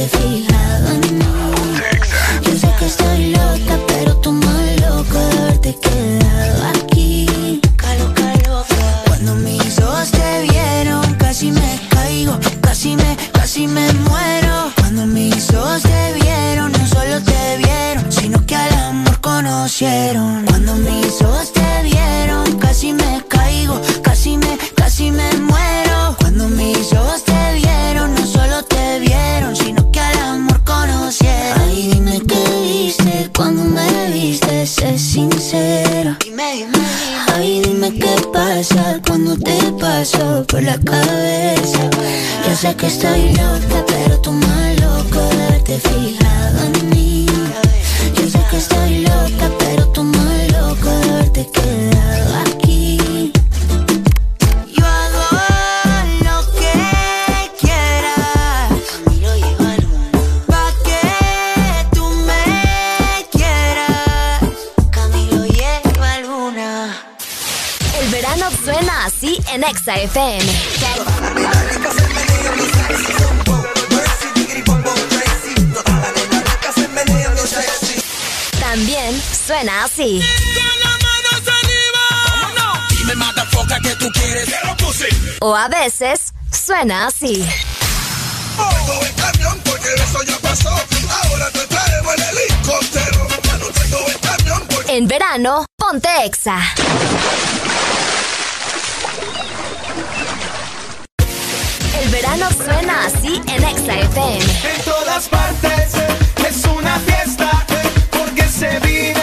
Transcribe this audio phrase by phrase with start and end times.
[0.00, 0.49] defeat
[42.70, 47.26] sé que estoy loca, pero tú más loco de haberte fijado en mí.
[48.14, 53.32] Yo sé que estoy loca, pero tú más loco de haberte quedado aquí.
[54.76, 55.26] Yo hago
[56.26, 56.72] lo que
[57.60, 58.68] quieras.
[60.46, 61.04] Pa' que
[61.96, 64.40] tú me quieras.
[64.90, 66.96] Camilo lleva luna.
[68.00, 71.09] El verano suena así en Exa FM.
[79.50, 80.22] Suena así.
[82.90, 84.48] Dime, motherfucker, que tú quieres.
[85.40, 87.44] O a veces suena así.
[88.56, 90.68] Tengo el camión porque eso ya pasó.
[90.68, 93.26] Ahora te traemos el helicóptero.
[93.42, 94.96] Ya no tengo el camión porque...
[94.96, 96.60] En verano, ponte Exa.
[102.00, 104.44] El verano suena así en Exa FM.
[104.76, 105.94] En todas partes
[106.48, 107.66] es una fiesta
[108.12, 109.19] porque se vive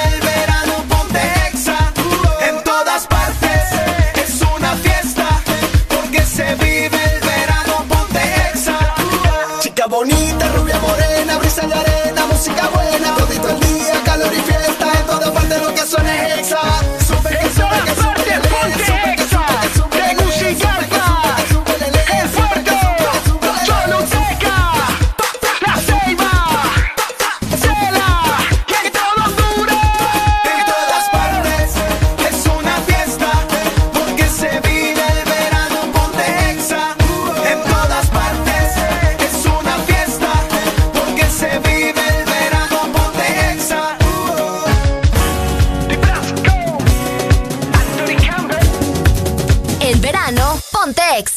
[15.96, 16.37] corazones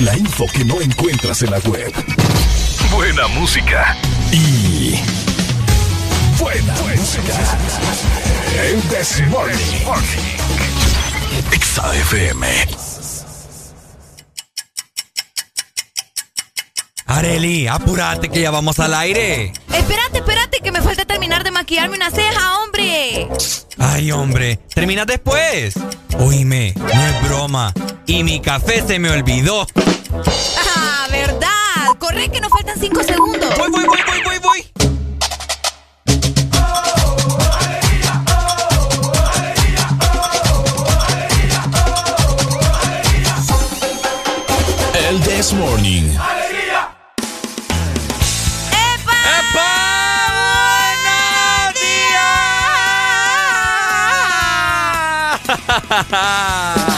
[0.00, 1.92] La info que no encuentras en la web.
[2.90, 3.96] Buena música.
[4.32, 4.98] Y.
[6.38, 7.34] Buena, música.
[8.60, 9.54] El This Morning.
[11.52, 12.46] Exa FM.
[17.06, 19.52] Areli, apúrate que ya vamos al aire.
[19.72, 23.28] Espérate, espérate, que me falta terminar de maquillarme una ceja, hombre.
[23.78, 25.74] Ay, hombre, termina después.
[26.18, 27.72] Oíme, no es broma.
[28.06, 29.66] Y mi café se me olvidó.
[30.76, 31.48] Ah, verdad.
[31.98, 33.56] Corre que nos faltan cinco segundos.
[33.56, 34.66] Voy, voy, voy, voy, voy, voy.
[45.08, 46.10] El This Morning.
[49.00, 49.20] ¡Epa!
[56.04, 56.90] Buenos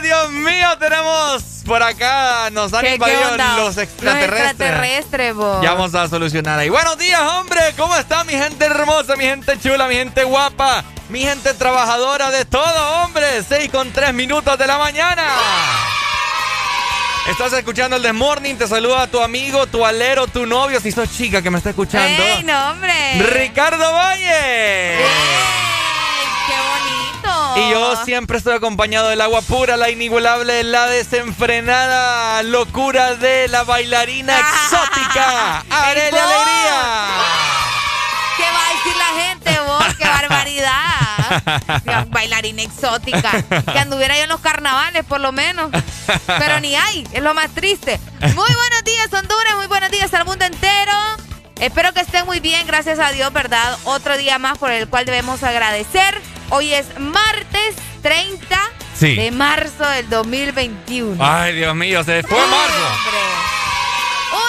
[0.00, 0.68] Dios mío.
[0.78, 4.30] Tenemos por acá, nos han ¿Qué- invadido los extraterrestres.
[4.30, 5.62] Los extraterrestres, vos.
[5.62, 6.68] Ya vamos a solucionar ahí.
[6.68, 7.60] Buenos días, hombre.
[7.76, 12.44] ¿Cómo está mi gente hermosa, mi gente chula, mi gente guapa, mi gente trabajadora de
[12.44, 13.42] todo, hombre?
[13.48, 15.24] 6 con 3 minutos de la mañana.
[17.30, 18.56] Estás escuchando el The Morning.
[18.56, 22.22] Te saluda tu amigo, tu alero, tu novio, si sos chica que me está escuchando.
[22.22, 22.92] ¡Ey, no, hombre!
[23.32, 24.98] Ricardo Valle.
[27.56, 33.64] Y yo siempre estoy acompañado del agua pura, la inigualable, la desenfrenada locura de la
[33.64, 36.34] bailarina exótica, Arelia vos!
[36.34, 37.24] Alegría.
[38.36, 39.94] ¿Qué va a decir la gente, vos?
[39.96, 40.84] ¡Qué barbaridad!
[41.84, 43.42] La Bailarina exótica.
[43.72, 45.70] Que anduviera yo en los carnavales, por lo menos.
[46.26, 48.00] Pero ni hay, es lo más triste.
[48.20, 49.56] Muy buenos días, Honduras.
[49.56, 50.92] Muy buenos días al mundo entero.
[51.60, 53.78] Espero que estén muy bien, gracias a Dios, ¿verdad?
[53.84, 56.20] Otro día más por el cual debemos agradecer.
[56.50, 58.58] Hoy es martes 30
[58.98, 59.14] Sí.
[59.16, 61.16] de marzo del 2021.
[61.24, 62.76] Ay, Dios mío, se fue marzo.
[62.76, 63.20] hombre.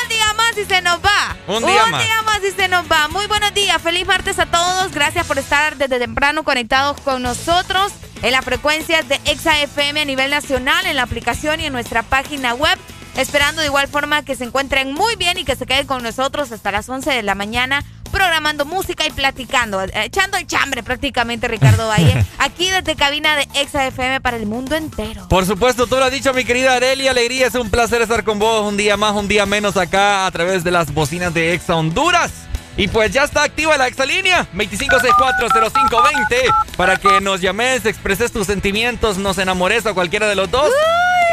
[0.03, 1.35] Un día más y se nos va.
[1.47, 2.03] Un día más.
[2.03, 3.07] día más y se nos va.
[3.07, 3.81] Muy buenos días.
[3.81, 4.91] Feliz martes a todos.
[4.91, 7.91] Gracias por estar desde temprano conectados con nosotros
[8.23, 12.01] en las frecuencias de Exa FM a nivel nacional, en la aplicación y en nuestra
[12.03, 12.77] página web.
[13.15, 16.51] Esperando de igual forma que se encuentren muy bien y que se queden con nosotros
[16.51, 21.47] hasta las 11 de la mañana programando música y platicando, eh, echando el chambre prácticamente
[21.47, 25.27] Ricardo Valle, aquí desde cabina de Exa FM para el mundo entero.
[25.27, 27.47] Por supuesto, tú lo has dicho, mi querida Arelia Alegría.
[27.47, 30.63] Es un placer estar con vos un día más, un día menos acá a través
[30.63, 32.44] de las bocinas de Exa Honduras.
[32.77, 39.17] Y pues ya está activa la exalínea 25640520 para que nos llames, expreses tus sentimientos,
[39.17, 40.69] nos enamores a cualquiera de los dos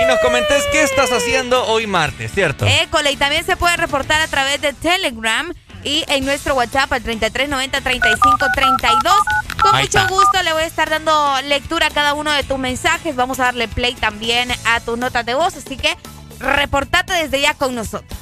[0.01, 2.67] y nos comentes qué estás haciendo hoy martes, ¿cierto?
[2.67, 5.53] École, y también se puede reportar a través de Telegram
[5.85, 9.13] y en nuestro WhatsApp al 3390-3532.
[9.61, 10.09] Con Ahí mucho está.
[10.09, 13.17] gusto le voy a estar dando lectura a cada uno de tus mensajes.
[13.17, 15.97] Vamos a darle play también a tus notas de voz, así que
[16.39, 18.19] reportate desde ya con nosotros.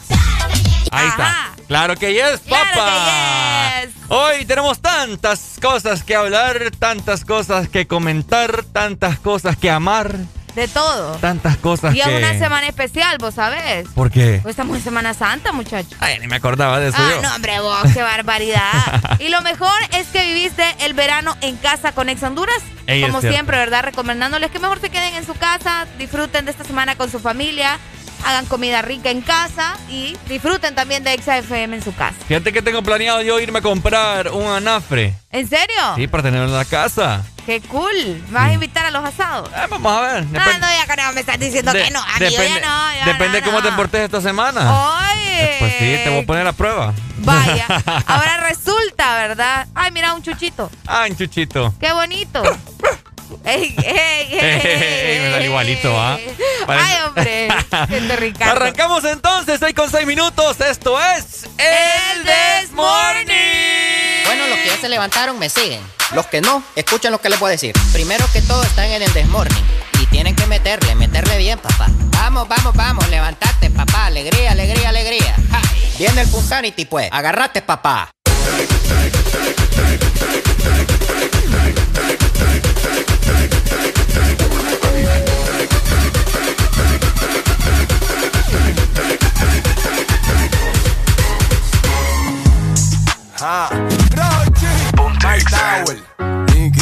[0.91, 1.11] Ahí Ajá.
[1.57, 1.65] está.
[1.69, 3.73] Claro que yes, Claro papá.
[3.81, 3.95] que yes.
[4.09, 10.17] Hoy tenemos tantas cosas que hablar, tantas cosas que comentar, tantas cosas que amar,
[10.57, 11.13] De todo.
[11.19, 12.17] tantas cosas Y es que...
[12.17, 13.87] una semana especial, vos sabés.
[13.95, 14.41] ¿Por qué?
[14.43, 15.95] Pues estamos en Semana Santa, muchachos.
[16.01, 17.23] Ay, ni me acordaba de eso Ah, yo.
[17.23, 19.17] no, hombre, vos, qué barbaridad.
[19.21, 22.59] y lo mejor es que viviste el verano en casa con Ex Honduras.
[22.89, 23.85] Ey, como siempre, ¿verdad?
[23.85, 27.79] Recomendándoles que mejor se queden en su casa, disfruten de esta semana con su familia,
[28.25, 32.15] hagan comida rica en casa y disfruten también de Exa FM en su casa.
[32.27, 35.15] Fíjate que tengo planeado yo irme a comprar un anafre.
[35.31, 35.81] ¿En serio?
[35.97, 37.23] Sí, para tenerlo en la casa.
[37.47, 38.23] Qué cool.
[38.29, 39.49] ¿Me vas a invitar a los asados?
[39.49, 40.25] Eh, vamos a ver.
[40.39, 42.01] Ah, no, ya que no, me estás diciendo de- que no.
[42.01, 42.95] Amigo, depende ya no.
[42.95, 43.69] ya depende no, cómo no.
[43.69, 44.97] te portes esta semana.
[44.99, 45.43] Oye.
[45.43, 46.93] Eh, Pues sí, te voy a poner a prueba.
[47.19, 47.67] Vaya.
[48.07, 49.67] Ahora resulta, ¿verdad?
[49.75, 50.71] Ay, mira, un chuchito.
[50.87, 51.75] Ay, chuchito.
[51.81, 52.43] Qué bonito.
[53.45, 54.41] ¡Ey, ey, ey!
[54.41, 56.19] Ey, me sale igualito, ¿ah?
[56.67, 58.17] Parece- ¡Ay, hombre!
[58.17, 58.53] Ricardo.
[58.53, 60.61] Arrancamos entonces, 6 con 6 minutos.
[60.61, 64.25] Esto es El This Morning.
[64.27, 65.81] Bueno, los que ya se levantaron me siguen.
[66.13, 67.73] Los que no, escuchen lo que les voy a decir.
[67.93, 69.65] Primero que todo están en el desmorning.
[70.01, 71.87] Y tienen que meterle, meterle bien, papá.
[72.13, 74.07] Vamos, vamos, vamos, levantate, papá.
[74.07, 75.35] Alegría, alegría, alegría.
[75.51, 75.61] Ja.
[75.99, 77.09] Viene el Punsanity, pues.
[77.13, 78.11] Agarrate, papá.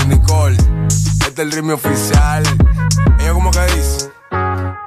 [0.09, 2.43] Nicole, este es el ritmo oficial.
[3.19, 4.08] Ella como que dice.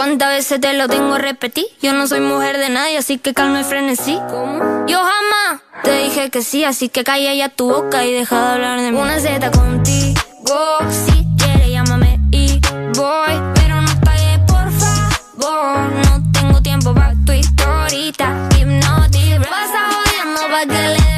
[0.00, 1.66] ¿Cuántas veces te lo tengo a repetir?
[1.82, 4.18] Yo no soy mujer de nadie, así que calma y frenesí.
[4.30, 4.86] ¿Cómo?
[4.86, 8.52] Yo jamás te dije que sí, así que calla ya tu boca y deja de
[8.54, 8.98] hablar de mí.
[8.98, 12.58] Una Z contigo, si quieres llámame y
[12.94, 13.52] voy.
[13.56, 15.92] Pero no pagues, por favor.
[15.92, 18.48] No tengo tiempo para tu historita.
[18.58, 21.10] Hipnotic, vas a pa' que le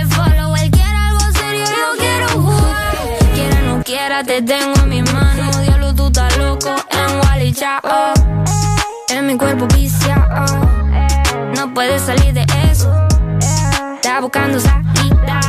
[1.70, 2.26] yo quiero.
[3.32, 5.71] Quiera no quiera, te tengo en mis manos.
[6.64, 7.80] Loco en Wally Chao.
[9.08, 10.44] En mi cuerpo viciado.
[11.56, 12.92] No puedes salir de eso.
[13.96, 15.40] Está buscando salida.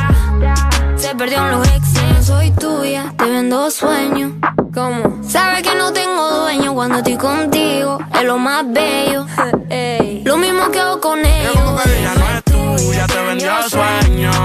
[0.96, 2.26] Se perdió en los exes.
[2.26, 4.32] Soy tuya, te vendo sueños.
[4.72, 5.20] ¿Cómo?
[5.22, 7.98] Sabes que no tengo dueño cuando estoy contigo.
[8.12, 9.26] Es lo más bello.
[10.24, 11.54] Lo mismo que hago con ellos.
[11.86, 14.36] Ella no es tuya, te vendió sueños.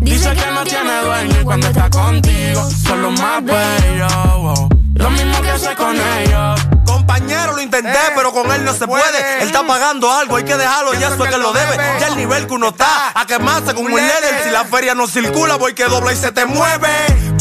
[0.00, 4.75] Dice que no tiene dueño y cuando está contigo son los más bellos.
[4.96, 6.60] Lo mismo que hace con ellos.
[6.86, 9.42] Compañero, lo intenté, pero con él no se puede.
[9.42, 11.76] Él está pagando algo, hay que dejarlo, ya eso es que lo debe.
[12.00, 14.42] Ya el nivel que uno está, a quemarse con un líder.
[14.44, 16.88] Si la feria no circula, voy que dobla y se te mueve.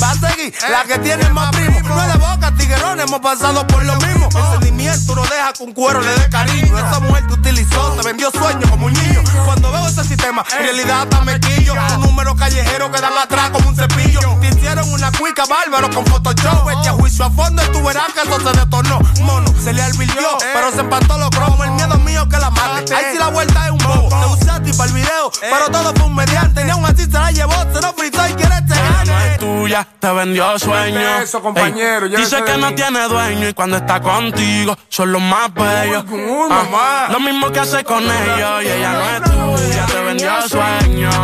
[0.01, 1.79] Va a seguir la que tiene más primo.
[1.81, 4.29] No es de boca, tiguerón, hemos pasado por lo mismo.
[4.35, 6.77] El sentimiento no deja que un cuero le dé cariño.
[6.77, 9.23] Esa mujer te utilizó, te vendió sueños como un niño.
[9.45, 11.73] Cuando veo ese sistema, en realidad hasta me quillo.
[11.73, 14.19] Un número callejero que dan atrás como un cepillo.
[14.41, 16.69] Te hicieron una cuica bárbaro con Photoshop.
[16.69, 18.99] Este a juicio a fondo y tú verás que eso se detornó.
[19.21, 21.65] Mono, se le advirtió, pero se empató los cromos.
[21.65, 22.93] El miedo mío que la mate.
[22.93, 24.09] Ahí sí la vuelta es un bobo.
[24.09, 26.63] Te usé a ti para el video, pero todo fue un mediante.
[26.63, 28.75] Ni aún así se la llevó, se lo fritó y quiere este
[29.05, 31.21] No es tuya, te vendió sueños.
[31.21, 35.21] Eso, compañero, Ey, ya dice que no tiene dueño y cuando está contigo son los
[35.21, 36.05] más bellos.
[36.49, 37.07] Ah, mamá.
[37.11, 41.15] lo mismo que hace con ellos y ella no es tuya, te vendió sueños.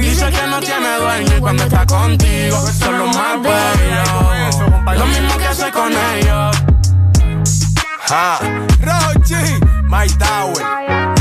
[0.00, 4.98] Dice que no tiene dueño y cuando está contigo son los más bellos.
[4.98, 6.56] Lo mismo que hace con ellos.
[8.08, 8.38] Ja.
[8.80, 9.34] Rochi,
[9.84, 10.62] My Tower,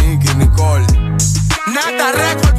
[0.01, 0.85] Nicky Nicole.
[1.67, 2.52] Nata Record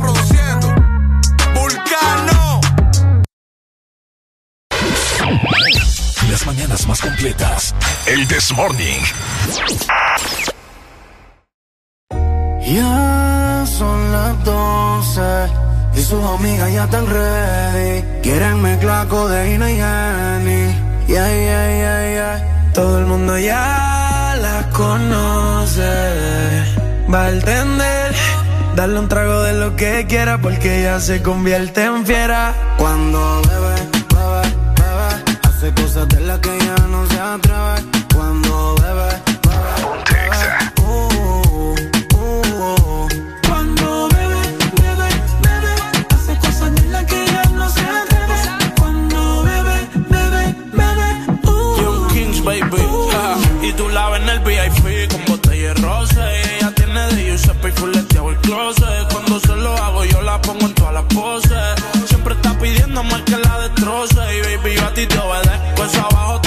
[6.35, 7.73] Las mañanas más completas.
[8.07, 9.01] El This Morning.
[12.61, 15.23] Ya son las 12
[15.95, 18.03] y sus amigas ya están ready.
[18.21, 20.75] Quieren mezclar codeína y Henny.
[21.07, 22.73] Yeah, yeah, yeah, yeah.
[22.75, 25.83] Todo el mundo ya las conoce.
[27.15, 28.13] Va a entender.
[28.75, 32.75] Darle un trago de lo que quiera porque ella se convierte en fiera.
[32.77, 33.94] Cuando bebe,
[35.95, 37.85] cosas de las que ya no se atreve.
[38.15, 39.75] Cuando bebe, bebe,
[40.11, 40.73] bebe.
[40.83, 41.09] Uh,
[42.15, 43.09] uh, uh.
[43.47, 44.43] Cuando bebe,
[44.83, 45.09] bebe,
[45.43, 45.75] bebe,
[46.15, 48.39] hace cosas de las que ya no se atreve.
[48.77, 51.09] Cuando bebe, bebe, bebe,
[51.47, 51.81] uh.
[51.81, 52.83] Young Kings, baby.
[53.63, 56.25] Y tú la ves en el VIP con botella de rosa.
[56.33, 59.13] Y ella tiene de Giuseppe y fuleteado el closet.
[59.13, 59.77] Cuando se lo
[62.95, 64.39] pidiendo más que la destroce.
[64.39, 65.85] Y baby, yo a ti te obedezco.
[65.85, 66.41] Eso abajo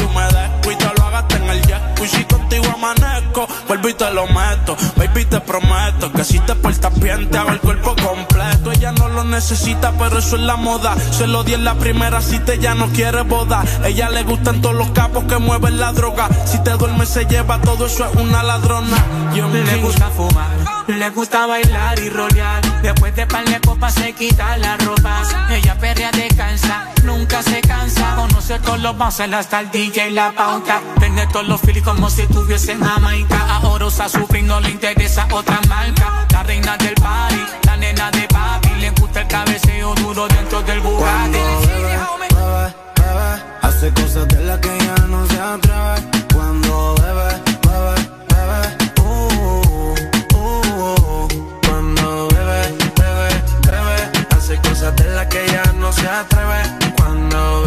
[3.38, 4.76] amanezco, vuelvo y te lo meto.
[4.96, 8.72] Baby, te prometo que si te portas bien, te hago el cuerpo completo.
[8.72, 10.96] Ella no lo necesita, pero eso es la moda.
[11.12, 13.64] Se lo di en la primera cita, ella no quiere boda.
[13.84, 16.30] Ella le gustan todos los capos que mueven la droga.
[16.46, 18.98] Si te duermes, se lleva todo eso, es una ladrona.
[19.34, 20.50] Young Le gusta fumar,
[20.88, 22.82] le gusta bailar y rolear.
[22.82, 25.22] Después de par de copas se quita la ropa.
[25.52, 28.16] Ella perrea descansa, nunca se cansa.
[28.16, 30.82] Conoce todos los bouncers hasta el DJ la pauta.
[31.00, 33.27] Vende todos los filis como si estuviese en Jamaica.
[33.36, 36.26] Ahora usa su no le interesa otra marca.
[36.32, 38.70] La reina del party, la nena de papi.
[38.80, 41.32] Le gusta el cabeceo duro dentro del Bugatti.
[41.32, 46.26] bebe, bebe, hace cosas de las que ya no se atreve.
[46.34, 47.30] Cuando bebe,
[47.68, 47.96] bebe,
[48.30, 48.62] bebe,
[49.02, 49.96] uh,
[50.36, 51.28] uh.
[51.68, 52.62] Cuando bebe,
[52.96, 53.30] bebe,
[53.70, 56.62] bebe, hace cosas de las que ya no se atreve.
[56.98, 57.67] Cuando bebe,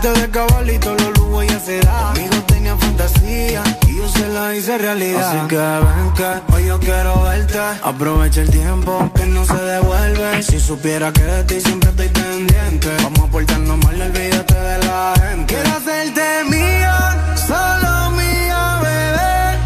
[0.00, 2.10] viste de cabalito, los lujos y se da.
[2.10, 5.36] Amigos tenían fantasía y yo se la hice realidad.
[5.36, 7.58] Así que ven que hoy yo quiero verte.
[7.82, 10.42] Aprovecha el tiempo que no se devuelve.
[10.42, 12.88] Si supiera que de ti siempre estoy pendiente.
[13.02, 15.54] Vamos a portarnos mal, olvídate de la gente.
[15.54, 19.58] Quiero hacerte mía, solo mía, bebé.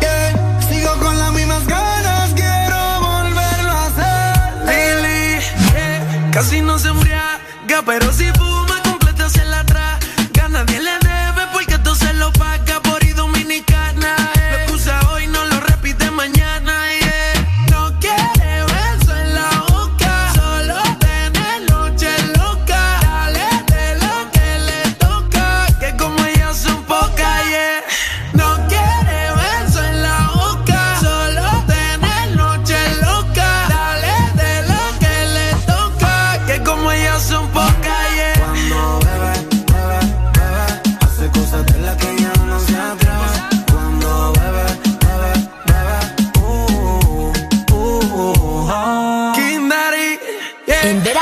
[0.00, 0.68] Yeah.
[0.68, 4.66] Sigo con las mismas ganas, quiero volverlo a hacer.
[4.66, 5.40] Lily,
[5.72, 6.30] yeah.
[6.32, 8.63] Casi no se embriaga, pero si fuma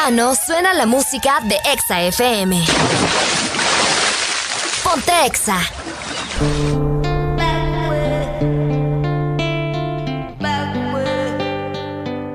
[0.05, 2.65] verano suena la música de Exa FM.
[4.83, 5.59] Ponte Exa.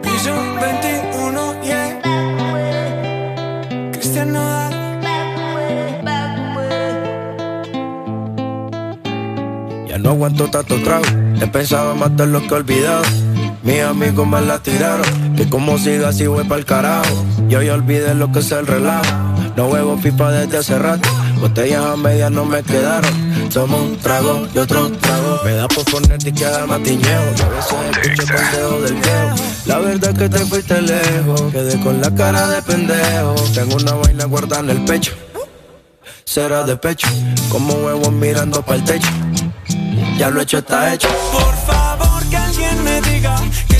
[0.01, 2.01] Piso 21, yeah.
[3.91, 4.73] Cristian Nodal.
[9.87, 11.05] Ya no aguanto tanto trago.
[11.41, 13.03] He pensado matar lo que he olvidado.
[13.63, 15.26] Mis amigos me la tiraron.
[15.37, 17.25] Que como siga así voy pa'l carajo.
[17.47, 19.05] Yo ya olvidé lo que es el relajo.
[19.55, 21.07] No huevo pipa desde hace rato.
[21.39, 23.13] Botellas a medias no me quedaron.
[23.53, 25.39] Tomo un trago y otro trago.
[25.45, 27.21] Me da por ponerte y quedar matiñeo.
[27.37, 29.35] Y a veces escucho consejo del viejo.
[29.67, 31.41] La verdad es que te fuiste lejos.
[31.51, 33.35] Quedé con la cara de pendejo.
[33.53, 35.13] Tengo una vaina guardada en el pecho.
[36.25, 37.07] Será de pecho.
[37.49, 39.09] Como huevos mirando para el techo.
[40.17, 41.09] Ya lo hecho está hecho.
[41.31, 43.39] Por favor que alguien me diga
[43.69, 43.76] que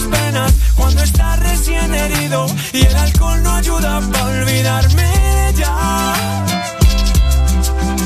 [0.00, 6.14] penas cuando está recién herido y el alcohol no ayuda para olvidarme ya.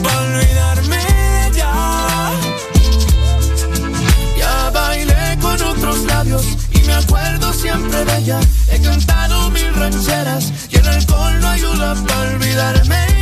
[0.03, 1.03] Pa' olvidarme
[1.55, 2.31] ya.
[4.37, 8.41] Ya bailé con otros labios y me acuerdo siempre de ella.
[8.69, 13.22] He cantado mil rancheras y el alcohol no ayuda para olvidarme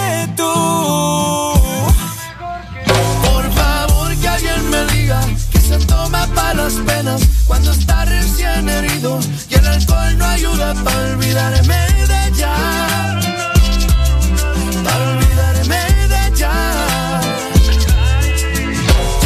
[5.51, 9.19] que se toma para las penas cuando está recién herido
[9.49, 12.53] y el alcohol no ayuda para olvidarme de ella.
[14.85, 16.53] Para olvidarme de ella.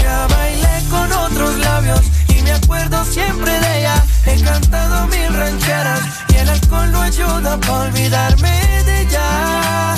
[0.02, 4.04] Ya bailé con otros labios y me acuerdo siempre de ella.
[4.26, 9.96] He cantado mil rancheras y el alcohol no ayuda para olvidarme de ella.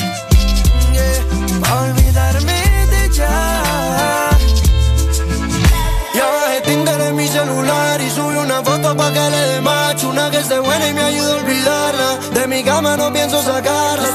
[1.62, 3.47] Pa' olvidarme de ella.
[8.96, 12.18] Pa' que le dé macho Una que esté buena y me ayude a olvidarla.
[12.34, 14.08] De mi cama no pienso sacarla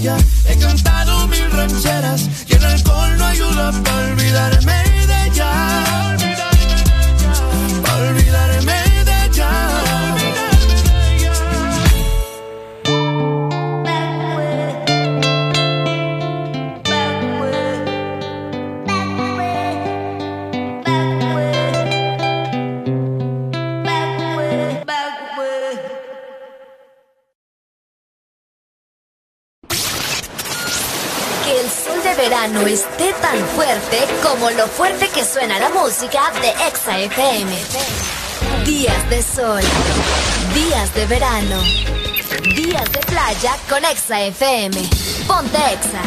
[0.00, 0.37] siempre
[36.98, 37.52] FM.
[38.64, 39.60] Días de sol,
[40.52, 41.62] días de verano,
[42.56, 44.76] días de playa con Exa FM.
[45.28, 46.02] Ponte Exa.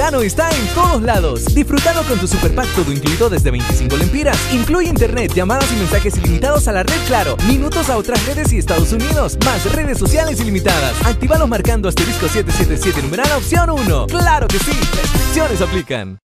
[0.00, 1.54] Verano está en todos lados.
[1.54, 4.38] Disfrutando con tu super pack todo incluido desde 25 lempiras.
[4.50, 8.58] Incluye internet, llamadas y mensajes ilimitados a la red Claro, minutos a otras redes y
[8.58, 10.94] Estados Unidos, más redes sociales ilimitadas.
[11.04, 14.06] Actívalos marcando asterisco 777 numeral opción 1.
[14.06, 14.72] ¡Claro que sí!
[14.72, 16.18] Restricciones aplican.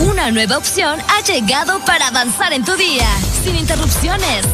[0.00, 3.08] Una nueva opción ha llegado para avanzar en tu día,
[3.42, 4.44] sin interrupciones.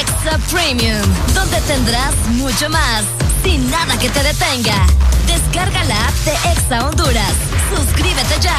[0.00, 1.02] Extra Premium,
[1.34, 3.04] donde tendrás mucho más,
[3.42, 4.86] sin nada que te detenga.
[5.26, 7.32] Descarga la app de Exa Honduras.
[7.74, 8.58] Suscríbete ya.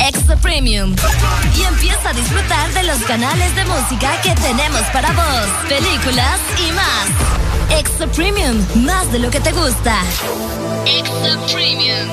[0.00, 0.94] Extra Premium.
[1.56, 6.72] Y empieza a disfrutar de los canales de música que tenemos para vos, películas y
[6.72, 7.78] más.
[7.78, 9.98] Extra Premium, más de lo que te gusta.
[10.86, 12.10] Extra Premium.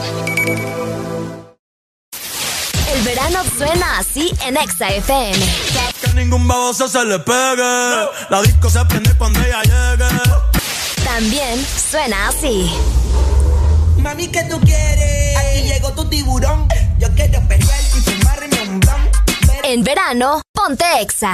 [2.94, 5.40] El verano suena así en Exa FM.
[6.02, 8.08] Que ningún baboso se le pegue.
[8.30, 10.59] La disco se prende cuando ella llegue.
[11.16, 12.72] También suena así.
[13.98, 15.38] Mami, ¿qué tú quieres?
[15.38, 16.68] Aquí llegó tu tiburón.
[17.00, 19.10] Yo quiero perrear y fumarme un blon.
[19.64, 21.34] En verano, ponte Exa.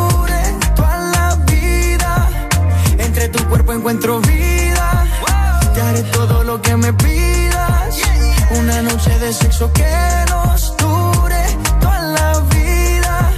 [3.11, 5.05] Entre tu cuerpo encuentro vida.
[5.73, 7.97] Te haré todo lo que me pidas.
[8.57, 9.93] Una noche de sexo que
[10.29, 11.43] nos dure
[11.81, 13.31] toda la vida.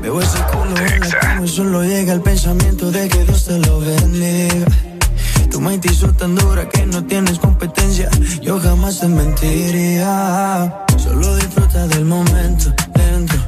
[0.00, 3.58] Veo ese culo en la cama y solo llega el pensamiento de que Dios te
[3.58, 4.66] lo bendiga.
[5.50, 8.08] Tu mente hizo tan dura que no tienes competencia.
[8.40, 10.86] Yo jamás te mentiría.
[10.96, 13.47] Solo disfruta del momento dentro.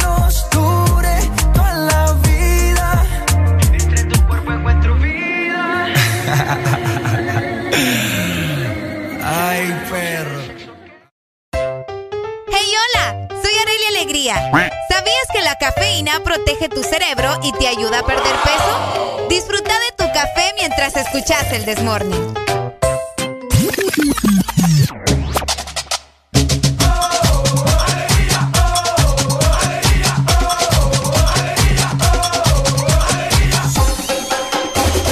[15.61, 19.27] cafeína protege tu cerebro y te ayuda a perder peso?
[19.29, 22.33] Disfruta de tu café mientras escuchas el Desmorning.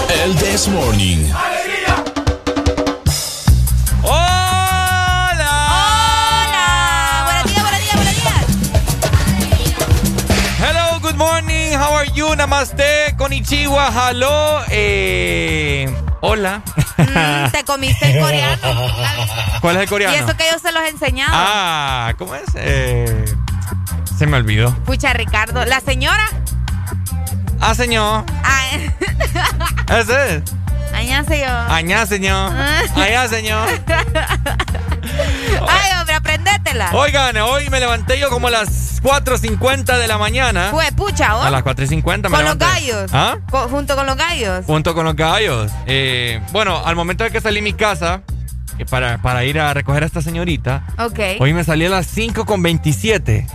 [0.09, 1.48] El This Morning.
[12.13, 12.35] You?
[12.35, 14.61] Namaste, konnichiwa, hello.
[14.69, 16.61] Eh, hola.
[16.97, 18.61] Mm, te comiste el coreano.
[19.61, 20.15] ¿Cuál es el Y coreano?
[20.15, 21.31] eso que yo se los he enseñado.
[21.33, 22.43] Ah, ¿cómo es?
[22.55, 23.25] Eh,
[24.17, 24.73] se me olvidó.
[24.85, 25.65] Pucha, Ricardo.
[25.65, 26.25] La señora.
[27.61, 28.23] Ah, señor.
[28.43, 28.65] Ah,
[29.99, 30.43] Ese es.
[30.93, 31.71] Añá, señor.
[31.71, 32.51] Añá, señor.
[32.95, 33.67] Allá, señor.
[35.67, 36.89] Ay, hombre, aprendétela.
[36.93, 38.69] Oigan, hoy me levanté yo como a las
[39.01, 40.69] 4.50 de la mañana.
[40.71, 41.41] Fue, pucha, ¿oh?
[41.41, 43.09] A las 4.50 me Con los gallos.
[43.13, 43.37] ¿Ah?
[43.69, 44.65] Junto con los gallos.
[44.65, 45.71] Junto con los gallos.
[45.85, 48.21] Eh, bueno, al momento de que salí de mi casa
[48.89, 51.19] para, para ir a recoger a esta señorita, Ok.
[51.39, 53.45] hoy me salí a las 5 con 27.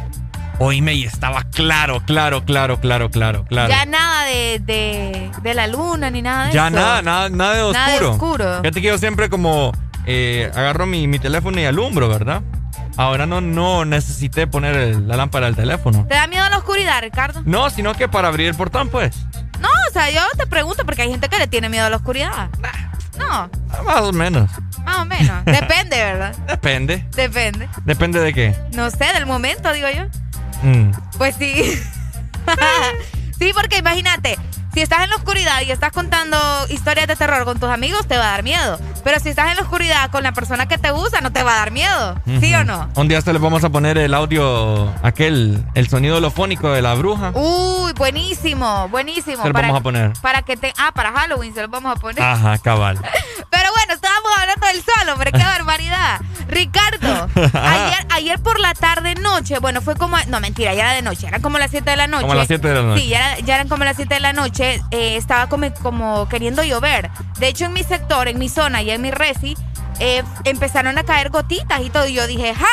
[0.60, 3.68] Oíme y estaba claro, claro, claro, claro, claro, claro.
[3.70, 6.76] Ya nada de, de, de la luna ni nada de Ya eso.
[6.76, 7.72] nada, nada, nada de oscuro.
[7.80, 8.58] Nada de oscuro.
[8.60, 9.72] Fíjate que yo siempre como
[10.06, 12.42] eh, agarro mi, mi teléfono y alumbro, ¿verdad?
[12.96, 16.06] Ahora no, no necesité poner el- la lámpara del teléfono.
[16.06, 17.42] ¿Te da miedo la oscuridad, Ricardo?
[17.44, 19.16] No, sino que para abrir el portón, pues.
[19.60, 21.96] No, o sea, yo te pregunto porque hay gente que le tiene miedo a la
[21.96, 22.48] oscuridad.
[23.18, 23.50] No.
[23.84, 24.50] Más o menos.
[24.84, 25.44] Más o menos.
[25.44, 26.36] Depende, ¿verdad?
[26.46, 27.06] Depende.
[27.14, 27.68] Depende.
[27.84, 28.56] ¿Depende de qué?
[28.72, 30.04] No sé, del momento, digo yo.
[30.62, 30.90] Mm.
[31.18, 31.80] Pues sí.
[33.38, 34.38] sí, porque imagínate,
[34.74, 36.36] si estás en la oscuridad y estás contando
[36.68, 38.78] historias de terror con tus amigos, te va a dar miedo.
[39.04, 41.52] Pero si estás en la oscuridad con la persona que te usa, no te va
[41.52, 42.20] a dar miedo.
[42.40, 42.88] ¿Sí o no?
[42.96, 46.94] Un día hasta les vamos a poner el audio, aquel, el sonido holofónico de la
[46.94, 47.30] bruja.
[47.34, 49.42] Uy, buenísimo, buenísimo.
[49.42, 50.12] Se lo vamos a poner.
[50.20, 50.72] Para que te.
[50.76, 52.22] Ah, para Halloween se lo vamos a poner.
[52.22, 52.98] Ajá, cabal.
[53.50, 53.63] Pero
[54.54, 56.20] hablando del sol, hombre, qué barbaridad.
[56.48, 60.16] Ricardo, ayer, ayer por la tarde, noche, bueno, fue como.
[60.28, 62.22] No, mentira, ya era de noche, eran como las 7 de la noche.
[62.22, 63.00] Como las 7 de la noche.
[63.02, 66.28] Sí, ya, era- ya eran como las 7 de la noche, eh, estaba como, como
[66.28, 67.10] queriendo llover.
[67.38, 69.56] De hecho, en mi sector, en mi zona y en mi resi,
[70.00, 72.06] eh, empezaron a caer gotitas y todo.
[72.06, 72.66] Y yo dije, ¡ja!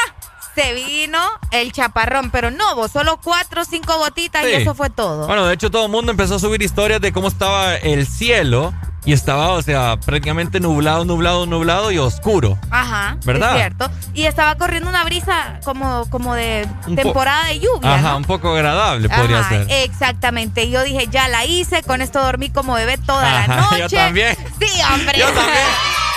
[0.56, 1.18] Se vino
[1.52, 5.26] el chaparrón, pero no, vos solo cuatro o cinco gotitas y eso fue todo.
[5.28, 8.74] Bueno, de hecho todo el mundo empezó a subir historias de cómo estaba el cielo
[9.04, 12.60] y estaba, o sea, prácticamente nublado, nublado, nublado y oscuro.
[12.70, 13.52] Ajá, ¿Verdad?
[13.52, 13.90] es cierto.
[14.14, 17.96] Y estaba corriendo una brisa como, como de Un temporada de lluvia.
[17.96, 18.18] Ajá, ¿no?
[18.18, 19.66] un poco agradable podría ser.
[19.70, 20.66] Exactamente.
[20.66, 23.80] Y yo dije, ya la hice, con esto dormí como bebé toda la noche.
[23.80, 24.36] yo también.
[24.60, 25.18] Sí, hombre.
[25.18, 25.66] Yo también.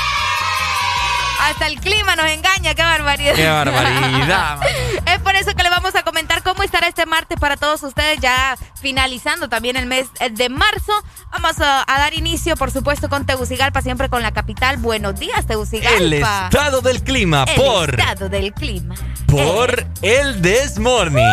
[1.45, 3.35] Hasta el clima nos engaña, qué barbaridad.
[3.35, 4.59] Qué barbaridad.
[5.07, 8.19] Es por eso que le vamos a comentar cómo estará este martes para todos ustedes,
[8.21, 10.93] ya finalizando también el mes de marzo.
[11.31, 14.79] Vamos a, a dar inicio, por supuesto, con Tegucigalpa, siempre con la capital.
[14.79, 15.99] Buenos días, Tegucigalpa.
[15.99, 18.95] El estado del clima El por, estado del clima.
[19.27, 21.25] por el Desmorning.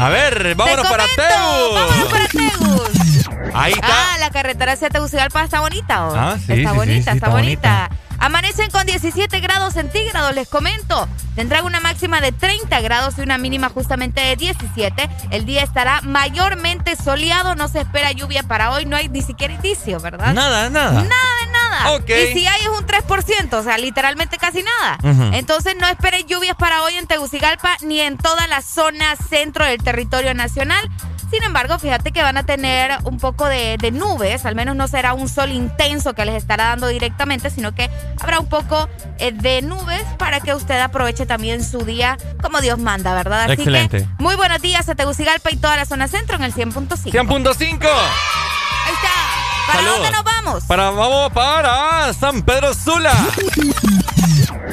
[0.00, 1.74] A ver, vámonos Te para Teu.
[1.74, 3.28] Vámonos para Tegus.
[3.54, 4.14] Ahí está.
[4.14, 6.14] Ah, la carretera hacia Tegucigalpa está bonita, ¿o?
[6.14, 7.90] Ah, sí, Está sí, bonita, sí, sí, está, está bonita.
[8.18, 11.08] Amanecen con 17 grados centígrados, les comento.
[11.36, 15.08] Tendrán una máxima de 30 grados y una mínima justamente de 17.
[15.30, 19.54] El día estará mayormente soleado, no se espera lluvia para hoy, no hay ni siquiera
[19.54, 20.34] indicio, ¿verdad?
[20.34, 21.02] Nada, nada.
[21.02, 21.92] Nada de nada.
[21.92, 22.10] Ok.
[22.10, 24.98] Y si hay es un 3%, o sea, literalmente casi nada.
[25.36, 29.78] Entonces no esperen lluvias para hoy en Tegucigalpa ni en toda la zona centro del
[29.82, 30.90] territorio nacional.
[31.30, 34.88] Sin embargo, fíjate que van a tener un poco de, de nubes, al menos no
[34.88, 38.88] será un sol intenso que les estará dando directamente, sino que habrá un poco
[39.18, 43.42] eh, de nubes para que usted aproveche también su día como Dios manda, ¿verdad?
[43.42, 43.98] Así Excelente.
[43.98, 47.12] que muy buenos días a Tegucigalpa y toda la zona centro en el 100.5.
[47.12, 47.62] 100.5.
[47.62, 49.08] Ahí está.
[49.66, 49.98] ¿Para Saludos.
[49.98, 50.64] dónde nos vamos?
[50.64, 53.12] Para, vamos para San Pedro Sula.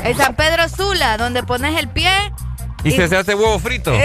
[0.03, 2.11] El San Pedro Sula, donde pones el pie.
[2.85, 3.91] Y se, se hace huevo frito.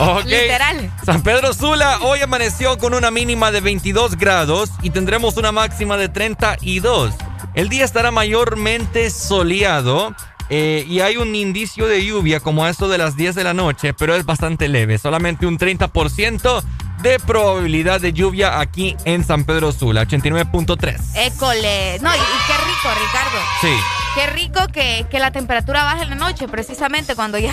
[0.00, 0.24] Ok.
[0.26, 0.92] Literal.
[1.04, 5.96] San Pedro Sula hoy amaneció con una mínima de 22 grados y tendremos una máxima
[5.96, 7.14] de 32.
[7.54, 10.14] El día estará mayormente soleado.
[10.50, 13.54] eh, y hay un indicio de lluvia como a esto de las 10 de la
[13.54, 16.62] noche, pero es bastante leve, solamente un 30%
[17.02, 20.96] de probabilidad de lluvia aquí en San Pedro Sula, 89.3.
[21.16, 21.98] École.
[22.00, 23.38] No, y, y qué rico, Ricardo.
[23.60, 23.76] Sí.
[24.14, 27.52] Qué rico que, que la temperatura baje en la noche, precisamente cuando ya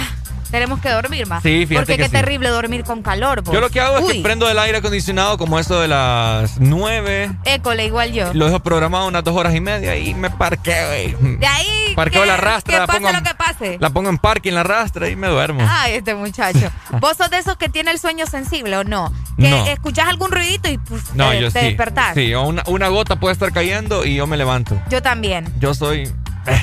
[0.52, 1.44] tenemos que dormir más.
[1.44, 2.12] Sí, fíjate Porque que qué sí.
[2.12, 3.42] terrible dormir con calor.
[3.42, 3.54] vos.
[3.54, 7.32] Yo lo que hago es que prendo el aire acondicionado como esto de las 9.
[7.46, 8.34] École, igual yo.
[8.34, 10.96] Lo dejo programado unas dos horas y media y me parqueo.
[11.04, 11.94] y- De ahí.
[11.96, 13.78] Parqueo que, la rastra, Que la pase pongo lo que pase.
[13.80, 15.62] La pongo en en la rastra y me duermo.
[15.68, 16.72] Ay, este muchacho.
[17.00, 19.12] ¿Vos sos de esos que tiene el sueño sensible o no?
[19.38, 19.66] Que No.
[19.68, 21.66] escuchás algún ruidito y pues, no, te, yo te sí.
[21.68, 22.16] despertás.
[22.16, 24.80] Sí, o una, una gota puede estar cayendo y yo me levanto.
[24.90, 25.52] Yo también.
[25.60, 26.12] Yo soy.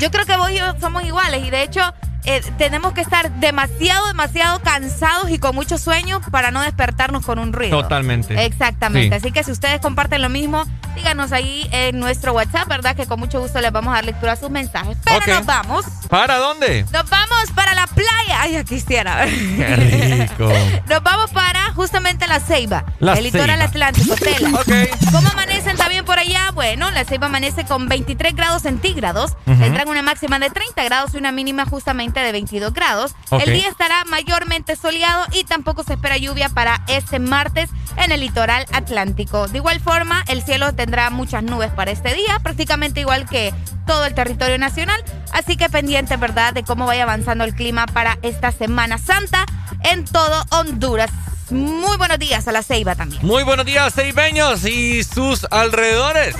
[0.01, 1.81] Yo creo que vos y yo somos iguales y de hecho
[2.24, 7.38] eh, tenemos que estar demasiado, demasiado cansados y con mucho sueño para no despertarnos con
[7.38, 7.82] un ruido.
[7.82, 8.44] Totalmente.
[8.44, 9.18] Exactamente.
[9.18, 9.26] Sí.
[9.26, 12.94] Así que si ustedes comparten lo mismo, díganos ahí en nuestro WhatsApp, ¿verdad?
[12.94, 14.96] Que con mucho gusto les vamos a dar lectura a sus mensajes.
[15.04, 15.85] Pero nos vamos.
[16.08, 16.85] ¿Para dónde?
[16.92, 18.40] Nos vamos para la playa.
[18.40, 19.24] Ay, ya quisiera.
[19.26, 19.76] Qué
[20.28, 20.52] rico.
[20.88, 22.85] Nos vamos para justamente la Ceiba.
[22.98, 24.50] La el litoral atlántico, Tela.
[25.11, 26.50] ¿Cómo amanecen también por allá?
[26.52, 29.32] Bueno, la Ceiba amanece con 23 grados centígrados.
[29.46, 29.58] Ujú.
[29.61, 33.14] Tendrán una máxima de 30 grados y una mínima justamente de 22 grados.
[33.31, 38.20] El día estará mayormente soleado y tampoco se espera lluvia para este martes en el
[38.20, 39.48] litoral atlántico.
[39.48, 43.55] De igual forma, el cielo tendrá muchas nubes para este día, prácticamente igual que
[43.87, 45.03] todo el territorio nacional.
[45.33, 49.46] Así que pendiente, ¿verdad?, de cómo vaya avanzando el clima para esta Semana Santa
[49.85, 51.11] en todo Honduras.
[51.51, 53.25] Muy buenos días a la Ceiba también.
[53.27, 56.35] Muy buenos días, seibeños y sus alrededores.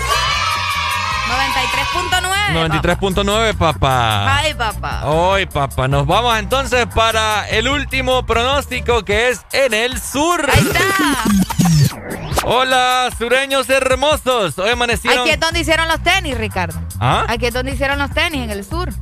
[1.29, 2.83] 93.9.
[2.83, 4.37] 93.9, papá.
[4.39, 5.07] Ay, papá.
[5.07, 10.45] Hoy, papá, nos vamos entonces para el último pronóstico que es en el sur.
[10.53, 12.43] Ahí está.
[12.45, 14.59] Hola, sureños hermosos.
[14.59, 15.21] Hoy amanecieron.
[15.21, 16.81] Aquí es donde hicieron los tenis, Ricardo.
[17.01, 17.25] ¿Ah?
[17.29, 18.93] Aquí es donde hicieron los tenis, en el sur.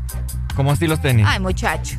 [0.55, 1.27] ¿Cómo así los tenis?
[1.29, 1.97] Ay, muchacho.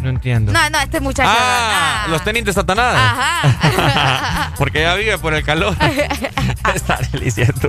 [0.00, 0.52] No entiendo.
[0.52, 1.30] No, no, este muchacho.
[1.32, 2.08] Ah, ah.
[2.08, 2.96] los tenis de Satanás.
[2.96, 4.52] Ajá.
[4.58, 5.74] Porque ella vive por el calor.
[6.74, 7.68] Está delicioso.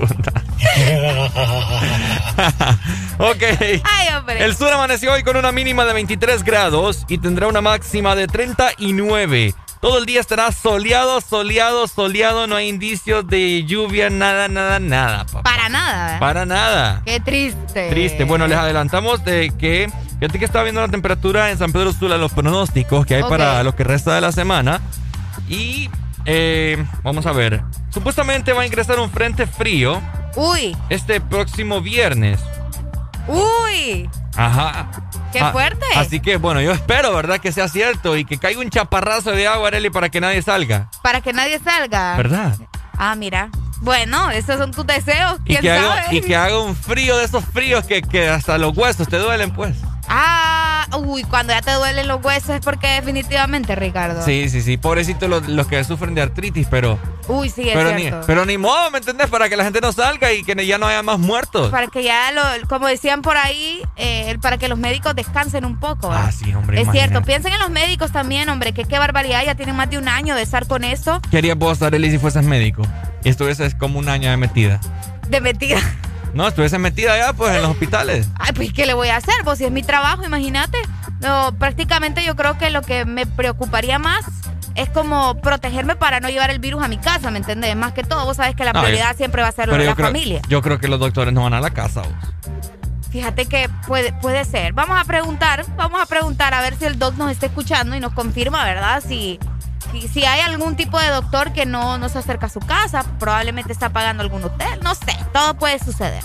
[3.18, 3.42] ok.
[3.84, 4.44] Ay, hombre.
[4.44, 8.26] El sur amaneció hoy con una mínima de 23 grados y tendrá una máxima de
[8.26, 9.54] 39.
[9.80, 12.46] Todo el día estará soleado, soleado, soleado.
[12.46, 15.24] No hay indicios de lluvia, nada, nada, nada.
[15.24, 15.42] papá.
[15.42, 16.16] Para nada.
[16.16, 16.20] ¿eh?
[16.20, 17.02] Para nada.
[17.04, 17.88] Qué triste.
[17.90, 18.24] Triste.
[18.24, 19.90] Bueno, les adelantamos de que.
[20.18, 23.62] Fíjate que estaba viendo la temperatura en San Pedro Sula, los pronósticos que hay para
[23.62, 24.80] lo que resta de la semana.
[25.48, 25.88] Y.
[26.24, 27.62] eh, vamos a ver.
[27.90, 30.02] Supuestamente va a ingresar un frente frío
[30.36, 32.40] Uy, este próximo viernes.
[33.28, 34.08] uy.
[34.38, 34.88] Ajá.
[35.32, 35.84] Qué Ah, fuerte.
[35.96, 37.38] Así que, bueno, yo espero, ¿verdad?
[37.40, 40.88] Que sea cierto y que caiga un chaparrazo de agua, Arely, para que nadie salga.
[41.02, 42.16] Para que nadie salga.
[42.16, 42.56] ¿Verdad?
[42.96, 43.50] Ah, mira.
[43.80, 45.38] Bueno, esos son tus deseos.
[45.44, 45.78] Y ¿Quién que, sabe?
[46.00, 49.18] haga, y que haga un frío de esos fríos que, que hasta los huesos te
[49.18, 49.76] duelen, pues.
[50.10, 54.24] Ah, uy, cuando ya te duelen los huesos es porque definitivamente, Ricardo.
[54.24, 54.76] Sí, sí, sí.
[54.76, 56.98] Pobrecitos los, los que sufren de artritis, pero.
[57.28, 58.24] Uy, sí, es pero, ni, cierto.
[58.26, 59.28] pero ni modo, ¿me entendés?
[59.28, 61.70] Para que la gente no salga y que ya no haya más muertos.
[61.70, 65.78] Para que ya, lo, como decían por ahí, eh, para que los médicos descansen un
[65.78, 66.10] poco.
[66.10, 66.78] Ah, sí, hombre.
[66.78, 67.08] es imagínate.
[67.10, 70.08] cierto, piensen en los médicos también, hombre, que qué barbaridad, ya tienen más de un
[70.08, 72.82] año de estar con eso, ¿Qué harías vos, Arely, si fueses médico?
[73.24, 74.80] Y estuvieses como un año de metida.
[75.28, 75.78] de metida.
[76.34, 78.28] No, estuvieses metida ya, pues, en los hospitales.
[78.38, 79.34] Ay, pues, ¿qué le voy a hacer?
[79.44, 80.78] Pues si es mi trabajo, imagínate.
[81.20, 84.24] No, prácticamente yo creo que lo que me preocuparía más
[84.76, 87.74] es como protegerme para no llevar el virus a mi casa, ¿me entendés?
[87.74, 89.82] Más que todo, vos sabes que la No, prioridad yo- siempre va a ser Pero
[89.82, 90.40] yo la creo, familia.
[90.48, 92.12] yo creo que los doctores no van a la casa, vos.
[93.10, 94.74] Fíjate que puede, puede ser.
[94.74, 98.00] Vamos a preguntar, vamos a preguntar a ver si el doc nos está escuchando y
[98.00, 99.02] nos confirma, ¿verdad?
[99.06, 99.40] Si,
[100.12, 103.72] si, hay algún tipo de doctor que no, no se acerca a su casa, probablemente
[103.72, 106.22] está pagando algún hotel, no sé, todo puede suceder.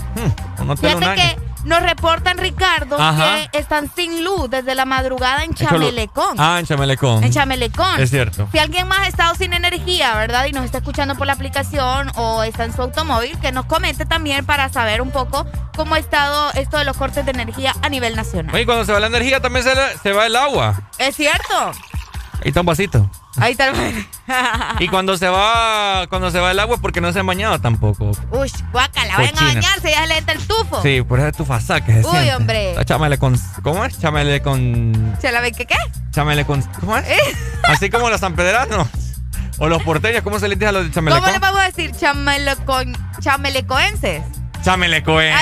[0.60, 3.48] Un hotel un Fíjate que nos reportan, Ricardo, Ajá.
[3.50, 6.36] que están sin luz desde la madrugada en Chamelecón.
[6.38, 7.24] Ah, en Chamelecón.
[7.24, 8.00] En Chamelecón.
[8.00, 8.48] Es cierto.
[8.52, 10.44] Si alguien más ha estado sin energía, ¿verdad?
[10.44, 14.04] Y nos está escuchando por la aplicación o está en su automóvil, que nos comente
[14.04, 17.88] también para saber un poco cómo ha estado esto de los cortes de energía a
[17.88, 18.54] nivel nacional.
[18.54, 20.82] Oye, cuando se va la energía también se, se va el agua.
[20.98, 21.72] Es cierto.
[22.42, 23.10] Ahí está un vasito.
[23.36, 24.06] Ahí está el...
[24.78, 28.12] Y cuando se va cuando se va el agua porque no se han bañado tampoco.
[28.30, 30.80] Uy, guácala, vayan a bañarse, ya le entra el tufo.
[30.82, 31.86] Sí, por eso es tu fasaca.
[31.86, 32.34] se Uy, siente.
[32.34, 32.74] hombre.
[32.78, 33.38] Ah, Chámele con...
[33.62, 33.98] ¿Cómo es?
[33.98, 35.16] Chámele con...
[35.20, 35.76] ¿Se la ve que qué?
[36.10, 36.62] Chámele con...
[36.80, 37.06] ¿Cómo es?
[37.64, 38.88] Así como los sanpedranos.
[39.58, 41.32] O los porteños, ¿cómo se les dice a los de ¿Cómo Chamelecón?
[41.32, 41.92] le vamos a decir?
[41.96, 42.96] Chamelecon...
[43.20, 44.22] Chamelecoenses.
[44.64, 45.34] Chamelecoen.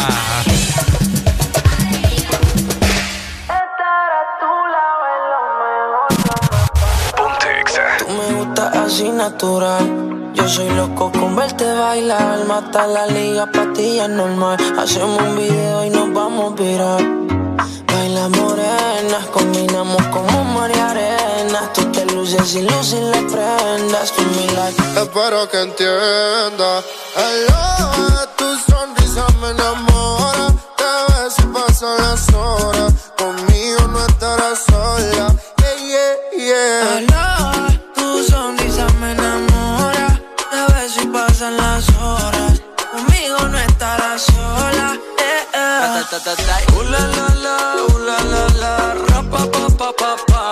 [7.98, 10.34] Tú me gustas así natural.
[10.34, 12.46] Yo soy loco con verte bailar.
[12.46, 14.58] Mata la liga, pastillas normal.
[14.78, 17.02] Hacemos un video y nos vamos a virar.
[18.12, 21.72] Baila morena, combinamos como María Arena.
[21.74, 24.12] Tú te luces y luces las prendas.
[24.12, 24.84] Tú mi like.
[25.00, 26.84] Espero que entienda.
[27.16, 30.48] Hello, tu sonrisa me enamora.
[30.76, 32.92] Te ves y pasan las horas.
[33.18, 35.34] Conmigo no estarás sola.
[35.58, 36.98] Yeah, yeah, yeah.
[36.98, 40.20] Aló, tu sonrisa me enamora.
[40.52, 42.62] A ver si pasan las horas.
[42.92, 45.00] Conmigo no estarás sola.
[45.18, 45.82] Eh, eh.
[45.82, 47.91] Uh, la, la, la, uh, la, la, la,
[48.62, 50.44] ra, pa, pa, pa, pa, pa.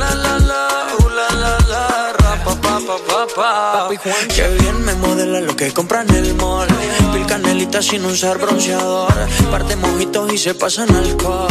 [0.00, 0.62] La, la, la,
[1.16, 1.82] la, la, la,
[2.20, 2.96] ra, pa, pa, pa,
[3.34, 6.68] Qué bien me modela lo que compra en el mall.
[7.14, 9.12] Pil canelita sin usar bronceador.
[9.50, 11.48] Parte mojitos y se pasan alcohol.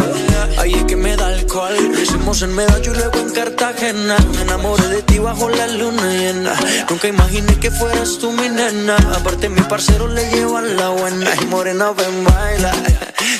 [0.59, 1.73] Ahí es que me da alcohol.
[1.99, 4.15] Hicimos en Medallo y luego en Cartagena.
[4.35, 6.53] Me enamoré de ti bajo la luna llena.
[6.87, 8.95] Nunca imaginé que fueras tú mi nena.
[9.15, 11.31] Aparte, mi parcero le llevan la buena.
[11.41, 12.73] Y morena, ven, baila.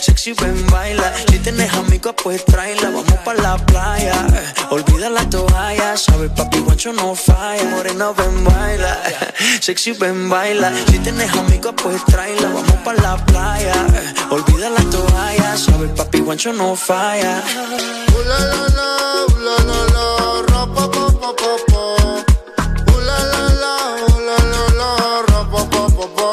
[0.02, 1.14] Sexy, ven, baila.
[1.30, 2.90] Si tienes amigos, pues tráela.
[2.90, 4.26] Vamos pa' la playa.
[4.72, 5.96] Olvida la toalla.
[5.96, 7.64] Sabes, papi, guancho no falla.
[7.66, 8.92] Morena, ven, baila.
[9.60, 10.72] Sexy, ven, baila.
[10.90, 12.50] Si tienes amigos, pues tráela.
[12.56, 13.74] Vamos pa' la playa.
[14.30, 15.58] Olvida la toalla.
[15.58, 17.44] Sabes, papi, guancho no falla.
[18.14, 18.90] Uh, la, la, la,
[19.28, 20.06] uh, la, la, la,
[20.50, 21.32] ra, pa, pa, pa,
[21.70, 21.84] pa.
[22.92, 23.74] Uh, la, la, la,
[24.08, 24.90] uh, la, la, la,
[25.30, 26.30] ra, pa, pa, pa.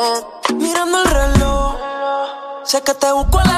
[0.55, 1.77] Mirando el reloj,
[2.65, 3.58] sé que te busco a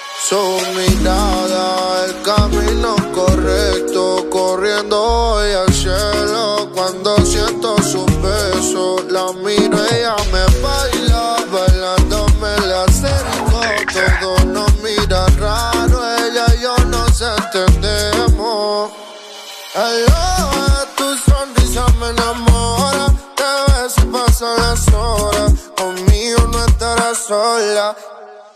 [0.23, 0.37] Su
[0.75, 6.69] mirada, el camino correcto, corriendo hoy al cielo.
[6.73, 13.61] Cuando siento su beso, la miro, ella me baila, bailando me la acerco.
[14.21, 18.91] Todo nos mira raro, ella y yo nos entendemos.
[19.73, 23.43] Hello, tu sonrisa me enamora, te
[23.73, 25.53] ves y pasan las horas.
[25.75, 27.95] Conmigo no estarás sola.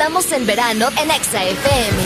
[0.00, 1.98] Estamos en verano en Exa FM.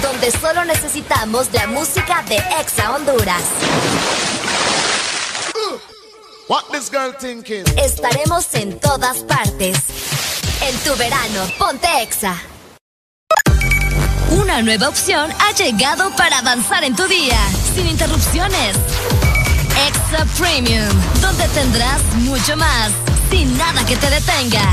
[0.00, 3.42] Donde solo necesitamos la música de Exa Honduras.
[6.48, 7.64] What this girl thinking?
[7.76, 9.76] Estaremos en todas partes.
[10.62, 12.34] En tu verano, ponte Exa.
[14.30, 17.38] Una nueva opción ha llegado para avanzar en tu día,
[17.74, 18.76] sin interrupciones.
[19.88, 20.88] Exa Premium,
[21.20, 22.92] donde tendrás mucho más,
[23.30, 24.72] sin nada que te detenga.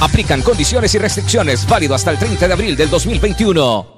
[0.00, 3.94] Aplican condiciones y restricciones válido hasta el 30 de abril del 2021.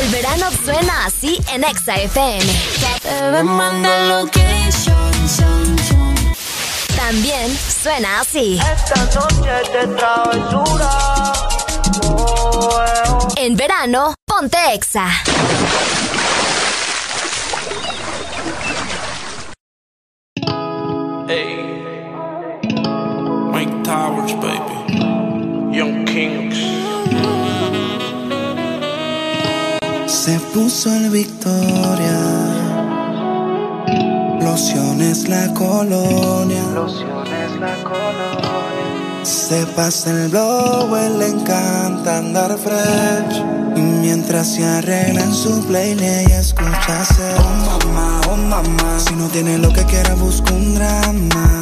[0.00, 2.52] El verano suena así en Exa FM.
[6.96, 8.58] También suena así.
[13.36, 15.06] En verano, ponte Exa.
[21.28, 21.61] Hey.
[23.62, 24.76] Mike Towers, baby.
[25.72, 26.58] Young Kings.
[30.08, 32.18] Se puso el Victoria.
[34.40, 36.64] Lociones la colonia.
[36.74, 39.22] Lociones la colonia.
[39.22, 43.44] Se pasa el blow, él le encanta andar fresh.
[43.76, 47.36] Y mientras se arregla en su playlist, ella escucha hacer.
[47.38, 48.98] Oh mamá, oh mamá.
[48.98, 51.61] Si no tiene lo que quiera, busca un drama.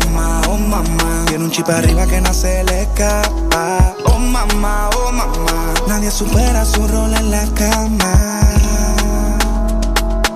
[0.00, 1.24] Mamá, oh mamá.
[1.26, 3.94] Tiene un chip arriba que no se le escapa.
[4.06, 5.74] Oh mamá, oh mamá.
[5.86, 8.40] Nadie supera su rol en la cama.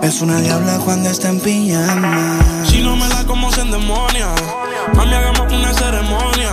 [0.02, 2.38] Es una diabla cuando está en pijama.
[2.68, 4.28] Si no me da como se endemonia,
[4.94, 6.52] mami, hagamos una ceremonia.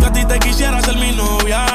[0.00, 1.66] Yo a ti te quisiera ser mi novia.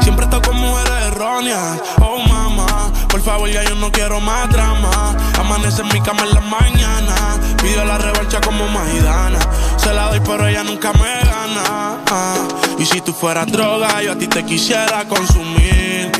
[0.00, 1.80] Siempre estoy con mujeres erróneas.
[2.00, 5.14] Oh, mamá, por favor, ya yo no quiero más drama.
[5.38, 7.14] Amanece en mi cama en la mañana.
[7.62, 9.38] Pido la revancha como Maidana.
[9.88, 12.44] Se la doy, pero ella nunca me gana.
[12.78, 16.12] Y si tú fueras droga, yo a ti te quisiera consumir.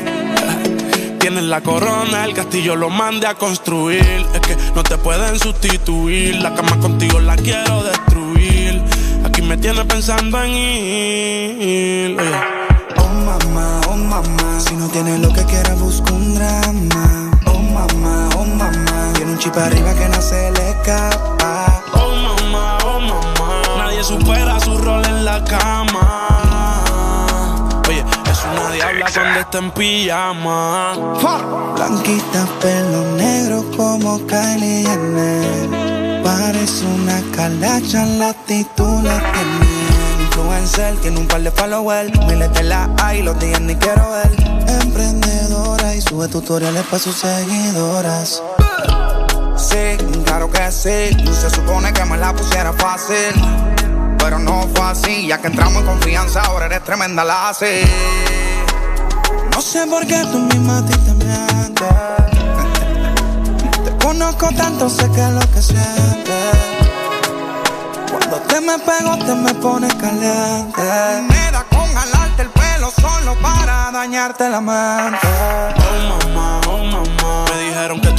[1.19, 4.25] Tienes la corona, el castillo lo mande a construir.
[4.33, 6.41] Es que no te pueden sustituir.
[6.41, 8.81] La cama contigo la quiero destruir.
[9.23, 12.17] Aquí me tienes pensando en ir.
[12.97, 14.59] Oh mamá, oh mamá.
[14.67, 17.31] Si no tiene lo que quiera, busca un drama.
[17.45, 19.13] Oh mamá, oh mamá.
[19.13, 21.38] Tiene un chip arriba que no se le escapa.
[23.99, 26.81] Nadie supera su rol en la cama.
[27.85, 30.93] Oye, es una diabla cuando está en pijama.
[31.75, 36.23] Blanquita, pelo negro como Kylie Jenner.
[36.23, 39.67] Parece una calacha, la actitud la tiene.
[40.19, 42.17] El flow influencer, tiene un par de followers.
[42.25, 44.31] Miles de la hay, los días ni quiero ver.
[44.81, 48.41] Emprendedora y sube tutoriales para sus seguidoras.
[49.57, 51.17] Sí, claro que sí.
[51.33, 53.35] Se supone que me la pusiera fácil.
[54.19, 57.83] Pero no fue así, ya que entramos en confianza, ahora eres tremenda la así.
[59.51, 61.87] No sé por qué tú misma a ti te mientes.
[63.83, 66.55] Te conozco tanto, sé que es lo que sientes.
[68.11, 70.81] Cuando te me pego, te me pones caliente.
[71.27, 75.27] Me da con jalarte el pelo solo para dañarte la mente.
[75.27, 77.45] Oh mamá, oh mamá.
[77.51, 78.18] Me dijeron que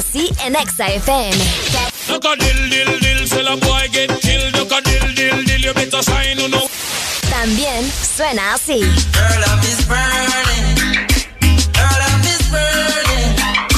[0.00, 1.36] Así en Exa FM.
[2.08, 4.52] Look a dill, dill, dill, say the boy get killed.
[4.56, 6.68] Look a dill, dill, dill, you better sign, you know.
[7.28, 7.84] También
[8.16, 8.80] suena así.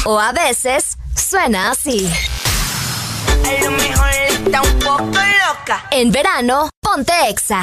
[0.04, 2.08] O a veces suena así.
[3.44, 5.86] A lo mejor está un poco loca.
[5.90, 7.62] En verano, ponte Exa.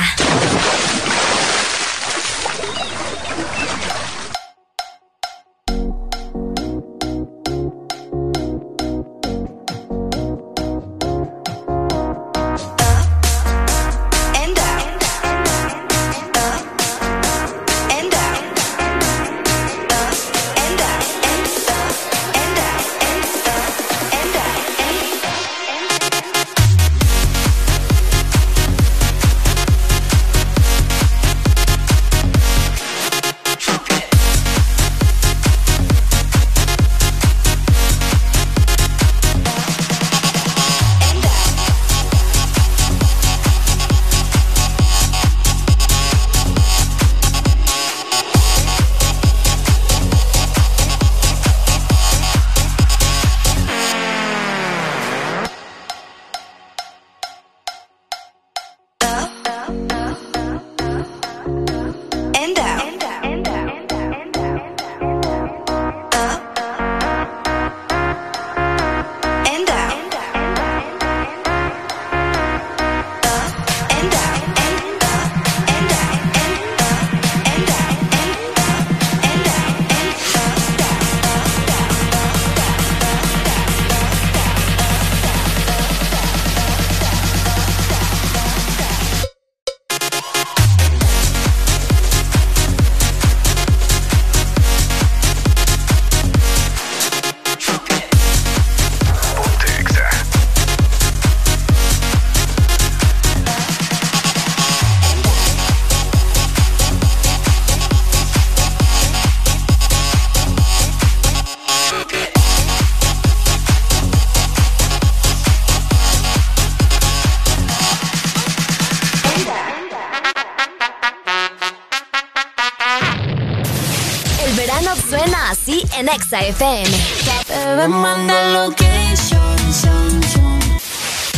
[126.50, 126.90] FM.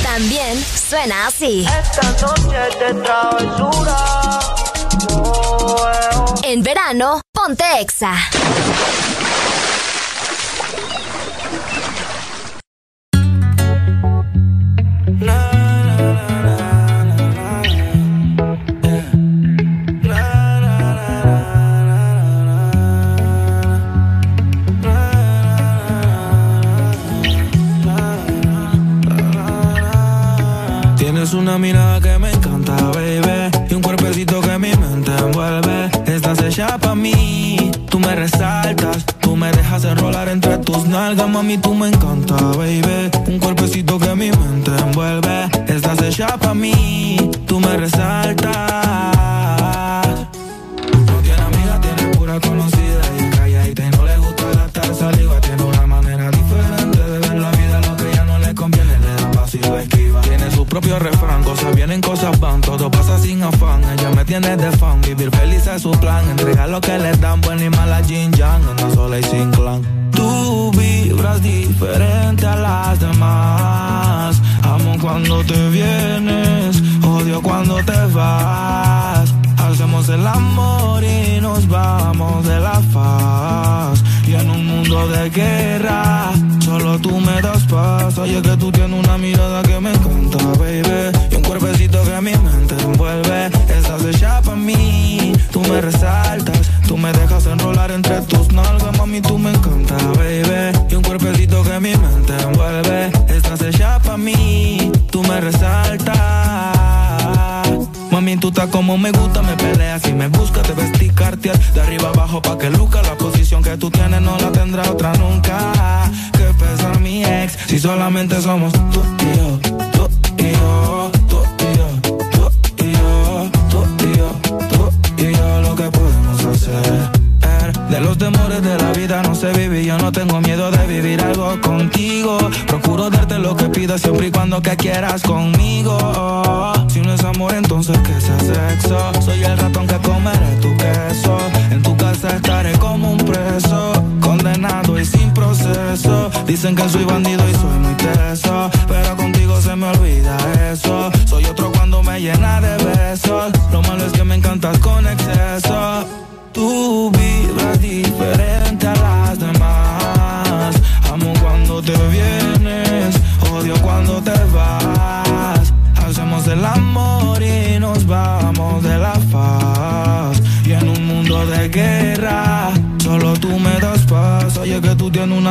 [0.03, 1.65] También suena así.
[1.65, 2.93] Esta noche de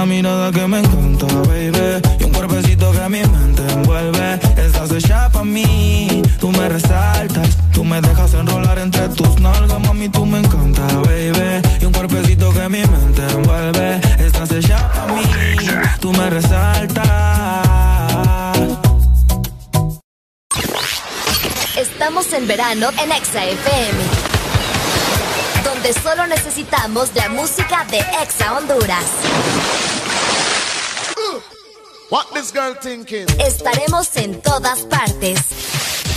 [0.03, 2.01] una mirada que me encanta, baby.
[2.19, 4.41] Y un cuerpecito que mi mente envuelve.
[4.57, 7.59] Estás hecha para mí, tú me resaltas.
[7.75, 11.61] Tú me dejas enrolar entre tus nalgas, mami, tú me encanta, baby.
[11.83, 14.01] Y un cuerpecito que mi mente envuelve.
[14.19, 15.23] Estás hecha para mí,
[16.01, 17.07] tú me resaltas.
[21.77, 24.30] Estamos en verano en Exa FM.
[25.83, 29.07] Donde solo necesitamos la música de Exa Honduras.
[32.11, 33.27] What this girl thinking?
[33.41, 35.41] Estaremos en todas partes.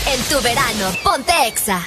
[0.07, 1.81] En tu verano, ponte Exa.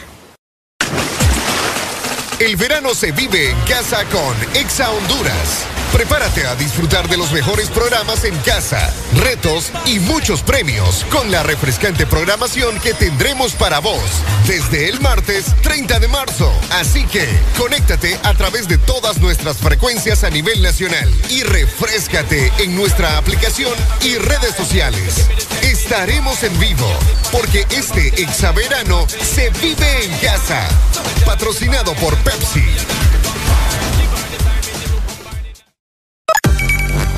[2.38, 5.75] El verano se vive en casa con Exa Honduras.
[5.92, 11.42] Prepárate a disfrutar de los mejores programas en casa, retos y muchos premios con la
[11.42, 14.02] refrescante programación que tendremos para vos
[14.46, 16.52] desde el martes 30 de marzo.
[16.72, 17.26] Así que
[17.56, 23.72] conéctate a través de todas nuestras frecuencias a nivel nacional y refrescate en nuestra aplicación
[24.02, 25.28] y redes sociales.
[25.62, 26.88] Estaremos en vivo
[27.32, 30.68] porque este exaverano se vive en casa.
[31.24, 32.64] Patrocinado por Pepsi.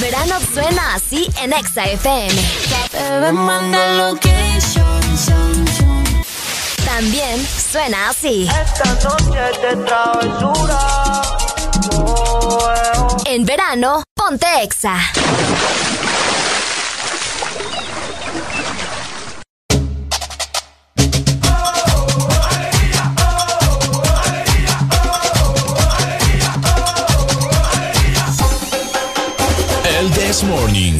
[0.00, 2.32] El verano suena así en Exa FM.
[6.86, 8.48] También suena así.
[8.48, 10.78] Esta noche de travesura.
[13.26, 14.96] En verano, ponte Exa.
[30.00, 30.94] El This Morning.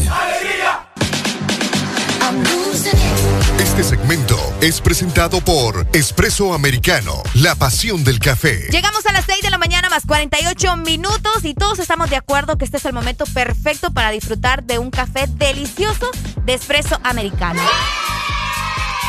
[3.57, 8.67] Este segmento es presentado por Espresso Americano, la pasión del café.
[8.69, 12.59] Llegamos a las 6 de la mañana más 48 minutos y todos estamos de acuerdo
[12.59, 16.07] que este es el momento perfecto para disfrutar de un café delicioso
[16.45, 17.59] de espresso americano.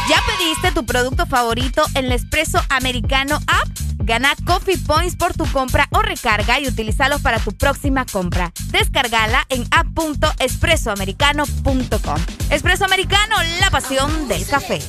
[0.09, 3.69] ¿Ya pediste tu producto favorito en el Espresso Americano App?
[3.99, 8.51] Gana Coffee Points por tu compra o recarga y utilízalos para tu próxima compra.
[8.71, 12.17] Descargala en app.espressoamericano.com.
[12.51, 14.81] Espresso Americano, la pasión del café.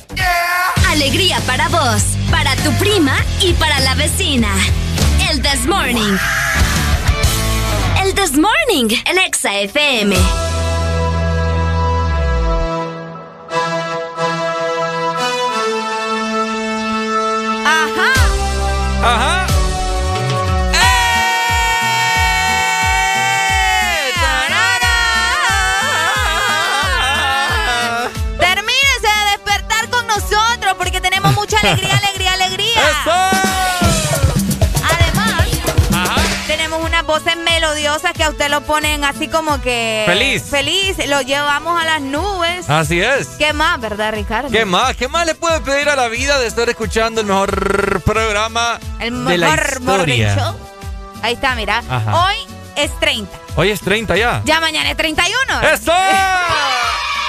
[0.90, 4.48] Alegría para vos, para tu prima y para la vecina.
[5.30, 6.16] El This Morning.
[8.02, 10.16] El This Morning, el Exa FM.
[19.04, 19.46] Ajá.
[20.72, 21.04] ¡Eh!
[28.40, 33.53] De despertar con nosotros porque tenemos mucha alegría, alegría, alegría.
[37.04, 40.04] Unas voces melodiosas que a usted lo ponen así como que...
[40.06, 40.44] Feliz.
[40.44, 42.68] Feliz, lo llevamos a las nubes.
[42.68, 43.28] Así es.
[43.38, 44.50] ¿Qué más, verdad, Ricardo?
[44.50, 44.96] ¿Qué más?
[44.96, 49.24] ¿Qué más le puede pedir a la vida de estar escuchando el mejor programa El
[49.24, 50.36] de la mejor morning historia?
[50.36, 50.56] show.
[51.22, 51.82] Ahí está, mira.
[51.88, 52.26] Ajá.
[52.26, 52.34] Hoy
[52.76, 53.38] es 30.
[53.56, 54.42] Hoy es 30 ya.
[54.44, 55.60] Ya mañana es 31.
[55.72, 55.92] ¡Eso!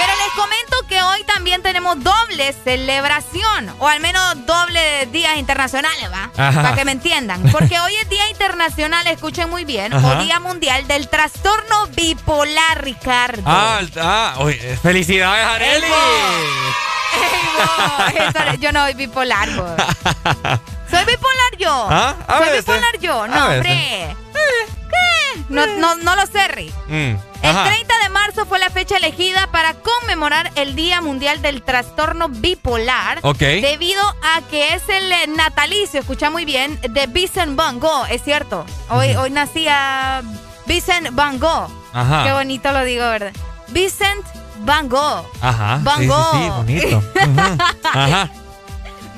[0.00, 6.10] Pero les comento que hoy también tenemos doble celebración, o al menos doble días internacionales,
[6.10, 6.30] ¿va?
[6.48, 6.62] Ajá.
[6.62, 7.42] Para que me entiendan.
[7.52, 10.06] Porque hoy es Día Internacional, escuchen muy bien, Ajá.
[10.06, 13.42] o Día Mundial del Trastorno Bipolar, Ricardo.
[13.44, 15.86] Ah, ah oye, felicidades, Areli.
[18.16, 19.48] Eso- yo no soy bipolar.
[20.90, 21.86] ¿Soy bipolar yo?
[21.90, 22.14] ¿Ah?
[22.26, 22.64] A ¿Soy veces.
[22.66, 23.26] bipolar yo?
[23.28, 24.16] No, hombre.
[24.32, 25.44] ¿Qué?
[25.48, 26.72] No, no, no lo sé, Rick.
[26.88, 27.64] Mm, El ajá.
[27.64, 33.18] 30 de marzo fue la fecha elegida para conmemorar el Día Mundial del Trastorno Bipolar.
[33.22, 33.38] Ok.
[33.38, 38.22] Debido a que es el eh, natalicio, escucha muy bien, de Vincent Van Gogh, es
[38.22, 38.66] cierto.
[38.90, 40.22] Hoy, hoy nacía
[40.66, 41.68] Vincent Van Gogh.
[41.92, 42.24] Ajá.
[42.24, 43.32] Qué bonito lo digo, ¿verdad?
[43.68, 44.24] Vincent
[44.60, 45.24] Van Gogh.
[45.40, 45.80] Ajá.
[45.82, 46.32] Van sí, sí, Gogh.
[46.34, 47.02] sí, bonito.
[47.84, 48.30] Ajá.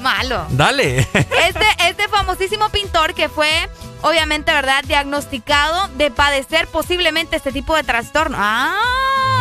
[0.03, 0.47] Malo.
[0.51, 0.99] Dale.
[0.99, 3.69] Este, este famosísimo pintor que fue,
[4.03, 8.37] obviamente, ¿verdad?, diagnosticado de padecer posiblemente este tipo de trastorno.
[8.41, 8.75] Ah,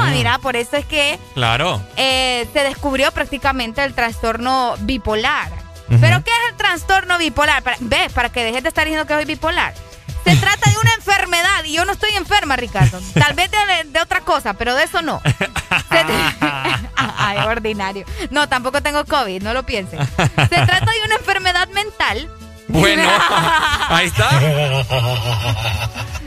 [0.07, 0.11] Mm.
[0.13, 1.81] mira, por eso es que claro.
[1.97, 5.51] eh, se descubrió prácticamente el trastorno bipolar.
[5.99, 7.61] ¿Pero qué es el trastorno bipolar?
[7.61, 9.73] Para, ve, para que dejes de estar diciendo que soy bipolar.
[10.23, 12.99] Se trata de una enfermedad y yo no estoy enferma, Ricardo.
[13.13, 15.21] Tal vez de, de otra cosa, pero de eso no.
[15.89, 16.03] Se
[17.17, 18.05] Ay, ordinario.
[18.29, 19.99] No, tampoco tengo COVID, no lo piensen.
[19.99, 22.29] Se trata de una enfermedad mental.
[22.67, 23.03] Bueno,
[23.89, 24.29] ahí está.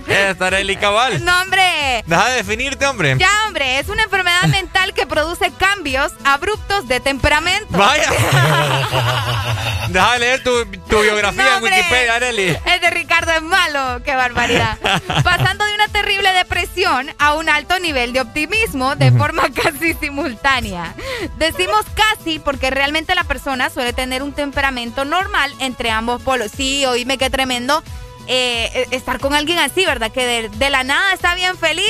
[0.06, 1.24] Es Areli Cabal.
[1.24, 2.02] No, hombre.
[2.06, 3.16] Deja de definirte, hombre.
[3.18, 7.66] Ya, hombre, es una enfermedad mental que produce cambios abruptos de temperamento.
[7.70, 8.10] Vaya.
[9.88, 11.62] Deja de leer tu, tu biografía No, en.
[11.64, 12.56] Wikipedia, Areli.
[12.66, 14.78] El de Ricardo es malo, qué barbaridad.
[15.24, 20.94] Pasando de una terrible depresión a un alto nivel de optimismo de forma casi simultánea.
[21.38, 26.50] Decimos casi porque realmente la persona suele tener un temperamento normal entre ambos polos.
[26.54, 27.82] Sí, oíme qué tremendo
[28.26, 30.10] eh, eh, estar con alguien así, ¿verdad?
[30.12, 31.84] Que de, de la nada está bien feliz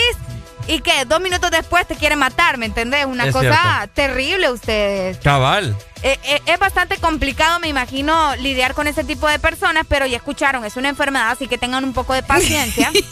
[0.67, 3.05] y que dos minutos después te quiere matar, ¿me entendés?
[3.07, 3.95] Una Es cosa cierto.
[3.95, 5.19] terrible ustedes.
[5.19, 5.77] Cabal.
[6.03, 10.17] Eh, eh, es bastante complicado, me imagino, lidiar con ese tipo de personas, pero ya
[10.19, 12.91] escucharon, es una enfermedad, así que tengan un poco de paciencia.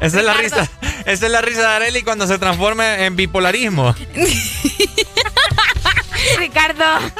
[0.00, 0.68] Esa es la risa.
[1.04, 3.94] Esa es la risa de Areli cuando se transforma en bipolarismo.
[6.38, 6.84] Ricardo.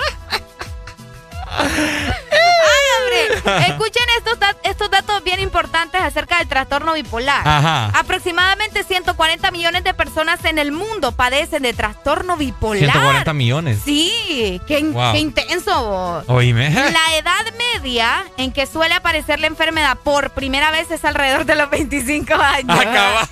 [3.69, 7.47] Escuchen estos, dat- estos datos bien importantes acerca del trastorno bipolar.
[7.47, 7.87] Ajá.
[7.99, 12.91] Aproximadamente 140 millones de personas en el mundo padecen de trastorno bipolar.
[12.93, 13.79] 140 millones.
[13.85, 15.13] Sí, qué, in- Wow.
[15.13, 16.25] qué intenso.
[16.27, 16.71] Oíme.
[16.71, 17.45] La edad
[17.75, 22.35] media en que suele aparecer la enfermedad por primera vez es alrededor de los 25
[22.35, 22.79] años.
[22.79, 23.29] Acaba.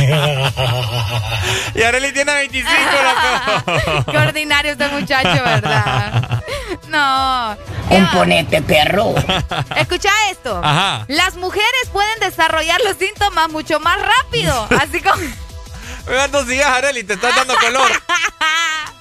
[1.74, 2.70] y Areli tiene 25,
[3.02, 4.04] loco.
[4.12, 6.42] Qué ordinario este muchacho, ¿verdad?
[6.88, 7.56] No.
[7.88, 9.09] Componente perro.
[9.76, 10.60] Escucha esto.
[10.62, 11.04] Ajá.
[11.08, 14.68] Las mujeres pueden desarrollar los síntomas mucho más rápido.
[14.80, 15.22] Así como.
[16.32, 17.90] No sigas, Areli, te estás dando color.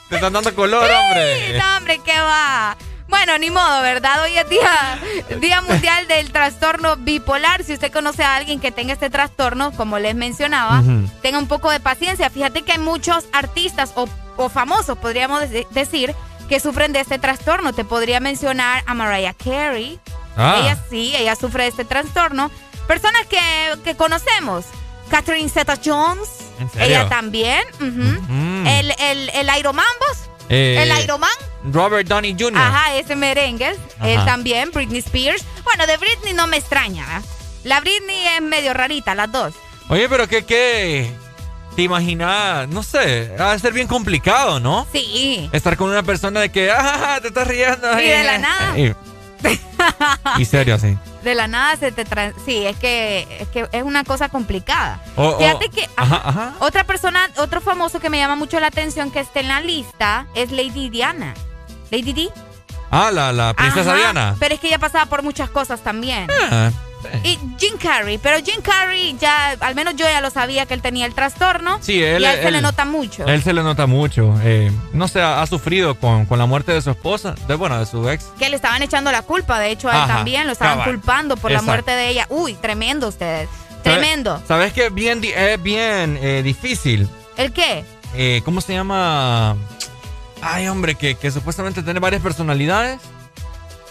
[0.09, 1.57] Te están dando color, hombre.
[1.57, 2.75] No, hombre, ¿qué va?
[3.07, 4.21] Bueno, ni modo, ¿verdad?
[4.23, 4.99] Hoy es día,
[5.39, 7.63] día Mundial del Trastorno Bipolar.
[7.63, 10.83] Si usted conoce a alguien que tenga este trastorno, como les mencionaba,
[11.23, 12.29] tenga un poco de paciencia.
[12.29, 14.07] Fíjate que hay muchos artistas o,
[14.37, 16.15] o famosos, podríamos deci- decir,
[16.49, 17.71] que sufren de este trastorno.
[17.73, 19.99] Te podría mencionar a Mariah Carey.
[20.35, 20.57] Ah.
[20.61, 22.51] Ella sí, ella sufre de este trastorno.
[22.87, 23.39] Personas que,
[23.83, 24.65] que conocemos.
[25.09, 26.29] Catherine Zeta-Jones.
[26.59, 26.85] ¿En serio?
[26.87, 27.63] Ella también.
[27.75, 28.21] ujú.
[28.31, 28.67] Mm.
[28.67, 30.17] El, el, el Iron Man, ¿vos?
[30.49, 31.29] Eh, El Iron Man.
[31.71, 32.57] Robert Downey Jr.
[32.59, 33.75] Ajá, ese merengue.
[34.03, 35.43] Él también, Britney Spears.
[35.63, 37.05] Bueno, de Britney no me extraña.
[37.07, 37.21] ¿ah?
[37.63, 39.53] La Britney es medio rarita, las dos.
[39.89, 41.11] Oye, pero qué, qué.
[41.79, 42.67] ¿Te imaginas?
[42.67, 44.85] No sé, va a ser bien complicado, ¿no?
[44.91, 45.49] Sí.
[45.53, 47.97] Estar con una persona de que, ah, te estás riendo.
[47.97, 48.77] Y de la nada.
[48.77, 48.93] Y,
[50.41, 50.97] y serio, así.
[51.23, 54.99] De la nada se te tra- Sí, es que, es que es una cosa complicada.
[55.15, 56.53] O- o- Fíjate que Ajá, ajá.
[56.59, 60.27] otra persona, otro famoso que me llama mucho la atención que esté en la lista
[60.35, 61.33] es Lady Diana.
[61.91, 62.29] Lady Di.
[62.91, 64.35] Ah, la, la princesa Ajá, Diana.
[64.37, 66.27] Pero es que ella pasaba por muchas cosas también.
[66.51, 66.71] Ah,
[67.23, 70.81] Y Jim Carrey, pero Jim Carrey ya, al menos yo ya lo sabía que él
[70.81, 71.77] tenía el trastorno.
[71.81, 73.25] Sí, él- y a él, se le nota mucho.
[73.25, 74.35] Él se le nota mucho.
[74.43, 77.79] eh, no sé, ha, ha sufrido con, con la muerte de su esposa, de bueno,
[77.79, 78.25] de su ex.
[78.37, 80.89] Que le estaban echando la culpa, de hecho a él Ajá, también lo estaban cabal.
[80.95, 81.65] culpando por Exacto.
[81.65, 82.25] la muerte de ella.
[82.29, 83.49] Uy, tremendo ustedes.
[83.49, 84.41] ¿Sabe- Tremendo.
[84.47, 84.89] ¿Sabes qué?
[84.89, 87.07] Bien, es bien eh, difícil.
[87.37, 87.85] ¿El qué?
[88.15, 89.55] Eh, ¿Cómo se llama?
[90.41, 92.99] Ay, hombre, que, que supuestamente tiene varias personalidades.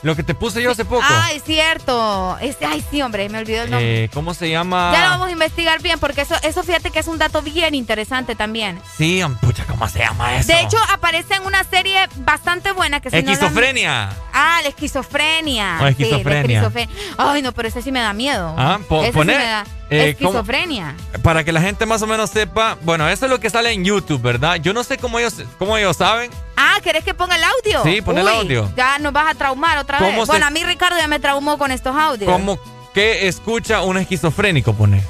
[0.03, 1.03] Lo que te puse yo hace poco.
[1.05, 2.37] Ah, es cierto.
[2.41, 4.05] Este, ay, sí, hombre, me olvidó el nombre.
[4.05, 4.91] Eh, ¿Cómo se llama?
[4.93, 7.75] Ya lo vamos a investigar bien, porque eso, eso fíjate que es un dato bien
[7.75, 8.81] interesante también.
[8.97, 10.53] Sí, pucha, ¿cómo se llama eso?
[10.53, 14.11] De hecho, aparece en una serie bastante buena que se Esquizofrenia.
[14.33, 15.79] Ah, la esquizofrenia.
[15.83, 16.61] O esquizofrenia.
[16.61, 17.05] Sí, la esquizofrenia.
[17.19, 18.55] Ay, no, pero ese sí me da miedo.
[18.57, 20.31] Ah, po- Ese sí poné, me da- eh, ¿cómo?
[20.31, 20.95] esquizofrenia.
[21.23, 23.85] Para que la gente más o menos sepa, bueno, eso es lo que sale en
[23.85, 24.57] YouTube, ¿verdad?
[24.57, 26.31] Yo no sé cómo ellos, cómo ellos saben.
[26.57, 27.83] Ah, ¿querés que ponga el audio?
[27.85, 28.71] Sí, pon el audio.
[28.77, 30.27] Ya nos vas a traumar otra ¿Cómo vez.
[30.27, 32.31] Bueno, a mí Ricardo ya me traumó con estos audios.
[32.31, 32.59] ¿Cómo
[32.93, 35.03] que escucha un esquizofrénico, pone?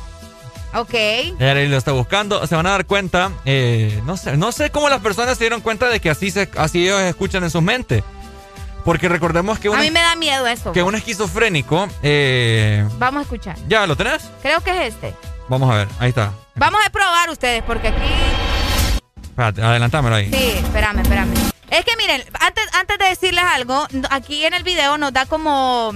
[0.74, 0.92] Ok.
[1.38, 2.46] Ya ahí lo está buscando.
[2.46, 3.32] Se van a dar cuenta.
[3.46, 6.50] eh, no sé, no sé cómo las personas se dieron cuenta de que así se,
[6.56, 8.04] así ellos escuchan en sus mentes.
[8.88, 10.72] Porque recordemos que un, A mí me da miedo eso.
[10.72, 11.90] que un esquizofrénico.
[12.02, 13.54] eh, Vamos a escuchar.
[13.68, 14.30] ¿Ya lo tenés?
[14.40, 15.14] Creo que es este.
[15.46, 16.32] Vamos a ver, ahí está.
[16.54, 18.00] Vamos a probar ustedes, porque aquí.
[19.24, 20.30] Espérate, adelantámelo ahí.
[20.32, 21.34] Sí, espérame, espérame.
[21.70, 25.92] Es que miren, antes, antes de decirles algo, aquí en el video nos da como.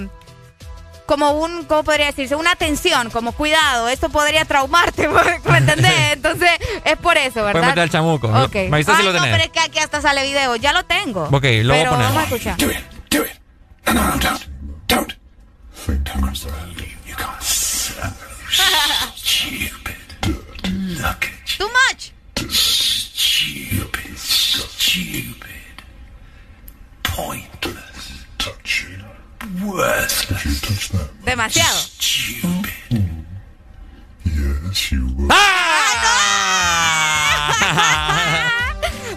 [1.13, 2.35] Como un, ¿cómo podría decirse?
[2.37, 5.09] Una atención, como cuidado, esto podría traumarte,
[5.45, 5.93] ¿me entendés?
[6.13, 6.49] Entonces,
[6.87, 7.69] es por eso, Puedes ¿verdad?
[7.69, 8.29] meter al chamuco.
[8.29, 8.55] Ok.
[8.55, 9.33] Me avisas si Ay, lo no, tenés.
[9.37, 11.25] pero es que aquí hasta sale video, ya lo tengo.
[11.25, 12.07] Ok, lo voy a poner.
[12.07, 12.57] vamos a escuchar.
[21.59, 22.13] Too much.
[23.13, 25.37] Stupid, stupid,
[27.03, 29.01] pointless, touching,
[31.24, 31.78] Demasiado.
[34.24, 35.28] Yes, you will.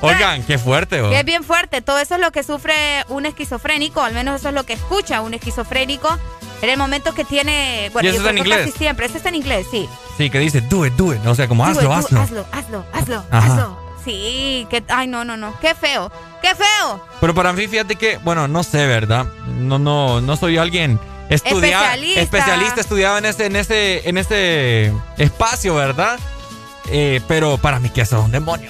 [0.02, 1.10] Oigan, qué fuerte, oh.
[1.10, 1.82] Que es bien fuerte.
[1.82, 2.74] Todo eso es lo que sufre
[3.10, 6.18] un esquizofrénico, al menos eso es lo que escucha un esquizofrénico
[6.62, 7.90] en el momento que tiene.
[7.94, 8.60] Bueno, ¿Y eso está en inglés?
[8.68, 9.06] Casi siempre.
[9.08, 9.88] Eso está en inglés, sí.
[10.18, 11.26] Sí, que dice, do it, do it.
[11.26, 12.22] O sea, como Do hazlo, it, do- hazlo.
[12.22, 13.54] Hazlo, hazlo, hazlo, Ajá.
[13.54, 13.85] hazlo.
[14.06, 14.84] Sí, que.
[14.88, 15.60] Ay, no, no, no.
[15.60, 16.12] Qué feo.
[16.42, 17.04] ¡Qué feo!
[17.20, 19.26] Pero para mí, fíjate que, bueno, no sé, ¿verdad?
[19.58, 21.00] No, no, no soy alguien
[21.30, 22.22] estudiado, Especialista.
[22.22, 26.20] especialista, estudiado en ese, en ese, en ese espacio, ¿verdad?
[26.90, 28.70] Eh, pero para mí que eso es un demonio.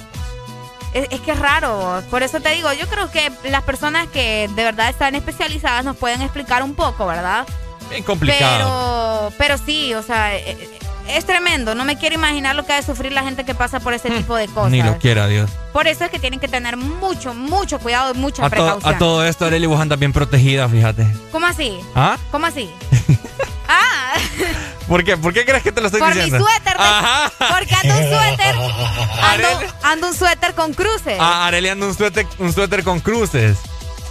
[0.94, 2.02] Es, es que es raro.
[2.10, 5.98] Por eso te digo, yo creo que las personas que de verdad están especializadas nos
[5.98, 7.46] pueden explicar un poco, ¿verdad?
[7.90, 9.30] Bien complicado.
[9.38, 11.76] Pero, pero sí, o sea, eh, eh, es tremendo.
[11.76, 14.10] No me quiero imaginar lo que ha de sufrir la gente que pasa por ese
[14.10, 14.72] tipo de cosas.
[14.72, 15.50] Ni lo quiera, Dios.
[15.74, 18.96] Por eso es que tienen que tener mucho, mucho cuidado y mucha A, to- precaución.
[18.96, 21.06] a todo esto, Arely, vos andas bien protegida, fíjate.
[21.32, 21.78] ¿Cómo así?
[21.96, 22.18] ¿Ah?
[22.32, 22.70] ¿Cómo así?
[23.68, 24.14] ah,
[24.88, 25.18] ¿Por qué?
[25.18, 26.46] ¿Por qué crees que te lo estoy por mi diciendo?
[26.46, 26.78] suéter.
[26.78, 27.32] de- Ajá.
[27.58, 28.56] Porque ando un suéter.
[29.26, 29.48] Ando,
[29.84, 31.18] ando un suéter con cruces.
[31.20, 33.58] Ah, Arely anda un suéter, un suéter con cruces.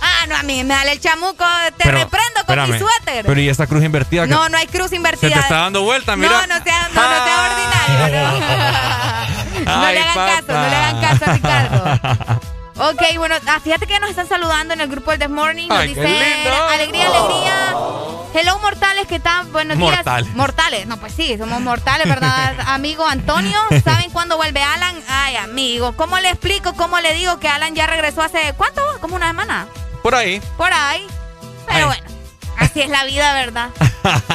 [0.07, 1.45] Ah, no, a mí me da el chamuco.
[1.79, 3.25] Te Pero, reprendo con mi suéter.
[3.25, 4.27] Pero ¿y esa cruz invertida?
[4.27, 5.33] No, no hay cruz Se invertida.
[5.33, 6.47] te está dando vuelta, mira.
[6.47, 8.41] No, no sea, no, no sea ordinario.
[9.65, 12.01] No, No Ay, le hagan caso, no le hagan caso a Ricardo.
[12.77, 15.69] Ok, bueno, ah, fíjate que nos están saludando en el grupo del This Morning.
[15.69, 17.75] Nos Ay, dicen alegría, alegría.
[18.35, 19.47] Hello, mortales, ¿qué tal?
[19.47, 20.25] Buenos Mortales.
[20.27, 20.37] días.
[20.37, 20.87] Mortales.
[20.89, 23.57] No, pues sí, somos mortales, ¿verdad, amigo Antonio?
[23.85, 24.97] ¿Saben cuándo vuelve Alan?
[25.09, 28.83] Ay, amigo, ¿cómo le explico, cómo le digo que Alan ya regresó hace, ¿cuánto?
[29.01, 29.67] ¿Como una semana?
[30.05, 30.39] Por ahí.
[30.59, 31.07] Por ahí.
[31.67, 32.05] Pero bueno,
[32.59, 33.71] así es la vida, ¿verdad?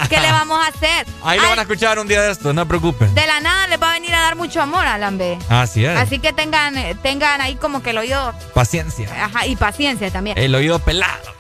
[0.09, 1.05] ¿Qué le vamos a hacer?
[1.23, 3.13] Ahí lo van a escuchar un día de estos, no se preocupen.
[3.13, 5.37] de la nada les va a venir a dar mucho amor a B.
[5.47, 5.95] Así es.
[5.95, 9.09] Así que tengan, tengan ahí como que el oído, Paciencia.
[9.25, 10.39] ajá, y paciencia también.
[10.39, 11.35] El oído pelado.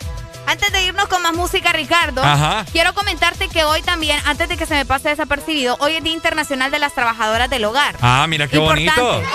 [0.45, 2.65] Antes de irnos con más música, Ricardo, Ajá.
[2.71, 6.13] quiero comentarte que hoy también, antes de que se me pase desapercibido, hoy es Día
[6.13, 7.95] Internacional de las Trabajadoras del Hogar.
[7.99, 9.01] Ah, mira qué Importante.
[9.01, 9.27] bonito.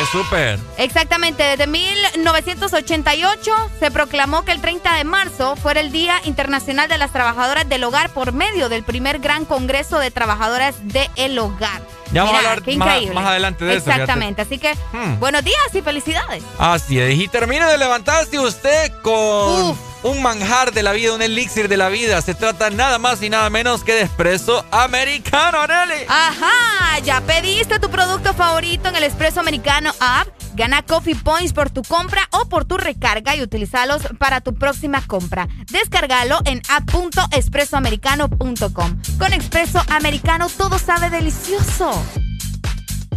[0.00, 0.58] Qué súper.
[0.78, 6.96] Exactamente, desde 1988 se proclamó que el 30 de marzo fuera el Día Internacional de
[6.96, 11.82] las Trabajadoras del Hogar por medio del primer gran Congreso de Trabajadoras del Hogar.
[12.12, 14.00] Ya vamos a hablar más- más adelante de eso, fíjate.
[14.02, 15.20] Exactamente, así que Hmm.
[15.20, 16.42] buenos días y felicidades.
[16.58, 17.18] Así es.
[17.18, 21.88] Y termina de levantarse usted con un manjar de la vida, un elixir de la
[21.88, 22.20] vida.
[22.22, 26.04] Se trata nada más y nada menos que de espresso americano, Nelly.
[26.08, 30.28] Ajá, ya pediste tu producto favorito en el Espresso Americano App.
[30.54, 35.00] Gana Coffee Points por tu compra o por tu recarga y utilizalos para tu próxima
[35.06, 35.46] compra.
[35.70, 39.02] Descárgalo en app.expresoamericano.com.
[39.18, 42.04] Con Expreso Americano todo sabe delicioso.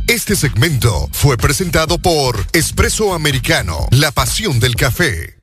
[0.08, 5.43] Este segmento fue presentado por Espresso Americano, la pasión del café.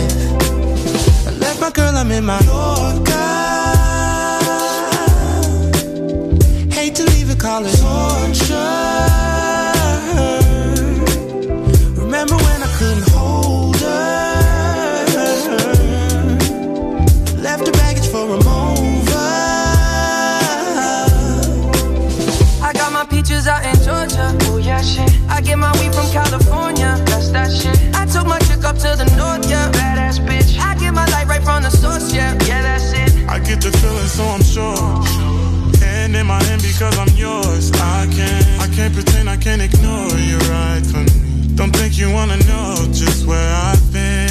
[1.61, 3.11] My girl, I'm in my Yorker.
[6.73, 9.00] Hate to leave it, call it torture.
[34.11, 34.75] So I'm sure.
[35.79, 37.71] Hand in my hand because I'm yours.
[37.73, 41.55] I can't, I can't pretend, I can't ignore you right from me.
[41.55, 44.30] Don't think you wanna know just where I've been.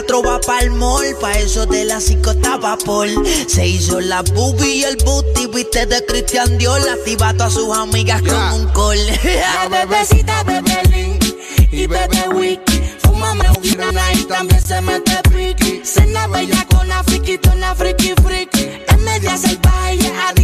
[0.00, 1.14] 4 va para el mall.
[1.20, 3.10] Pa' eso de las 5 estaba Paul.
[3.46, 6.80] Se hizo la boobie y el booty, viste de Christian Dior.
[6.88, 8.98] Activa a todas sus amigas con un call.
[9.24, 11.22] La bebecita bebe link
[11.70, 12.82] y bebe wiki.
[13.02, 15.82] Fúmame una y también se mete piqui.
[15.84, 18.70] Cena bella con la friquita, una friki friki.
[18.88, 20.39] Es media salvaje y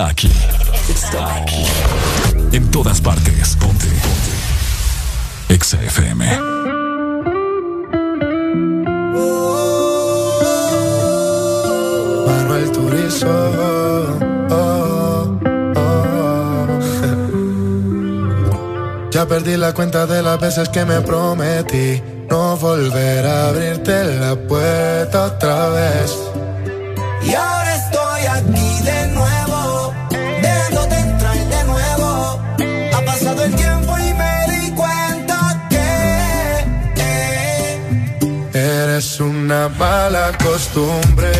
[0.00, 0.32] está aquí.
[0.88, 1.64] Está aquí.
[2.52, 3.56] En todas partes.
[3.56, 3.86] Ponte.
[3.86, 5.54] Ponte.
[5.54, 6.24] Exa FM.
[12.26, 13.28] Manuel Turizo.
[19.12, 22.00] Ya perdí la cuenta de las veces que me prometí
[22.30, 26.19] no volver a abrirte la puerta otra vez
[40.72, 41.39] costumbre.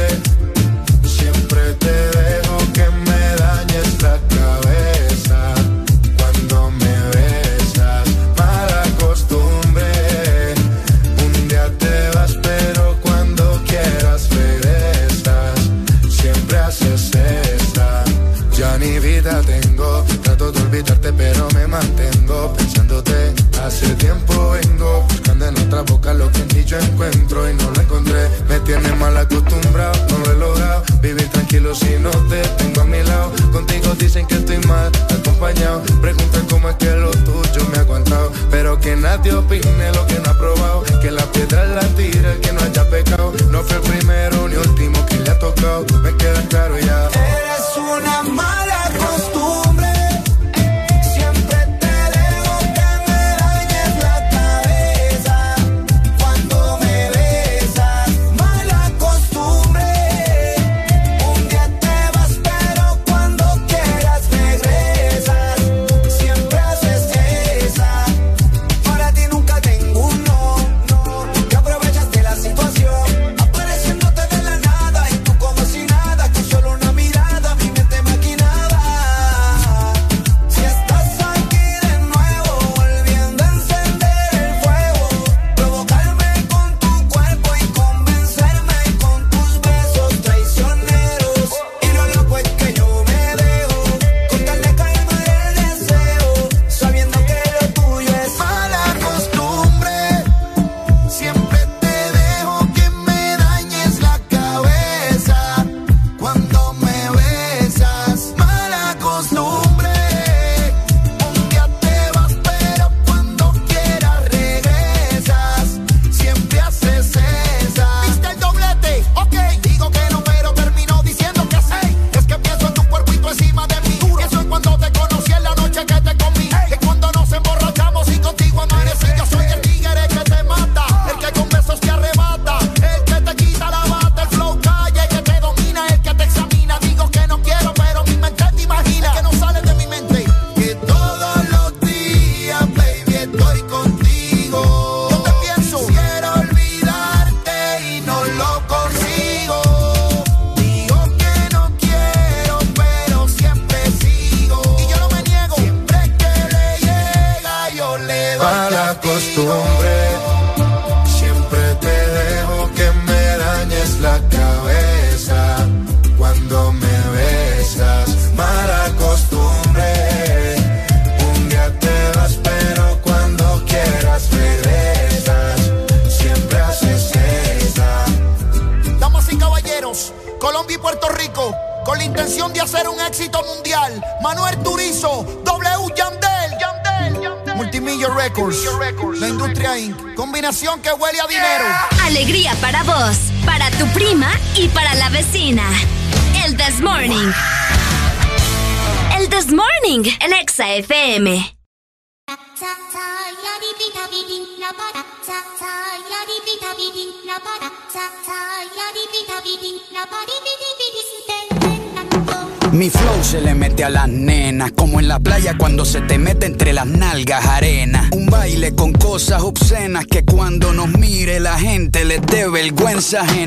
[223.13, 223.40] It's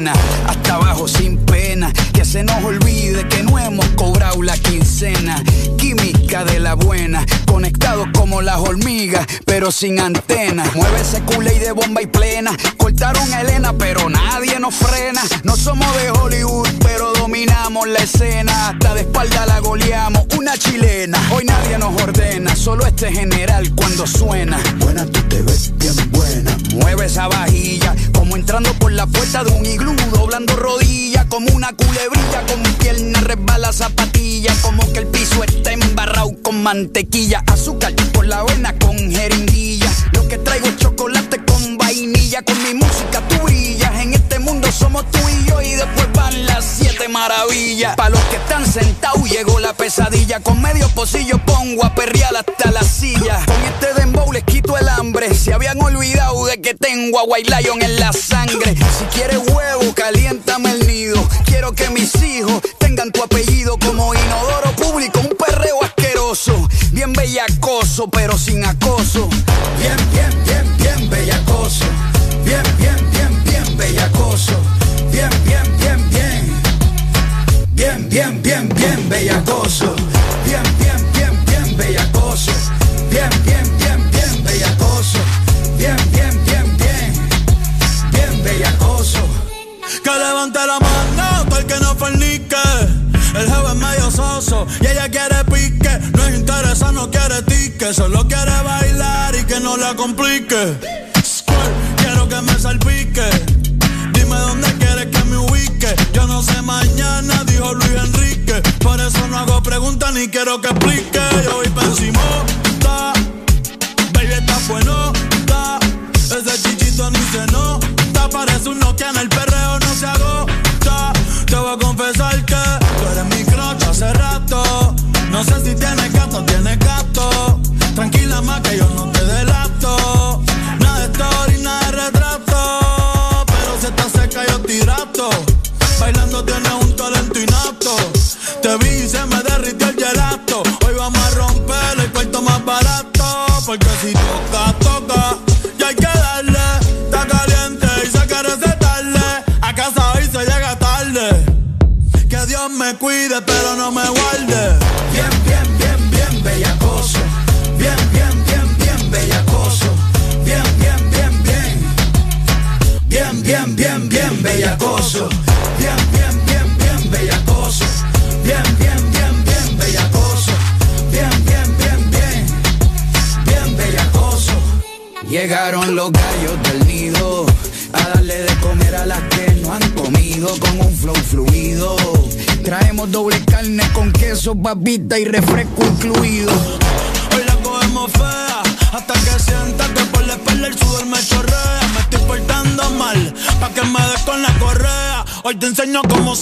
[36.94, 39.92] mantequilla, azúcar y por la avena con jeringuilla.
[40.12, 43.92] Lo que traigo es chocolate con vainilla, con mi música tú brillas.
[44.00, 47.96] En este mundo somos tú y yo y después van las siete maravillas.
[47.96, 52.70] Para los que están sentados llegó la pesadilla, con medio pocillo pongo a perrear hasta
[52.70, 53.44] la silla.
[53.44, 57.50] Con este dembow les quito el hambre, se habían olvidado de que tengo a White
[57.50, 58.33] Lion en la silla.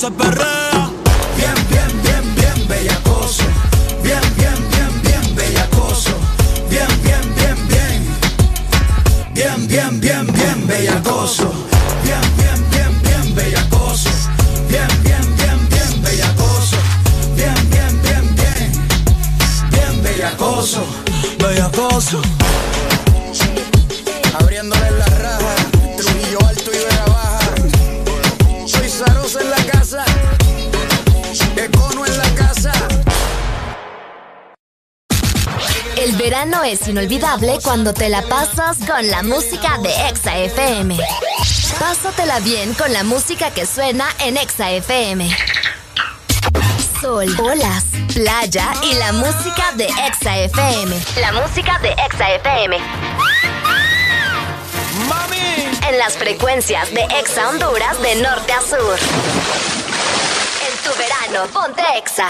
[0.01, 0.40] se perrea
[36.71, 40.97] es inolvidable cuando te la pasas con la música de Exa FM.
[41.77, 45.29] Pásatela bien con la música que suena en Exa FM.
[47.01, 47.83] Sol, olas,
[48.13, 50.95] playa y la música de Exa FM.
[51.19, 52.77] La música de Exa FM.
[55.09, 55.77] ¡Mami!
[55.89, 58.97] En las frecuencias de Exa Honduras de norte a sur.
[60.67, 62.29] En tu verano, ponte Exa.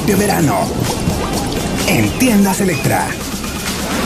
[0.00, 0.56] Propio verano.
[1.86, 3.06] En tiendas Electra.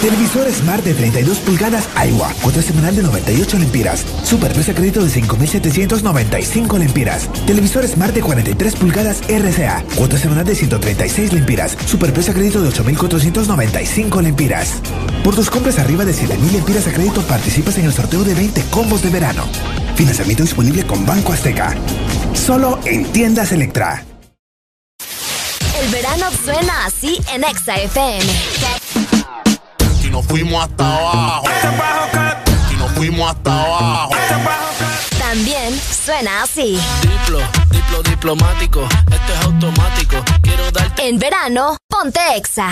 [0.00, 4.04] Televisor Smart de 32 pulgadas Aiwa, cuota semanal de 98 lempiras.
[4.24, 7.28] Superprecio a crédito de 5.795 lempiras.
[7.46, 11.76] Televisor Smart de 43 pulgadas RCA, cuota semanal de 136 lempiras.
[11.86, 14.74] Superprecio a crédito de 8.495 lempiras.
[15.22, 18.62] Por tus compras arriba de 7.000 lempiras a crédito participas en el sorteo de 20
[18.70, 19.44] combos de verano.
[19.94, 21.74] Financiamiento disponible con Banco Azteca.
[22.32, 24.04] Solo en tiendas Electra.
[26.24, 28.24] Verano suena así en Exa FM.
[30.02, 31.44] Y nos fuimos hasta abajo.
[32.72, 34.12] Y nos fuimos hasta abajo.
[35.18, 36.80] También suena así.
[37.02, 37.40] Diplo,
[37.70, 40.16] diplo diplomático, esto es automático.
[40.42, 41.08] Quiero darte.
[41.08, 42.70] En verano, ponte Exa.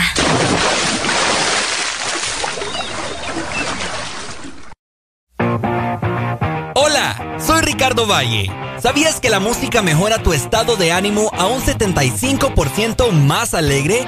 [7.72, 8.50] Ricardo Valle.
[8.82, 14.06] ¿Sabías que la música mejora tu estado de ánimo a un 75% más alegre?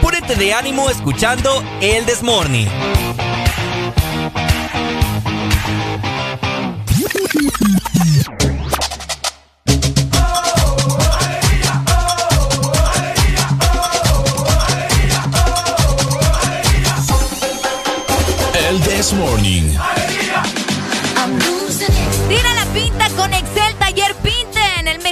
[0.00, 2.68] Púrete de ánimo escuchando El Desmorning.
[18.68, 20.05] El This Morning.
[22.76, 24.35] Pinta con Excel Taller Pinten, el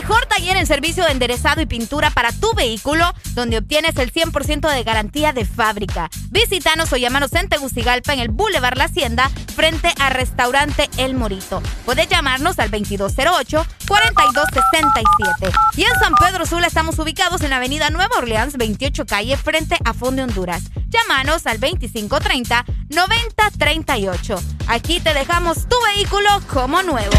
[0.05, 4.71] mejor taller en servicio de enderezado y pintura para tu vehículo, donde obtienes el 100%
[4.71, 6.11] de garantía de fábrica.
[6.29, 11.63] Visítanos o llámanos en Tegucigalpa en el Boulevard La Hacienda, frente a Restaurante El Morito.
[11.87, 15.51] Puedes llamarnos al 2208-4267.
[15.77, 19.79] Y en San Pedro Sula estamos ubicados en la avenida Nueva Orleans, 28 calle, frente
[19.87, 20.65] a Fondo Honduras.
[20.91, 24.43] Llámanos al 2530-9038.
[24.67, 27.17] Aquí te dejamos tu vehículo como nuevo.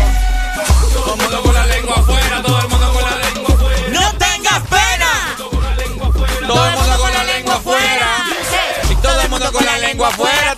[0.93, 3.89] Todo mundo con la lengua afuera, todo el mundo con la lengua afuera.
[3.89, 5.35] ¡No tengas pena!
[6.47, 8.25] Todo el mundo con la lengua afuera.
[9.01, 10.55] Todo el mundo con la lengua afuera,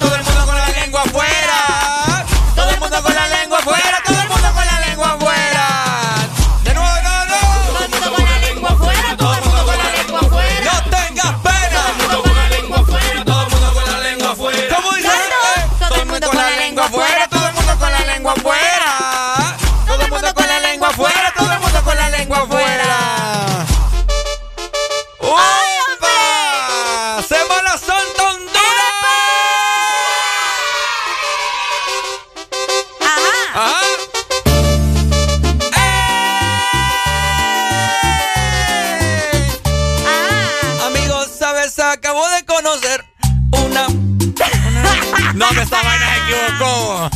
[42.18, 43.06] Acabo de conocer
[43.52, 43.85] una...
[43.85, 47.10] una- No, que esta vaina se equivocó.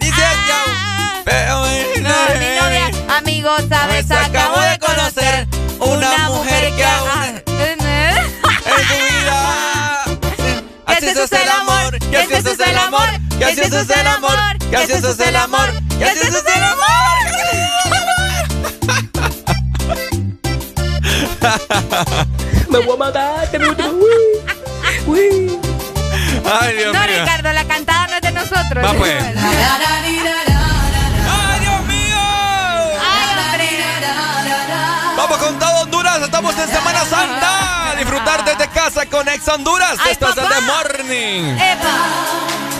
[0.00, 0.64] Dice ya...
[1.26, 1.60] Pero...
[2.00, 5.46] No, mi novia, amigo, sabes, acabo de conocer
[5.78, 7.78] una mujer que aún En
[8.88, 10.04] su vida...
[10.86, 13.08] Así es el amor, y así es el amor,
[13.38, 14.38] y así es el amor,
[14.70, 15.68] y así es el amor,
[16.00, 16.86] y así es el amor.
[22.78, 23.56] Me voy a matar, te
[26.48, 27.08] Ay, Dios No, mío.
[27.20, 28.84] Ricardo, la cantada no es de nosotros.
[28.84, 29.22] Va, pues.
[29.24, 29.34] Ay,
[31.28, 32.16] ¡Ay, Dios mío!
[35.16, 37.94] Vamos con todo Honduras, estamos en Semana Santa.
[37.98, 39.96] Disfrutar desde casa con Ex Honduras.
[39.98, 40.54] Ay, Esto es el papá.
[40.56, 41.56] The Morning.
[41.58, 41.96] Epa.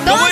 [0.07, 0.29] ¿Cómo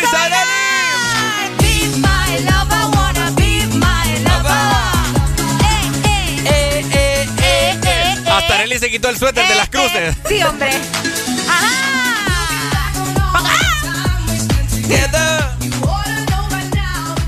[8.74, 10.14] Arely se quitó el suéter de Eh, las cruces.
[10.16, 10.16] eh.
[10.28, 10.70] Sí, hombre.
[11.48, 11.70] Ajá.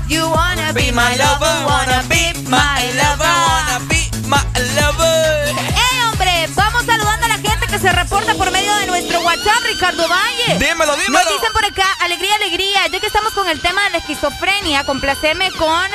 [0.09, 3.27] You wanna be my lover, wanna be my lover.
[3.27, 4.39] wanna be my
[4.79, 5.49] lover.
[5.49, 6.47] ¡Eh, hombre!
[6.55, 10.57] Vamos saludando a la gente que se reporta por medio de nuestro WhatsApp, Ricardo Valle.
[10.65, 11.23] Dímelo, dímelo.
[11.25, 12.87] Nos dicen por acá, alegría, alegría.
[12.91, 15.87] Ya que estamos con el tema de la esquizofrenia, complaceme con,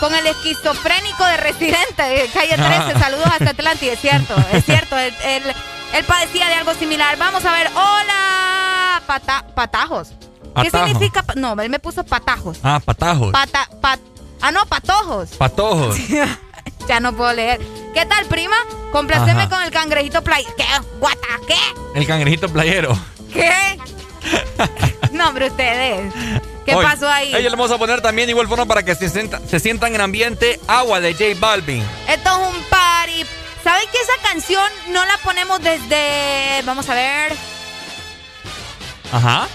[0.00, 2.98] con el esquizofrénico de Residente, de calle 13.
[2.98, 4.98] Saludos hasta Atlántida, es cierto, es cierto.
[4.98, 5.54] Él, él-
[5.92, 7.16] él padecía de algo similar.
[7.18, 10.08] Vamos a ver, hola, pata- patajos.
[10.60, 10.86] ¿Qué Atajo.
[10.88, 11.24] significa?
[11.36, 12.58] No, él me puso patajos.
[12.62, 13.30] Ah, patajos.
[13.32, 14.00] Pata, pat,
[14.40, 15.30] ah, no, patojos.
[15.30, 15.96] Patojos.
[16.88, 17.60] ya no puedo leer.
[17.94, 18.56] ¿Qué tal, prima?
[18.92, 20.44] Complaceme con el cangrejito play.
[20.56, 20.64] ¿Qué?
[20.98, 21.18] ¿Guata?
[21.46, 21.54] ¿Qué?
[21.94, 22.96] El cangrejito playero.
[23.32, 23.78] ¿Qué?
[25.12, 26.12] no, hombre, ustedes.
[26.70, 27.28] ¿Qué Hoy, pasó ahí?
[27.34, 30.00] Ella le vamos a poner también igual forma para que se, sienta- se sientan en
[30.00, 31.84] ambiente agua de J Balvin.
[32.08, 33.26] Esto es un party.
[33.62, 36.62] ¿Saben que esa canción no la ponemos desde.
[36.64, 37.32] Vamos a ver.
[39.12, 39.48] Ajá.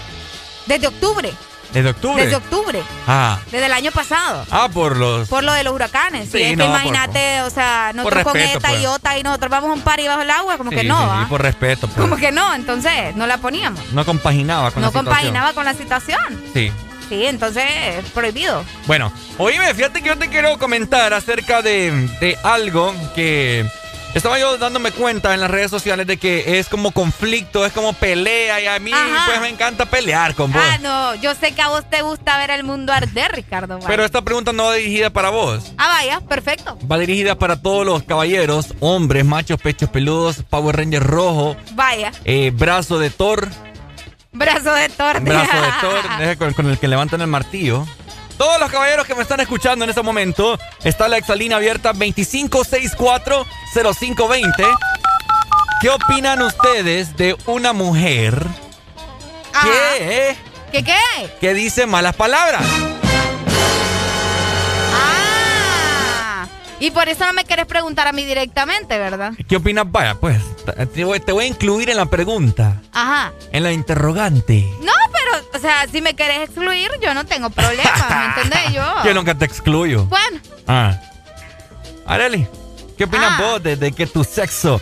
[0.66, 1.32] Desde octubre.
[1.72, 2.22] Desde octubre.
[2.22, 2.82] Desde octubre.
[3.06, 3.38] Ah.
[3.50, 4.46] Desde el año pasado.
[4.50, 5.28] Ah, por los.
[5.28, 6.30] Por lo de los huracanes.
[6.30, 8.82] Sí, no, por- imagínate, o sea, nosotros con respeto, esta pues.
[8.82, 10.98] y otra y nosotros vamos a un party bajo el agua, como Sí, que no,
[10.98, 11.26] sí, ¿ah?
[11.28, 11.88] por respeto.
[11.88, 11.98] pues.
[12.00, 13.80] Como que no, entonces no la poníamos.
[13.92, 15.04] No compaginaba con no la situación.
[15.14, 16.42] compaginaba con la situación.
[16.54, 16.72] Sí.
[17.08, 17.64] Sí, entonces
[18.14, 18.64] prohibido.
[18.86, 23.64] Bueno, oíme, fíjate que yo te quiero comentar acerca de, de algo que
[24.16, 27.92] estaba yo dándome cuenta en las redes sociales de que es como conflicto, es como
[27.92, 29.26] pelea y a mí Ajá.
[29.26, 30.62] pues me encanta pelear con vos.
[30.64, 33.78] Ah, no, yo sé que a vos te gusta ver el mundo arder, Ricardo.
[33.86, 35.72] Pero esta pregunta no va dirigida para vos.
[35.76, 36.78] Ah, vaya, perfecto.
[36.90, 42.52] Va dirigida para todos los caballeros, hombres, machos, pechos peludos, Power Ranger rojo, Vaya, eh,
[42.54, 43.46] brazo de Thor,
[44.36, 45.20] brazo de torta.
[45.20, 45.88] brazo
[46.18, 47.86] de ese con, con el que levantan el martillo.
[48.38, 54.76] Todos los caballeros que me están escuchando en este momento, está la exalina abierta 2564-0520.
[55.80, 58.46] ¿Qué opinan ustedes de una mujer
[59.62, 60.36] que,
[60.72, 60.94] ¿Qué qué?
[61.40, 62.62] que dice malas palabras?
[64.92, 65.25] Ah,
[66.80, 69.32] y por eso no me querés preguntar a mí directamente, ¿verdad?
[69.48, 69.84] ¿Qué opinas?
[69.90, 70.40] Vaya, pues,
[70.94, 73.32] te voy, te voy a incluir en la pregunta, Ajá.
[73.52, 74.66] en la interrogante.
[74.82, 78.72] No, pero, o sea, si me querés excluir, yo no tengo problema, ¿me entendés?
[78.74, 79.04] Yo.
[79.04, 80.04] Yo nunca te excluyo.
[80.06, 81.00] Bueno, Ah.
[82.06, 82.46] Areli,
[82.96, 83.42] ¿qué opinas Ah.
[83.42, 84.80] vos de, de que tu sexo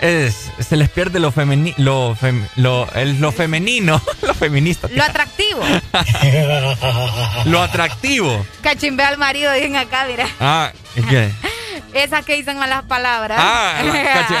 [0.00, 5.02] es, se les pierde lo, femeni lo, fem- lo, el- lo femenino, lo feminista, lo
[5.04, 5.60] atractivo.
[7.44, 8.44] lo atractivo?
[8.62, 10.26] Cachimbe al marido, dicen acá, mira.
[10.40, 10.72] Ah,
[11.08, 11.30] ¿qué?
[11.94, 13.38] Esas que dicen malas palabras.
[13.42, 13.74] Ah,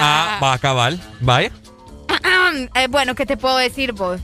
[0.00, 1.50] ah, va a acabar, vaya.
[2.74, 4.20] Eh, bueno, ¿qué te puedo decir vos?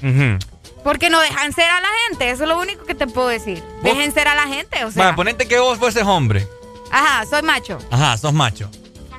[0.85, 3.61] Porque no dejan ser a la gente, eso es lo único que te puedo decir.
[3.83, 3.85] ¿Vos?
[3.85, 5.05] Dejen ser a la gente, o sea.
[5.05, 6.47] Vaya, ponete que vos fueses hombre.
[6.93, 7.79] Ajá, soy macho.
[7.91, 8.71] Ajá, sos macho.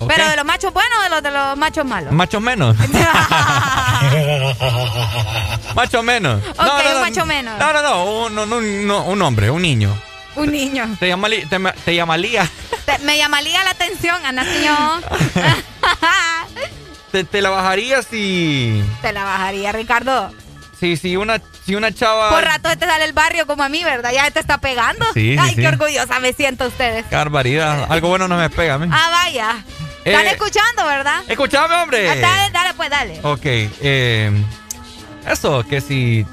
[0.07, 2.11] Pero de los machos buenos o de los de los machos malos.
[2.11, 2.75] Machos menos.
[5.75, 6.41] macho menos.
[6.57, 7.57] Ok, un macho menos.
[7.59, 9.95] No, no, no, un, un- no, hombre, un niño.
[10.35, 10.85] Un niño.
[10.99, 11.47] Te, llama, te,
[11.83, 12.47] te llamaría,
[12.85, 15.01] Te- me llamaría la atención, Ana señor.
[17.11, 20.31] te, te la bajaría si, Te la bajaría, Ricardo.
[20.79, 22.29] si, si una, si una chava.
[22.29, 24.11] Por rato te sale el barrio como a mí, ¿verdad?
[24.13, 25.05] Ya te está pegando.
[25.15, 25.61] Sí, sí, Ay, sí.
[25.61, 27.05] qué orgullosa me siento ustedes.
[27.09, 27.87] Qué barbaridad.
[27.89, 28.87] Algo bueno no me pega a mí.
[28.91, 29.55] Ah, vaya.
[30.07, 31.21] Eh, Están escuchando, ¿verdad?
[31.27, 32.09] Escuchame, hombre.
[32.09, 33.19] Ah, Dale, dale, pues dale.
[33.23, 34.31] Ok, eh,
[35.27, 36.25] eso, que si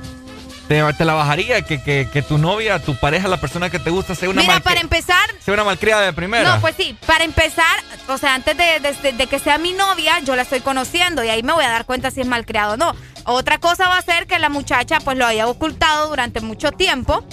[0.69, 3.91] te, te la bajaría, que, que, que tu novia, tu pareja, la persona que te
[3.91, 6.55] gusta, sea una, Mira, para empezar, sea una malcriada de primera.
[6.55, 7.77] No, pues sí, para empezar,
[8.09, 11.29] o sea, antes de, de- de que sea mi novia, yo la estoy conociendo y
[11.29, 12.95] ahí me voy a dar cuenta si es malcriado o no.
[13.25, 17.25] Otra cosa va a ser que la muchacha pues lo haya ocultado durante mucho tiempo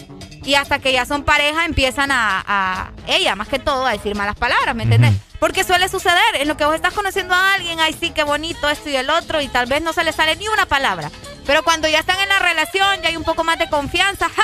[0.44, 4.16] y hasta que ya son pareja empiezan a, a- ella más que todo a decir
[4.16, 5.14] malas palabras, ¿me entiendes?
[5.40, 8.70] Porque suele suceder, en lo que vos estás conociendo a alguien, ay sí, qué bonito
[8.70, 11.10] esto y el otro y tal vez no se le sale ni una palabra.
[11.46, 14.44] Pero cuando ya están en la relación, ya hay un poco más de confianza, ¡ja!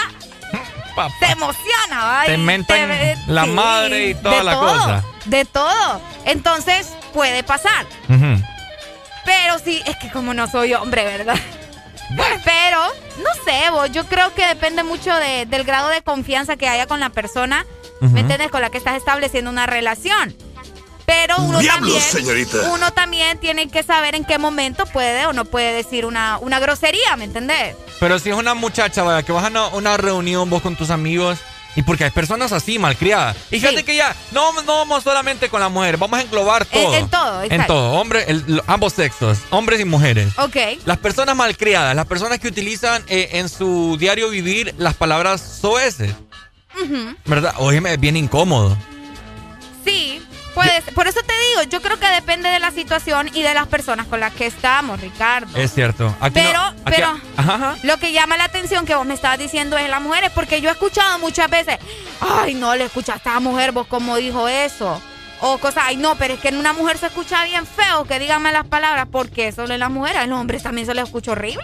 [0.95, 1.14] Papá.
[1.19, 2.90] Te emociona, ay, Te mentan
[3.28, 5.03] la madre y toda la todo, cosa.
[5.26, 6.02] De todo.
[6.26, 7.86] Entonces, puede pasar.
[9.26, 11.38] Pero sí, es que como no soy hombre, ¿verdad?
[12.45, 12.79] Pero,
[13.17, 16.88] no sé, vos, yo creo que depende mucho de- del grado de confianza que haya
[16.88, 17.65] con la persona.
[17.99, 18.51] ¿me entiendes?
[18.51, 20.35] Con la que estás estableciendo una relación.
[21.07, 22.69] Pero uno ¡Diablos, también, señorita!
[22.73, 26.59] uno también tiene que saber en qué momento puede o no puede decir una, una
[26.59, 27.75] grosería, ¿me entendés?
[27.99, 30.89] Pero si es una muchacha, vaya, que vas a una, una reunión vos con tus
[30.91, 31.39] amigos.
[31.78, 33.38] Y porque hay personas así, malcriadas.
[33.52, 36.94] Y fíjate que ya, no, no vamos solamente con las mujeres, vamos a englobar todo.
[36.95, 37.74] en todo, En exacto.
[37.76, 40.28] todo, hombre, el- ambos sexos, hombres y mujeres.
[40.40, 40.58] Ok.
[40.86, 46.14] Las personas malcriadas, las personas que utilizan eh, en su diario vivir las palabras soeces,
[46.84, 47.16] Ujú.
[47.26, 47.54] ¿verdad?
[47.60, 48.76] Óyeme, es bien incómodo.
[49.86, 50.22] Sí,
[50.63, 50.93] puede ser.
[50.93, 54.07] Por eso te digo, yo creo que depende de la situación y de las personas
[54.07, 55.57] con las que estamos, Ricardo.
[55.57, 56.13] Es cierto.
[56.19, 57.07] Aquí Pero, no- aquí- pero,
[57.38, 57.75] Ajá, ajá.
[57.84, 60.69] lo que llama la atención que vos me estabas diciendo es las mujeres, porque yo
[60.69, 61.77] he escuchado muchas veces,
[62.21, 65.01] ay, no le escuchaste a la mujer vos cómo dijo eso.
[65.39, 68.17] O cosas, ay, no, pero es que en una mujer se escucha bien feo que
[68.17, 71.34] díganme las palabras, porque solo en las mujeres, a los hombres también se les escucha
[71.34, 71.61] horrible.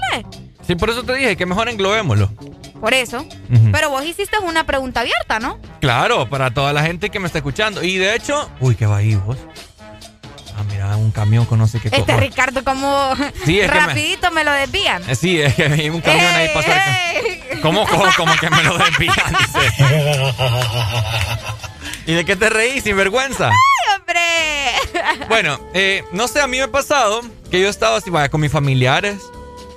[0.67, 2.29] Sí, por eso te dije que mejor englobémoslo.
[2.79, 3.25] Por eso.
[3.71, 5.59] Pero vos hiciste una pregunta abierta, ¿no?
[5.79, 7.81] Claro, para toda la gente que me está escuchando.
[7.83, 9.37] Y de hecho, uy, qué va ahí vos.
[10.57, 12.15] Ah, mira, un camión con no sé qué Este.
[12.17, 13.13] Ricardo, como
[13.45, 14.43] Sí, es me- rapidito me...
[14.43, 15.01] lo desvían.
[15.09, 16.81] Eh, Sí, es que hay un camión ahí pasar.
[17.15, 17.59] ey.
[17.61, 19.15] ¿Cómo, cómo, cómo que me lo desvían?
[22.05, 23.49] ¿Y de qué te reís, sin vergüenza?
[23.49, 27.95] Ay, hombre, bueno, eh, no sé, a mí me ha pasado que yo he estado
[27.95, 29.17] así, vaya, con mis familiares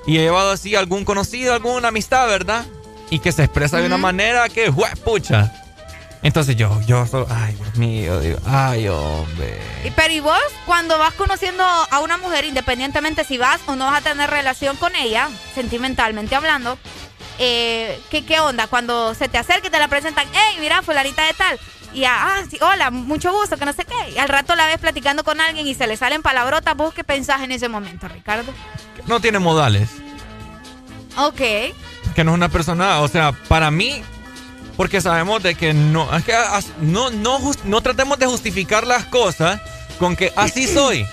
[0.07, 2.65] y he llevado así algún conocido, alguna amistad, ¿verdad?
[3.11, 4.73] Y que se expresa de una manera que,
[5.05, 5.53] pucha.
[6.23, 9.61] Entonces yo, yo, ay, Dios mío, digo, ay, hombre.
[9.95, 13.99] Pero ¿y vos cuando vas conociendo a una mujer, independientemente si vas o no vas
[13.99, 16.79] a tener relación con ella, sentimentalmente hablando,
[17.39, 18.67] eh, ¿qué, ¿qué onda?
[18.67, 21.61] Cuando se te acerca y te la presentan, hey, mira, fulanita de tal.
[21.97, 24.11] Y ah, sí, hola, mucho gusto, que no sé qué.
[24.15, 26.77] Y al rato la ves platicando con alguien y se le salen palabrotas.
[26.77, 28.53] ¿Vos qué pensás en ese momento, Ricardo?
[29.07, 29.89] No tiene modales.
[31.17, 31.41] Ok.
[32.15, 34.03] Que no es una persona, o sea, para mí,
[34.77, 36.35] porque sabemos de que no, es que
[36.83, 39.59] no, no, no tratemos de justificar las cosas
[39.99, 41.07] con que así soy.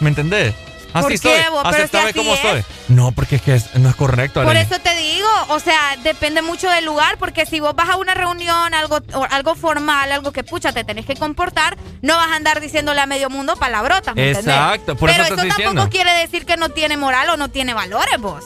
[0.00, 0.54] ¿Me entendés?
[0.92, 1.40] Así soy.
[1.64, 2.64] Aceptame como soy.
[2.88, 4.42] No, porque es que no es correcto.
[4.42, 7.96] Por eso te digo, o sea, depende mucho del lugar, porque si vos vas a
[7.96, 8.98] una reunión, algo,
[9.30, 13.06] algo formal, algo que pucha, te tenés que comportar, no vas a andar diciéndole a
[13.06, 14.14] medio mundo palabrotas.
[14.14, 17.48] ¿me Exacto, por Pero eso, eso tampoco quiere decir que no tiene moral o no
[17.48, 18.44] tiene valores vos.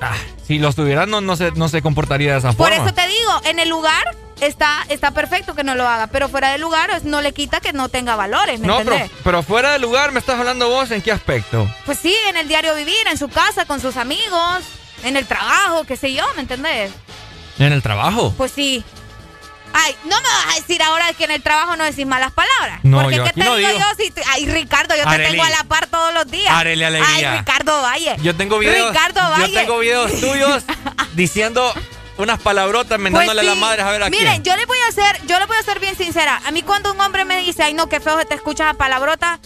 [0.00, 2.76] Ah, si los tuviera, no, no, se, no se comportaría de esa Por forma.
[2.76, 4.04] Por eso te digo, en el lugar
[4.40, 7.72] está, está perfecto que no lo haga, pero fuera del lugar no le quita que
[7.72, 11.02] no tenga valores, ¿me No, pero, pero, fuera del lugar me estás hablando vos, ¿en
[11.02, 11.68] qué aspecto?
[11.84, 14.62] Pues sí, en el diario vivir, en su casa, con sus amigos,
[15.04, 16.90] en el trabajo, qué sé yo, ¿me entendés?
[17.58, 18.34] ¿En el trabajo?
[18.36, 18.84] Pues sí.
[19.72, 22.80] Ay, no me vas a decir ahora que en el trabajo no decís malas palabras.
[22.82, 23.80] No, Porque yo ¿qué te no digo digo.
[23.80, 24.04] yo?
[24.04, 26.50] Si ay, Ricardo, yo te tengo a la par todos los días.
[26.50, 27.32] Arely Alegría.
[27.32, 28.16] Ay, Ricardo Valle.
[28.22, 28.88] Yo tengo videos.
[28.88, 29.52] Ricardo Valle.
[29.52, 30.64] Yo tengo videos tuyos
[31.14, 31.74] diciendo
[32.18, 34.44] unas palabrotas mentándole pues a la madre a ver a Miren, quién.
[34.44, 36.40] yo le voy a hacer, yo le voy a ser bien sincera.
[36.46, 39.38] A mí cuando un hombre me dice, ay no, qué feo te escuchas a palabrota,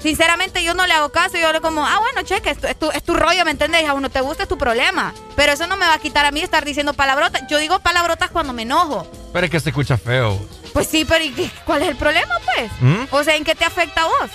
[0.00, 1.36] sinceramente yo no le hago caso.
[1.38, 3.88] Yo le como, ah, bueno, cheque, es tu, es tu, es tu rollo, ¿me entiendes?
[3.88, 5.14] A uno te gusta, es tu problema.
[5.36, 7.42] Pero eso no me va a quitar a mí estar diciendo palabrotas.
[7.48, 9.10] Yo digo palabrotas cuando me enojo.
[9.32, 10.40] Pero es que se escucha feo.
[10.72, 12.70] Pues sí, pero ¿y qué, cuál es el problema, pues?
[12.80, 13.04] ¿Mm?
[13.10, 14.30] O sea, ¿en qué te afecta a vos?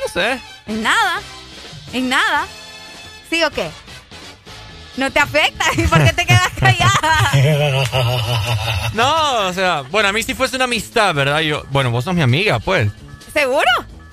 [0.00, 0.40] No sé.
[0.66, 1.20] En nada.
[1.92, 2.46] En nada.
[3.30, 3.70] ¿Sí o qué?
[4.96, 5.64] No te afecta.
[5.76, 7.32] ¿Y por qué te quedas callada?
[8.94, 11.40] no, o sea, bueno, a mí si fuese una amistad, ¿verdad?
[11.40, 12.90] Yo, bueno, vos sos mi amiga, pues.
[13.32, 13.68] ¿Seguro?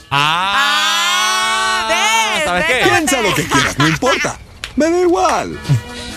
[0.09, 2.43] Ah, ¿ves?
[2.45, 2.89] ¿sabes ¿ves qué?
[2.89, 4.39] Piensa lo que quieras, no importa.
[4.75, 5.59] Me da igual.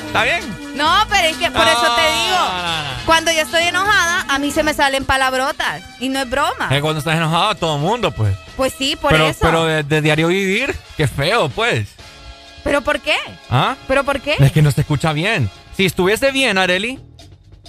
[0.06, 0.64] ¿Está bien?
[0.76, 2.38] No, pero es que por eso te digo.
[2.38, 3.04] No, no, no.
[3.04, 5.82] Cuando yo estoy enojada, a mí se me salen palabrotas.
[6.00, 6.68] Y no es broma.
[6.70, 8.36] Es cuando estás enojado, todo el mundo, pues.
[8.56, 9.40] Pues sí, por pero, eso.
[9.42, 11.88] Pero de, de diario vivir, qué feo, pues.
[12.64, 13.16] ¿Pero por qué?
[13.50, 13.76] ¿Ah?
[13.86, 14.34] ¿Pero por qué?
[14.40, 15.50] Es que no se escucha bien.
[15.76, 16.98] Si estuviese bien, Areli,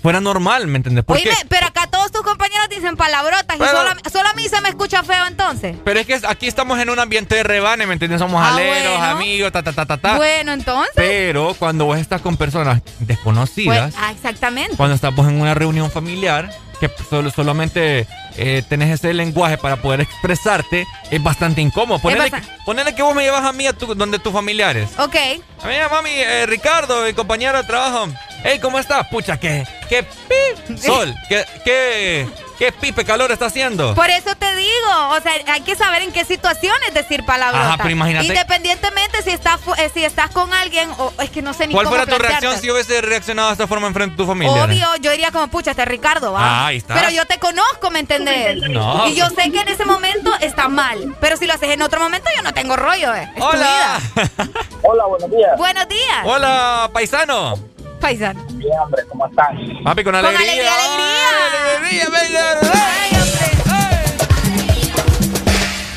[0.02, 1.04] fuera normal, ¿me entiendes?
[1.04, 1.46] ¿Por Oíme, qué?
[1.50, 4.62] pero acá todos tus compañeros dicen palabrotas Pero- y solo, a- solo a mí se
[4.62, 5.76] me escucha feo entonces.
[5.84, 8.20] Pero es que aquí estamos en un ambiente de rebane, ¿me entiendes?
[8.22, 9.04] Somos Ah, aleros, bueno.
[9.06, 10.16] amigos, ta, ta, ta, ta, ta.
[10.18, 10.94] Bueno, entonces.
[10.96, 14.76] Pero cuando vos estás con personas desconocidas, Pues, ah, exactamente.
[14.78, 18.06] cuando estamos en una reunión familiar, que solo, solamente
[18.38, 22.00] eh, tenés ese lenguaje para poder expresarte, es bastante incómodo.
[22.00, 24.90] Ponele, que vos me llevas a mí a tu, donde tus familiares.
[24.98, 25.16] Ok.
[25.64, 28.08] A mí, mami, eh, Ricardo, mi compañero de trabajo.
[28.44, 29.08] Hey, ¿cómo estás?
[29.08, 30.06] Pucha, qué, qué
[30.78, 33.94] sol, qué, qué, qué pipe calor está haciendo.
[33.96, 37.68] Por eso te digo, o sea, hay que saber en qué situaciones decir palabrotas.
[37.68, 41.54] Ajá, pero imagínate- Independientemente si estás, eh, si estás con alguien o es que no
[41.54, 42.40] sé ni ¿Cuál cómo fuera tu plantearte.
[42.46, 44.64] reacción si hubiese reaccionado de esta forma enfrente de tu familia?
[44.64, 46.40] Obvio, yo diría como, pucha, este Ricardo, va.
[46.42, 46.94] Ah, ahí está.
[46.96, 48.58] Pero yo te conozco, ¿me entendés?
[48.70, 49.08] No.
[49.08, 51.16] Y yo sé que en ese momento está mal.
[51.20, 53.30] Pero si lo haces en otro momento, yo no tengo rollo, eh.
[53.36, 54.00] Es tu Hola.
[54.16, 54.28] vida.
[54.84, 55.58] Hola, buenos días.
[55.58, 56.18] Buenos días.
[56.26, 57.75] Hola, paisano.
[58.06, 58.40] Paisano.
[58.52, 59.58] Bien, hombre, ¿cómo están?
[59.84, 60.72] Papi, con Con alegría.
[60.76, 62.06] alegría, alegría.
[62.06, 62.60] Alegría.
[62.72, 63.46] Ay, hombre.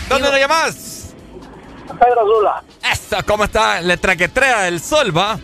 [0.08, 1.14] ¿Dónde lo llamas?
[2.00, 3.82] Pedro Zula, Eso, ¿cómo está?
[3.82, 5.34] Le traquetrea el sol, va.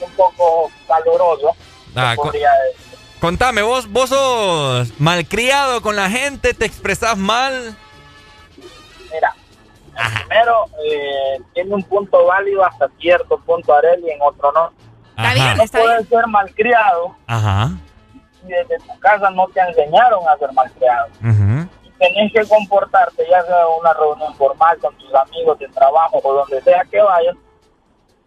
[0.00, 1.56] un poco caluroso.
[1.96, 2.98] Ah, co- podría decir.
[3.20, 7.74] contame, vos, vos sos malcriado con la gente, te expresás mal.
[9.10, 9.34] Mira,
[10.18, 14.72] primero, eh, tiene un punto válido hasta cierto punto Areli, en otro no.
[15.16, 16.20] Está bien, No está puedes bien.
[16.20, 17.70] ser malcriado Ajá.
[18.40, 21.06] si desde tu casa no te enseñaron a ser malcriado.
[21.20, 21.68] Ujú.
[21.84, 26.32] Y tenés que comportarte, ya sea una reunión formal con tus amigos de trabajo o
[26.34, 27.36] donde sea que vayas,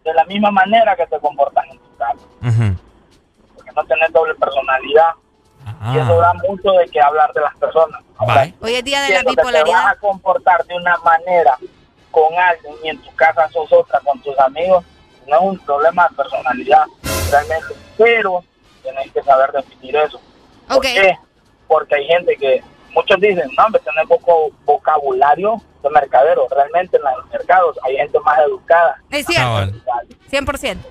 [0.04, 2.24] de la misma manera que te comportas en tu casa.
[2.42, 2.76] Ujú.
[3.54, 5.10] Porque no tenés doble personalidad.
[5.92, 6.34] Y eso da Ah.
[6.48, 8.02] mucho de que hablar de las personas.
[8.26, 8.54] Bye.
[8.62, 9.88] Hoy es día de la que te vas bipolaridad.
[9.88, 11.56] a comportar de una manera
[12.10, 14.84] con alguien y en tu casa sos otra con tus amigos,
[15.28, 16.84] no es un problema de personalidad
[17.30, 18.44] realmente, pero
[18.82, 20.20] tenés que saber definir eso.
[20.66, 21.16] ¿Por qué?
[21.66, 22.62] Porque hay gente que,
[22.94, 26.46] muchos dicen, no, hombre, tenés poco vocabulario de mercadero.
[26.50, 29.00] Realmente en los mercados hay gente más educada.
[29.10, 29.44] Es cierto.
[29.44, 30.08] Cabal.
[30.30, 30.54] 100%.
[30.54, 30.84] Es cierto.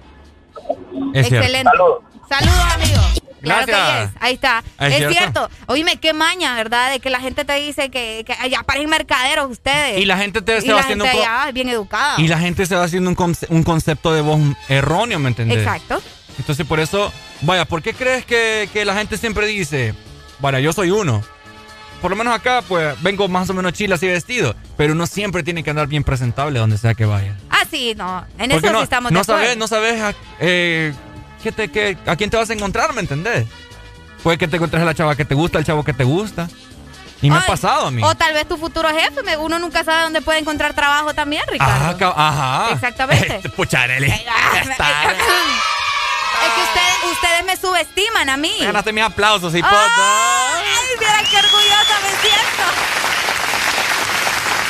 [1.14, 1.70] Excelente.
[1.70, 2.04] Saludos.
[2.30, 3.27] Saludos, amigos.
[3.42, 4.00] Claro Gracias.
[4.10, 4.22] que yes.
[4.22, 4.64] Ahí está.
[4.80, 5.14] Es Es, cierto.
[5.18, 5.50] cierto.
[5.68, 6.92] Oíme, qué maña, ¿verdad?
[6.92, 10.00] De que la gente te dice que, que allá parecen mercaderos ustedes.
[10.00, 12.16] Y la gente te- se va haciendo un allá es bien educada.
[12.20, 14.40] Y la gente se va haciendo un, conce- un concepto de voz
[14.70, 15.60] erróneo, ¿me entendés?
[15.60, 16.02] Exacto.
[16.40, 17.12] Entonces, por eso,
[17.42, 19.94] vaya, ¿por qué crees que, que la gente siempre dice,
[20.40, 21.24] bueno, yo soy uno?
[22.02, 24.56] Por lo menos acá, pues, vengo más o menos chile así vestido.
[24.78, 27.36] Pero uno siempre tiene que andar bien presentable donde sea que vaya.
[27.50, 28.24] Ah, sí, no.
[28.38, 29.42] En Porque eso no, sí estamos no de acuerdo.
[29.42, 30.94] sabes, no sabes eh,
[31.44, 33.46] qué te- qué- a quién te vas a encontrar, ¿me entendés?
[34.24, 36.48] Puede que te encuentres a la chava que te gusta, el chavo que te gusta.
[37.22, 38.04] Y me ha pasado a mí.
[38.04, 39.38] O tal vez tu futuro jefe.
[39.38, 42.14] Uno nunca sabe dónde puede encontrar trabajo también, Ricardo.
[42.16, 42.70] Ajá.
[42.74, 43.50] Exactamente.
[43.56, 44.06] Puchareli.
[44.08, 44.22] Es
[46.54, 48.54] que ustedes, ustedes me subestiman a mí.
[48.62, 49.76] Ganaste mis aplausos, hipota.
[49.76, 50.64] ¡Ay!
[51.00, 52.64] Mira qué orgullosa me siento.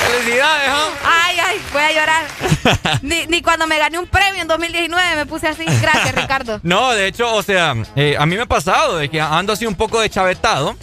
[0.08, 0.90] Felicidades, ¿ah?
[1.04, 2.26] Ay, ay, voy a llorar.
[3.02, 5.66] ni, ni cuando me gané un premio en 2019 me puse así.
[5.82, 6.60] Gracias, Ricardo.
[6.68, 9.66] No, de hecho, o sea, eh, a mí me ha pasado de que ando así
[9.66, 10.76] un poco de chavetado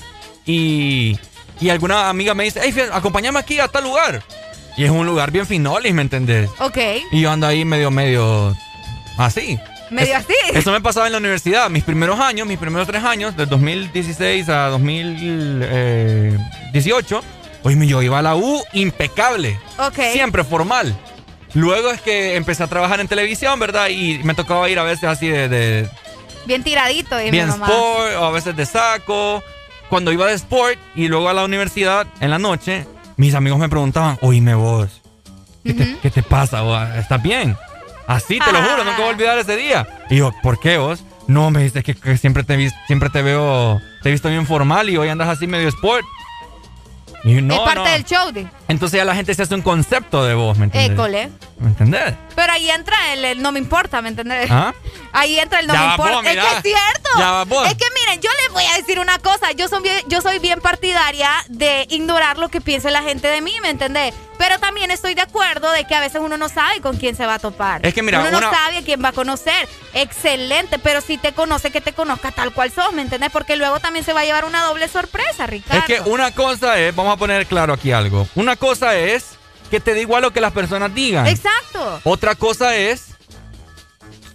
[0.47, 1.19] y,
[1.61, 4.23] y alguna amiga me dice, hey, fíjate, acompáñame aquí a tal lugar.
[4.77, 6.51] Y es un lugar bien finolis, ¿me entendés?
[6.59, 6.79] Ok.
[7.13, 8.55] Y yo ando ahí medio, medio
[9.19, 9.59] así.
[9.91, 10.35] Medio así.
[10.53, 14.49] Eso me pasaba en la universidad, mis primeros años, mis primeros tres años, del 2016
[14.49, 17.23] a 2018.
[17.65, 19.59] Oye, yo iba a la U impecable.
[19.79, 19.99] Ok.
[20.13, 20.97] Siempre formal.
[21.55, 23.89] Luego es que empecé a trabajar en televisión, ¿verdad?
[23.89, 25.89] Y me tocaba ir a veces así de, de
[26.47, 27.21] Bien tiradito.
[27.21, 27.67] Y bien mi mamá.
[27.67, 29.43] sport, o a veces de saco.
[29.89, 32.87] Cuando iba de sport y luego a la universidad en la noche,
[33.17, 34.89] mis amigos me preguntaban, oíme vos,
[35.63, 36.63] ¿qué, te, qué te pasa?
[36.63, 36.81] vos?
[36.97, 37.57] ¿Estás bien?
[38.07, 39.87] Así, te lo juro, nunca voy a olvidar ese día.
[40.11, 41.05] Y yo, ¿por qué vos?
[41.27, 44.91] No, me dices que, que siempre, te, siempre te veo, te he visto bien formal
[44.91, 46.05] y hoy andas así medio sport.
[47.25, 47.91] No, es parte no.
[47.91, 48.33] del show.
[48.33, 48.47] De...
[48.69, 50.93] Entonces ya la gente se hace un concepto de vos, ¿me entiendes?
[50.93, 51.31] École.
[51.59, 52.15] ¿Me entendés?
[52.35, 54.51] Pero ahí entra el, el no me importa, ¿me entendés?
[54.51, 54.75] ¿Ah?
[55.13, 56.13] Ahí entra el no Ya me importa.
[56.17, 57.11] vos, es que es cierto.
[57.19, 57.67] Ya vos.
[57.69, 59.53] Es que miren, yo les voy a decir una cosa.
[59.53, 63.41] Yo soy bien, yo soy bien partidaria de ignorar lo que piense la gente de
[63.41, 64.13] mí, ¿me entendés?
[64.37, 67.25] Pero también estoy de acuerdo de que a veces uno no sabe con quién se
[67.25, 67.87] va a topar.
[67.87, 69.69] Es que mira, uno no una- sabe a quién va a conocer.
[69.95, 73.31] Excelente, pero si te conoce, que te conozca tal cual sos, ¿me entendés?
[73.31, 75.79] Porque luego también se va a llevar una doble sorpresa, Ricardo.
[75.79, 78.27] Es que una cosa es, vamos a poner claro aquí algo.
[78.35, 79.34] Una cosa es
[79.75, 81.27] que te da igual lo que las personas digan.
[81.27, 82.01] Exacto.
[82.05, 83.07] Otra cosa es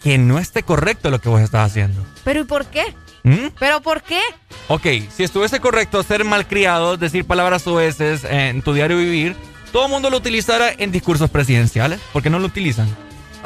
[0.04, 2.04] que no esté correcto lo que vos estás haciendo.
[2.26, 2.94] Pero ¿y por qué?
[3.24, 3.48] ¿Mm?
[3.58, 4.20] ¿Pero por qué?
[4.68, 4.86] Ok,
[5.16, 9.34] si estuviese correcto ser malcriado, decir palabras soeces en tu diario vivir,
[9.72, 12.02] todo el mundo lo utilizara en discursos presidenciales.
[12.12, 12.94] ¿Por qué no lo utilizan?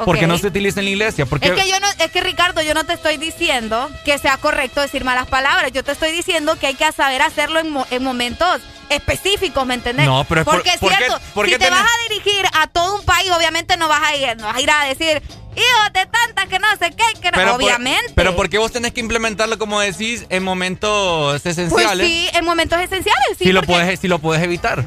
[0.04, 0.28] ¿Por qué Ok.
[0.28, 1.26] no se utiliza en la iglesia?
[1.26, 4.36] Porque Es que yo no, es que Ricardo, yo no te estoy diciendo que sea
[4.38, 5.70] correcto decir malas palabras.
[5.70, 8.60] Yo te estoy diciendo que hay que saber hacerlo en, mo- en momentos
[8.90, 10.06] específicos, ¿me entendés?
[10.06, 11.90] No, pero es por- porque es ¿por qué- cierto, por si qué te tenés- vas
[11.92, 14.70] a dirigir a todo un país, obviamente no vas a ir, no vas a ir
[14.70, 15.22] a decir
[15.56, 18.12] hijos de tantas que no sé qué, que no", Pero por- obviamente.
[18.14, 22.06] pero ¿por qué vos tenés que implementarlo, como decís, en momentos pues esenciales?
[22.06, 23.44] sí, en momentos esenciales, sí.
[23.44, 24.84] si, lo porque- puedes, si lo puedes evitar.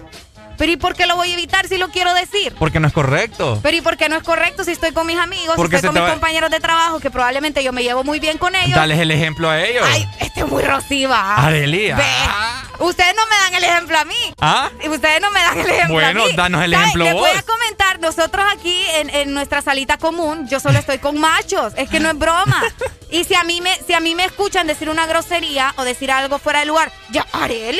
[0.57, 2.53] Pero ¿y por qué lo voy a evitar si lo quiero decir?
[2.57, 3.59] Porque no es correcto.
[3.61, 5.89] Pero ¿y por qué no es correcto si estoy con mis amigos, Porque si estoy
[5.89, 8.75] con mis va- compañeros de trabajo, que probablemente yo me llevo muy bien con ellos?
[8.75, 9.85] Dales el ejemplo a ellos.
[9.87, 11.35] Ay, este es muy rosiva.
[11.49, 11.95] Ve,
[12.27, 12.63] ah.
[12.79, 14.15] Ustedes no me dan el ejemplo a mí.
[14.39, 14.69] ¿Ah?
[14.83, 16.33] Y Ustedes no me dan el ejemplo Bueno, a mí.
[16.35, 20.59] danos el ejemplo Les voy a comentar, nosotros aquí en, en nuestra salita común, yo
[20.59, 21.73] solo estoy con machos.
[21.75, 22.63] Es que no es broma.
[23.09, 26.11] Y si a mí me, si a mí me escuchan decir una grosería o decir
[26.11, 27.79] algo fuera de lugar, ya, Areli,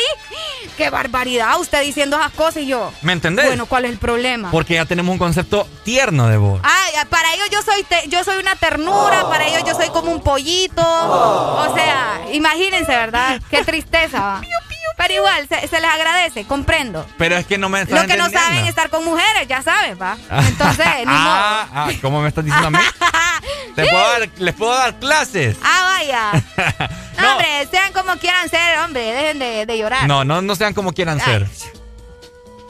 [0.78, 2.92] qué barbaridad, usted diciendo esas cosas y yo.
[3.02, 3.46] ¿Me entendés?
[3.48, 4.52] Bueno, ¿cuál es el problema?
[4.52, 6.60] Porque ya tenemos un concepto tierno de vos.
[6.64, 10.12] Ay, para ellos yo soy te- yo soy una ternura, para ellos yo soy como
[10.12, 10.82] un pollito.
[10.84, 13.42] O sea, imagínense, ¿verdad?
[13.50, 14.20] Qué tristeza.
[14.20, 14.42] va.
[14.98, 17.06] Pero igual, se, se les agradece, comprendo.
[17.20, 19.62] Pero es que no me estás Lo que no saben es estar con mujeres, ya
[19.62, 20.18] sabes, va.
[20.48, 21.16] Entonces, ni modo.
[21.16, 22.80] ah, ah, ¿cómo me estás diciendo a mí?
[23.76, 25.56] Te puedo dar- les puedo dar clases.
[25.64, 26.32] Ah, vaya.
[27.18, 30.08] No, hombre, sean como quieran ser, hombre, dejen de, de llorar.
[30.08, 31.26] No, no, no sean como quieran Ay.
[31.26, 31.48] ser.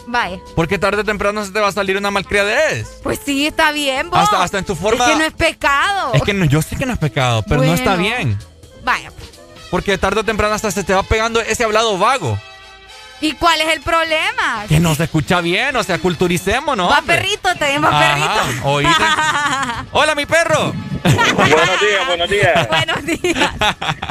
[0.10, 0.40] Vaya.
[0.56, 2.88] Porque tarde o temprano se te va a salir una malcriadez.
[3.04, 4.20] Pues sí, está bien, vos.
[4.20, 6.14] Hasta- hasta en tu forma- Es que no es pecado.
[6.14, 8.40] Es que no, yo sé que no es pecado, pero no está bien.
[8.84, 9.12] Vaya.
[9.70, 12.40] Porque tarde o temprano hasta se te va pegando ese hablado vago.
[13.20, 14.66] ¿Y cuál es el problema?
[14.68, 16.92] Que no se escucha bien, o sea, culturicémonos.
[16.92, 17.18] Va hombre.
[17.18, 18.68] perrito, te digo, va Ajá, perrito.
[18.68, 19.04] oíste.
[19.92, 20.74] Hola, mi perro.
[21.04, 22.68] Buenos días, buenos días.
[22.70, 23.52] buenos días.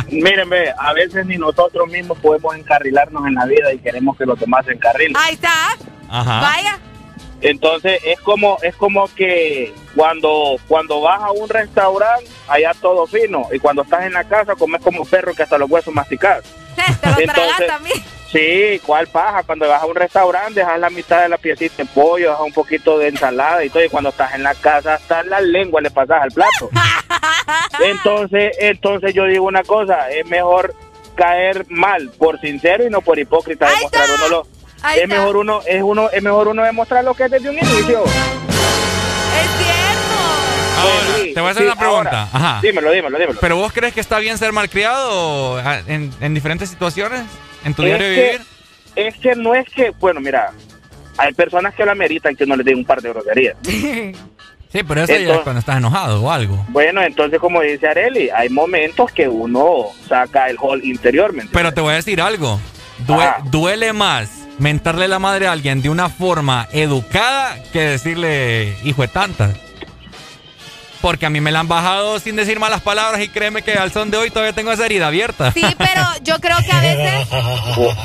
[0.09, 4.27] Miren, ve, a veces ni nosotros mismos podemos encarrilarnos en la vida y queremos que
[4.27, 5.17] los demás se encarrilen.
[5.17, 5.53] Ahí está.
[6.09, 6.41] Ajá.
[6.41, 6.79] Vaya.
[7.43, 13.47] Entonces es como es como que cuando cuando vas a un restaurante allá todo fino
[13.53, 16.43] y cuando estás en la casa comes como perro que hasta los huesos masticas.
[16.77, 18.03] Te lo tragas también.
[18.37, 19.45] Sí, ¿cuál paja?
[19.45, 22.53] Cuando vas a un restaurante, dejas la mitad de la piecita de pollo, dejas un
[22.53, 25.91] poquito de ensalada y todo, y cuando estás en la casa, hasta la lengua le
[25.91, 26.69] pasas al plato.
[27.81, 30.75] Entonces, entonces yo digo una cosa, es mejor
[31.15, 34.47] caer mal por sincero y no por hipócrita demostrar uno lo
[34.95, 38.05] es mejor uno es uno es mejor uno demostrar lo que es desde un inicio.
[38.05, 40.17] Es cierto.
[40.79, 42.23] Ahora, te voy a hacer sí, una pregunta.
[42.23, 42.29] ahora.
[42.33, 42.61] Ajá.
[42.63, 43.41] Dímelo, dímelo, dímelo.
[43.41, 47.23] ¿Pero vos crees que está bien ser malcriado ah, en, en diferentes situaciones?
[47.67, 48.41] ¿En tu Es diario de que- vivir?
[48.97, 50.53] Es que no es que, bueno, mira,
[51.19, 53.57] hay personas que la meritan que no les den un par de groserías.
[54.73, 56.63] Sí, pero eso ya es Entonces- cuando estás enojado o algo.
[56.69, 61.53] Bueno, entonces como dice Areli, hay momentos que uno saca el hall interior, ¿me entiendes?
[61.55, 62.61] Pero te voy a decir algo.
[63.07, 64.29] Due- duele más
[64.59, 69.51] mentarle la madre a alguien de una forma educada que decirle hijo de tanta.
[71.07, 73.93] Porque a mí me la han bajado sin decir malas palabras y créeme que al
[73.93, 75.53] son de hoy todavía tengo esa herida abierta.
[75.53, 77.29] Sí, pero yo creo que a veces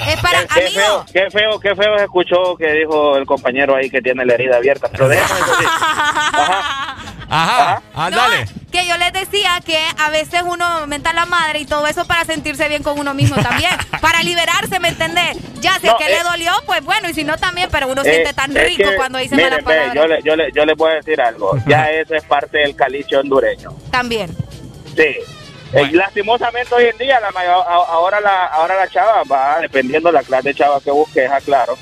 [0.07, 1.11] es para Qué, qué feo, amigos.
[1.11, 4.87] qué feo, qué feo escuchó que dijo el compañero ahí que tiene la herida abierta.
[4.91, 5.65] Pero déjame eso sí.
[5.65, 6.90] Ajá,
[7.31, 8.45] ah, No, dale.
[8.71, 12.05] que yo les decía que a veces uno menta a la madre y todo eso
[12.05, 13.71] para sentirse bien con uno mismo también.
[14.01, 15.37] para liberarse, ¿me entendés?
[15.61, 17.87] Ya, si No, es que eh, le dolió, pues bueno, y si no también, pero
[17.87, 19.93] uno Eh, siente tan rico que, cuando dice malas ve, palabras.
[19.95, 21.57] yo, le, yo, le, yo le puedo decir algo.
[21.67, 23.71] Ya eso es parte del caliche hondureño.
[23.91, 24.35] También.
[24.95, 25.15] Sí.
[25.73, 30.09] Eh, lastimosamente hoy en día, la mayor- a- ahora, la, ahora la chava va, dependiendo
[30.09, 31.77] de la clase de chava que busques, aclaro,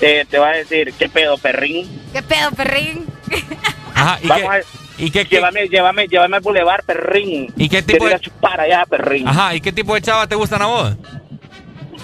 [0.00, 1.88] eh, te va a decir, ¿qué pedo, perrín?
[2.12, 3.06] ¿Qué pedo, perrín?
[3.94, 7.52] Ajá, ¿y Vamos qué, a- y qué- llévame, llévame, llévame al bulevar, perrín.
[7.56, 9.26] ¿Y qué tipo de- a chupar allá, perrín.
[9.28, 10.94] Ajá, ¿y qué tipo de chavas te gustan a vos?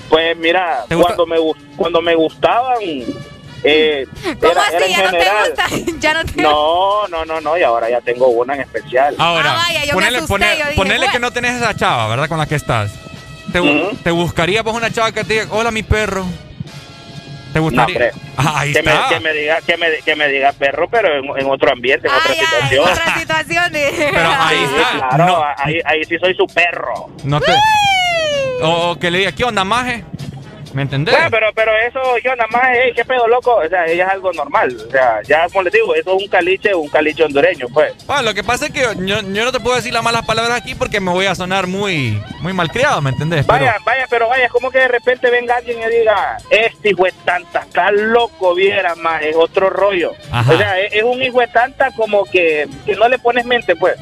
[0.09, 1.37] Pues mira, cuando me,
[1.77, 2.79] cuando me gustaban,
[3.65, 4.07] eh,
[4.41, 4.75] ¿Cómo era, así?
[4.77, 5.49] era en ¿Ya no te general.
[5.49, 5.67] gusta?
[6.01, 9.15] ya no te No, no, no, no, y ahora ya tengo una en especial.
[9.19, 11.13] Ahora, Ah, vaya, yo me ponele, asusté, ponele- yo dije, ponele bueno.
[11.13, 12.29] que no tenés esa chava, ¿verdad?
[12.29, 12.93] Con la que estás.
[13.53, 13.97] ¿Te, Ujú.
[14.03, 16.25] te buscaría pues una chava que te diga, hola mi perro?
[17.57, 17.95] ¿Te No, gustaría?
[18.11, 18.13] hombre.
[18.37, 19.09] Ajá, ahí que, me, está.
[19.09, 22.15] que me diga que me, que me diga perro, pero en, en otro ambiente, en
[22.15, 22.85] otra Ay, ay, situación.
[22.91, 23.73] otra situación.
[24.13, 25.09] Pero ahí Sí, está.
[25.09, 27.09] claro, No, ahí, ahí sí soy su perro.
[27.25, 27.53] no te...
[28.63, 30.05] O, o que le diga, ¿qué onda, maje?
[30.77, 31.15] ¿Me entendés?
[31.15, 34.11] Bueno, pero, pero eso yo nada más, hey, qué pedo loco, o sea, ella es
[34.13, 37.67] algo normal, o sea, ya como les digo, eso es un caliche, un caliche hondureño,
[37.73, 37.95] pues.
[38.07, 40.61] Bueno, lo que pasa es que yo, yo no te puedo decir las malas palabras
[40.61, 43.47] aquí porque me voy a sonar muy, muy malcriado, ¿me entendés?
[43.47, 46.91] Pero- Vaya, vaya, pero vaya, es como que de repente venga alguien y diga, este
[46.91, 50.13] hijo de tanta, está loco, viera más, es otro rollo.
[50.31, 50.53] Ajá.
[50.53, 53.75] O sea, es, es un hijo de tanta como que, que no le pones mente,
[53.77, 53.97] pues.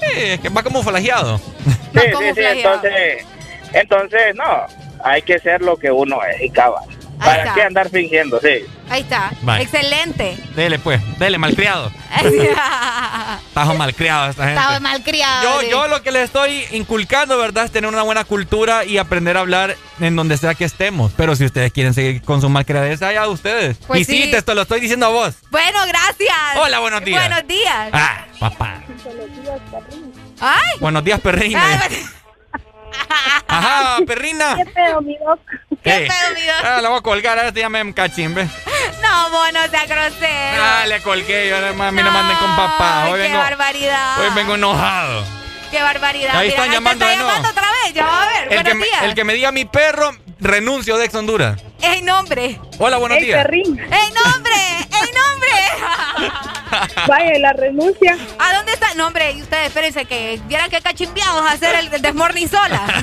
[0.00, 1.38] Sí, es que va como flageado.
[1.38, 3.24] Sí, sí, sí, entonces,
[3.72, 4.66] entonces, no,
[5.04, 6.84] hay que ser lo que uno es y cabal.
[7.18, 7.54] ¿Para está.
[7.54, 8.40] qué andar fingiendo?
[8.40, 8.66] Sí.
[8.88, 9.32] Ahí está.
[9.42, 9.62] Bye.
[9.62, 10.36] Excelente.
[10.56, 11.90] Dele pues, dele, malcriado.
[13.54, 14.58] Tajo malcriado esta gente.
[14.58, 15.62] Estaba mal criado.
[15.62, 17.64] Yo, yo lo que le estoy inculcando, ¿verdad?
[17.64, 21.12] Es tener una buena cultura y aprender a hablar en donde sea que estemos.
[21.16, 23.78] Pero si ustedes quieren seguir con su malcriadez, allá ustedes.
[23.86, 24.30] Pues y sí, sí.
[24.30, 25.34] te esto lo estoy diciendo a vos.
[25.50, 26.36] Bueno, gracias.
[26.56, 27.28] Hola, buenos días.
[27.28, 27.88] Buenos días.
[27.92, 28.82] Ah, papá.
[30.40, 30.78] Ay.
[30.80, 31.80] Buenos días, perrina.
[31.82, 31.98] Ay,
[33.48, 34.56] Ajá, perrina.
[34.56, 35.40] ¿Qué pedo, mi doc?
[35.82, 36.08] ¿Qué Ey.
[36.08, 36.56] pedo, mi doc?
[36.64, 38.48] Ah, la voy a colgar, ahora te llamé cachimbe.
[39.02, 40.62] No, vos no seas grosero.
[40.64, 43.04] Ah, le colgué, yo a mí no manden con papá.
[43.06, 44.20] Hoy Ay, qué vengo, barbaridad.
[44.20, 45.24] hoy vengo enojado.
[45.70, 46.36] Qué barbaridad.
[46.36, 47.30] Ahí Mira, están llamando está de nuevo.
[47.30, 47.94] llamando otra vez.
[47.94, 48.42] Ya va a ver.
[48.42, 49.02] El que, Buenos me, días.
[49.04, 51.62] el que me diga mi perro, renuncio de Ex Honduras.
[51.80, 52.60] ¡Ey, nombre!
[52.78, 53.42] Hola, buenos Ey, días.
[53.42, 53.78] perrín.
[53.78, 54.52] ¡Ey, nombre!
[54.78, 56.52] ¡Ey, nombre!
[57.08, 58.16] Vaya, ¿y la renuncia.
[58.38, 58.94] ¿A dónde está?
[58.94, 62.82] No, hombre, y ustedes, espérense que vieran que cachimbiados a hacer el, el desmorning sola.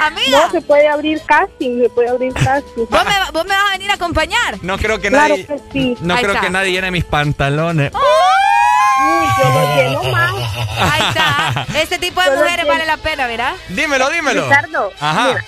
[0.00, 2.86] Amiga, No, se puede abrir casting, se puede abrir casting.
[2.90, 4.58] ¿vos me, va- vos me vas a venir a acompañar.
[4.62, 5.46] No creo que Claro nadie.
[5.46, 5.96] que sí.
[6.00, 6.46] No Ahí creo está.
[6.46, 7.92] que nadie llene mis pantalones.
[7.94, 10.32] Uy, yo lo lleno más.
[10.80, 11.66] Ahí está.
[11.80, 13.54] Este tipo de mujeres vale la pena, ¿verdad?
[13.68, 14.44] Dímelo, dímelo.
[14.44, 15.28] Ricardo, Ajá.
[15.28, 15.44] mira,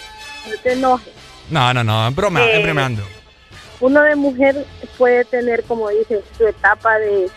[0.49, 1.13] no te enojes.
[1.51, 3.03] No, no, no, en broma, Eh, bromeando.
[3.81, 4.67] Uno de mujer
[4.99, 7.31] puede tener, como dices, su etapa de,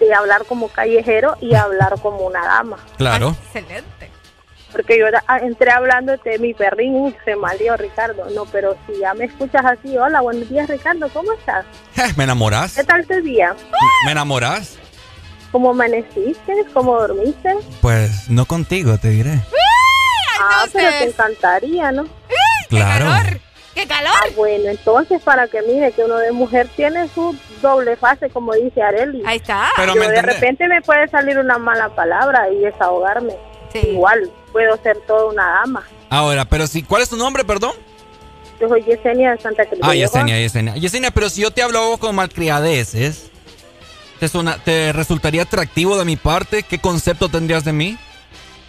[0.00, 2.78] de hablar como callejero y hablar como una dama.
[2.96, 3.36] Claro.
[3.52, 4.10] Excelente.
[4.72, 8.28] Porque yo ah, entré hablando de mi perrín, se malió Ricardo.
[8.34, 11.64] No, pero si ya me escuchas así, hola, buenos días Ricardo, ¿cómo estás?
[11.96, 12.74] Eh, ¿Me enamorás?
[12.74, 13.54] ¿Qué tal tu día?
[14.04, 14.76] ¿Me enamorás?
[15.52, 16.66] ¿Cómo amaneciste?
[16.74, 17.54] ¿Cómo dormiste?
[17.80, 19.40] Pues no contigo, te diré.
[20.40, 22.06] ah, pero te encantaría, ¿no?
[22.68, 23.06] Claro.
[23.76, 24.10] ¡Qué calor!
[24.14, 28.54] Ah, bueno, entonces para que mire que uno de mujer tiene su doble fase, como
[28.54, 29.22] dice Areli.
[29.26, 29.68] Ahí está.
[29.76, 33.34] Pero Yo de repente me puede salir una mala palabra y desahogarme.
[33.72, 33.80] Sí.
[33.90, 35.86] Igual, puedo ser toda una dama.
[36.08, 37.72] Ahora, pero si, ¿cuál es tu nombre, perdón?
[38.58, 39.80] Yo soy Yesenia de Santa Cruz.
[39.82, 40.74] Ah, Yesenia, Yesenia.
[40.76, 43.30] Yesenia, pero si yo te hablo a vos con malcriadeces,
[44.18, 46.62] ¿te, suena- ¿te resultaría atractivo de mi parte?
[46.62, 47.98] ¿Qué concepto tendrías de mí?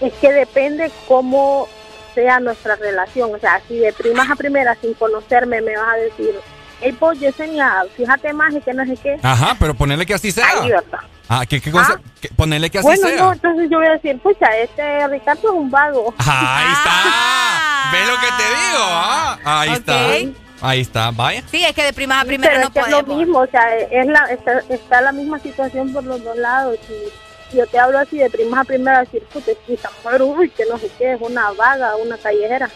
[0.02, 1.70] Es que depende cómo
[2.22, 3.34] sea nuestra relación.
[3.36, 6.32] O sea, si de primas a primeras, sin conocerme, me vas a decir,
[6.82, 9.18] hey, pues Yesenia, fíjate más y que no sé qué.
[9.22, 10.62] Ajá, pero ponerle que así sea.
[10.64, 10.84] ¿verdad?
[11.30, 11.96] Ah, ¿qué, qué cosa?
[11.98, 12.02] Ah.
[12.20, 13.18] Que- Ponerle que así Bueno, sea.
[13.20, 16.14] no, entonces yo voy a decir, pucha, este Ricardo es un vago.
[16.18, 17.92] Ahí está.
[17.92, 18.84] ¿Ves lo que te digo?
[18.84, 20.08] Ah, ahí está.
[20.60, 21.44] Ahí está, vaya.
[21.52, 23.46] Sí, es que de primas a primera Pero no es que es lo mismo, o
[23.48, 26.78] sea, es la, está, está la misma situación por los dos lados.
[26.88, 26.94] Si
[27.54, 30.78] yo te hablo así de primas a primera, decir, puta, esta mujer, uy, que no
[30.78, 32.70] sé qué, es una vaga, una callejera.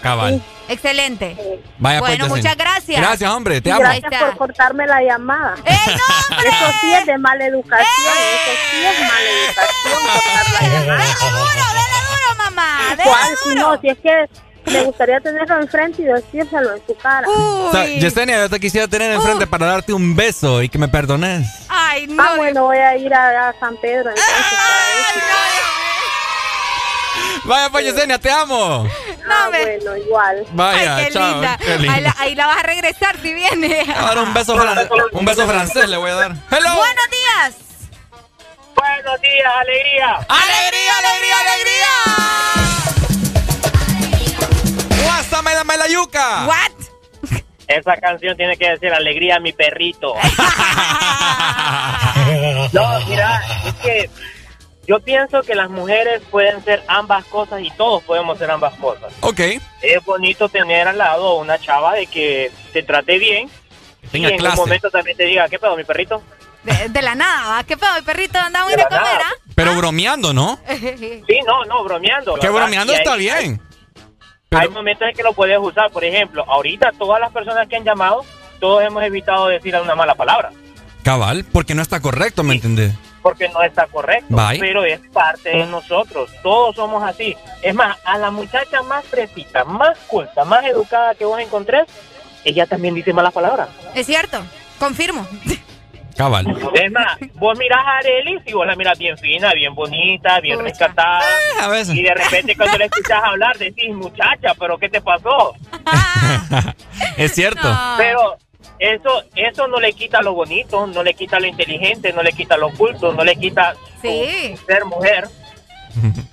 [0.00, 0.42] Cabal.
[0.68, 1.36] Excelente.
[1.78, 3.00] Vaya, pues, bueno, muchas gracias.
[3.00, 3.80] Gracias, hombre, te amo.
[3.80, 5.54] gracias por cortarme la llamada.
[5.64, 11.14] Eso sí es de mala educación, eso sí es mala educación cortar la llamada.
[11.20, 12.78] duro, mamá.
[13.04, 13.36] ¿Cuál?
[13.44, 14.28] Si no, si es que
[14.66, 17.26] me gustaría tenerlo enfrente y decírselo en su cara.
[17.28, 20.88] O sea, Yesenia, yo te quisiera tener enfrente para darte un beso y que me
[20.88, 21.46] perdones.
[21.68, 22.22] Ay, no.
[22.22, 24.34] Ah, bueno, voy a ir a, a San Pedro entonces.
[27.44, 28.88] Vaya, pues, Yesenia, te amo.
[29.28, 30.46] Ah, bueno, igual.
[30.52, 31.32] Vaya, Ay, qué chao.
[31.32, 31.58] linda.
[31.58, 31.94] qué linda.
[31.94, 33.84] Ahí, la, ahí la vas a regresar si viene.
[33.96, 36.30] Ahora un beso, fran- un beso francés le voy a dar.
[36.50, 36.76] Hello.
[36.76, 37.54] Buenos días.
[38.76, 40.14] Buenos días, alegría.
[40.28, 42.51] ¡Alegría, alegría, alegría!
[45.82, 46.46] La yuca!
[46.46, 46.72] ¿What?
[47.68, 50.14] Esa canción tiene que decir alegría a mi perrito.
[52.72, 54.10] no, mira, es que
[54.86, 59.12] yo pienso que las mujeres pueden ser ambas cosas y todos podemos ser ambas cosas.
[59.20, 59.40] Ok.
[59.80, 63.48] Es bonito tener al lado una chava de que te trate bien
[64.10, 64.58] Tenga y en clase.
[64.60, 66.22] un momento también te diga, ¿qué pedo, mi perrito?
[66.64, 67.64] De, de la nada, ¿va?
[67.64, 67.96] ¿Qué pedo?
[67.96, 69.24] El perrito andaba a comer, nada.
[69.54, 70.58] Pero bromeando, ¿no?
[70.68, 70.74] ¿ah?
[70.78, 72.34] Sí, no, no, bromeando.
[72.34, 73.16] Que bromeando Y hay- está
[74.52, 75.90] Hay momentos en que lo puedes usar.
[75.90, 78.24] Por ejemplo, ahorita todas las personas que han llamado,
[78.60, 80.50] todos hemos evitado decir una mala palabra.
[81.02, 82.94] Cabal, porque no está correcto, ¿me entendés?
[83.22, 84.58] porque no está correcto, Bye.
[84.58, 87.36] pero es parte de nosotros, todos somos así.
[87.62, 91.86] Es más, a la muchacha más fresita, más culta, más educada que vos encontrés,
[92.44, 93.68] ella también dice malas palabras.
[93.94, 94.42] Es cierto,
[94.78, 95.26] confirmo.
[96.22, 96.46] Cabal.
[96.74, 100.60] Es más, vos mirás a Arely y vos la miras bien fina, bien bonita, bien
[100.60, 101.20] rescatada.
[101.60, 101.96] a veces.
[101.96, 105.54] Y de repente cuando le escuchas hablar decís, muchacha, pero ¿qué te pasó?
[107.16, 107.68] Es cierto.
[107.96, 108.36] Pero
[108.78, 112.56] eso eso no le quita lo bonito, no le quita lo inteligente, no le quita
[112.56, 114.54] lo oculto, no le quita Sí.
[114.66, 115.28] ser mujer.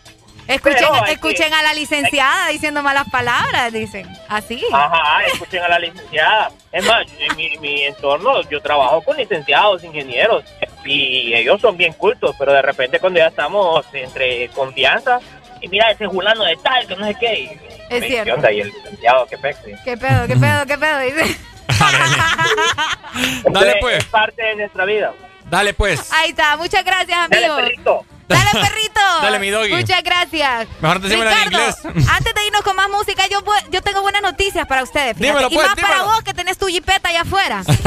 [0.49, 4.07] Escuchen, que- escuchen a la licenciada diciendo malas palabras, dicen.
[4.27, 4.63] Así.
[4.73, 6.49] Ajá, escuchen a la licenciada.
[6.71, 10.43] Es más, en mi, mi entorno yo trabajo con licenciados, ingenieros,
[10.85, 15.19] y ellos son bien cultos, pero de repente cuando ya estamos entre confianza,
[15.61, 17.45] y mira ese fulano de tal, que no sé qué, y,
[17.93, 18.25] Es "Ve, cierto.
[18.25, 18.51] ¿qué onda?
[18.51, 19.71] Y el licenciado, qué pexi.
[19.83, 20.99] ¿Qué pedo, qué pedo, qué pedo?
[20.99, 21.37] Dice.
[23.51, 23.97] Dale, pues.
[23.99, 25.13] Es parte de nuestra vida.
[25.45, 26.11] Dale pues.
[26.13, 27.55] Ahí está, muchas gracias, amigo.
[27.55, 28.05] Dale, perrito.
[28.29, 28.99] Dale, perrito.
[29.21, 29.73] Dale, mi doggy.
[29.73, 30.67] Muchas gracias.
[30.81, 31.75] Mejor decímelo en inglés.
[31.83, 33.39] Antes de irnos con más música, yo,
[33.71, 35.17] yo tengo buenas noticias para ustedes.
[35.17, 37.63] Dímelo, y pues, más para vos que tenés tu jipeta allá afuera.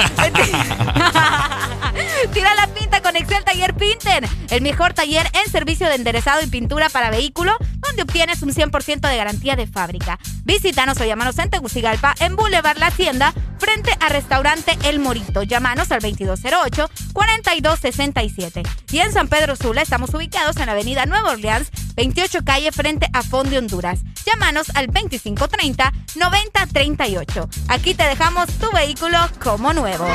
[2.32, 6.46] Tira la pinta con Excel Taller Pinter, el mejor taller en servicio de enderezado y
[6.46, 10.18] pintura para vehículo, donde obtienes un 100% de garantía de fábrica.
[10.44, 15.42] Visítanos o llámanos en Tegucigalpa, en Boulevard La Hacienda, frente a Restaurante El Morito.
[15.42, 18.66] Llámanos al 2208-4267.
[18.90, 23.06] Y en San Pedro Sula estamos ubicados en la avenida Nueva Orleans, 28 calle frente
[23.12, 24.00] a Fondo Honduras.
[24.24, 27.48] Llámanos al 2530-9038.
[27.68, 30.06] Aquí te dejamos tu vehículo como nuevo.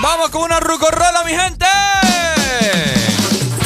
[0.00, 1.66] Vamos con una rucorrola, mi gente.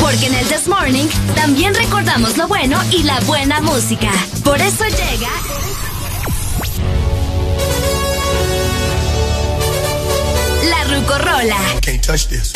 [0.01, 4.11] Porque en el This Morning también recordamos lo bueno y la buena música.
[4.43, 5.29] Por eso llega.
[10.65, 11.59] La Rucorola.
[11.83, 12.53] Can't touch this.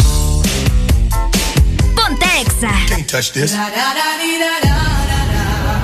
[1.97, 2.73] Ponte Exa.
[2.89, 3.53] Can't touch this.
[3.53, 4.77] La, da, da, dee, da, da,
[5.11, 5.75] da, da.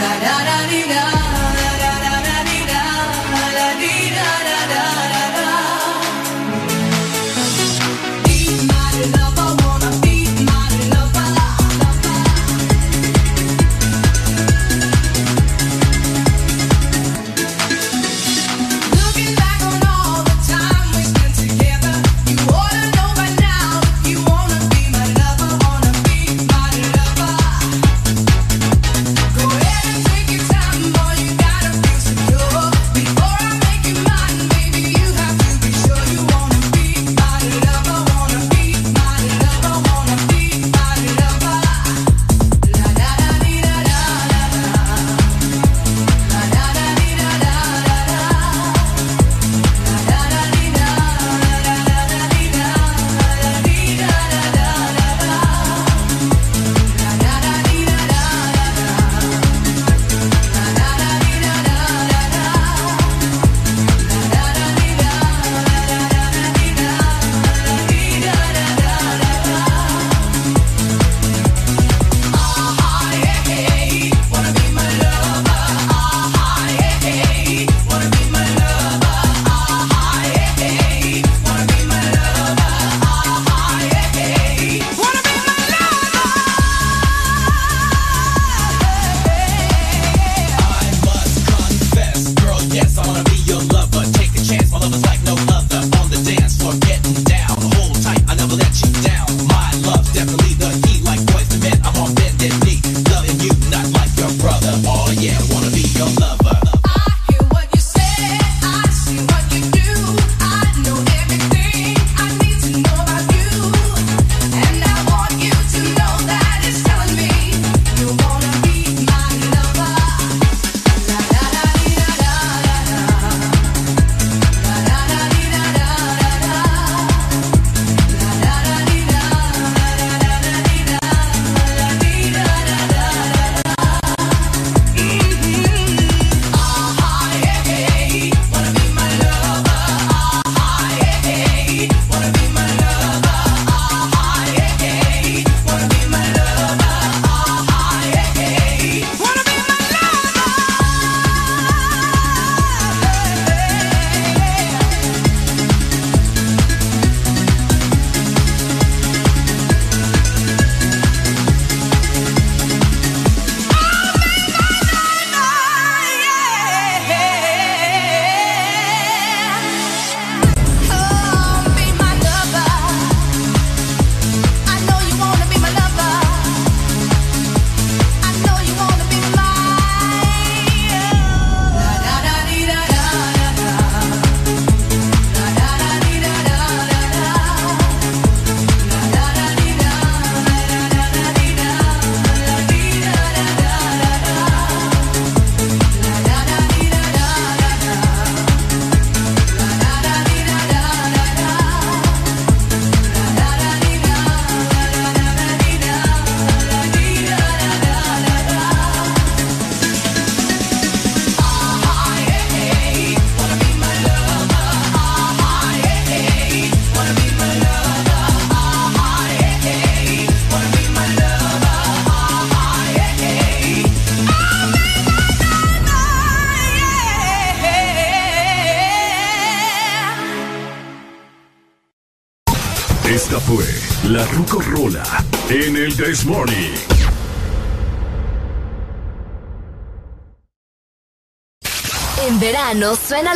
[0.00, 1.27] La, da, da, dee, da.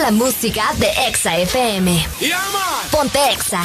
[0.02, 2.08] La música de Exa FM.
[2.90, 3.62] Ponte Exa.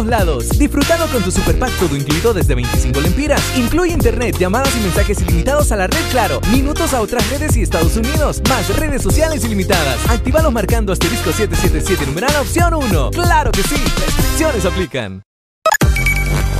[0.00, 0.48] Todos lados.
[0.58, 3.40] Disfrutando con tu super pack todo incluido desde 25 lempiras.
[3.56, 7.62] Incluye internet, llamadas y mensajes ilimitados a la red Claro, minutos a otras redes y
[7.62, 9.98] Estados Unidos, más redes sociales ilimitadas.
[10.08, 13.10] Actívalos marcando asterisco 777 numeral opción 1.
[13.10, 13.76] ¡Claro que sí!
[13.76, 15.22] Restricciones aplican.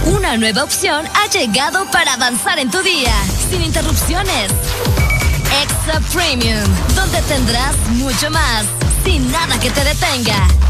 [0.07, 3.15] Una nueva opción ha llegado para avanzar en tu día,
[3.51, 4.51] sin interrupciones.
[5.63, 8.67] Extra Premium, donde tendrás mucho más,
[9.05, 10.70] sin nada que te detenga.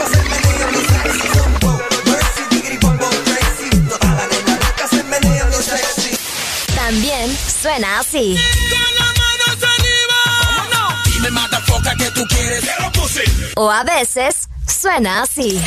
[6.91, 8.35] También suena así.
[13.55, 15.61] O a veces suena así.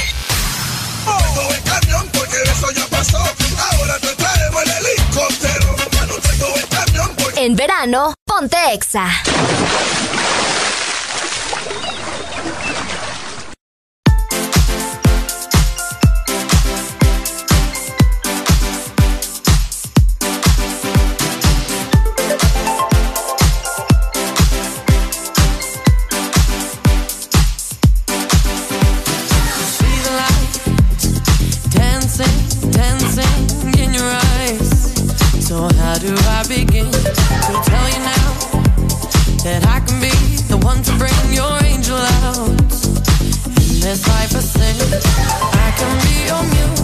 [7.36, 9.09] En verano, ponte Exa.
[35.55, 38.28] So how do I begin to tell you now
[39.47, 40.10] that I can be
[40.51, 44.74] the one to bring your angel out in this life of sin?
[45.55, 46.84] I can be your muse,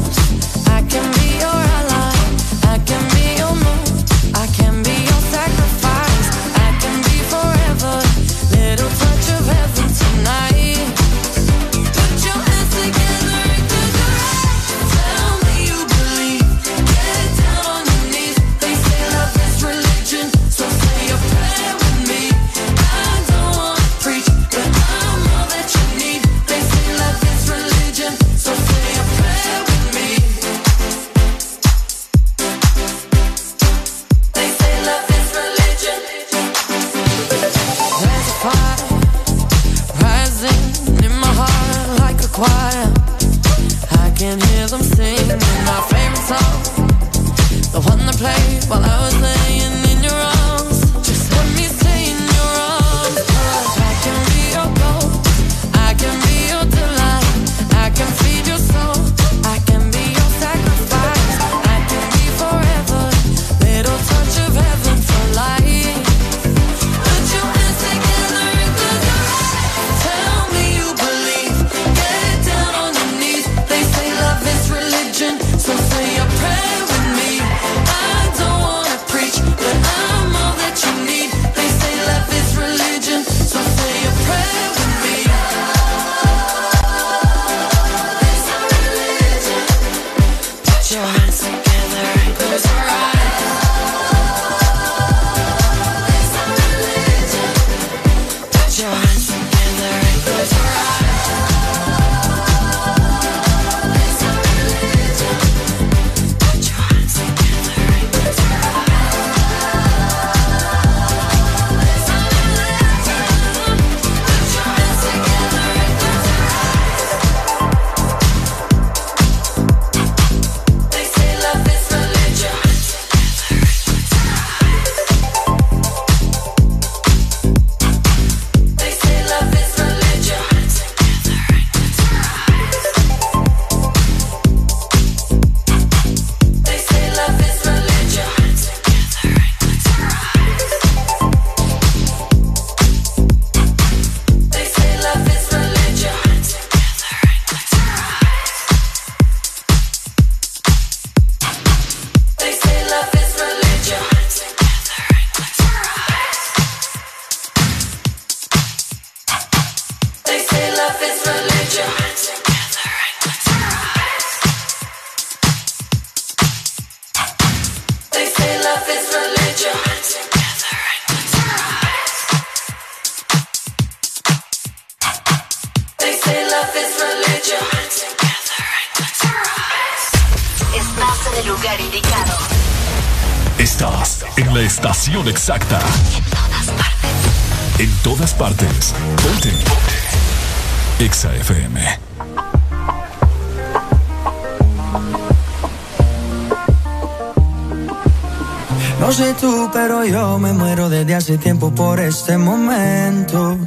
[202.31, 203.59] este momento.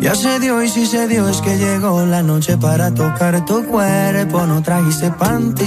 [0.00, 3.66] Ya se dio y si se dio es que llegó la noche para tocar tu
[3.66, 4.46] cuerpo.
[4.46, 5.64] No trajiste panty,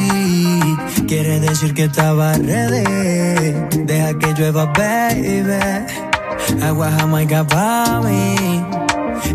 [1.09, 3.53] quiere decir que estaba ready.
[3.83, 6.63] Deja que llueva, baby.
[6.63, 8.63] Agua jamaica para mí.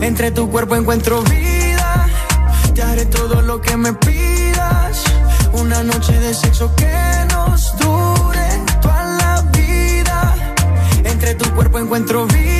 [0.00, 2.08] Entre tu cuerpo encuentro vida.
[2.74, 5.04] Te haré todo lo que me pidas.
[5.52, 6.94] Una noche de sexo que
[7.30, 8.48] nos dure
[8.80, 10.34] toda la vida.
[11.04, 12.59] Entre tu cuerpo encuentro vida.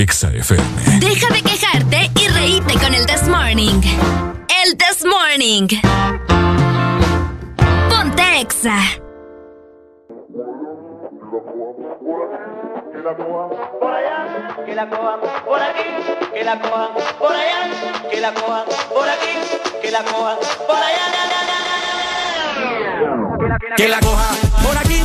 [0.00, 0.64] Exa FM.
[0.98, 3.82] Deja de quejarte y reíte con el This Morning.
[4.64, 5.68] El This Morning.
[7.90, 8.78] Ponte Exa.
[14.64, 15.82] que la cojan por aquí,
[16.32, 17.70] que la cojan por allá,
[18.10, 19.34] que la cojan por aquí,
[19.82, 20.36] que la cojan
[20.66, 21.10] por allá.
[23.76, 24.30] Que la coja
[24.62, 25.02] por aquí,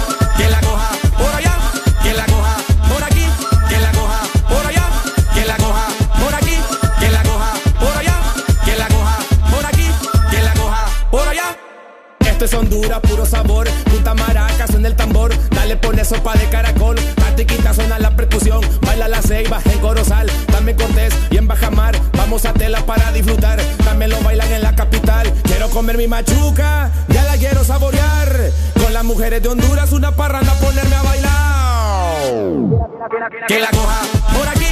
[12.55, 13.67] Honduras, puro sabor.
[13.85, 15.33] Punta maraca, suena el tambor.
[15.49, 16.95] Dale, pone sopa de caracol.
[17.15, 18.61] Tatiquita suena la percusión.
[18.81, 20.29] Baila la ceiba en Corozal.
[20.51, 21.95] También Cortés y en Bajamar.
[22.17, 23.61] Vamos a tela para disfrutar.
[23.83, 25.31] También lo bailan en la capital.
[25.43, 26.91] Quiero comer mi machuca.
[27.09, 28.51] Ya la quiero saborear.
[28.81, 31.35] Con las mujeres de Honduras, una parranda, ponerme a bailar.
[33.47, 34.01] Que la coja
[34.37, 34.64] por aquí,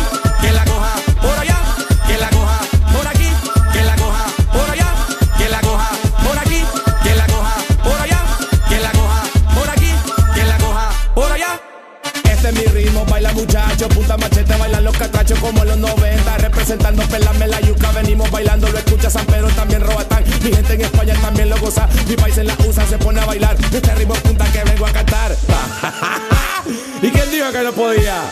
[15.43, 17.59] como los 90, representando pelame la
[17.93, 21.87] venimos bailando, lo escucha San Pedro, también Robatán, mi gente en España también lo goza,
[22.07, 24.91] mi país en la USA se pone a bailar, este ritmo punta que vengo a
[24.91, 25.35] cantar.
[27.01, 28.23] ¿Y quién dijo que no podía?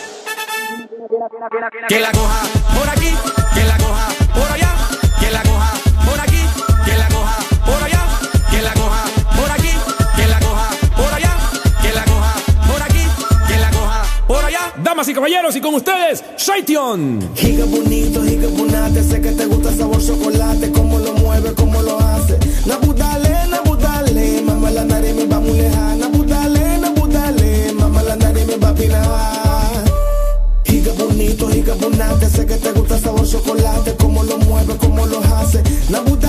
[1.89, 2.43] Que la coja
[2.79, 3.13] por aquí,
[15.21, 17.35] caballeros, y con ustedes, Shaition.
[17.35, 21.79] Giga bonito, giga bonate, sé que te gusta el sabor chocolate, cómo lo mueve, cómo
[21.83, 22.39] lo hace.
[22.65, 26.09] Nabudale, nabudale, mamá la nariz me va muy lejana.
[26.09, 29.83] Nabudale, nabudale, mamá la nariz me va a pinar.
[30.63, 35.05] Giga bonito, giga bonate, sé que te gusta el sabor chocolate, cómo lo mueve, cómo
[35.05, 35.61] lo hace.
[35.91, 36.20] Nabudale,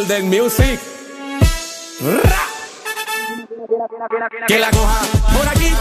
[0.00, 0.80] Golden Music.
[4.48, 5.00] Que la coja
[5.36, 5.74] por aquí,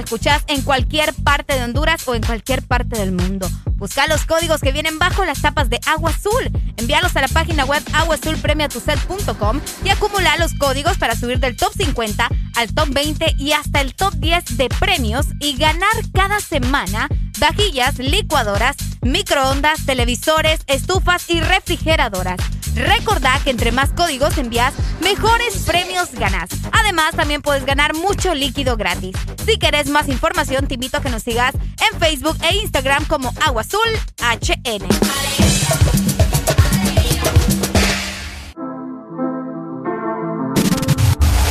[0.00, 3.48] escuchás en cualquier parte de Honduras o en cualquier parte del mundo.
[3.76, 6.50] Busca los códigos que vienen bajo las tapas de Agua Azul.
[6.76, 12.28] Envíalos a la página web aguazulpremiatuset.com y acumula los códigos para subir del top 50
[12.56, 17.08] al top 20 y hasta el top 10 de premios y ganar cada semana
[17.38, 22.38] vajillas, licuadoras, microondas, televisores, estufas y refrigeradoras.
[22.74, 26.50] Recordá que entre más códigos envías, mejores premios ganás.
[26.72, 29.16] Además, también puedes ganar mucho líquido gratis.
[29.44, 33.32] Si querés más información, te invito a que nos sigas en Facebook e Instagram como
[33.40, 33.80] Agua Azul
[34.18, 34.86] HN.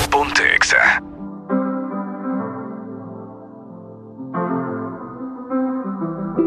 [0.10, 1.02] Ponte Exa.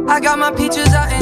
[0.08, 1.21] I got my peaches out in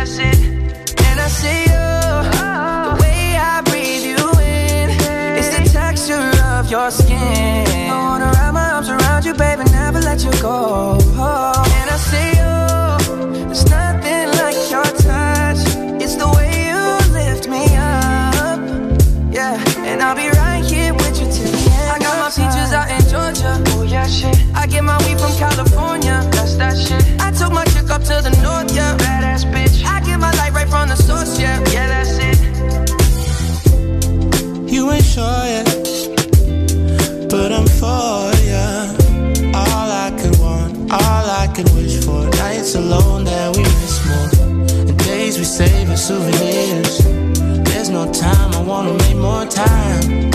[49.53, 50.31] time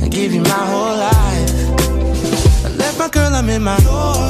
[0.00, 2.64] and give you my whole life.
[2.64, 4.29] I left my girl, I'm in my Yorker.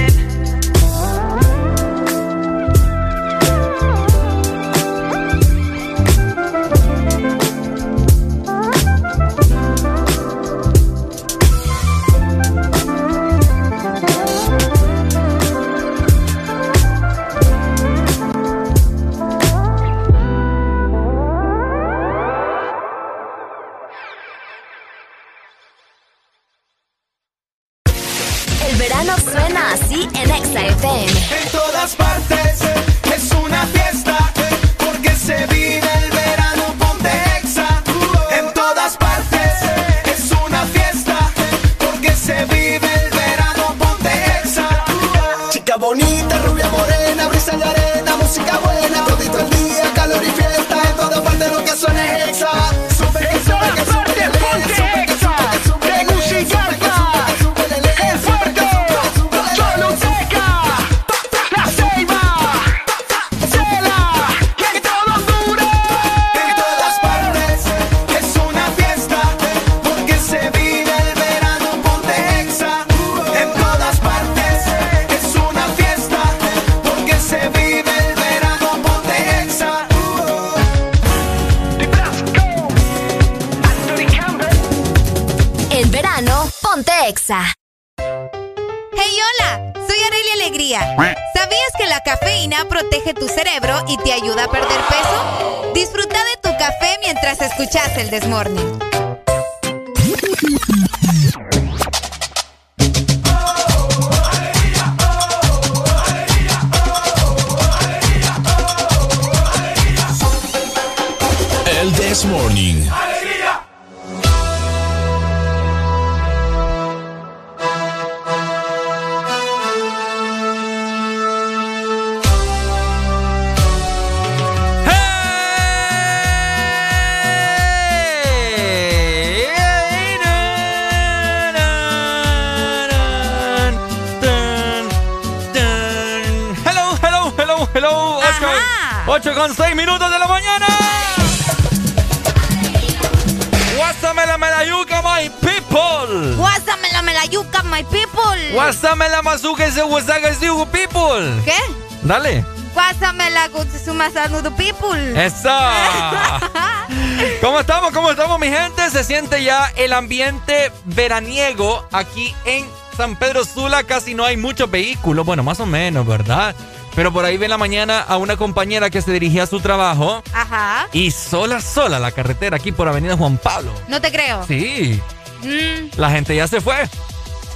[159.29, 162.65] Ya el ambiente veraniego aquí en
[162.97, 163.83] San Pedro Sula.
[163.83, 165.25] Casi no hay muchos vehículos.
[165.25, 166.55] Bueno, más o menos, ¿verdad?
[166.95, 169.61] Pero por ahí ve en la mañana a una compañera que se dirigía a su
[169.61, 170.87] trabajo Ajá.
[170.91, 173.71] y sola, sola la carretera aquí por Avenida Juan Pablo.
[173.87, 174.45] No te creo.
[174.47, 174.99] Sí,
[175.43, 176.87] Mm, la gente ya se fue.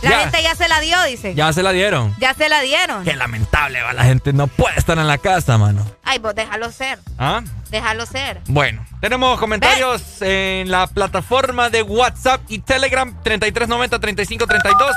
[0.02, 0.20] la Ya.
[0.22, 1.36] gente ya se la dio, dice.
[1.36, 2.16] Ya se la dieron.
[2.18, 3.04] Ya se la dieron.
[3.04, 3.94] Qué lamentable, va.
[3.94, 5.86] La gente no puede estar en la casa, mano.
[6.04, 6.98] Ay, vos déjalo ser.
[7.20, 7.42] ¿Ah?
[7.70, 8.42] Déjalo ser.
[8.48, 14.92] Bueno, tenemos comentarios en la plataforma de WhatsApp y Telegram 3390-3532.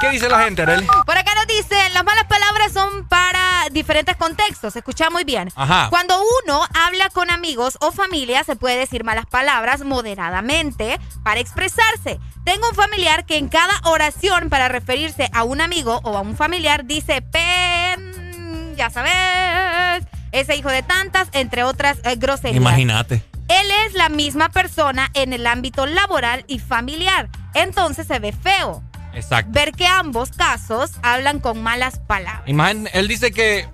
[0.00, 0.86] ¿Qué dice la gente, Arely?
[1.04, 4.76] Por acá nos dicen, las malas palabras son para diferentes contextos.
[4.76, 5.50] Escucha muy bien.
[5.56, 5.88] Ajá.
[5.90, 12.18] Cuando uno habla con amigos o familia, se puede decir malas palabras moderadamente para expresarse.
[12.46, 16.34] Tengo un familiar que en cada oración para referirse a un amigo o a un
[16.34, 22.56] familiar dice pen, ya sabes, ese hijo de tantas, entre otras eh, groserías.
[22.56, 23.22] Imagínate.
[23.48, 27.28] Él es la misma persona en el ámbito laboral y familiar.
[27.54, 28.82] Entonces se ve feo
[29.14, 29.50] Exacto.
[29.52, 32.42] ver que ambos casos hablan con malas palabras.
[32.46, 33.66] Imagín- él dice que,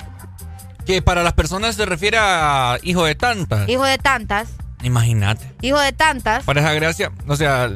[0.86, 3.68] que para las personas se refiere a hijo de tantas.
[3.68, 4.50] Hijo de tantas,
[4.84, 5.50] Imagínate.
[5.60, 6.44] hijo de tantas.
[6.44, 7.70] Para esa gracia, o sea,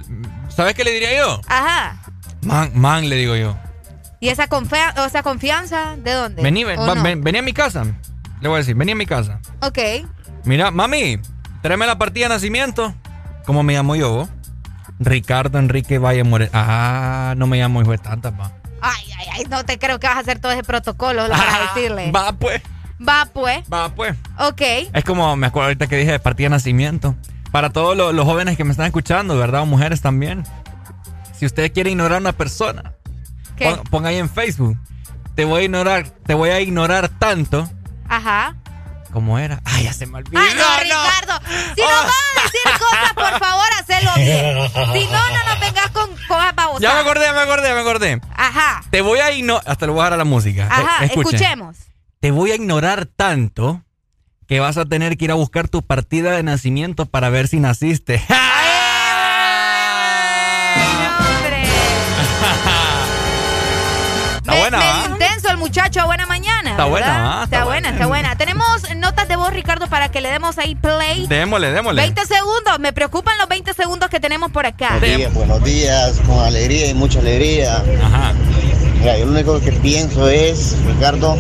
[0.55, 1.41] ¿sabes qué le diría yo?
[1.49, 1.97] Ajá.
[2.43, 3.57] Man, man, le digo yo.
[4.21, 6.43] ¿Y esa, confianza de dónde?
[6.43, 7.85] Vení, ven- vení a mi casa.
[8.41, 9.41] Le voy a decir, vení a mi casa.
[9.63, 9.79] Ok.
[10.45, 11.19] Mira, mami,
[11.63, 12.95] tráeme la partida de nacimiento.
[13.47, 14.11] ¿Cómo me llamo yo?
[14.13, 14.29] vos?
[15.01, 16.51] Ricardo Enrique Valle More.
[16.53, 18.53] Ah, no me llamo hijo de tantas, pa.
[18.81, 22.11] Ay, ay, ay, no te creo que vas a hacer todo ese protocolo para decirle.
[22.13, 22.63] Va, pues.
[23.07, 23.63] Va, pues.
[23.73, 24.15] Va, pues.
[24.39, 24.61] Ok.
[24.93, 27.15] Es como, me acuerdo ahorita que dije de partida de nacimiento.
[27.53, 29.63] Para todos lo- los jóvenes que me están escuchando, ¿verdad?
[29.63, 30.45] O mujeres también.
[31.33, 32.95] Si usted quiere ignorar a una persona,
[33.57, 33.71] ¿Qué?
[33.71, 34.77] pon- ponga ahí en Facebook.
[35.35, 37.71] Te voy a ignorar, te voy a ignorar tanto
[38.09, 38.55] Ajá.
[39.13, 39.61] como era.
[39.65, 40.39] Ay, ya se me olvidó.
[40.39, 41.41] Ay, no, Ricardo.
[41.75, 44.69] Si nos vas a decir cosas, por favor, hacelo bien.
[44.93, 46.81] Si no, no nos vengas con cosas babosadas.
[46.81, 48.21] Ya me acordé, me acordé, me acordé.
[48.37, 48.83] Ajá.
[48.91, 49.63] Te voy a ignorar.
[49.67, 50.69] Hasta le voy a dar a la música.
[50.71, 51.77] Ajá, Eh, escuchemos.
[52.21, 53.83] Te voy a ignorar tanto
[54.47, 57.61] que vas a tener que ir a buscar tu partida de nacimiento para ver si
[57.61, 58.15] naciste.
[58.17, 58.35] Está
[65.69, 66.71] intenso el muchacho, buena mañana.
[66.71, 67.25] Está buena, ¿verdad?
[67.25, 67.45] ¿va?
[67.45, 67.89] Está, Está buena, buena.
[67.91, 68.37] está buena.
[68.37, 71.27] Tenemos notas de voz, Ricardo, para que le demos ahí play.
[71.27, 72.03] Démosle, démosle.
[72.03, 74.99] 20 segundos, me preocupan los 20 segundos que tenemos por acá.
[74.99, 77.83] Buenos días, buenos días, con alegría y mucha alegría.
[78.03, 78.33] Ajá.
[79.01, 81.37] Mira, yo lo único que pienso es, Ricardo,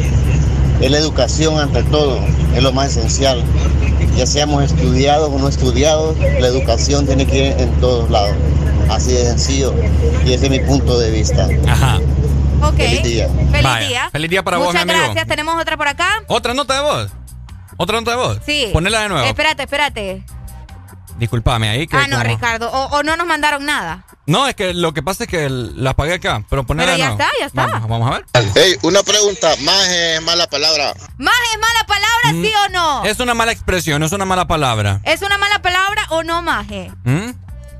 [0.81, 2.21] es la educación ante todo,
[2.55, 3.43] es lo más esencial.
[4.17, 8.37] Ya seamos estudiados o no estudiados, la educación tiene que ir en todos lados.
[8.89, 9.75] Así de sencillo.
[10.25, 11.47] Y ese es mi punto de vista.
[11.67, 12.01] Ajá.
[12.63, 12.77] Ok.
[12.77, 13.29] Feliz día.
[13.29, 14.09] Feliz Vaya, día.
[14.11, 15.05] feliz día para vos, Muchas mi amigo.
[15.07, 15.27] gracias.
[15.29, 16.23] ¿Tenemos otra por acá?
[16.27, 17.11] ¿Otra nota de voz?
[17.77, 18.39] ¿Otra nota de voz?
[18.45, 18.71] Sí.
[18.73, 19.27] Ponela de nuevo.
[19.27, 20.25] Espérate, espérate.
[21.19, 22.71] Disculpame ahí que Ah, no, como- Ricardo.
[22.71, 24.05] O, o no nos mandaron nada.
[24.27, 26.99] No, es que lo que pasa es que la apagué acá, pero ponela Pero de
[26.99, 27.21] ya nuevo.
[27.23, 27.67] está, ya está.
[27.67, 28.25] Vamos, vamos a ver.
[28.55, 30.95] Hey, una pregunta, más es mala palabra.
[31.17, 33.03] ¿Más es mala palabra, sí o no?
[33.03, 35.01] Mm, Es una mala expresión, no es una mala palabra.
[35.05, 36.93] ¿Es una mala palabra o no, maje?
[37.05, 37.31] ¿Mm?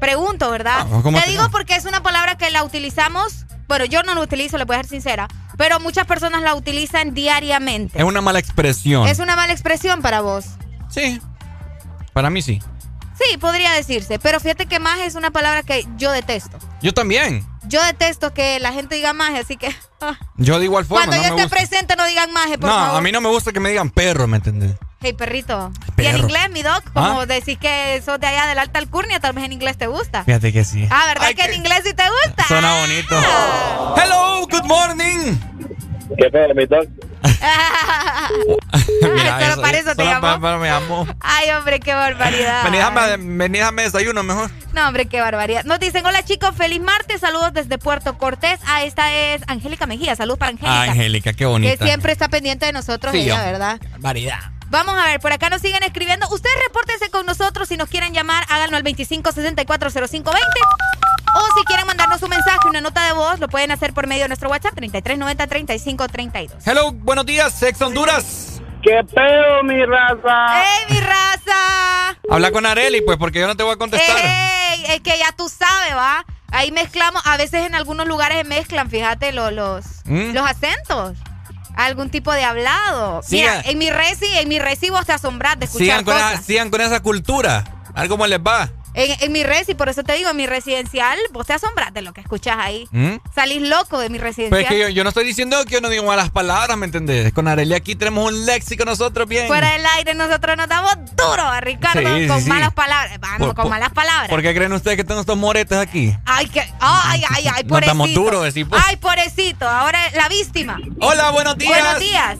[0.01, 0.87] Pregunto, ¿verdad?
[0.91, 3.45] Ah, ¿cómo Te te- digo porque es una palabra que la utilizamos.
[3.69, 5.29] Bueno, yo no la utilizo, le voy a ser sincera.
[5.57, 7.99] Pero muchas personas la utilizan diariamente.
[7.99, 9.07] Es una mala expresión.
[9.07, 10.47] ¿Es una mala expresión para vos?
[10.89, 11.21] Sí.
[12.13, 12.61] Para mí sí.
[13.19, 14.19] Sí, podría decirse.
[14.19, 16.59] Pero fíjate que más es una palabra que yo detesto.
[16.81, 17.45] Yo también.
[17.69, 19.69] Yo detesto que la gente diga maje, así que.
[20.01, 20.17] ah.
[20.37, 21.05] Yo de igual forma.
[21.07, 21.57] Cuando no yo me esté gusta.
[21.69, 22.97] presente, no digan maje, por No, favor.
[22.99, 24.73] a mí no me gusta que me digan perro, ¿me entendés?
[25.01, 25.71] Hey, perrito.
[25.97, 27.27] Y en inglés, mi doc, como ¿Ah?
[27.27, 30.25] decís que sos de allá del alta alcurnia, tal vez en inglés te gusta.
[30.25, 30.89] Fíjate que sí.
[30.91, 32.45] Ah, ¿verdad que en inglés sí te gusta?
[32.49, 33.15] Suena bonito.
[33.97, 35.37] Hello, good morning.
[36.17, 36.89] ¿Qué pedo, mi doc?
[39.15, 40.41] Mira, Solo para eso te solo llamó.
[40.41, 41.07] para- me llamo.
[41.21, 42.65] Ay, hombre, qué barbaridad.
[42.65, 44.51] Vení, dame, vení, dame desayuno mejor.
[44.73, 45.65] No, hombre, qué barbaridad.
[45.65, 48.61] Nos dicen, hola chicos, feliz martes, saludos desde Puerto Cortés.
[48.67, 50.73] Ah, esta es Angélica Mejía, saludos para Angélica.
[50.73, 51.85] Ah, Angélica, qué que bonita.
[51.85, 53.53] siempre está pendiente de nosotros, Sí, ella, yo.
[53.53, 53.81] ¿verdad?
[53.99, 54.39] Variedad.
[54.71, 56.29] Vamos a ver, por acá nos siguen escribiendo.
[56.29, 60.39] Ustedes repórtense con nosotros si nos quieren llamar, háganlo al 25640520.
[61.35, 62.48] O si quieren mandarnos un mensaje,
[62.79, 66.51] una nota de voz, lo pueden hacer por medio de nuestro WhatsApp 3390-3532.
[66.65, 68.63] Hello, buenos días, Sex Honduras.
[68.83, 70.63] ¿Qué pedo, mi raza?
[70.63, 72.17] ¡Ey, mi raza!
[72.31, 74.17] Habla con Areli, pues, porque yo no te voy a contestar.
[74.17, 74.85] ¡Ey!
[74.91, 76.25] Es que ya tú sabes, ¿va?
[76.53, 80.33] Ahí mezclamos, a veces en algunos lugares mezclan, fíjate, lo- los, ¿Mm?
[80.33, 81.19] los acentos.
[81.77, 83.21] Algún tipo de hablado.
[83.31, 86.33] Mira, en mi reci, en mi reci vos te asombrás de escuchar Sigan con, cosas.
[86.35, 87.65] esa, sigan con esa cultura.
[87.95, 88.69] A ver cómo les va.
[88.95, 92.03] En, en mi resi, por eso te digo, en mi residencial, vos te asombras de
[92.03, 92.89] lo que escuchas ahí.
[92.91, 93.17] ¿Mm?
[93.35, 94.63] Salís loco de mi Pues residencial.
[94.63, 97.33] es que yo, yo no estoy diciendo que yo no digo malas palabras, ¿me entendés?
[97.33, 99.47] Con Areli aquí tenemos un léxico nosotros bien.
[99.47, 102.49] Fuera del aire nosotros nos damos duro a Ricardo Sí, sí, con sí.
[102.49, 103.19] malas palabras.
[103.21, 104.29] Vamos, Por- con por- malas palabras.
[104.31, 106.15] ¿Por qué creen ustedes que tengo estos moretes aquí?
[106.25, 107.79] Ay, que, ay, ay, ay, pobrecito.
[107.79, 108.83] estamos duros, decís, pues.
[108.85, 109.69] Ay, pobrecito.
[109.69, 110.79] Ahora la víctima.
[111.01, 111.71] Hola, buenos días.
[111.71, 112.39] Buenos días.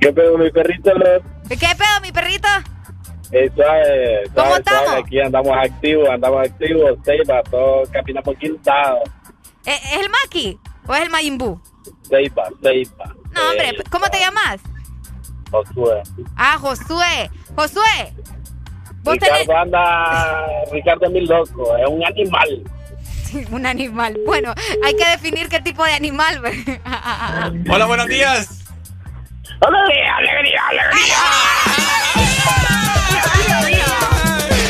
[0.00, 0.90] ¿Qué pedo, mi perrito?
[1.48, 2.48] ¿Qué pedo, mi perrito?
[3.32, 4.94] Eh, suave, ¿Cómo estamos?
[4.96, 6.98] Aquí andamos activos, andamos activos.
[7.04, 8.98] Seiba, todo caminamos quintado.
[9.64, 11.60] ¿Es, es el Maki o es el Mayimbu?
[12.08, 13.14] Seiba, Seiba.
[13.32, 14.60] No, hombre, ¿cómo te llamas?
[15.50, 16.02] Josué.
[16.36, 17.30] Ah, Josué.
[17.54, 18.14] Josué.
[19.02, 22.62] Vos tenés Ricardo anda, Ricardo es mi loco, es un animal.
[23.50, 24.18] un animal.
[24.26, 24.54] Bueno,
[24.84, 26.42] hay que definir qué tipo de animal.
[27.70, 28.66] Hola, buenos días.
[29.60, 30.62] ¡Alegría, alegría,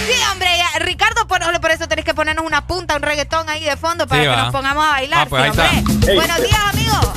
[0.06, 3.64] Sí, hombre, ya, Ricardo, por, por eso tenés que ponernos una punta, un reggaetón ahí
[3.64, 4.42] de fondo para Sí, que va.
[4.44, 5.20] nos pongamos a bailar.
[5.22, 5.90] Ah, pues sí, ahí está.
[5.90, 6.10] hombre.
[6.12, 6.16] Ey.
[6.16, 7.14] Buenos días, amigo.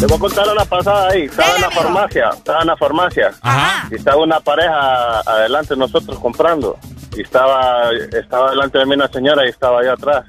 [0.00, 1.22] Te voy a contar una pasada ahí.
[1.22, 3.30] Estaba en la farmacia, estaba en la farmacia.
[3.90, 6.78] Y estaba una pareja adelante de nosotros comprando.
[7.16, 10.24] Y estaba, estaba delante de mí una señora y estaba allá atrás.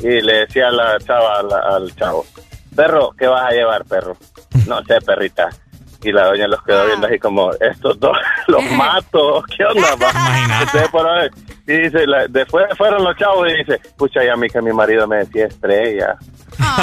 [0.00, 2.26] Y le decía a la chava, al, al chavo,
[2.74, 4.16] perro, ¿qué vas a llevar, perro?
[4.66, 5.48] No sé, perrita.
[6.04, 8.16] Y la doña los quedó viendo así como, estos dos
[8.48, 9.96] los mato, ¿qué onda?
[9.96, 10.12] pa?"
[10.60, 11.28] Entonces, por ahí,
[11.66, 14.72] y dice, la- después fueron los chavos y dice, pucha, y a mí que mi
[14.72, 16.16] marido me decía estrella.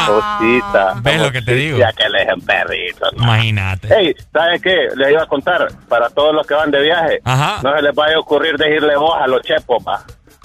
[0.06, 0.94] Cosita.
[1.02, 1.78] ¿Ves lo que te digo?
[1.78, 3.10] Ya que le dejen perritos.
[3.14, 3.94] Imagínate.
[3.96, 4.88] Ey, ¿sabes qué?
[4.96, 7.60] Les iba a contar, para todos los que van de viaje, Ajá.
[7.62, 10.04] no se les vaya a ocurrir decirle vos a los chepos, pa.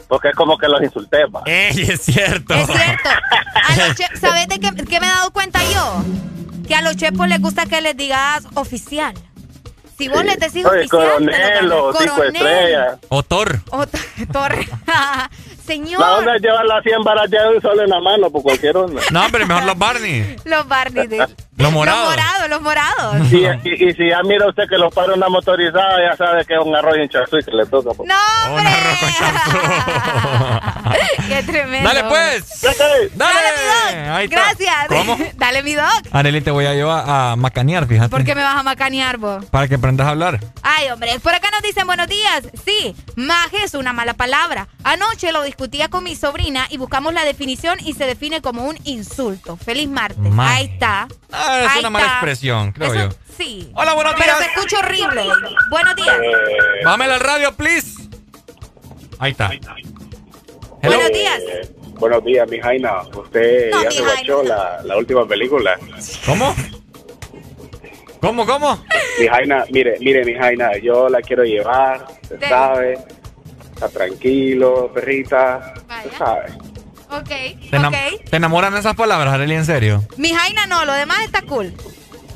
[0.08, 1.42] Porque es como que los insulté, pa.
[1.46, 2.54] Ey, es cierto.
[2.54, 3.08] Es cierto.
[3.08, 6.04] A los che- ¿Sabes de qué, qué me he dado cuenta yo?
[6.66, 9.14] Que a los chepos les gusta que les digas oficial.
[9.98, 12.36] Si vos les decís Oye, oficial, te lo coronel o cinco Coronel.
[12.36, 12.98] estrellas.
[13.10, 13.60] O Thor.
[13.70, 13.98] O t-
[14.32, 14.66] torre.
[15.66, 16.00] Señor.
[16.00, 18.42] La onda es llevar las 100 varas ya de un solo en la mano, por
[18.42, 19.00] cualquier onda.
[19.10, 20.36] No, hombre, mejor los Barney.
[20.44, 21.06] Los Barney.
[21.06, 21.26] de-
[21.56, 22.10] Los Los morados.
[22.10, 23.32] morados, los morados.
[23.32, 26.54] Y, y- y si ya mira usted que los para una motorizada, ya sabe que
[26.54, 27.92] es un arroz y un chasui que le toca.
[27.94, 28.04] po.
[28.04, 28.14] No,
[28.52, 28.64] hombre.
[31.28, 31.88] Qué tremendo.
[31.88, 32.60] Dale, pues.
[32.62, 33.34] Dale, Dale.
[33.56, 34.14] mi doc.
[34.16, 34.36] Ahí está.
[34.36, 34.74] Gracias.
[34.88, 35.18] ¿Cómo?
[35.36, 36.02] Dale, mi doc.
[36.12, 38.10] Areli, te voy a llevar a macanear, fíjate.
[38.10, 39.44] ¿Por qué me vas a macanear vos?
[39.46, 40.40] Para que aprendas a hablar.
[40.62, 42.44] Ay, hombre, por acá nos dicen buenos días.
[42.64, 44.68] Sí, maje es una mala palabra.
[44.82, 48.76] Anoche lo discutía con mi sobrina y buscamos la definición y se define como un
[48.84, 49.56] insulto.
[49.56, 50.18] Feliz martes.
[50.18, 50.54] Maje.
[50.56, 51.08] Ahí está.
[51.46, 52.16] Ah, es Ahí una mala está.
[52.16, 53.16] expresión, creo Eso- yo.
[53.36, 53.70] Sí.
[53.74, 54.38] Hola, buenos Pero días.
[54.38, 55.24] se escucha horrible.
[55.70, 56.16] Buenos días.
[56.84, 58.02] Bámela al radio, please.
[59.18, 59.50] Ahí está.
[60.82, 61.42] Buenos días.
[61.98, 63.02] Buenos días, mi Jaina.
[63.14, 65.76] Usted No, ya mi se guachó la, la última película.
[66.26, 66.54] ¿Cómo?
[68.20, 68.84] ¿Cómo, cómo?
[69.20, 72.98] Mi Jaina, mire, mire, mi Jaina, yo la quiero llevar, usted sabe.
[73.74, 76.46] Está tranquilo, perrita, usted sabe.
[77.18, 78.24] Ok, ¿Te, enam- ok.
[78.30, 80.04] ¿Te enamoran esas palabras, Areli, en serio?
[80.16, 81.74] Mi Jaina no, lo demás está cool.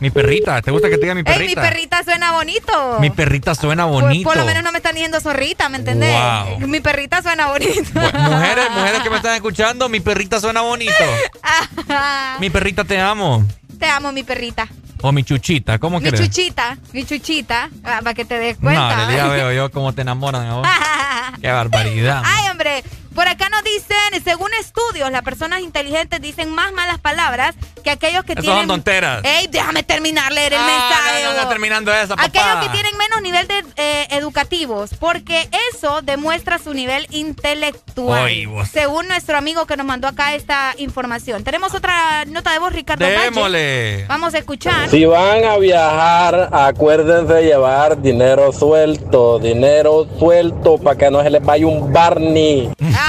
[0.01, 1.61] Mi perrita, ¿te gusta que te diga mi Ey, perrita?
[1.61, 2.99] mi perrita suena bonito.
[3.01, 4.29] Mi perrita suena Por- bonito.
[4.29, 6.15] Por, lo menos no me están diciendo zorrita, ¿me entendés?
[6.15, 6.69] Wow.
[6.69, 8.01] Mi perrita suena bonito.
[8.01, 10.93] Mujeres, mujeres que me están escuchando, mi perrita suena bonito.
[12.41, 13.45] Mi perrita te amo.
[13.79, 14.69] Te amo, mi perrita.
[15.01, 16.21] O mi chuchita, ¿cómo Mi querés?
[16.21, 19.05] chuchita, mi chuchita, ah, para que te des No, cuenta.
[19.05, 20.69] Areli, ya veo yo cómo te enamoran a vos.
[21.41, 22.23] Qué barbaridad.
[22.25, 22.83] Ay, hombre.
[23.19, 28.23] Por acá nos dicen, según estudios, las personas inteligentes dicen más malas palabras que aquellos
[28.23, 28.61] que Eso tienen...
[28.61, 29.25] son tonteras.
[29.25, 31.25] Ey, déjame terminar leer el Ah, mensaje.
[31.25, 31.49] no, no, no, vos.
[31.49, 32.23] terminando esa, papá.
[32.27, 38.47] Aquellos que tienen menos nivel de eh, educativos, porque eso demuestra su nivel intelectual.
[38.47, 38.69] Vos.
[38.69, 41.43] según nuestro amigo que nos mandó acá esta información.
[41.43, 43.05] Tenemos otra nota de voz, Ricardo.
[43.05, 44.05] Démosle.
[44.07, 44.89] Vamos a escuchar.
[44.91, 51.31] Si van a viajar, acuérdense de llevar dinero suelto, dinero suelto para que no se
[51.31, 52.71] les vaya un Barney.
[52.95, 53.08] Ah,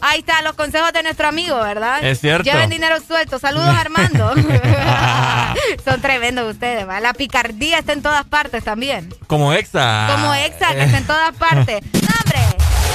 [0.00, 2.04] Ahí está, los consejos de nuestro amigo, ¿verdad?
[2.04, 2.44] Es cierto.
[2.44, 3.38] Lleven dinero suelto.
[3.38, 4.34] Saludos, Armando.
[5.84, 7.00] Son tremendos ustedes, ¿va?
[7.00, 9.14] La picardía está en todas partes también.
[9.26, 10.08] Como exa.
[10.12, 11.80] Como exa, que está en todas partes.
[11.92, 12.40] ¡No, hombre!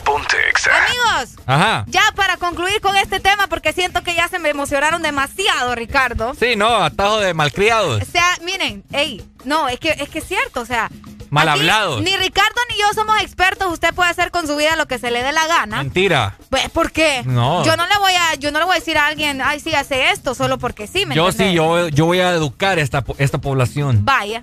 [0.04, 0.72] Ponte exa.
[0.86, 1.86] Amigos, Ajá.
[1.88, 6.34] ya para concluir con este tema, porque siento que ya se me emocionaron demasiado, Ricardo.
[6.40, 8.02] Sí, no, atajo de malcriados.
[8.02, 10.90] O sea, miren, ey, no, es que es que es cierto, o sea.
[11.32, 12.02] Mal aquí hablados.
[12.02, 13.72] Ni Ricardo ni yo somos expertos.
[13.72, 15.78] Usted puede hacer con su vida lo que se le dé la gana.
[15.78, 16.36] Mentira.
[16.50, 17.24] Pues, ¿Por qué?
[17.26, 17.64] No.
[17.64, 19.74] Yo no le voy a, yo no le voy a decir a alguien, ay, sí,
[19.74, 23.38] hace esto, solo porque sí, ¿me Yo sí, yo, yo voy a educar esta, esta
[23.38, 24.42] población Vaya.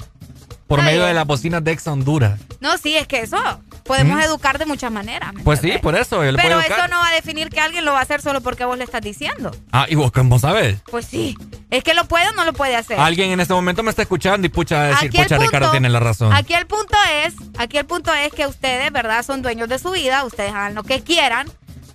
[0.69, 2.39] Por medio de las bocinas de Honduras.
[2.61, 3.39] No, sí, es que eso
[3.85, 4.21] podemos Mm.
[4.21, 5.33] educar de muchas maneras.
[5.33, 6.23] ¿me Pues sí, por eso.
[6.23, 6.79] Yo le Pero puedo educar.
[6.81, 8.85] eso no va a definir que alguien lo va a hacer solo porque vos le
[8.85, 9.51] estás diciendo.
[9.73, 10.79] Ah, ¿y vos cómo sabes?
[10.91, 11.37] Pues sí.
[11.71, 13.01] Es que lo puede o no lo puede hacer.
[13.01, 15.89] Alguien en este momento me está escuchando y pucha a decir, pucha, punto- Ricardo tiene
[15.89, 16.33] la razón.
[16.35, 19.25] Aquí el punto es, aquí el punto es que ustedes, ¿verdad?
[19.25, 21.49] Son dueños de su vida, ustedes hagan lo que quieran.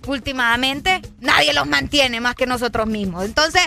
[0.08, 3.24] Últimamente, nadie los mantiene más que nosotros mismos.
[3.24, 3.62] Entonces,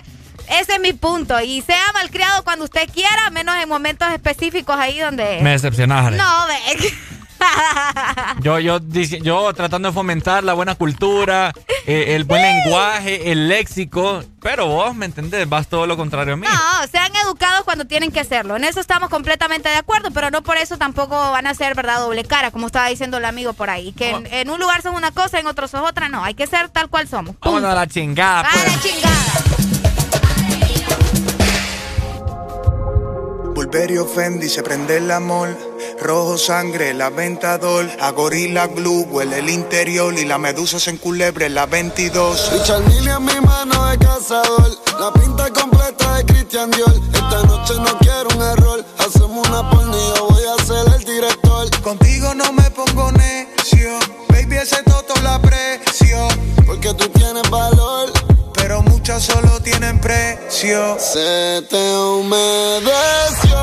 [0.49, 1.39] ese es mi punto.
[1.41, 5.39] Y sea malcriado cuando usted quiera, menos en momentos específicos ahí donde.
[5.41, 6.23] Me decepcionás, Alex.
[6.23, 6.93] No, ve.
[8.41, 11.53] Yo, yo, yo tratando de fomentar la buena cultura,
[11.85, 15.47] eh, el buen lenguaje, el léxico, pero vos, ¿me entendés?
[15.47, 16.47] Vas todo lo contrario a mí.
[16.47, 18.55] No, sean educados cuando tienen que hacerlo.
[18.55, 21.99] En eso estamos completamente de acuerdo, pero no por eso tampoco van a ser, ¿verdad?
[21.99, 23.91] Doble cara, como estaba diciendo el amigo por ahí.
[23.93, 26.09] Que en, en un lugar son una cosa, en otro son otra.
[26.09, 27.35] No, hay que ser tal cual somos.
[27.39, 28.41] Vámonos a la chingada.
[28.41, 28.75] ¡A pues.
[28.75, 29.46] la chingada!
[33.67, 35.49] Bulberio Fendi se prende el amor.
[36.01, 37.85] Rojo sangre, la ventador.
[37.99, 40.17] A gorila glue, huele el interior.
[40.17, 42.53] Y la medusa se enculebre, la 22.
[42.53, 44.71] Richard Mille en mi mano de cazador.
[44.97, 46.93] La pinta completa de Christian Dior.
[47.13, 48.85] Esta noche no quiero un error.
[48.99, 51.81] Hacemos una porno y yo voy a ser el director.
[51.81, 53.99] Contigo no me pongo necio.
[54.29, 56.25] Baby, ese toto la aprecio.
[56.65, 58.36] Porque tú tienes valor.
[59.07, 60.99] Muchas solo tienen precio.
[60.99, 63.57] Se te humedeció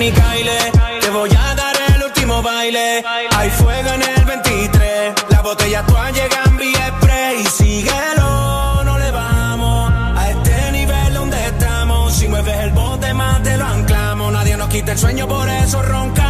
[0.00, 1.00] ven y.
[1.00, 3.04] Te voy a dar el último baile.
[3.36, 5.14] Hay fuego en el 23.
[5.28, 6.94] Las botellas todas llegan vía.
[7.38, 12.12] Y síguelo, no le vamos a este nivel donde estamos.
[12.14, 14.32] Si mueves el bote más te lo anclamos.
[14.32, 16.29] Nadie nos quita el sueño, por eso roncamos.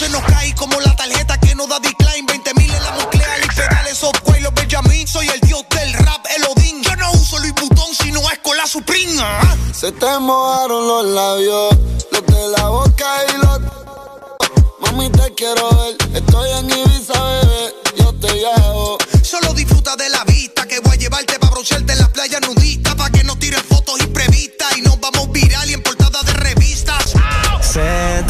[0.00, 2.24] Se nos cae como la tarjeta que no da decline.
[2.26, 5.06] 20 mil en la nuclear y pedales software los Benjamin.
[5.06, 6.82] Soy el dios del rap, el Odín.
[6.82, 9.12] Yo no uso Louis Vuitton si no es con la Supreme.
[9.20, 9.54] ah.
[9.74, 11.76] Se te mojaron los labios,
[12.12, 13.60] los de la boca y los.
[14.80, 15.96] Mami, te quiero ver.
[16.14, 17.74] Estoy en Ibiza, bebé.
[17.98, 18.96] Yo te llevo.
[19.22, 22.94] Solo disfruta de la vista que voy a llevarte para broncearte en las playas nudistas.
[22.94, 27.12] Pa' que no tiren fotos imprevistas y nos vamos viral y en portada de revistas.
[27.60, 28.22] Se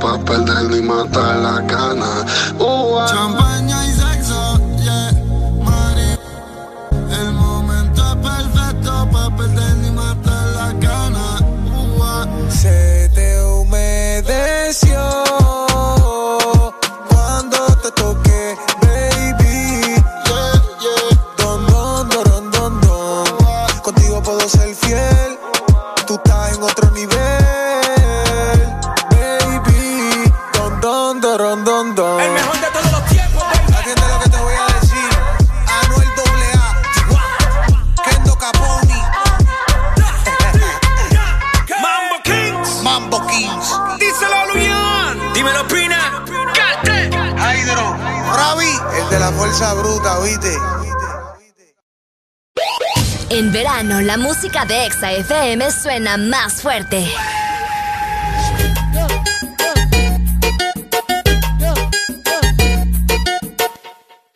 [0.00, 2.17] para perder y matar la gana.
[54.08, 57.06] La música de Exa FM suena más fuerte.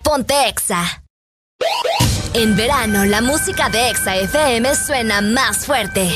[0.03, 1.03] Ponte Exa.
[2.35, 6.15] En verano, la música de Exa FM suena más fuerte.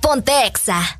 [0.00, 0.99] Ponte Exa.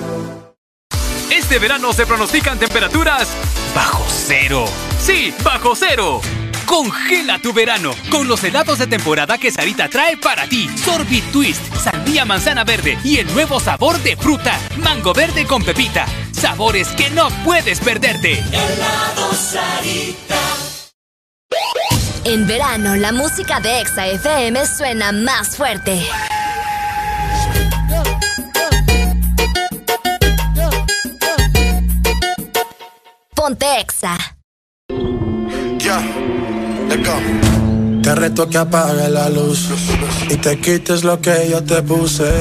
[1.51, 3.27] Este verano se pronostican temperaturas
[3.75, 4.63] bajo cero.
[4.97, 6.21] Sí, bajo cero.
[6.65, 10.69] Congela tu verano con los helados de temporada que Sarita trae para ti.
[10.77, 16.05] Sorbit Twist, sandía manzana verde y el nuevo sabor de fruta, mango verde con pepita.
[16.31, 18.39] Sabores que no puedes perderte.
[18.39, 20.39] Helado Sarita.
[22.23, 26.01] En verano, la música de Exa FM suena más fuerte.
[33.51, 34.15] Ponte Exa.
[35.77, 35.99] Ya,
[36.87, 38.01] let's go.
[38.01, 39.67] Te reto que apague la luz
[40.29, 42.31] y te quites lo que yo te puse.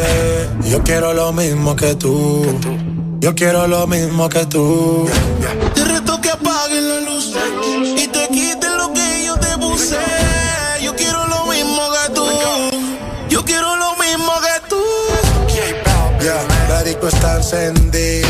[0.71, 2.47] Yo quiero lo mismo que tú.
[3.19, 5.09] Yo quiero lo mismo que tú.
[5.75, 7.35] Te reto que apagues la luz
[7.97, 9.99] y te quites lo que yo te puse.
[10.81, 12.27] Yo quiero lo mismo que tú.
[13.29, 14.81] Yo quiero lo mismo que tú.
[16.23, 16.37] Ya,
[16.69, 18.30] la disco está encendida,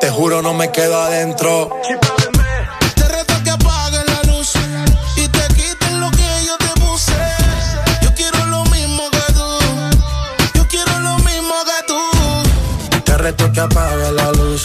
[0.00, 1.70] Te juro, no me quedo adentro.
[2.94, 4.52] Te reto que apagues la luz
[5.16, 7.12] y te quites lo que yo te puse.
[8.02, 9.48] Yo quiero lo mismo que tú.
[10.54, 13.02] Yo quiero lo mismo que tú.
[13.04, 14.64] Te reto que apague la luz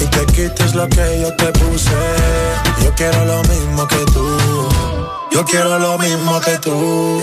[0.00, 1.90] y te quites lo que yo te puse.
[2.82, 4.68] Yo quiero lo mismo que tú.
[5.30, 7.22] Yo quiero lo mismo que tú.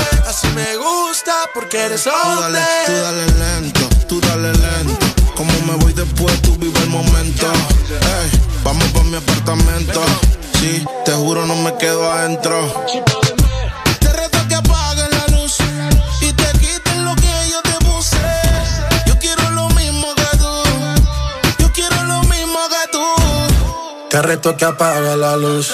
[0.31, 2.61] Así me gusta porque eres Tú dale, hombre.
[2.85, 5.05] tú dale lento, tú dale lento.
[5.35, 7.47] Como me voy después, tú vive el momento.
[7.47, 10.01] Ey, vamos pa' mi apartamento.
[10.57, 12.85] Sí, te juro, no me quedo adentro.
[13.99, 15.57] Te reto que apagues la luz
[16.21, 18.17] y te quites lo que yo te puse.
[19.07, 20.63] Yo quiero lo mismo que tú.
[21.59, 23.05] Yo quiero lo mismo que tú.
[24.09, 25.73] Te reto que apague la luz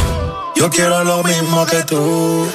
[0.61, 2.47] Yo quiero lo mismo que tú.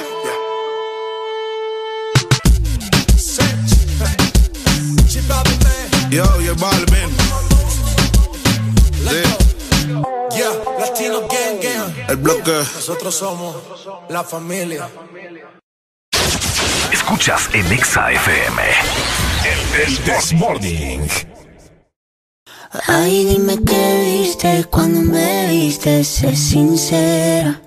[6.09, 7.09] Yo, yo Balvin.
[10.31, 12.09] Yeah, Latino Gang Gang.
[12.09, 12.53] El bloque.
[12.53, 13.57] Nosotros somos
[14.07, 14.87] la familia.
[16.93, 18.61] Escuchas en Exa FM.
[19.43, 21.09] El, el This Morning.
[22.87, 27.66] Ay, dime qué viste cuando me viste, sé sincera.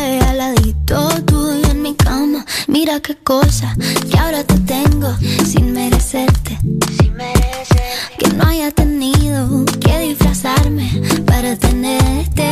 [2.67, 3.75] Mira qué cosa
[4.09, 6.57] que ahora te tengo sin merecerte.
[8.17, 10.89] Que no haya tenido que disfrazarme
[11.25, 12.49] para tenerte.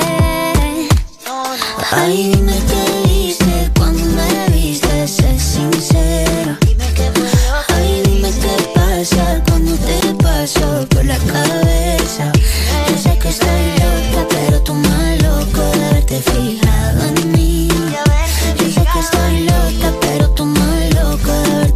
[1.91, 6.57] Ay, dime qué viste cuando me viste, sé sincera.
[7.69, 12.31] Ay, dime qué pasa cuando te paso por la cabeza.
[12.87, 17.67] Yo sé que estoy loca, pero tú más loco de haberte fijado en mí.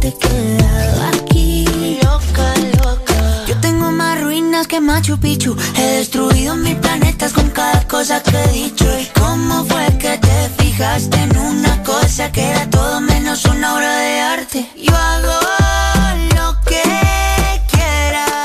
[0.04, 1.98] Haberte quedado aquí.
[2.02, 3.44] Loca, loca.
[3.46, 5.56] Yo tengo más ruinas que Machu Picchu.
[5.76, 8.84] He destruido mil planetas con cada cosa que he dicho.
[8.98, 13.96] ¿Y cómo fue que te fijaste en una cosa que era todo menos una obra
[13.96, 14.70] de arte?
[14.76, 15.32] Yo hago
[16.36, 16.82] lo que
[17.70, 18.44] quieras.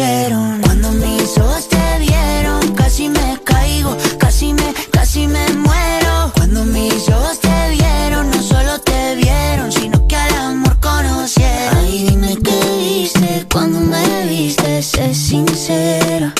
[0.00, 6.32] Cuando mis ojos te vieron, casi me caigo, casi me, casi me muero.
[6.36, 11.76] Cuando mis ojos te vieron, no solo te vieron, sino que al amor conocieron.
[11.76, 16.32] Ay, dime qué viste cuando me viste, sé sincera.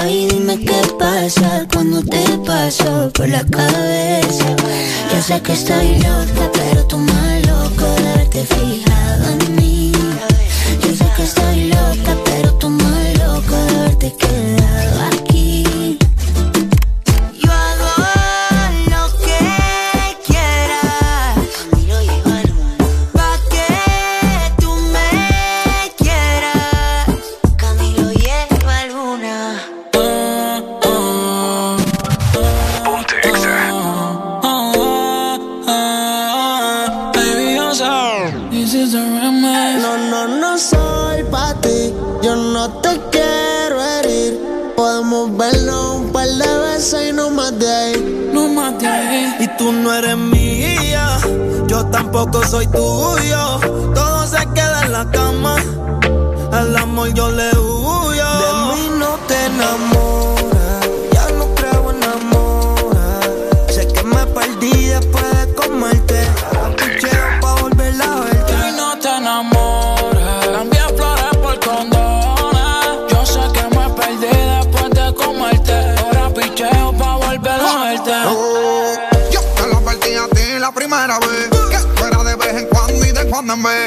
[0.00, 4.56] Ay, dime qué pasa cuando te paso por la cabeza.
[5.12, 7.86] Yo sé que estoy loca, pero tú más loco
[8.32, 8.69] de fijado
[52.60, 53.92] soy tuyo.
[53.94, 55.56] Todo se queda en la cama.
[56.52, 57.50] Al amor yo le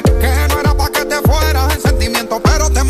[0.04, 2.84] Que no era pa' que te fueras en sentimiento Pero te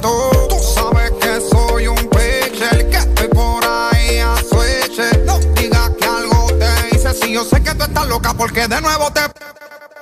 [0.00, 0.30] pronto.
[0.48, 5.00] Tú sabes que soy un pitcher, que estoy por ahí a switch.
[5.24, 8.80] No digas que algo te hice, si yo sé que tú estás loca porque de
[8.80, 9.20] nuevo te...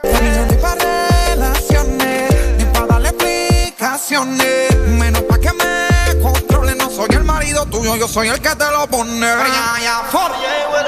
[0.02, 6.74] Ni para relaciones, ni para darle explicaciones, menos para que me controle.
[6.74, 9.26] No soy el marido tuyo, yo soy el que te lo pone.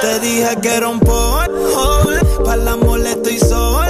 [0.00, 2.05] Te dije que era un porno,
[2.44, 3.90] para el amor estoy sordo.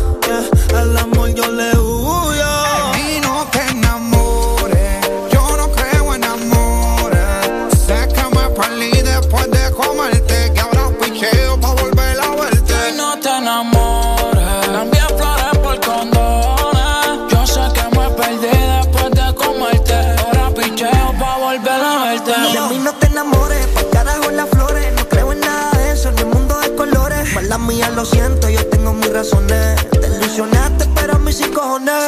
[29.23, 31.51] Te ilusionaste, pero a mí sin.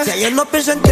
[0.04, 0.90] Si ayer no pienso en ti,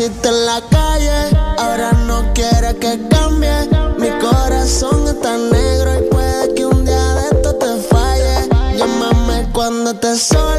[0.00, 3.68] conociste en la calle, ahora no quieres que cambie.
[3.98, 8.48] Mi corazón está negro y puede que un día de esto te falle.
[8.76, 10.49] Llámame cuando estés sola,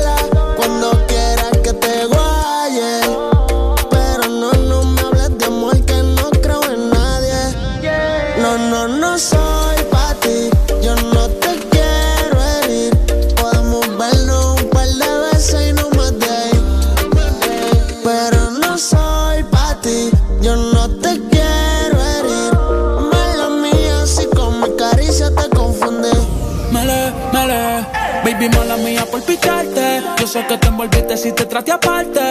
[31.18, 32.22] si te traté aparte.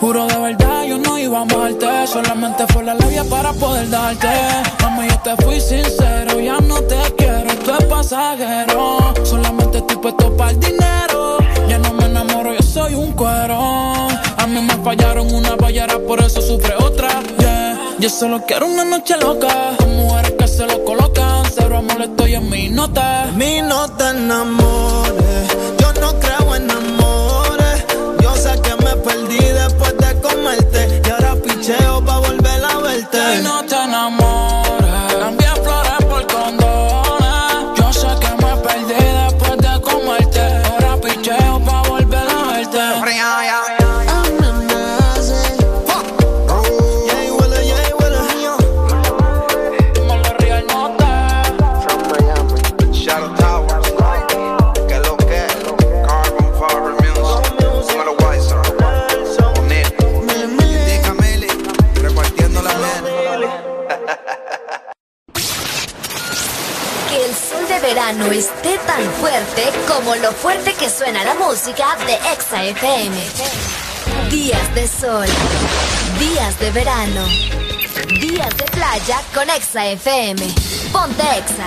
[0.00, 2.06] Juro de verdad, yo no iba a amarte.
[2.06, 4.28] Solamente fue la labia para poder darte.
[4.82, 9.14] Mami, yo te fui sincero, ya no te quiero, esto es pasajero.
[9.24, 11.38] Solamente estoy puesto para el dinero.
[11.68, 14.08] Ya no me enamoro, yo soy un cuero.
[14.36, 17.08] A mí me fallaron una ballera, por eso sufre otra.
[17.38, 17.78] Yeah.
[17.98, 19.74] Yo solo quiero una noche loca.
[19.78, 21.44] Con mujeres que se lo colocan.
[21.52, 23.26] Cero amor, estoy en mi nota.
[23.26, 23.88] De mí no
[71.76, 73.14] de Exa FM.
[74.30, 75.26] Días de sol,
[76.18, 77.26] días de verano,
[78.18, 80.40] días de playa con Exa FM.
[80.90, 81.66] Ponte Exa.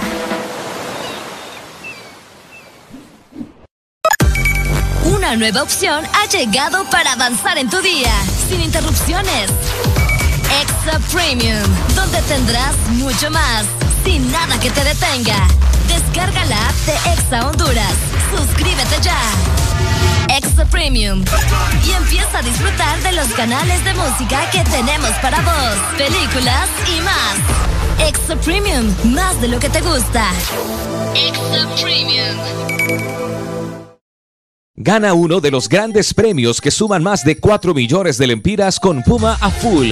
[5.05, 8.11] Una nueva opción ha llegado para avanzar en tu día,
[8.49, 9.51] sin interrupciones.
[10.61, 11.61] Extra Premium,
[11.93, 13.65] donde tendrás mucho más,
[14.03, 15.47] sin nada que te detenga.
[15.88, 17.93] Descarga la app de Exa Honduras.
[18.35, 19.50] Suscríbete ya.
[20.65, 21.23] Premium.
[21.85, 27.01] Y empieza a disfrutar de los canales de música que tenemos para vos, películas y
[27.01, 28.07] más.
[28.07, 30.31] Extra Premium, más de lo que te gusta.
[31.15, 32.38] Extra Premium.
[34.75, 39.03] Gana uno de los grandes premios que suman más de 4 millones de lempiras con
[39.03, 39.91] Puma a full.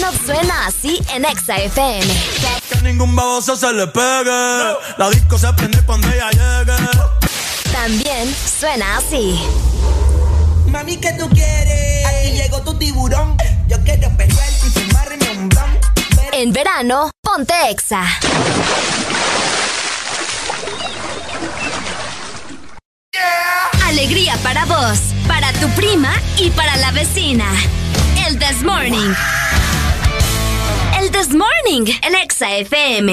[0.00, 2.06] Stand Up suena así en Exa FM.
[2.70, 4.30] Que ningún baboso se le pegue.
[4.96, 6.76] La disco se prende cuando ella llegue.
[7.70, 9.38] También suena así.
[10.68, 12.06] Mami, ¿qué tú quieres?
[12.06, 13.36] Aquí llegó tu tiburón.
[13.68, 15.84] Yo quiero perverso y fumarme un blunt.
[16.32, 18.02] En verano, ponte Exa.
[23.12, 23.88] Yeah.
[23.88, 24.98] Alegría para vos,
[25.28, 27.44] para tu prima y para la vecina.
[28.26, 29.14] El This Morning.
[31.12, 33.10] This Morning en Exa FM.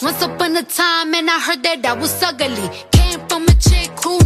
[0.00, 2.68] Once upon a time, and I heard that I was ugly.
[2.92, 4.18] Came from a chick who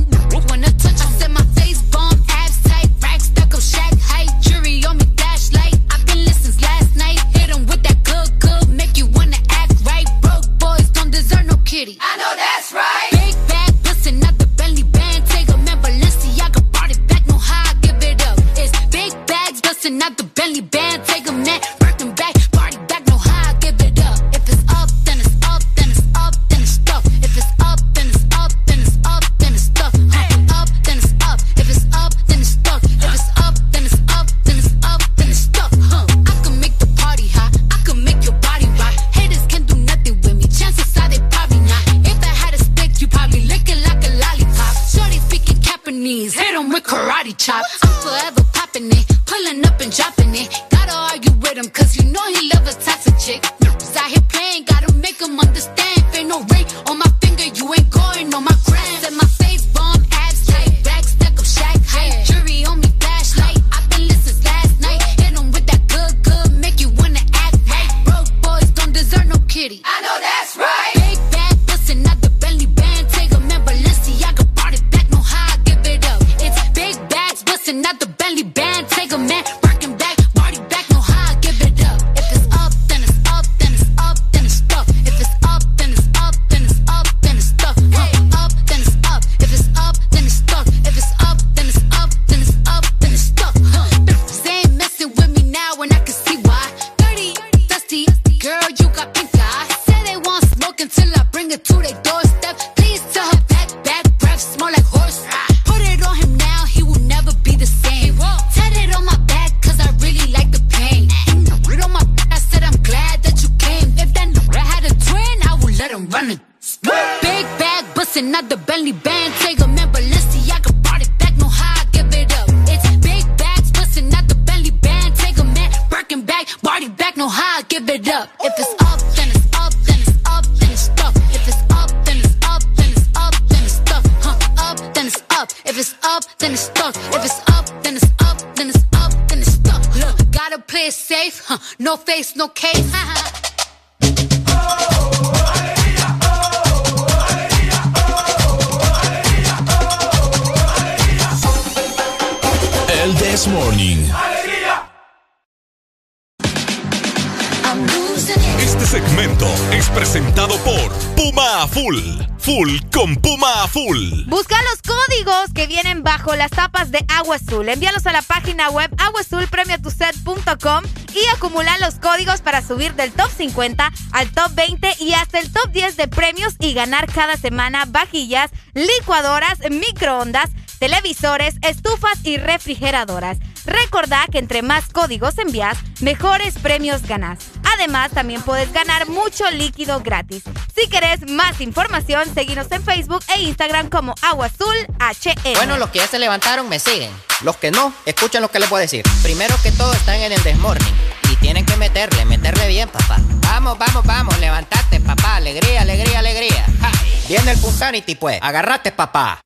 [172.66, 176.74] subir del top 50 al top 20 y hasta el top 10 de premios y
[176.74, 183.38] ganar cada semana vajillas, licuadoras, microondas, televisores, estufas y refrigeradoras.
[183.64, 187.38] Recordá que entre más códigos envías, mejores premios ganás.
[187.74, 190.44] Además, también puedes ganar mucho líquido gratis.
[190.74, 195.54] Si querés más información, seguinos en Facebook e Instagram como Agua Azul HN.
[195.54, 197.10] Bueno, los que ya se levantaron me siguen.
[197.42, 199.04] Los que no, escuchen lo que les voy a decir.
[199.22, 201.15] Primero que todo están en el Desmorning
[201.46, 203.18] tienen que meterle, meterle bien, papá.
[203.42, 205.36] Vamos, vamos, vamos, levantate, papá.
[205.36, 206.66] Alegría, alegría, alegría.
[206.80, 206.90] Ja.
[207.28, 208.40] Viene el Punsanity, pues.
[208.42, 209.40] Agarrate, papá.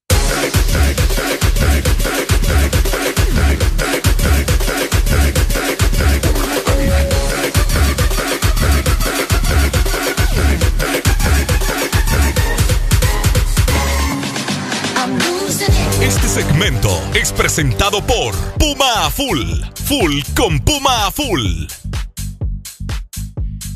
[16.01, 19.61] Este segmento es presentado por Puma Full.
[19.85, 21.80] Full con Puma a Full.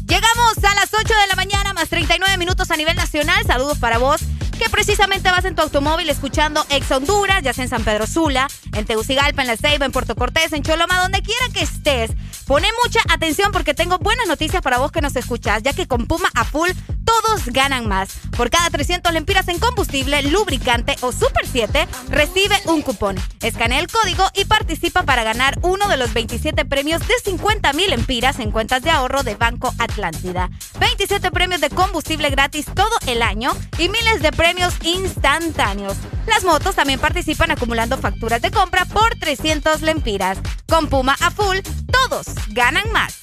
[0.06, 3.42] Llegamos a las 8 de la mañana, más 39 minutos a nivel nacional.
[3.46, 4.20] Saludos para vos,
[4.58, 8.48] que precisamente vas en tu automóvil escuchando Ex Honduras, ya sea en San Pedro Sula,
[8.74, 12.10] en Tegucigalpa, en La Ceiba, en Puerto Cortés, en Choloma, donde quiera que estés.
[12.46, 16.06] Pone mucha atención porque tengo buenas noticias para vos que nos escuchás, ya que con
[16.06, 16.70] Puma a full
[17.04, 18.10] todos ganan más.
[18.36, 23.16] Por cada 300 lempiras en combustible, lubricante o Super 7, recibe un cupón.
[23.40, 27.88] Escanea el código y participa para ganar uno de los 27 premios de 50 mil
[27.88, 30.50] lempiras en cuentas de ahorro de Banco Atlántida.
[30.80, 35.96] 27 premios de combustible gratis todo el año y miles de premios instantáneos.
[36.26, 40.38] Las motos también participan acumulando facturas de compra por 300 lempiras.
[40.66, 41.58] Con Puma a full,
[41.90, 43.18] todos ganan más.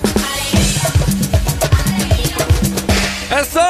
[3.32, 3.62] Eso,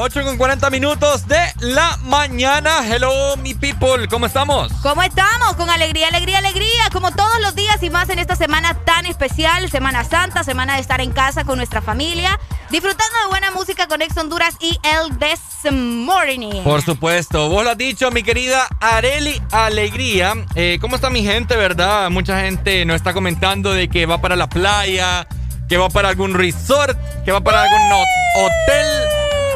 [0.00, 2.80] 8 con 40 minutos de la mañana.
[2.86, 4.72] Hello, mi people, ¿cómo estamos?
[4.82, 5.52] ¿Cómo estamos?
[5.56, 9.70] Con alegría, alegría, alegría, como todos los días y más en esta semana tan especial,
[9.70, 14.00] Semana Santa, semana de estar en casa con nuestra familia, disfrutando de buena música con
[14.00, 16.62] Ex Honduras y el This Morning.
[16.64, 20.32] Por supuesto, vos lo has dicho, mi querida Areli Alegría.
[20.54, 22.08] Eh, ¿Cómo está mi gente, verdad?
[22.08, 25.26] Mucha gente nos está comentando de que va para la playa,
[25.70, 28.86] que va para algún resort, que va para algún ho- hotel.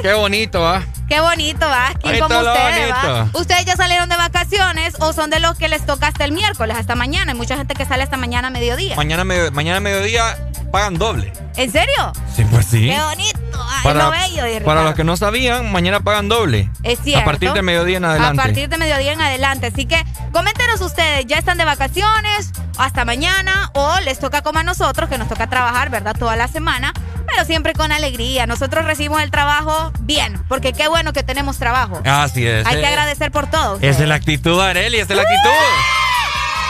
[0.04, 0.82] Qué bonito, ¿va?
[1.08, 1.94] Qué bonito, ¿va?
[1.98, 3.26] ¿Quién Bonito como ustedes, va?
[3.32, 6.76] ¿Ustedes ya salieron de vacaciones o son de los que les toca hasta el miércoles,
[6.76, 7.32] hasta mañana?
[7.32, 8.96] Hay mucha gente que sale hasta mañana a mediodía.
[8.96, 10.36] Mañana, mañana mediodía
[10.70, 11.32] pagan doble.
[11.56, 12.12] ¿En serio?
[12.36, 12.90] Sí, pues sí.
[12.90, 13.38] Qué bonito.
[13.82, 16.68] Ay, lo bello, para los que no sabían, mañana pagan doble.
[16.82, 17.22] Es cierto.
[17.22, 18.42] A partir de mediodía en adelante.
[18.42, 19.68] A partir de mediodía en adelante.
[19.68, 22.52] Así que coméntenos ustedes, ¿ya están de vacaciones?
[22.76, 23.70] ¿Hasta mañana?
[23.72, 26.14] ¿O les toca como a nosotros, que nos toca trabajar, ¿verdad?
[26.18, 26.92] Toda la semana,
[27.26, 28.46] pero siempre con alegría.
[28.46, 32.00] Nosotros recibimos el trabajo bien, porque qué bueno que tenemos trabajo.
[32.04, 32.66] Así es.
[32.66, 33.78] Hay que Eh, agradecer por todo.
[33.80, 35.50] Esa es la actitud, Areli, esa es la actitud.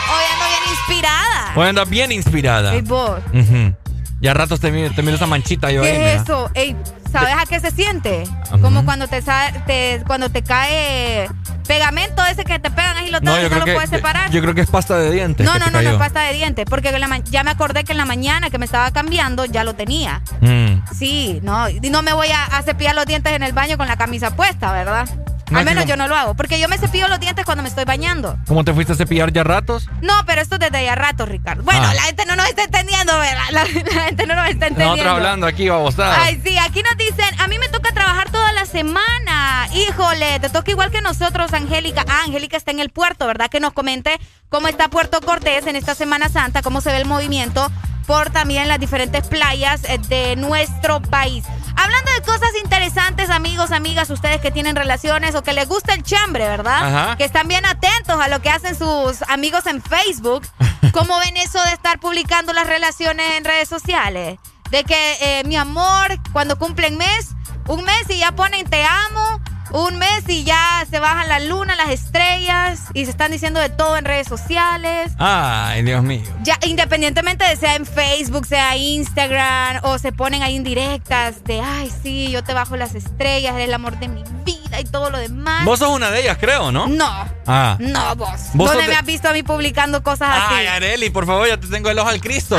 [0.07, 1.51] Hoy ando bien inspirada.
[1.55, 2.75] Hoy andas bien inspirada.
[2.75, 3.19] ¿Y vos?
[3.33, 3.73] Ujú.
[4.21, 5.91] Ya a ratos te miro, te miro esa manchita yo ahí.
[5.91, 6.13] ¿Qué mira.
[6.13, 6.49] es eso?
[6.53, 6.75] Ey,
[7.11, 8.23] ¿sabes a qué se siente?
[8.61, 9.21] Como cuando te,
[9.67, 11.29] te- cuando te cae
[11.67, 14.29] pegamento ese que te pegan ahí los dedos y no lo puedes separar.
[14.31, 15.45] yo creo que es pasta de dientes.
[15.45, 17.97] No, no, no, no es pasta de dientes, porque la ya me acordé que en
[17.97, 20.21] la mañana que me estaba cambiando ya lo tenía.
[20.41, 20.83] Mm.
[20.97, 23.87] Sí, no, y no me voy a, a cepillar los dientes en el baño con
[23.87, 25.09] la camisa puesta, ¿verdad?
[25.51, 27.69] No, Al menos yo no lo hago, porque yo me cepillo los dientes cuando me
[27.69, 28.37] estoy bañando.
[28.47, 29.87] ¿Cómo te fuiste a cepillar ya ratos?
[30.01, 31.61] No, pero esto desde ya rato, Ricardo.
[31.63, 31.93] Bueno, Ah.
[31.93, 33.43] la gente no nos está entendiendo, ¿verdad?
[33.51, 34.95] La, la gente no nos está entendiendo.
[34.95, 36.19] Nosotros hablando aquí, babosada.
[36.23, 39.67] Ay, sí, aquí nos dicen, a mí me toca trabajar toda la semana.
[39.73, 42.03] Híjole, te toca igual que nosotros, Angélica.
[42.07, 43.49] Ah, Angélica está en el puerto, ¿verdad?
[43.49, 47.05] Que nos comente cómo está Puerto Cortés en esta Semana Santa, cómo se ve el
[47.05, 47.71] movimiento
[48.05, 51.45] por también las diferentes playas eh, de nuestro país.
[51.75, 56.03] Hablando de cosas interesantes, amigos, amigas, ustedes que tienen relaciones o que les gusta el
[56.03, 56.85] chambre, ¿verdad?
[56.85, 57.17] Ajá.
[57.17, 60.47] Que están bien atentos a lo que hacen sus amigos en Facebook.
[60.93, 64.39] ¿Cómo ven eso de estar publicando las relaciones en redes sociales?
[64.71, 67.31] De que eh, mi amor, cuando cumplen mes,
[67.67, 71.75] un mes y ya ponen te amo, un mes y ya se bajan la luna,
[71.75, 75.11] las estrellas y se están diciendo de todo en redes sociales.
[75.17, 76.23] Ay, Dios mío.
[76.43, 81.91] Ya, independientemente de sea en Facebook, sea Instagram, o se ponen ahí indirectas de, ay,
[82.03, 85.17] sí, yo te bajo las estrellas, eres el amor de mi vida y todo lo
[85.17, 85.65] demás.
[85.65, 86.87] Vos sos una de ellas, creo, ¿no?
[86.87, 87.25] No.
[87.47, 87.77] Ah.
[87.79, 88.29] No, vos.
[88.53, 90.55] Vos ¿Dónde me de- has visto a mí publicando cosas así?
[90.55, 92.57] Ay, Areli, por favor, ya te tengo el ojo al Cristo.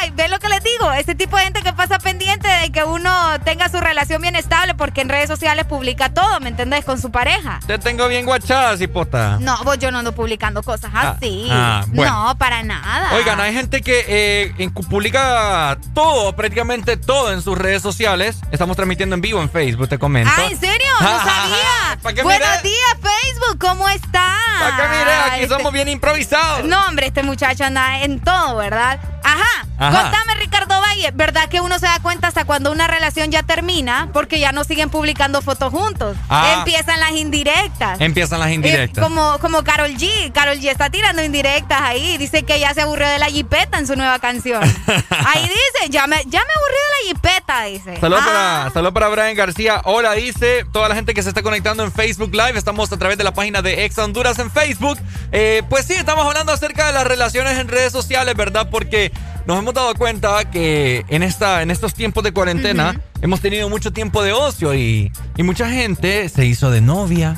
[0.00, 0.90] Ay, ¿ves lo que les digo?
[0.92, 3.10] Ese tipo de gente que pasa pendiente de que uno
[3.44, 6.84] tenga su relación bien estable porque en redes sociales publica todo, ¿me entendés?
[6.84, 7.60] Con su pareja.
[7.66, 9.36] Te tengo bien guachada, cipota.
[9.40, 11.48] No, vos yo no ando publicando cosas así.
[11.50, 12.28] ah, bueno.
[12.28, 13.14] No, para nada.
[13.14, 18.38] Oigan, hay gente que eh, en- publica todo, prácticamente todo en sus redes sociales.
[18.52, 20.30] Estamos transmitiendo en vivo en Facebook, te comento.
[20.34, 20.86] Ah, ¿en serio?
[21.00, 21.98] No sabía.
[22.02, 23.58] ¿Pa' qué Buenos días, Facebook.
[23.60, 24.34] ¿Cómo está?
[24.60, 25.12] ¿Pa' qué miré?
[25.42, 26.64] Aquí somos bien improvisados.
[26.64, 28.98] No, hombre, este muchacho anda en todo, ¿verdad?
[29.22, 29.66] Ajá.
[29.78, 29.89] Ajá.
[29.90, 34.08] Contame, Ricardo Valle, ¿verdad que uno se da cuenta hasta cuando una relación ya termina?
[34.12, 36.16] Porque ya no siguen publicando fotos juntos.
[36.28, 36.56] Ah.
[36.58, 38.00] Empiezan las indirectas.
[38.00, 38.98] Empiezan las indirectas.
[38.98, 40.32] Eh, como, como Carol G.
[40.32, 42.18] Carol G está tirando indirectas ahí.
[42.18, 44.62] Dice que ya se aburrió de la jipeta en su nueva canción.
[45.26, 48.00] ahí dice, ya me, ya me aburrí de la jipeta, dice.
[48.00, 48.60] Saludos Ah.
[48.64, 49.80] para, salud para Brian García.
[49.84, 52.56] Hola, dice toda la gente que se está conectando en Facebook Live.
[52.58, 54.98] Estamos a través de la página de Ex Honduras en Facebook.
[55.32, 58.68] Eh, pues sí, estamos hablando acerca de las relaciones en redes sociales, ¿verdad?
[58.70, 59.12] Porque
[59.50, 63.92] nos hemos dado cuenta que en, esta, en estos tiempos de cuarentena hemos tenido mucho
[63.92, 67.34] tiempo de ocio y, y mucha gente se hizo de novia,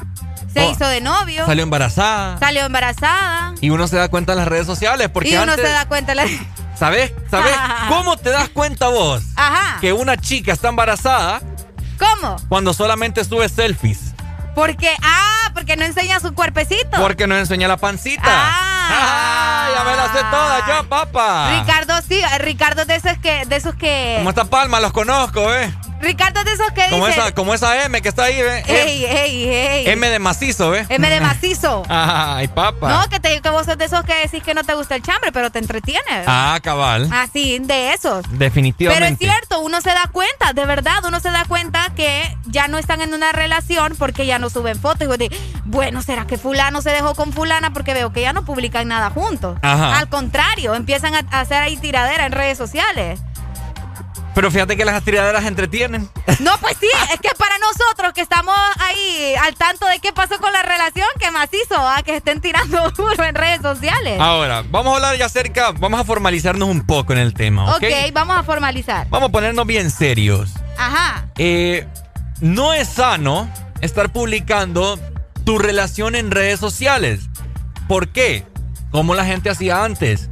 [0.52, 1.46] Se Oh, hizo de novio.
[1.46, 2.38] salió embarazada.
[2.38, 3.54] Salió embarazada.
[3.62, 5.88] Y uno se da cuenta en las redes sociales porque y uno antes, se da
[5.88, 6.14] cuenta.
[6.14, 6.26] La...
[6.78, 7.14] ¿sabes?
[7.30, 7.54] ¿Sabes
[7.88, 9.80] cómo te das cuenta vos Ajá.
[9.80, 11.40] que una chica está embarazada
[11.98, 12.36] ¿Cómo?
[12.50, 14.11] cuando solamente sube selfies?
[14.54, 16.98] Porque, ah, porque no enseña su cuerpecito.
[16.98, 18.22] Porque nos enseña la pancita.
[18.24, 21.58] Ah, Ah, ya me las sé todas yo, papá.
[21.60, 24.16] Ricardo, sí, Ricardo de esos que, de esos que.
[24.18, 25.72] Como esta palma, los conozco, ¿eh?
[26.02, 27.20] Ricardo de esos que Como dice.
[27.20, 28.62] esa, como esa M que está ahí, ¿ve?
[28.66, 29.88] Ey, ey, ey.
[29.88, 30.84] M de macizo, ¿ve?
[30.88, 31.82] M de macizo.
[31.88, 32.88] Ay, papá.
[32.90, 35.02] No, que, te, que vos sos de esos que decís que no te gusta el
[35.02, 36.24] chambre, pero te entretiene.
[36.26, 37.08] Ah, cabal.
[37.12, 38.24] Así, de esos.
[38.30, 39.00] Definitivamente.
[39.02, 42.68] Pero es cierto, uno se da cuenta, de verdad, uno se da cuenta que ya
[42.68, 45.02] no están en una relación porque ya no suben fotos.
[45.02, 47.72] Y vos decís, bueno, ¿será que fulano se dejó con fulana?
[47.72, 49.58] Porque veo que ya no publican nada juntos.
[49.62, 49.98] Ajá.
[49.98, 53.20] Al contrario, empiezan a a hacer ahí tiradera en redes sociales.
[54.34, 56.08] Pero fíjate que las tiraderas entretienen.
[56.40, 60.38] No, pues sí, es que para nosotros que estamos ahí al tanto de qué pasó
[60.38, 64.18] con la relación, que macizo, a que estén tirando duro en redes sociales.
[64.18, 67.84] Ahora, vamos a hablar ya acerca, vamos a formalizarnos un poco en el tema, ¿ok?
[67.84, 69.06] ok, vamos a formalizar.
[69.10, 70.50] Vamos a ponernos bien serios.
[70.78, 71.26] Ajá.
[71.36, 71.86] Eh,
[72.40, 73.48] no es sano
[73.82, 74.98] estar publicando
[75.44, 77.28] tu relación en redes sociales.
[77.86, 78.46] ¿Por qué?
[78.90, 80.30] Como la gente hacía antes.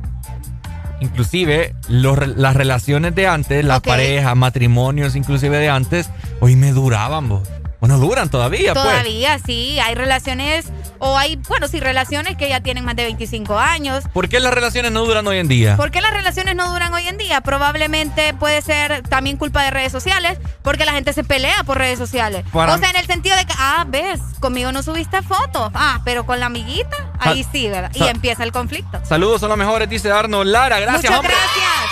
[1.00, 3.86] Inclusive los las relaciones de antes, las Ok.
[3.86, 7.48] parejas, matrimonios inclusive de antes, hoy me duraban, vos.
[7.80, 8.84] Bueno, duran todavía, pues.
[8.84, 10.66] Todavía, sí, hay relaciones,
[10.98, 14.04] o hay, bueno, sí, relaciones que ya tienen más de 25 años.
[14.12, 15.76] ¿Por qué las relaciones no duran hoy en día?
[15.78, 17.40] ¿Por qué las relaciones no duran hoy en día?
[17.40, 21.98] Probablemente puede ser también culpa de redes sociales, porque la gente se pelea por redes
[21.98, 22.44] sociales.
[22.52, 26.00] Para- O sea, en el sentido de que, ah, ves, conmigo no subiste fotos, ah,
[26.04, 27.90] pero con la amiguita, ahí Sa- sí, ¿verdad?
[27.94, 29.00] Y empieza el conflicto.
[29.06, 30.80] Saludos son los mejores, dice Arnold Lara.
[30.80, 31.34] Gracias, Muchas hombre.
[31.34, 31.90] gracias.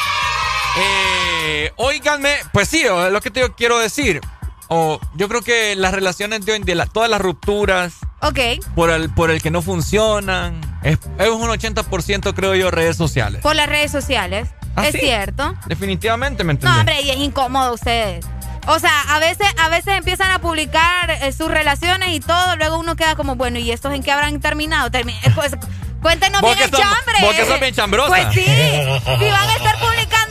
[0.80, 4.20] Eh, óiganme, pues sí, lo que te quiero decir.
[4.68, 7.94] O yo creo que las relaciones de hoy en día, la- todas las rupturas
[8.74, 13.40] por el, por el que no funcionan, es, es un 80% creo yo redes sociales.
[13.42, 14.98] por las redes sociales, ¿Ah, es sí?
[15.00, 15.54] cierto.
[15.66, 16.78] Definitivamente, ¿me No, entiendes?
[16.80, 18.24] hombre, y es incómodo ustedes.
[18.66, 22.78] O sea, a veces, a veces empiezan a publicar eh, sus relaciones y todo, luego
[22.78, 24.90] uno queda como, bueno, ¿y estos en qué habrán terminado?
[24.90, 25.52] Termi- eh, pues,
[26.02, 27.14] cuéntenos bien el chambre.
[27.22, 28.08] vos que sos bien chambrosa.
[28.08, 30.27] Pues sí, si van a estar publicando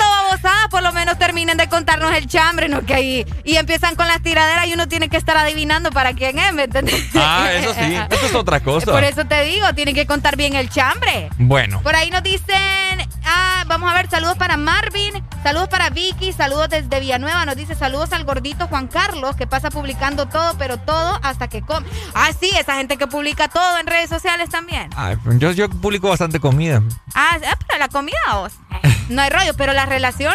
[0.70, 2.86] por lo menos terminen de contarnos el chambre, ¿no?
[2.86, 6.38] Que ahí, y empiezan con las tiraderas y uno tiene que estar adivinando para quién
[6.40, 6.96] es, ¿me entiendes?
[7.16, 8.92] Ah, eso sí, eso es otra cosa.
[8.92, 11.30] Por eso te digo, tienen que contar bien el chambre.
[11.38, 11.82] Bueno.
[11.82, 16.70] Por ahí nos dicen, ah, vamos a ver, saludos para Marvin, saludos para Vicky, saludos
[16.70, 21.20] desde Villanueva, nos dice saludos al gordito Juan Carlos, que pasa publicando todo, pero todo
[21.24, 21.88] hasta que come.
[22.14, 24.90] Ah, sí, esa gente que publica todo en redes sociales también.
[24.96, 26.82] Ay, pues yo, yo publico bastante comida.
[27.14, 28.54] Ah, ah, pero la comida, vos.
[28.84, 30.27] Eh, No hay rollo, pero las relaciones,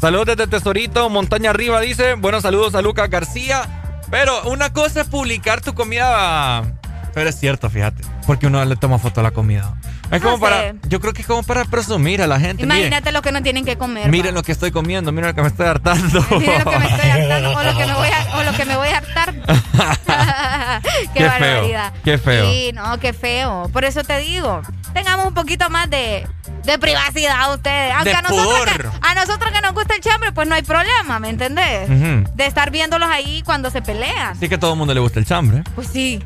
[0.00, 2.14] Saludos desde Tesorito, Montaña Arriba, dice.
[2.14, 4.00] Buenos saludos a Lucas García.
[4.10, 6.77] Pero una cosa es publicar tu comida.
[7.18, 8.04] Pero es cierto, fíjate.
[8.28, 9.74] Porque uno le toma foto a la comida.
[10.12, 10.74] Es como No para.
[10.88, 12.62] Yo creo que es como para presumir a la gente.
[12.64, 14.08] Miren, imagínate lo que no tienen que comer.
[14.08, 16.24] miren lo que estoy comiendo, miren lo que me estoy hartando.
[16.30, 18.64] Miren lo que me estoy hartando o lo que me voy a, o lo que
[18.66, 19.34] me voy a hartar.
[21.12, 21.92] qué, Qué feo, barbaridad.
[22.04, 22.50] qué feo.
[22.52, 23.68] Sí, no, qué feo.
[23.72, 24.62] Por eso te digo,
[24.94, 26.24] tengamos un poquito más de,
[26.64, 27.94] de privacidad ustedes.
[27.94, 30.62] Aunque De a nosotros, que, a nosotros que nos gusta el chambre, pues no hay
[30.62, 31.88] problema, ¿me entendés?
[32.36, 34.38] De estar viéndolos ahí cuando se pelean.
[34.38, 35.64] Sí que a todo el mundo le gusta el chambre.
[35.74, 36.22] Pues sí.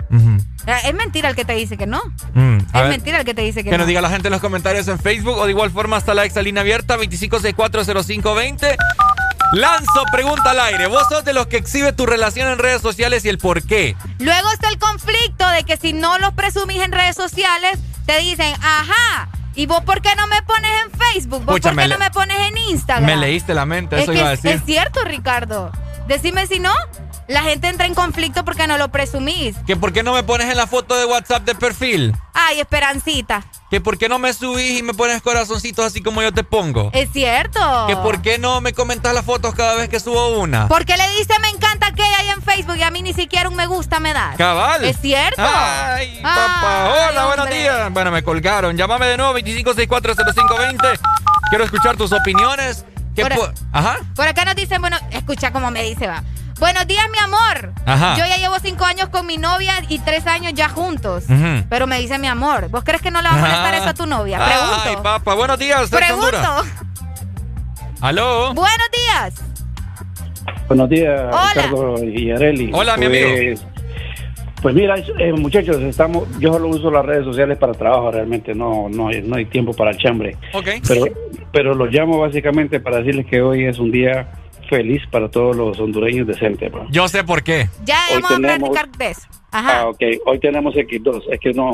[0.67, 2.01] Es mentira el que te dice que no.
[2.35, 3.79] Mm, es ver, mentira el que te dice que, Que no.
[3.79, 6.25] nos diga la gente en los comentarios en Facebook o de igual forma hasta la
[6.25, 8.77] exalina abierta 25640520.
[9.53, 10.87] Lanzo pregunta al aire.
[10.87, 13.97] ¿Vos sos de los que exhibe tu relación en redes sociales y el por qué?
[14.19, 18.55] Luego está el conflicto de que si no los presumís en redes sociales, te dicen,
[18.63, 21.45] ajá, ¿y vos por qué no me pones en Facebook?
[21.45, 23.05] ¿Vos Pucha, por qué no me pones en Instagram?
[23.05, 24.53] Me leíste la mente, es eso que iba a decir.
[24.53, 25.71] es cierto, Ricardo.
[26.07, 26.73] Decime si no,
[27.29, 29.57] la gente entra en conflicto porque no lo presumís.
[29.67, 32.15] ¿Que por qué no me pones en la foto de WhatsApp de perfil?
[32.35, 36.33] Ay, Esperancita, ¿Que por qué no me subís y me pones corazoncitos así como yo
[36.33, 36.91] te pongo?
[36.93, 37.61] es cierto.
[37.87, 40.69] ¿Que por qué no me comentas las fotos cada vez que subo una?
[40.69, 43.57] Porque le dice me encanta aquella ahí en Facebook y a mí ni siquiera un
[43.57, 44.37] me gusta me das.
[44.37, 44.85] Cabal.
[44.85, 45.41] Es cierto.
[45.43, 46.87] Ay, papá.
[46.87, 47.93] Ay, Hola, buenos días.
[47.93, 48.77] Bueno, me colgaron.
[48.77, 50.99] Llámame de nuevo, 25640520.
[51.49, 52.85] Quiero escuchar tus opiniones.
[53.15, 53.99] ¿Qué Por- po- Ajá.
[54.17, 56.23] Por acá nos dicen, bueno, escucha cómo me dice, va.
[56.59, 57.73] Buenos días, mi amor.
[57.87, 58.17] Ajá.
[58.17, 61.25] Yo ya llevo cinco años con mi novia y tres años ya juntos.
[61.29, 61.65] Ujú.
[61.69, 62.69] Pero me dice mi amor.
[62.69, 64.39] ¿Vos crees que no le va a molestar eso a tu novia?
[64.41, 64.53] Ay,
[64.85, 65.03] Pregunto.
[65.03, 65.35] papá.
[65.35, 65.91] Buenos días.
[65.91, 66.63] Pregunto.
[68.01, 68.55] ¿Aló?
[68.55, 69.35] Buenos días.
[70.69, 71.53] Buenos días, Hola.
[71.55, 72.71] Ricardo y Areli.
[72.73, 73.72] Hola, mi Pues, amigo.
[74.63, 78.89] Pues mira, eh, muchachos, estamos, yo solo uso las redes sociales para trabajo, realmente no,
[78.89, 80.37] no, hay, no hay tiempo para el chambre.
[80.53, 80.69] Ok.
[80.87, 81.05] Pero,
[81.53, 84.31] pero los llamo básicamente para decirles que hoy es un día
[84.71, 86.71] feliz para todos los hondureños decentes.
[86.71, 86.87] bro.
[86.91, 87.69] Yo sé por qué.
[87.85, 89.23] Ya Hoy vamos a tenemos- platicar de eso.
[89.51, 89.81] Ajá.
[89.81, 90.01] Ah, ok.
[90.27, 91.25] Hoy tenemos X2.
[91.33, 91.71] Es que no,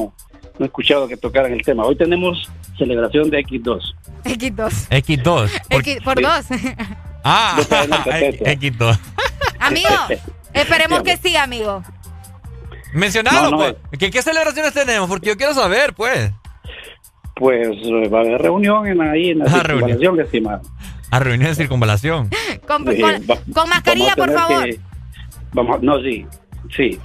[0.58, 1.84] no he escuchado que tocaran el tema.
[1.84, 3.80] Hoy tenemos celebración de X2.
[4.24, 4.88] X2.
[4.90, 5.50] X2.
[5.68, 6.46] Por- X por dos.
[7.22, 8.50] Ah, Dos cadenas perpetuas.
[8.58, 8.98] X2.
[9.60, 9.88] amigo,
[10.54, 11.82] esperemos que sí, amigo.
[12.92, 13.56] Mencionalo, No, no.
[13.58, 13.74] pues.
[13.98, 15.08] ¿Qué, ¿Qué celebraciones tenemos?
[15.08, 16.30] Porque yo quiero saber, pues.
[17.34, 20.62] Pues eh, va a haber reunión en ahí en la Ah, circunvalación, estimado.
[21.10, 22.30] A reunión de circunvalación.
[22.66, 24.64] Con, Sí, con- va- con mascarilla, por favor.
[24.64, 24.80] que-
[25.52, 26.26] vamos, no, sí,
[26.76, 26.98] sí.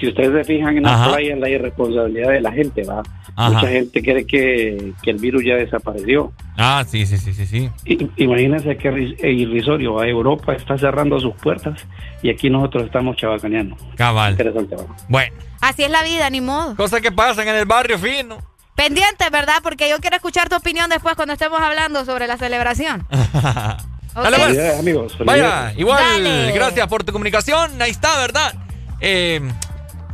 [0.00, 1.06] Si ustedes se fijan en Ajá.
[1.08, 3.02] la playa, la irresponsabilidad de la gente, va.
[3.36, 3.50] Ajá.
[3.50, 6.32] Mucha gente cree que, que el virus ya desapareció.
[6.56, 7.70] Ah, sí, sí, sí, sí, sí.
[7.84, 9.94] I- Imagínense que irris- e irrisorio.
[9.94, 10.06] ¿va?
[10.08, 11.86] Europa está cerrando sus puertas
[12.22, 13.76] y aquí nosotros estamos chabacaneando.
[13.96, 14.32] Cabal.
[14.32, 14.84] Interesante, va.
[15.08, 16.74] Bueno, Así es la vida, ni modo.
[16.76, 18.38] cosas que pasan en el barrio fino.
[18.74, 19.56] Pendiente, ¿verdad?
[19.62, 23.06] Porque yo quiero escuchar tu opinión después cuando estemos hablando sobre la celebración.
[23.10, 23.78] Dale,
[24.14, 24.38] pues.
[24.40, 25.16] Felicidades, amigos.
[25.24, 26.52] Vaya, igual, Dale.
[26.52, 27.80] gracias por tu comunicación.
[27.82, 28.54] Ahí está, ¿verdad?
[29.00, 29.40] Eh,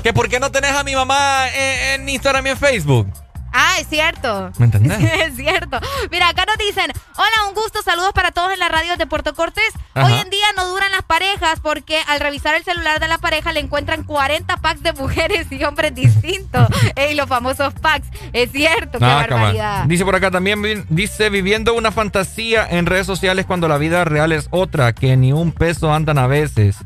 [0.06, 3.12] que por qué no tenés a mi mamá en, en Instagram y en Facebook.
[3.52, 4.52] Ah, es cierto.
[4.56, 5.00] ¿Me entendés?
[5.26, 5.80] es cierto.
[6.12, 9.34] Mira, acá nos dicen, hola, un gusto, saludos para todos en la radio de Puerto
[9.34, 9.64] Cortés.
[9.94, 10.06] Ajá.
[10.06, 13.52] Hoy en día no duran las parejas porque al revisar el celular de la pareja
[13.52, 16.68] le encuentran 40 packs de mujeres y hombres distintos.
[16.94, 18.06] Ey, los famosos packs.
[18.32, 19.30] Es cierto, qué Ah, cabal.
[19.30, 19.84] barbaridad.
[19.86, 24.30] Dice por acá también, dice, viviendo una fantasía en redes sociales cuando la vida real
[24.30, 26.76] es otra, que ni un peso andan a veces.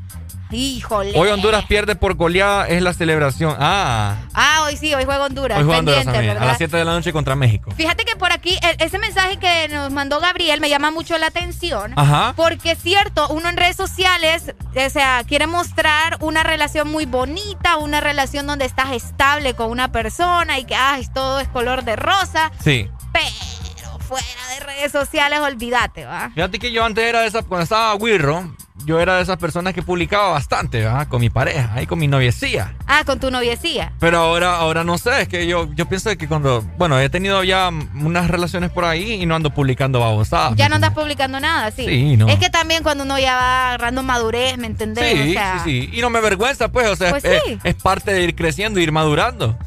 [0.50, 1.12] Híjole.
[1.14, 3.56] Hoy Honduras pierde por goleada, es la celebración.
[3.58, 5.58] Ah, Ah, hoy sí, hoy juega Honduras.
[5.58, 7.70] hoy juega Honduras también, a las 7 de la noche contra México.
[7.76, 11.26] Fíjate que por aquí, e- ese mensaje que nos mandó Gabriel me llama mucho la
[11.26, 11.92] atención.
[11.96, 12.32] Ajá.
[12.36, 17.76] Porque es cierto, uno en redes sociales, o sea, quiere mostrar una relación muy bonita,
[17.76, 21.96] una relación donde estás estable con una persona y que, ay, todo es color de
[21.96, 22.50] rosa.
[22.62, 22.88] Sí.
[23.12, 26.30] Pero fuera de redes sociales, olvídate, ¿va?
[26.34, 28.54] Fíjate que yo antes era esa, cuando estaba Wirro,
[28.86, 31.08] yo era de esas personas que publicaba bastante, ¿verdad?
[31.08, 32.74] Con mi pareja, ahí con mi noviecía.
[32.86, 33.92] Ah, con tu noviecía.
[34.00, 37.44] Pero ahora, ahora no sé, es que yo, yo pienso que cuando, bueno, he tenido
[37.44, 40.56] ya unas relaciones por ahí y no ando publicando babosadas.
[40.56, 41.84] Ya no andas publicando nada, sí.
[41.86, 42.28] Sí, no.
[42.28, 45.12] Es que también cuando uno ya va agarrando madurez, ¿me entendés?
[45.12, 45.90] Sí, o sea, sí, sí.
[45.98, 47.58] Y no me avergüenza, pues, o sea, Pues es, sí.
[47.64, 49.58] es parte de ir creciendo, ir madurando.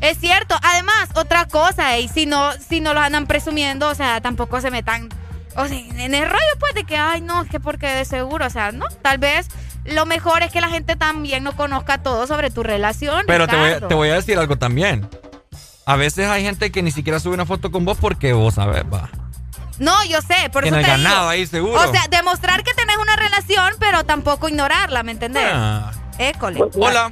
[0.00, 0.54] Es cierto.
[0.62, 4.70] Además, otra cosa, y si no, si no los andan presumiendo, o sea, tampoco se
[4.70, 5.08] metan
[5.56, 8.46] o sea, en el rollo, pues, de que, ay, no, es que porque de seguro,
[8.46, 9.48] o sea, no, tal vez
[9.84, 13.24] lo mejor es que la gente también no conozca todo sobre tu relación.
[13.26, 13.88] Pero te voy, a- Ricardo.
[13.88, 15.08] te voy a decir algo también.
[15.86, 18.84] A veces hay gente que ni siquiera sube una foto con vos porque vos sabés,
[18.92, 19.08] va.
[19.78, 21.28] No, yo sé, por Tiene eso te ganado digo.
[21.30, 21.80] ahí, seguro.
[21.80, 25.42] O sea, demostrar que tenés una relación, pero tampoco ignorarla, ¿me entendés?
[25.50, 25.90] Ah.
[26.18, 26.60] École.
[26.74, 27.10] Hola.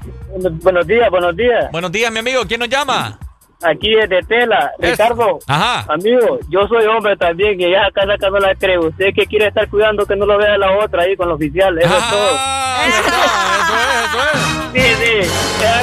[0.63, 1.73] Buenos días, buenos días.
[1.73, 2.43] Buenos días, mi amigo.
[2.47, 3.19] ¿Quién nos llama?
[3.61, 5.41] Aquí desde Tela, Es- Ricardo.
[5.49, 5.85] Ajá.
[5.93, 8.87] Amigo, yo soy hombre también y ya acá acá no la creo.
[8.89, 11.77] Usted que quiere estar cuidando que no lo vea la otra ahí con la oficial,
[11.79, 12.31] eso es todo.
[12.39, 13.07] Ah, eso es,
[14.05, 14.39] eso es.
[14.73, 15.31] Sí, sí.
[15.61, 15.83] Ya,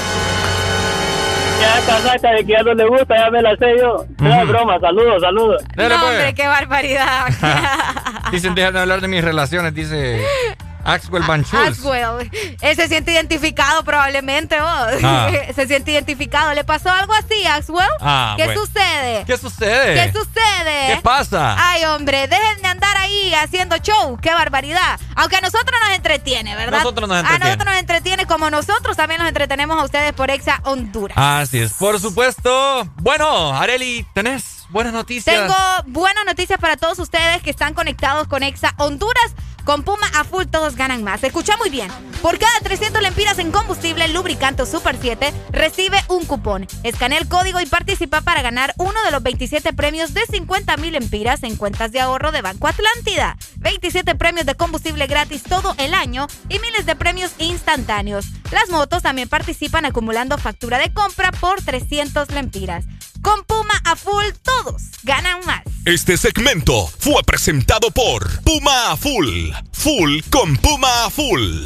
[1.62, 4.06] ya casaca de que ya no le gusta, ya me la sé yo.
[4.20, 5.62] No es broma, saludos, saludos.
[5.76, 5.92] No, pues.
[6.02, 7.28] hombre, qué barbaridad.
[8.32, 10.22] Dicen, dejan de hablar de mis relaciones, dice
[10.85, 11.53] Axwell Banchus.
[11.59, 12.30] Aswell.
[12.61, 15.03] Él se siente identificado probablemente vos.
[15.03, 15.30] Ah.
[15.55, 16.53] se siente identificado.
[16.53, 17.89] ¿Le pasó algo así, Axwell?
[18.01, 18.61] Ah, ¿Qué bueno.
[18.61, 19.23] sucede?
[19.25, 19.93] ¿Qué sucede?
[19.95, 20.95] ¿Qué sucede?
[20.95, 21.55] ¿Qué pasa?
[21.57, 24.17] Ay, hombre, dejen de andar ahí haciendo show.
[24.22, 24.99] Qué barbaridad.
[25.15, 26.77] Aunque a nosotros nos entretiene, ¿verdad?
[26.80, 27.45] Nosotros nos A entretiene.
[27.45, 31.17] nosotros nos entretiene como nosotros también nos entretenemos a ustedes por Exa Honduras.
[31.17, 32.88] Así es, por supuesto.
[32.97, 35.35] Bueno, Areli, ¿tenés buenas noticias?
[35.35, 35.55] Tengo
[35.88, 39.33] buenas noticias para todos ustedes que están conectados con Exa Honduras.
[39.66, 41.24] Con Puma a full todos ganan más.
[41.24, 41.90] Escucha muy bien.
[42.22, 46.68] Por cada 300 lempiras en combustible lubricante Super 7, recibe un cupón.
[46.84, 50.94] Escanea el código y participa para ganar uno de los 27 premios de 50 mil
[50.94, 53.38] lempiras en cuentas de ahorro de Banco Atlántida.
[53.58, 58.26] 27 premios de combustible gratis todo el año y miles de premios instantáneos.
[58.52, 62.85] Las motos también participan acumulando factura de compra por 300 lempiras.
[63.26, 65.64] Con Puma a full todos ganan más.
[65.84, 69.50] Este segmento fue presentado por Puma a Full.
[69.72, 71.66] Full con Puma a Full.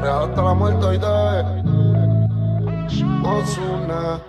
[0.00, 1.08] Real hasta la muerte hoy de
[3.26, 4.22] Ozuna.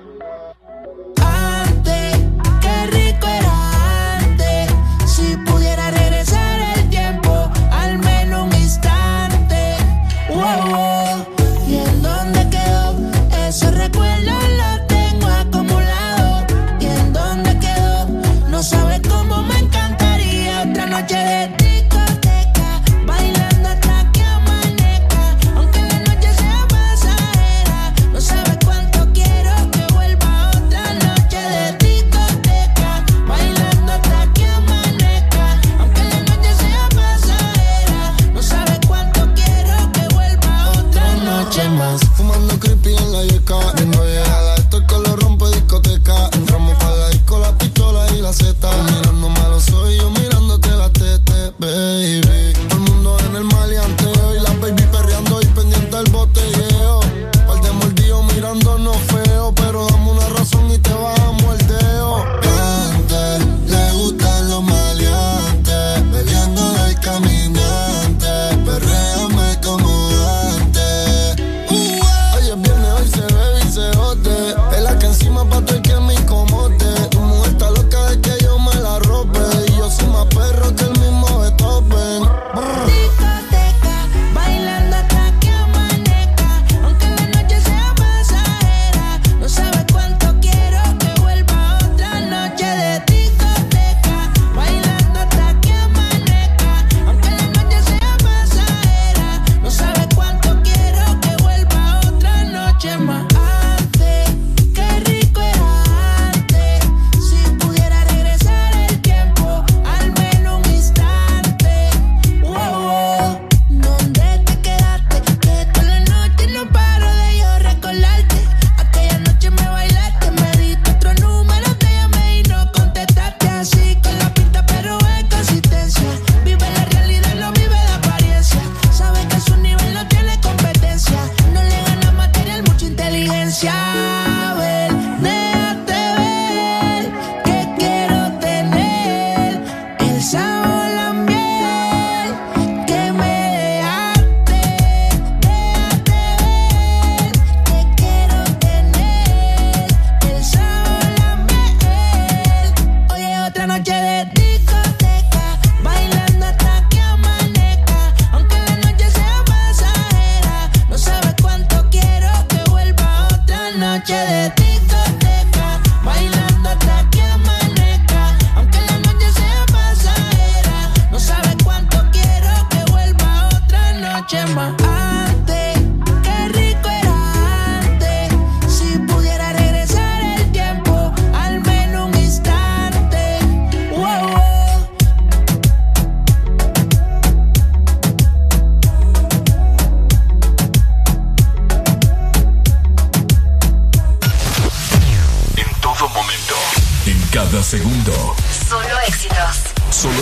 [48.29, 48.69] caseta.
[48.83, 52.28] Mirando malo soy yo mirándote la tete, baby.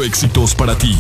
[0.03, 0.95] Éxitos para ti.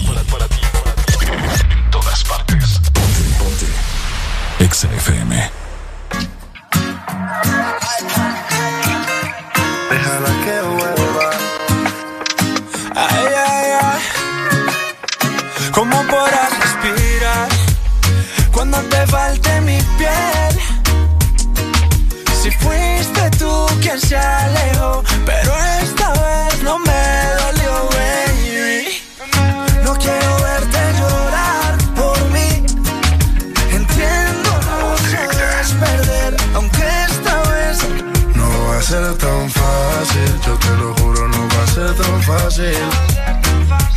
[42.57, 42.77] Fácil.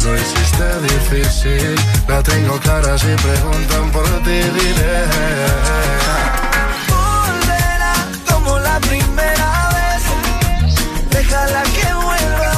[0.05, 1.75] Lo hiciste difícil,
[2.09, 4.97] la tengo clara si preguntan por ti, diré.
[6.89, 7.95] volverá
[8.29, 10.03] como la primera vez.
[11.11, 12.53] Déjala que vuelva.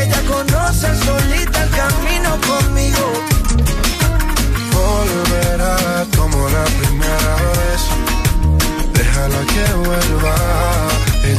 [0.00, 3.12] Ella conoce solita el camino conmigo.
[4.72, 7.80] Volverá como la primera vez.
[8.92, 11.03] Déjala que vuelva.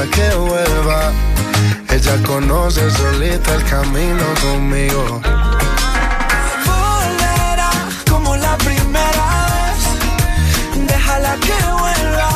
[0.00, 1.12] Déjala que vuelva.
[1.90, 5.20] Ella conoce solita el camino conmigo.
[6.64, 7.70] volverá
[8.08, 10.86] como la primera vez.
[10.86, 12.30] Déjala que vuelva.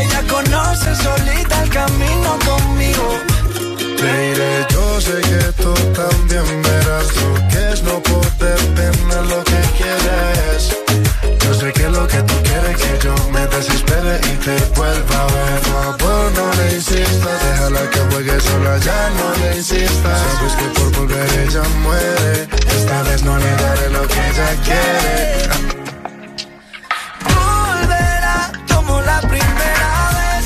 [0.00, 3.20] Ella conoce solita el camino conmigo.
[3.96, 9.44] Te iré, yo sé que tú también verás lo que es no poder tener lo
[9.44, 10.93] que quieres.
[11.94, 15.60] Lo que tú quieres que yo me desespere y te vuelva a ver.
[15.62, 20.20] Favor, no le insistas, déjala que juegue sola, ya no le insistas.
[20.20, 25.48] Sabes que por volver ella muere, esta vez no le daré lo que ella quiere.
[27.32, 30.44] Volverá como la primera vez.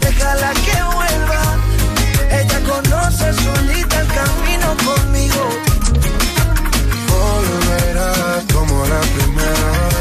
[0.00, 1.42] Déjala que vuelva.
[2.38, 5.48] Ella conoce solita el camino conmigo.
[7.08, 9.93] Volverá como la primera vez.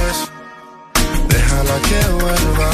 [1.63, 2.71] Déjala que vuelva.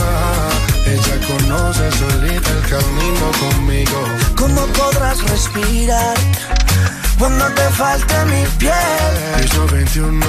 [1.27, 4.07] conoce solita el camino conmigo.
[4.35, 6.17] ¿Cómo podrás respirar
[7.17, 9.41] cuando te falte mi piel?
[9.41, 10.25] Piso 21.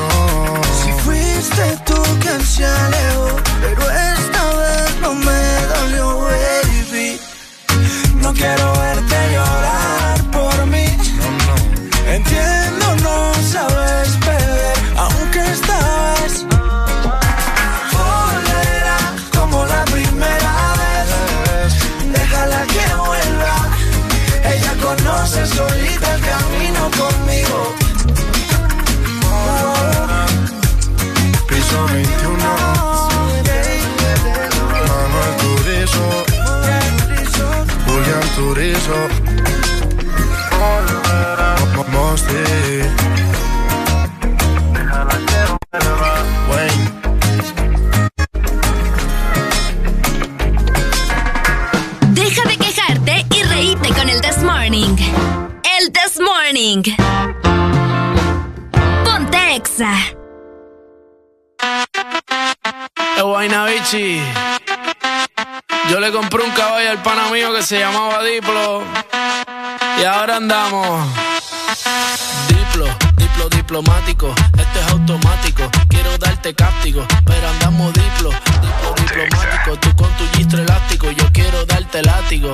[0.83, 7.21] Si fuiste tú quien se alejó, pero esta vez no me dolió, baby.
[8.21, 8.80] No quiero
[31.71, 32.37] Piso 21.
[34.89, 36.07] Manuel Turizo.
[37.87, 38.99] Julián Turizo.
[52.09, 54.97] Deja de quejarte y reíte con el This Morning.
[55.79, 56.83] El This Morning.
[59.05, 60.20] Ponte Exa.
[65.91, 68.83] Yo le compré un caballo al pana mío que se llamaba Diplo.
[70.01, 71.07] Y ahora andamos.
[72.49, 74.35] Diplo, diplo diplomático.
[74.57, 75.71] Esto es automático.
[75.89, 77.07] Quiero darte cáptico.
[77.27, 79.77] Pero andamos diplo, diplo diplomático.
[79.81, 81.11] Tú con tu gistro elástico.
[81.11, 82.53] Yo quiero darte látigo.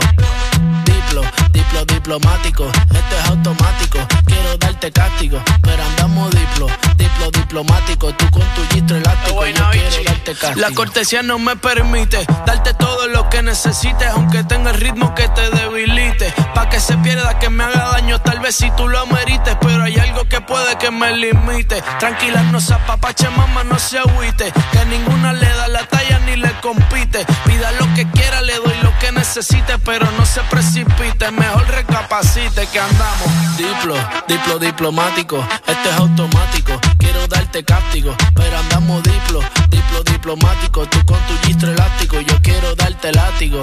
[0.85, 2.67] Diplo, diplo diplomático.
[2.67, 3.99] Esto es automático.
[4.26, 5.43] Quiero darte cáptico.
[5.62, 8.12] Pero andamos diplo, diplo diplomático.
[8.15, 9.47] Tú con tu gistro elástico.
[9.47, 10.60] Yo quiero darte cáptico.
[10.60, 14.09] La cortesía no me permite darte todo lo que necesites.
[14.09, 16.33] Aunque tenga el ritmo que te debilite.
[16.55, 18.20] Pa' que se pierda, que me haga daño.
[18.20, 19.57] Tal vez si tú lo amerites.
[19.60, 21.83] Pero hay algo que puede que me limite.
[21.99, 24.52] Tranquila, no se apapache, mamá, no se agüite.
[24.73, 25.86] Que ninguna le da la
[26.26, 27.25] ni le compite.
[27.44, 29.78] Pida lo que quiera, le doy lo que necesite.
[29.78, 33.57] Pero no se precipite, mejor recapacite que andamos.
[33.57, 33.97] Diplo,
[34.28, 35.44] diplo diplomático.
[35.66, 36.81] Esto es automático.
[36.99, 38.15] Quiero darte cáptico.
[38.34, 40.86] Pero andamos diplo, diplo diplomático.
[40.86, 42.20] Tú con tu gistro elástico.
[42.20, 43.62] Yo quiero darte látigo.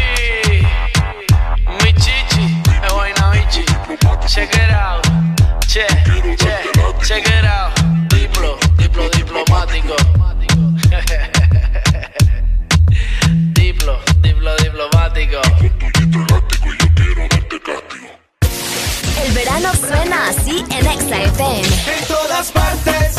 [4.27, 5.05] Check it out.
[5.67, 5.85] Che,
[6.37, 6.69] che,
[7.03, 7.71] check it out.
[8.07, 9.95] Diplo, diplo diplomático.
[13.53, 15.41] diplo, diplo diplomático.
[19.23, 21.67] El verano suena así en Exa FM.
[21.97, 23.17] En todas partes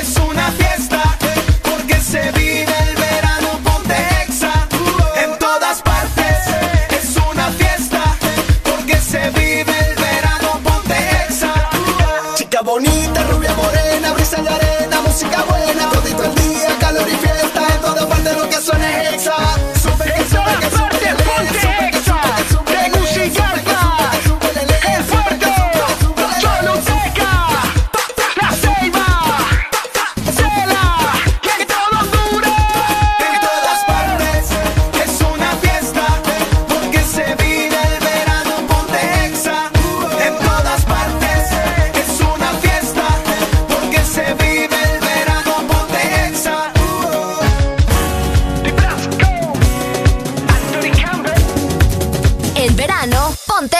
[0.00, 1.16] es una fiesta
[1.62, 2.69] porque se vive
[18.72, 19.26] on the hex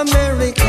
[0.00, 0.59] America.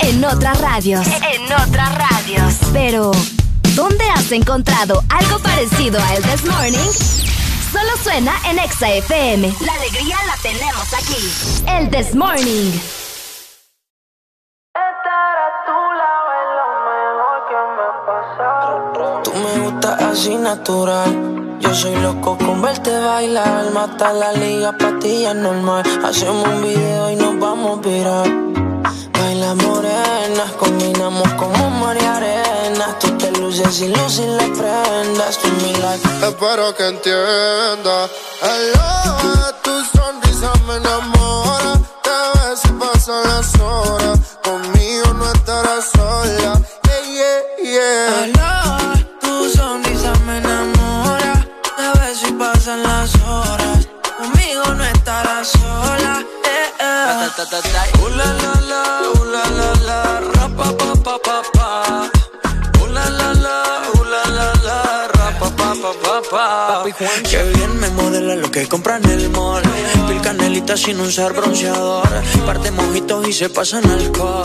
[0.00, 1.06] En otras radios.
[1.06, 2.54] En otras radios.
[2.72, 3.12] Pero,
[3.74, 6.90] ¿dónde has encontrado algo parecido a El This Morning?
[7.72, 9.54] Solo suena en Exa FM.
[9.64, 11.64] La alegría la tenemos aquí.
[11.66, 13.07] El This Morning.
[19.98, 21.58] Así natural.
[21.60, 23.72] Yo soy loco con verte bailar.
[23.72, 25.84] Mata la liga, patilla normal.
[26.04, 28.48] Hacemos un video y nos vamos a virar
[29.40, 32.96] la morena, combinamos como María Arena.
[33.00, 36.08] Tú te luces y luces las prendas, tú mi like.
[36.26, 38.08] Espero que entienda.
[38.42, 41.72] Hello, tu sonrisa me enamora.
[42.02, 44.18] Te ves y pasan las horas.
[44.42, 46.60] Conmigo no estarás sola.
[46.84, 48.37] Yeah, yeah, yeah.
[57.40, 57.98] Eh.
[58.02, 58.98] Uh, la, la, la.
[66.28, 69.62] Que bien me modela lo que compran en el mall.
[70.06, 72.06] Pil canelita sin usar bronceador.
[72.44, 74.42] Parte mojitos y se pasan alcohol.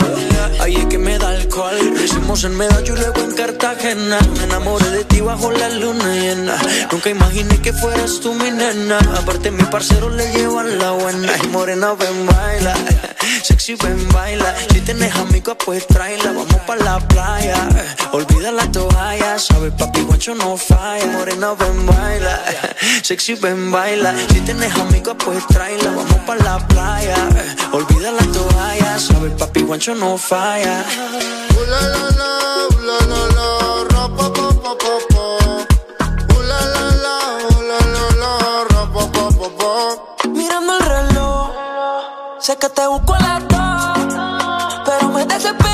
[0.60, 1.76] Ahí es que me da alcohol.
[2.02, 4.18] Hicimos en Medallo y luego en Cartagena.
[4.38, 6.56] Me enamoré de ti bajo la luna llena.
[6.90, 8.98] Nunca imaginé que fueras tú mi nena.
[9.18, 11.32] Aparte, mi parcero le llevan la buena.
[11.42, 12.74] Y morena, ven, baila.
[13.42, 14.54] Sexy, ven, baila.
[14.72, 16.32] Si tienes amigos, pues tráela.
[16.32, 17.68] Vamos pa' la playa.
[18.12, 19.38] Olvida la toalla.
[19.38, 21.06] Sabes, papi, guancho no falla.
[21.06, 22.34] Morena, ven, baila.
[23.02, 24.14] Sexy, ven, baila.
[24.30, 25.90] Si tienes amigos, pues tráela.
[25.90, 27.16] Vamos pa' la playa.
[27.72, 28.98] Olvida la toalla.
[28.98, 30.84] Sabes, papi, guancho no falla.
[31.56, 32.30] Uh, la, la, la,
[32.70, 32.98] uh, la,
[33.36, 33.48] la,
[33.92, 34.72] ra, pa, pa, pa,
[35.12, 35.24] pa.
[36.34, 37.16] Uh, la, la, la,
[37.50, 38.30] uh, la, la, la,
[38.70, 39.72] ra, pa, pa, pa, pa.
[40.28, 41.50] Mirando el reloj.
[42.40, 43.62] Sé que te busco a las dos.
[44.86, 45.73] Pero me desespero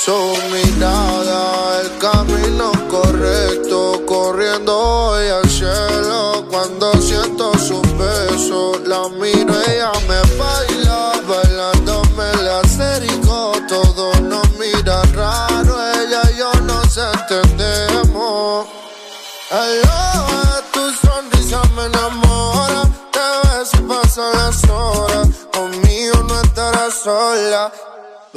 [0.00, 0.12] Su
[0.52, 6.46] mirada, el camino correcto, corriendo hoy al cielo.
[6.48, 10.67] Cuando siento sus besos, la miro, ella me baila,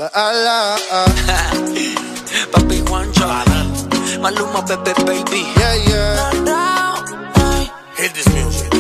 [0.01, 0.77] Baila.
[2.51, 3.27] Papi Juancho,
[4.19, 5.45] Maluma, Pepe, baby.
[5.59, 6.31] Yeah, yeah.
[7.97, 8.71] Hit this music.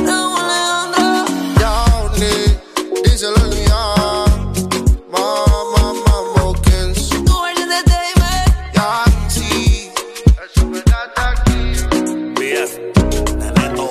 [1.61, 2.57] Downey,
[3.05, 3.83] díselo ya.
[5.13, 7.13] Mama, mambo kings.
[8.73, 9.91] Yancy.
[10.41, 11.59] Eso me da aquí.
[12.33, 12.71] BF,
[13.37, 13.87] Neneto.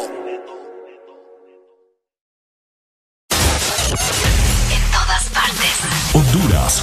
[4.75, 5.79] En todas partes.
[6.13, 6.83] Honduras.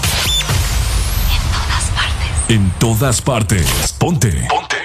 [2.49, 3.93] En todas partes.
[3.97, 4.47] Ponte.
[4.47, 4.75] Ponte.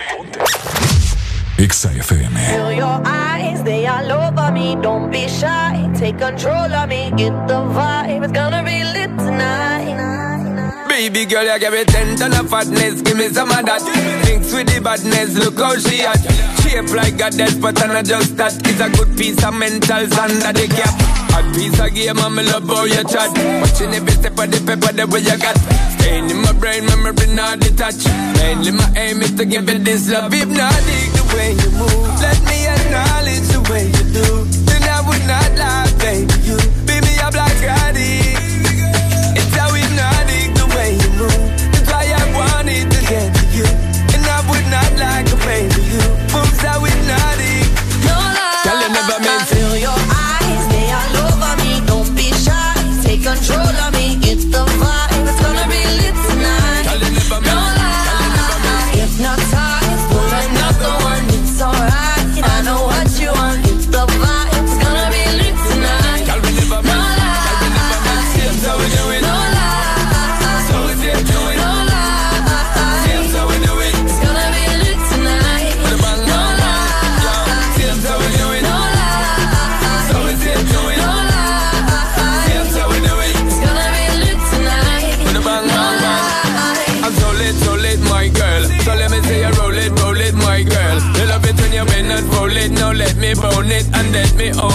[1.59, 2.37] Exa FM.
[2.37, 4.77] Feel your eyes, they all over me.
[4.83, 7.13] Don't be shy, take control of me.
[7.17, 9.72] Get the vibe, it's gonna be lit tonight.
[10.93, 13.81] Baby girl, you give me ten ton of fatness, give me some of that.
[14.29, 16.21] Mix with the badness, look how she at.
[16.61, 18.53] Shape like a death, but I'm not just that.
[18.69, 20.93] It's a good piece of mental under the cap.
[21.33, 23.33] A piece of game, I'm love how you chat.
[23.65, 25.57] Watching every step of the paper, the way you got.
[25.97, 28.05] Staying in my brain, memory not detached.
[28.37, 30.29] Mainly my aim is to give it this love.
[30.29, 32.21] If not, dig the way you move.
[32.21, 34.62] Let me acknowledge the way you do.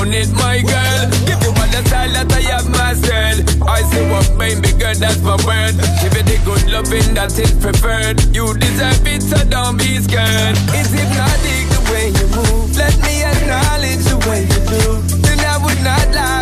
[0.07, 1.01] Own it, my girl.
[1.27, 3.67] Give you all the style that I have myself.
[3.67, 5.75] I say what baby girl, that's my word.
[6.01, 8.19] Give you the good loving that is preferred.
[8.35, 10.55] You deserve it, so don't be scared.
[10.75, 12.75] It's hypnotic the way you move.
[12.77, 14.83] Let me acknowledge the way you do.
[15.23, 16.36] Then I would not lie,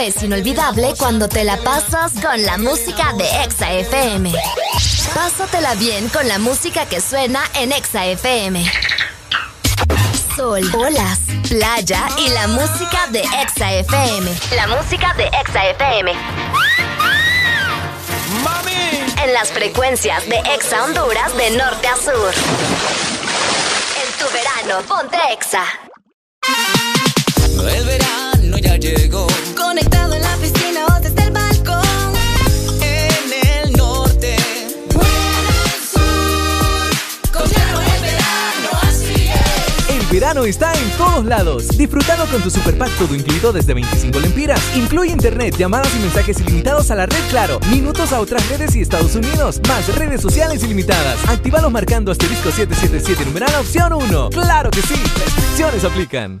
[0.00, 4.30] Es inolvidable cuando te la pasas con la música de Exa FM.
[5.14, 8.70] Pásatela bien con la música que suena en Exa FM.
[10.36, 14.30] Sol, olas, playa y la música de Exa FM.
[14.54, 16.12] La música de Exa FM.
[18.44, 19.14] ¡Mami!
[19.24, 22.34] En las frecuencias de Exa Honduras de norte a sur.
[24.02, 25.64] En tu verano, ponte Exa.
[27.58, 28.25] El verano.
[29.76, 32.14] Conectado en la piscina o desde el balcón.
[32.80, 34.36] En el norte.
[39.90, 41.68] El verano está en todos lados.
[41.76, 44.62] Disfrutando con tu super pack todo incluido desde 25 lempiras.
[44.74, 48.80] Incluye internet, llamadas y mensajes ilimitados a la red Claro, minutos a otras redes y
[48.80, 51.18] Estados Unidos, más redes sociales ilimitadas.
[51.28, 54.30] Actívalos marcando asterisco 777 numeral opción 1.
[54.30, 54.94] ¡Claro que sí!
[54.94, 56.40] Restricciones aplican.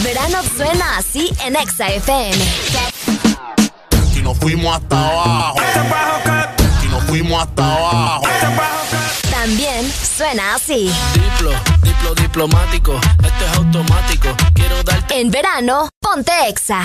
[0.00, 2.42] El verano suena así en Exa FM.
[4.16, 5.58] Y nos fuimos hasta abajo.
[6.82, 8.22] Y nos fuimos hasta abajo.
[9.30, 10.90] También suena así.
[11.12, 12.98] Diplo, diplo diplomático.
[13.22, 14.28] Esto es automático.
[14.54, 15.20] Quiero darte.
[15.20, 16.80] En verano, ponte Exa.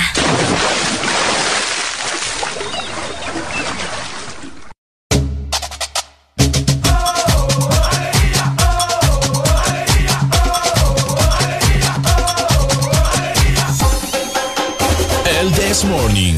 [15.75, 16.35] This Morning.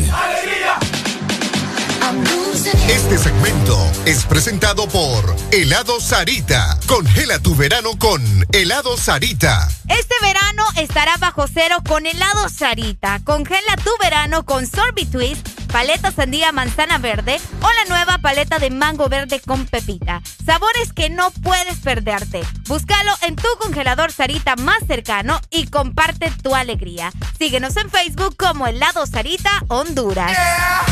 [2.90, 6.80] Este segmento es presentado por Helado Sarita.
[6.88, 8.20] Congela tu verano con
[8.52, 9.70] Helado Sarita.
[9.90, 13.20] Este verano estará bajo cero con helado Sarita.
[13.24, 18.70] Congela tu verano con Sorbet Twist, paleta sandía manzana verde o la nueva paleta de
[18.70, 20.22] mango verde con pepita.
[20.46, 22.42] Sabores que no puedes perderte.
[22.68, 27.12] Búscalo en tu congelador Sarita más cercano y comparte tu alegría.
[27.38, 30.38] Síguenos en Facebook como helado Sarita Honduras.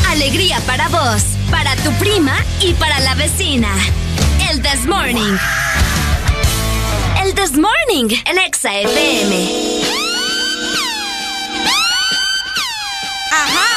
[0.08, 3.68] Alegría para vos, para tu prima y para la vecina.
[4.50, 5.36] El This Morning.
[7.22, 9.48] El This Morning en Exa FM.
[13.32, 13.75] Ajá.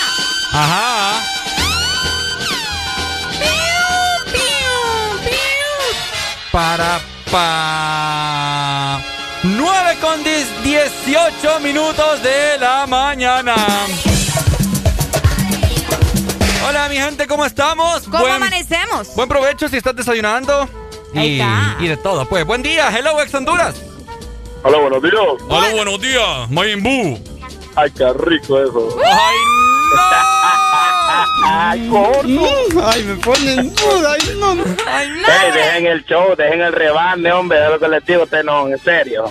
[0.51, 1.21] Ajá.
[6.51, 6.99] Para
[7.31, 8.99] pa.
[9.43, 13.55] 9 con 10 18 minutos de la mañana.
[16.67, 18.03] Hola, mi gente, ¿cómo estamos?
[18.09, 19.15] ¿Cómo amanecemos?
[19.15, 20.67] Buen provecho si estás desayunando.
[21.13, 21.41] Y,
[21.79, 22.25] y de todo.
[22.27, 22.89] Pues, buen día.
[22.95, 23.75] Hello, ex Honduras.
[24.63, 25.23] Hola, buenos días.
[25.47, 26.49] Hola, buenos días.
[26.49, 27.19] Mayimbu.
[27.75, 28.97] Ay, qué rico eso.
[29.05, 29.37] ¡Ay,
[31.45, 32.85] Ay, gordo.
[32.85, 34.13] Ay, me ponen duda.
[34.13, 34.51] Ay, no.
[34.87, 35.27] Ay, no.
[35.27, 38.67] Ey, dejen el show, dejen el rebande, hombre, es lo que les digo, usted no,
[38.67, 39.25] en serio.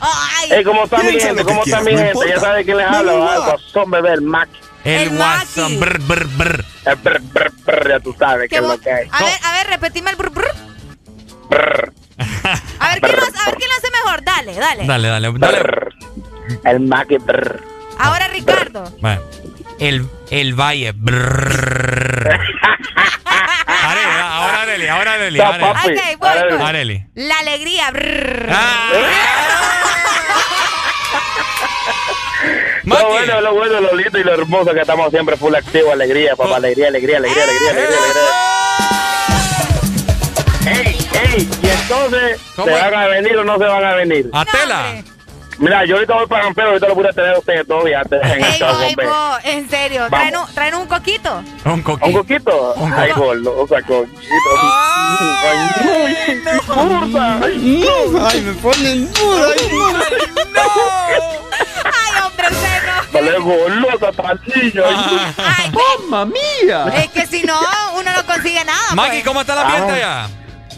[0.00, 1.44] Ay, Ey, ¿cómo está mi gente?
[1.44, 2.06] ¿Cómo está mi gente?
[2.08, 2.30] importa.
[2.34, 3.38] Ya sabe quién les habla, ¿verdad?
[3.46, 4.48] guasón bebé, el Mac.
[4.84, 5.70] El, El WhatsApp.
[5.78, 6.64] Brr, brr, brr.
[6.84, 9.08] El brr, brr, brr, ya tú sabes qué es lo que hay.
[9.10, 10.54] A ver, a ver, repetime el brr, brr.
[11.48, 11.92] Brr,
[12.78, 14.24] A ver, ¿quién lo, a ver quién lo hace mejor.
[14.24, 14.86] Dale, dale.
[14.86, 15.58] Dale, dale, dale.
[15.62, 15.94] brr.
[16.64, 17.62] El Mac y brr.
[17.98, 18.92] Ahora Ricardo.
[19.00, 19.22] Bueno,
[19.78, 20.88] el, el Valle.
[23.66, 25.38] Areli, ah, ahora Areli, ahora Areli.
[25.38, 25.64] No, Areli.
[25.64, 25.88] papi.
[25.88, 26.56] Ok, voy, Areli.
[26.56, 26.66] voy.
[26.66, 27.06] Areli.
[27.14, 27.92] La alegría.
[28.50, 28.90] Ah.
[32.84, 36.36] Lo bueno, lo bueno, lo lindo y lo hermoso que estamos siempre full activo, alegría,
[36.36, 37.98] papá, alegría, alegría, alegría, alegría, alegría,
[40.66, 40.90] alegría.
[40.90, 40.98] Ey,
[41.32, 42.80] ey, y entonces, ¿Cómo ¿se es?
[42.82, 44.28] van a venir o no se van a venir?
[44.34, 45.02] A tela.
[45.58, 48.20] Mira, yo ahorita voy para Campero, ahorita lo voy a tener a ustedes todavía antes
[48.20, 49.06] de Ey, show, voy, hombre.
[49.06, 50.06] voy, en serio.
[50.10, 51.42] ¿Traen un, traen un coquito?
[51.64, 52.18] Un ¿Un coquito.
[52.18, 52.74] coquito?
[52.74, 53.20] Un Ay, coquito.
[53.26, 54.20] gordo, o sea, coquito.
[54.62, 57.42] Ay, no.
[57.44, 58.26] Ay, no.
[58.26, 59.48] Ay, me ponen duda.
[59.54, 60.18] Ay,
[60.52, 60.62] no.
[61.84, 63.12] Ay, hombre, usted no.
[63.12, 64.84] Vale, golosa, pandillo.
[65.38, 65.72] Ay,
[66.10, 66.86] ¡Mamma mía!
[66.96, 67.58] es que si no,
[67.96, 68.94] uno no consigue nada.
[68.94, 69.24] Maki, pues.
[69.24, 70.28] ¿cómo está la ambiente allá?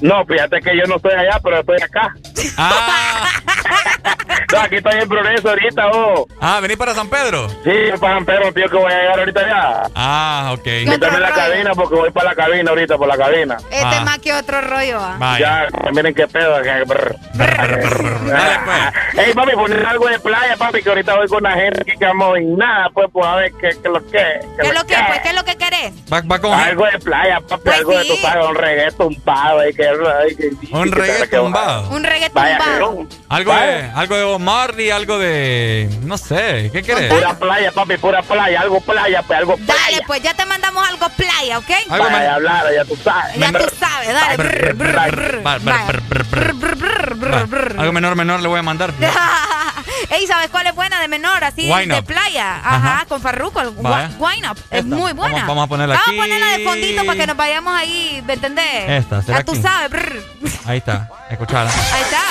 [0.03, 2.15] No, fíjate que yo no estoy allá, pero estoy acá.
[2.59, 3.31] Ah,
[4.53, 6.27] no, aquí estoy en progreso ahorita, oh.
[6.41, 7.49] Ah, ¿venís para San Pedro?
[7.65, 7.71] Sí,
[8.01, 9.83] para San Pedro, tío, que voy a llegar ahorita ya.
[9.95, 10.67] Ah, ok.
[10.67, 13.57] En la cabina porque voy para la cabina ahorita, por la cabina.
[13.71, 14.03] Este Ah.
[14.05, 15.17] más que otro rollo, ¿ah?
[15.19, 15.67] Vaya.
[15.73, 16.63] Ya, miren qué pedo.
[16.63, 17.17] que- brr.
[17.35, 19.27] Dale, pues.
[19.27, 22.37] Ey, papi, poner algo de playa, papi, que ahorita voy con la gente que quedamos
[22.39, 24.11] en nada, pues, pues, a ver qué qué es lo que.
[24.11, 25.21] ¿Qué es lo que, pues?
[25.21, 25.93] ¿Qué es lo que querés?
[26.13, 28.09] Va, va con Algo de playa, papi, Pues algo de sí.
[28.09, 29.61] tu sabes, un reggae tumbado.
[29.61, 31.89] ahí que, ahí que- un reggae tumbado.
[31.91, 33.07] Un reggae tumbado.
[33.29, 33.93] Algo de, Vaya.
[33.99, 35.89] algo de Bob Marley, algo de.
[36.03, 37.13] No sé, ¿qué querés?
[37.13, 39.75] Pura playa, papi, pura playa, algo playa, pues, algo playa.
[39.91, 41.71] Dale, pues ya te mandamos algo playa, ¿ok?
[41.91, 43.37] Algo Vaya hablar, ya tú sabes.
[43.37, 44.37] Ya tú sabes, dale.
[44.37, 45.47] brr, brr, brr.
[45.47, 47.15] Va, brr, brr, brr, brr.
[47.17, 47.77] Brr, brr.
[47.79, 48.93] Va, Algo menor, menor le voy a mandar.
[50.11, 51.43] Ey, ¿sabes cuál es buena de menor?
[51.43, 52.07] Así Wine de Up.
[52.07, 52.57] playa.
[52.59, 53.05] Ajá, Ajá.
[53.07, 53.61] con Farruko.
[53.61, 54.59] Wi- Wine Up.
[54.71, 55.35] Es muy buena.
[55.35, 56.19] Vamos- vamos a ponerla Vamos aquí.
[56.19, 58.89] a ponerla de fondito para que nos vayamos ahí, ¿me entendés?
[58.89, 59.63] Esta, ¿será Ya tú aquí?
[59.63, 59.91] sabes.
[59.91, 60.23] brr.
[60.67, 61.71] Ahí está, escuchala.
[61.71, 62.23] Ahí está.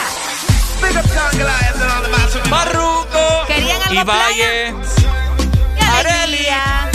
[2.49, 4.73] Barruco ¿Querían algo Valle.
[5.77, 6.94] ¡Qué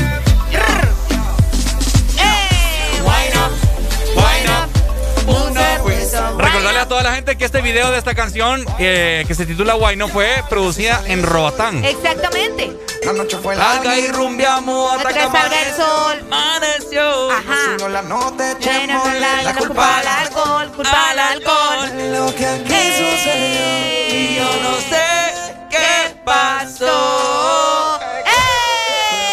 [5.84, 6.32] presa.
[6.38, 9.76] Recordarle a toda la gente que este video de esta canción eh, que se titula
[9.76, 11.84] Why no fue producida en Roatán.
[11.84, 12.76] Exactamente.
[13.04, 16.18] La noche fue larga y rumbiamos hasta que salga el sol.
[16.30, 17.30] amaneció.
[17.30, 17.88] Ajá.
[17.88, 22.12] la nota Llena de la, la culpa al alcohol, culpa al alcohol.
[22.12, 25.34] Lo que aquí sucedió y yo no sé
[25.70, 27.98] qué pasó.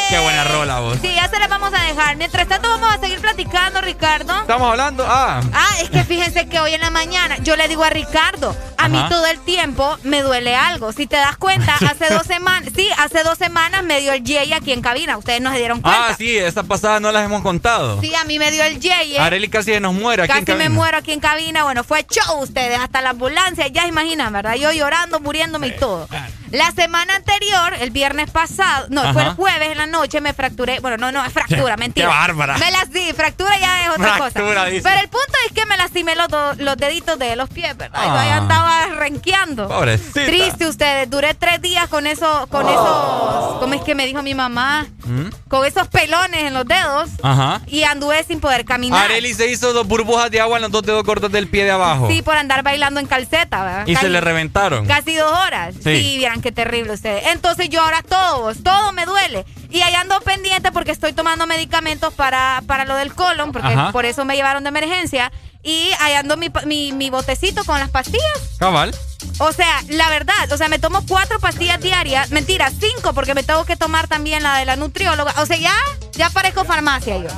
[0.10, 0.98] Qué buena rola vos.
[1.02, 2.16] Sí, ya se las vamos a dejar.
[2.18, 4.34] Mientras tanto, vamos a seguir platicando, Ricardo.
[4.42, 5.06] Estamos hablando.
[5.08, 8.56] Ah, Ah, es que fíjense que hoy en la mañana yo le digo a Ricardo,
[8.78, 10.92] a mí todo el tiempo me duele algo.
[10.94, 14.54] Si te das cuenta, hace dos semanas, sí, hace dos semanas me dio el Jay
[14.54, 15.18] aquí en cabina.
[15.18, 16.08] Ustedes no se dieron cuenta.
[16.10, 18.00] ah, sí, esa pasada no las hemos contado.
[18.02, 19.18] Sí, a mí me dio el Jay.
[19.18, 20.76] Areli casi se nos muere aquí en Casi me cabina.
[20.80, 21.64] muero aquí en cabina.
[21.64, 23.68] Bueno, fue show ustedes, hasta la ambulancia.
[23.68, 24.56] Ya imaginan, ¿verdad?
[24.56, 26.08] Yo llorando, muriéndome y todo.
[26.52, 30.80] La semana anterior, el viernes pasado, no, fue el jueves en la noche, me fracturé.
[30.80, 32.08] Bueno, no, no, es fractura, Qué- mentira.
[32.08, 32.58] qué bárbara.
[32.58, 34.66] Me las di, fractura ya es otra Fractura, cosa.
[34.66, 34.84] dice.
[34.84, 38.04] Pero el punto es que me lastimé los, do- los deditos de los pies, ¿verdad?
[38.04, 38.38] Yo ahí Ah.
[38.38, 39.68] andaba renqueando.
[39.68, 40.26] Pobrecita.
[40.26, 41.10] Triste ustedes.
[41.10, 44.86] Duré tres días con eso, con esos, ¿cómo es que me dijo mi mamá?
[45.06, 45.28] ¿Mm?
[45.48, 47.10] Con esos pelones en los dedos.
[47.24, 47.62] Ajá.
[47.68, 49.06] Y anduve sin poder caminar.
[49.06, 51.72] Areli se hizo dos burbujas de agua en los dos dedos cortos del pie de
[51.72, 52.08] abajo.
[52.10, 53.88] Sí, por andar bailando en calceta, ¿verdad?
[53.88, 54.86] y se le reventaron.
[54.86, 55.76] Casi dos horas.
[55.84, 55.98] Sí.
[55.98, 56.18] Sí.
[56.18, 57.28] vieran qué terrible ustedes.
[57.28, 59.46] Entonces yo ahora todo, todo me duele.
[59.70, 61.77] Y ahí ando pendiente porque estoy tomando medicamentos
[62.12, 63.92] para, para lo del colon, porque Ajá.
[63.92, 65.32] por eso me llevaron de emergencia.
[65.64, 68.56] Y ahí ando mi, mi, mi botecito con las pastillas.
[68.58, 68.96] Cabal.
[69.40, 72.32] O sea, la verdad, o sea, me tomo cuatro pastillas diarias.
[72.32, 75.34] Mentira, cinco, porque me tengo que tomar también la de la nutrióloga.
[75.42, 75.74] O sea, ya,
[76.14, 77.30] ya parezco farmacia yo.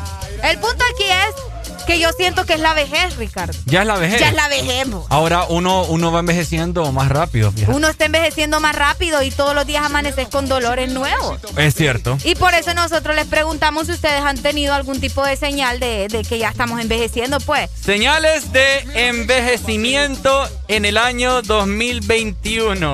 [0.43, 1.58] El punto aquí es
[1.89, 3.57] que yo siento que es la vejez, Ricardo.
[3.65, 4.19] Ya es la vejez.
[4.19, 4.87] Ya es la vejez.
[5.09, 7.71] Ahora uno, uno va envejeciendo más rápido, fíjate.
[7.71, 11.39] Uno está envejeciendo más rápido y todos los días amaneces con dolores nuevos.
[11.57, 12.19] Es cierto.
[12.23, 16.07] Y por eso nosotros les preguntamos si ustedes han tenido algún tipo de señal de,
[16.09, 17.71] de que ya estamos envejeciendo, pues.
[17.83, 22.93] Señales de envejecimiento en el año 2021.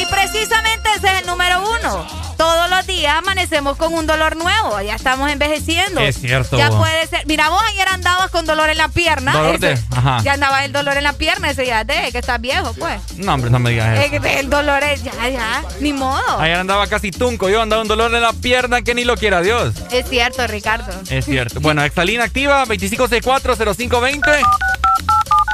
[0.00, 2.06] Y precisamente ese es el número uno.
[2.36, 4.80] Todos los días amanecemos con un dolor nuevo.
[4.80, 6.00] Ya estamos envejeciendo.
[6.00, 6.56] Es cierto.
[6.56, 7.26] Ya puede ser.
[7.26, 9.32] Mira, vos ayer andabas con dolor en la pierna.
[9.32, 10.20] Dolor de- ajá.
[10.22, 11.50] Ya andaba el dolor en la pierna.
[11.50, 13.00] Ese ya de que estás viejo, pues.
[13.16, 14.14] No, hombre, no me digas eso.
[14.14, 15.64] Es que el dolor es ya, ya.
[15.80, 16.38] Ni modo.
[16.38, 19.40] Ayer andaba casi tunco, yo andaba un dolor en la pierna que ni lo quiera
[19.40, 19.74] Dios.
[19.90, 20.92] Es cierto, Ricardo.
[21.10, 21.58] Es cierto.
[21.60, 24.42] Bueno, Exalina activa 25640520.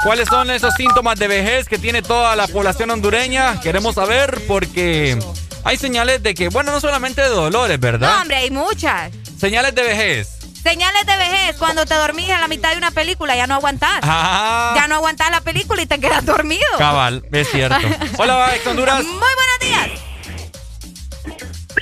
[0.05, 3.59] ¿Cuáles son esos síntomas de vejez que tiene toda la población hondureña?
[3.59, 5.17] Queremos saber porque
[5.63, 8.13] hay señales de que, bueno, no solamente de dolores, ¿verdad?
[8.13, 9.11] No, hombre, hay muchas.
[9.35, 10.37] Señales de vejez.
[10.61, 13.99] Señales de vejez, cuando te dormís a la mitad de una película, ya no aguantás.
[14.03, 14.73] Ah.
[14.75, 16.61] Ya no aguantás la película y te quedas dormido.
[16.77, 17.75] Cabal, es cierto.
[18.19, 19.03] Hola, ex Honduras.
[19.03, 19.89] Muy buenos días.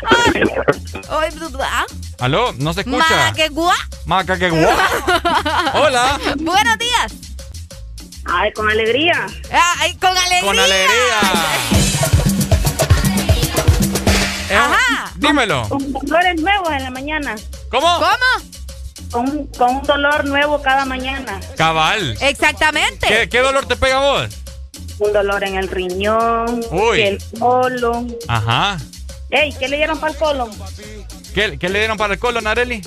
[0.09, 0.43] Ay,
[1.09, 1.29] ay,
[1.61, 1.85] ¿ah?
[2.21, 2.53] ¿Aló?
[2.53, 3.03] ¿No se escucha?
[3.09, 3.75] Ma, que guá.
[4.05, 4.77] Maca, que guau.
[5.73, 6.17] Hola.
[6.37, 7.32] Buenos días.
[8.25, 9.27] Ay, con alegría.
[9.79, 10.41] Ay, con alegría.
[10.43, 11.19] Con alegría.
[14.49, 15.11] Eh, Ajá.
[15.15, 15.67] Dímelo.
[15.67, 17.33] Con dolores nuevos en la mañana.
[17.71, 17.87] ¿Cómo?
[17.95, 18.51] ¿Cómo?
[19.11, 21.39] Con, con un dolor nuevo cada mañana.
[21.57, 22.15] Cabal.
[22.21, 23.07] Exactamente.
[23.07, 24.29] ¿Qué, qué dolor te pega a vos?
[24.99, 27.01] Un dolor en el riñón, Uy.
[27.01, 28.15] el colon.
[28.27, 28.77] Ajá.
[29.31, 30.51] Ey, ¿qué le dieron para el colon?
[31.33, 32.81] ¿Qué, qué le dieron para el colon, Areli?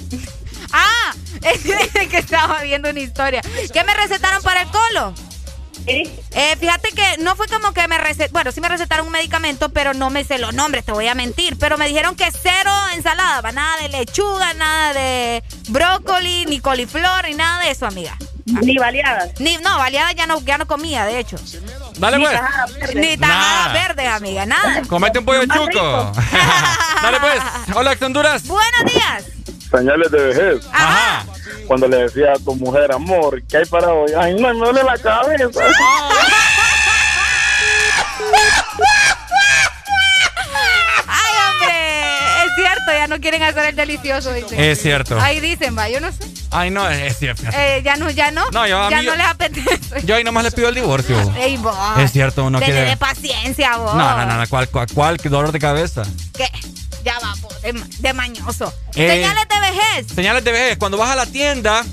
[2.10, 3.42] Que estaba viendo una historia.
[3.72, 5.14] ¿Qué me recetaron para el colon?
[5.88, 9.68] Eh, fíjate que no fue como que me recetaron, bueno, sí me recetaron un medicamento,
[9.68, 11.56] pero no me sé los nombres, te voy a mentir.
[11.58, 17.24] Pero me dijeron que cero ensalada, va, nada de lechuga, nada de brócoli, ni coliflor,
[17.28, 18.16] ni nada de eso, amiga.
[18.46, 19.40] Ni baleadas.
[19.40, 21.36] Ni, no, baleadas ya no, ya no comía, de hecho.
[21.98, 22.38] Dale, Ni pues.
[22.40, 22.94] tajadas verdes.
[22.96, 24.82] Ni tajadas verdes, amiga, nada.
[24.88, 26.12] Comete un pollo chuco.
[27.02, 27.42] Dale, pues.
[27.74, 28.42] Hola, Honduras.
[28.46, 29.24] Buenos días.
[29.76, 30.66] Señales de vejez.
[30.72, 31.24] Ajá.
[31.66, 34.10] Cuando le decía a tu mujer, amor, ¿qué hay para hoy?
[34.18, 35.60] Ay, no, me duele la cabeza.
[41.08, 42.44] Ay, hombre.
[42.46, 44.58] Es cierto, ya no quieren hacer el delicioso, dicen.
[44.60, 45.20] Es cierto.
[45.20, 46.24] Ahí dicen, va, yo no sé.
[46.50, 47.42] Ay, no, es cierto.
[47.52, 48.48] Eh, ya no, ya no.
[48.52, 50.06] No, yo a ya mí- no les apetece.
[50.06, 51.16] Yo ahí nomás le pido el divorcio.
[51.36, 51.76] Ey, vos.
[51.98, 53.94] Es cierto, uno Tener quiere- de paciencia, vos.
[53.94, 56.02] No, no, no, no, ¿cuál, cuál, cuál dolor de cabeza?
[56.36, 56.48] ¿Qué?
[57.06, 58.72] Ya va, de, de mañoso.
[58.96, 59.08] Eh.
[59.08, 60.06] Señales de vejez.
[60.12, 61.84] Señales de vejez, cuando vas a la tienda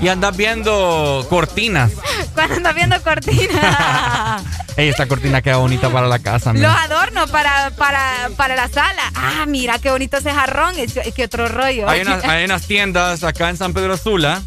[0.00, 1.92] y andas viendo cortinas.
[2.34, 4.42] Cuando andas viendo cortinas.
[4.78, 6.82] Ey, esta cortina queda bonita para la casa, Los mira.
[6.82, 9.02] adornos para, para, para la sala.
[9.14, 10.78] Ah, mira qué bonito ese jarrón.
[10.78, 11.86] Es, es que otro rollo.
[11.88, 14.42] Hay unas, hay unas tiendas acá en San Pedro Sula.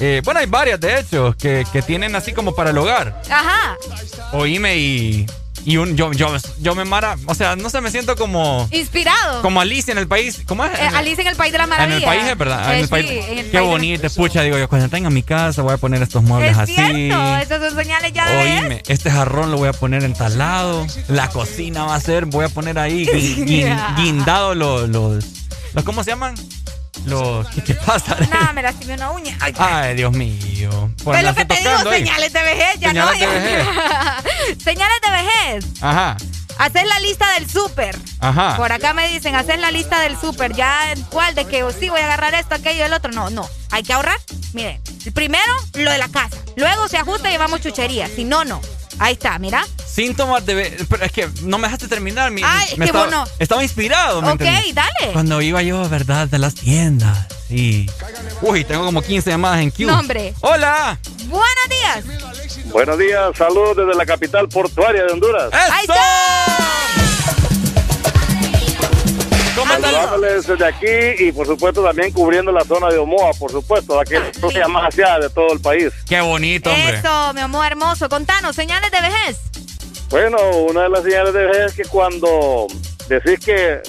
[0.00, 3.20] eh, bueno, hay varias, de hecho, que, que tienen así como para el hogar.
[3.30, 3.76] Ajá.
[4.32, 5.26] Oíme y,
[5.64, 9.42] y un, yo, yo, yo me mara, o sea, no sé, me siento como, Inspirado.
[9.42, 10.42] como Alicia en el país.
[10.46, 10.72] ¿Cómo es?
[10.78, 12.02] Eh, Alice en el País de las En Maravillas.
[12.02, 12.68] el país es verdad.
[12.70, 13.10] Eh, en el sí, país.
[13.10, 14.10] en el Qué país bonito.
[14.10, 16.74] Pucha, digo yo, cuando tenga mi casa voy a poner estos muebles Es así.
[16.74, 18.26] cierto, esas son señales ya.
[18.40, 20.86] Oíme, este jarrón lo voy a poner en tal lado.
[21.08, 25.24] La cocina va a ser, voy a poner ahí guin- guin- guindado los, los,
[25.74, 26.34] los- ¿Cómo se llaman?
[27.06, 27.46] Los.
[27.48, 28.16] ¿Qué te pasa?
[28.30, 29.36] No, me lastimé una uña.
[29.40, 30.90] Ay, Ay, Dios mío.
[31.02, 31.98] Por es lo que te digo, ahí.
[32.00, 33.26] señales de vejez, ya Señales no.
[33.26, 33.66] de vejez.
[34.64, 35.64] señales de vejez.
[35.82, 36.16] Ajá,
[36.58, 37.98] Hacer la lista del súper.
[38.20, 38.56] ajá.
[38.56, 40.52] Por acá me dicen, hacer la lista del súper.
[40.54, 41.34] Ya, ¿cuál?
[41.34, 43.10] De que oh, sí voy a agarrar esto, aquello, el otro.
[43.10, 43.48] No, no.
[43.70, 44.18] Hay que ahorrar.
[44.52, 44.80] Miren,
[45.14, 46.36] primero lo de la casa.
[46.56, 48.06] Luego se ajusta y llevamos chuchería.
[48.08, 48.60] Si no, no.
[49.02, 49.66] Ahí está, mira.
[49.84, 50.86] Síntomas de.
[50.88, 52.30] Pero es que no me dejaste terminar.
[52.30, 53.24] Mi, Ay, es me que estaba, vos no.
[53.40, 55.12] Estaba inspirado, ¿me Ok, dale.
[55.12, 56.28] Cuando iba yo, ¿verdad?
[56.28, 57.26] De las tiendas.
[57.48, 57.90] Sí.
[58.42, 59.90] Uy, tengo como 15 llamadas en queue.
[59.90, 60.34] No, hombre.
[60.40, 61.00] ¡Hola!
[61.24, 62.66] Buenos días.
[62.66, 65.50] Buenos días, saludos desde la capital portuaria de Honduras.
[65.52, 65.86] Ahí
[69.54, 73.96] ¿Cómo Saludándoles desde aquí y por supuesto también cubriendo la zona de Omoa, por supuesto,
[73.96, 75.92] la que es la más hacia de todo el país.
[76.08, 76.98] Qué bonito, hombre.
[76.98, 78.08] Eso, mi amor hermoso.
[78.08, 79.40] Contanos, señales de vejez.
[80.08, 82.66] Bueno, una de las señales de vejez es que cuando
[83.08, 83.82] decís que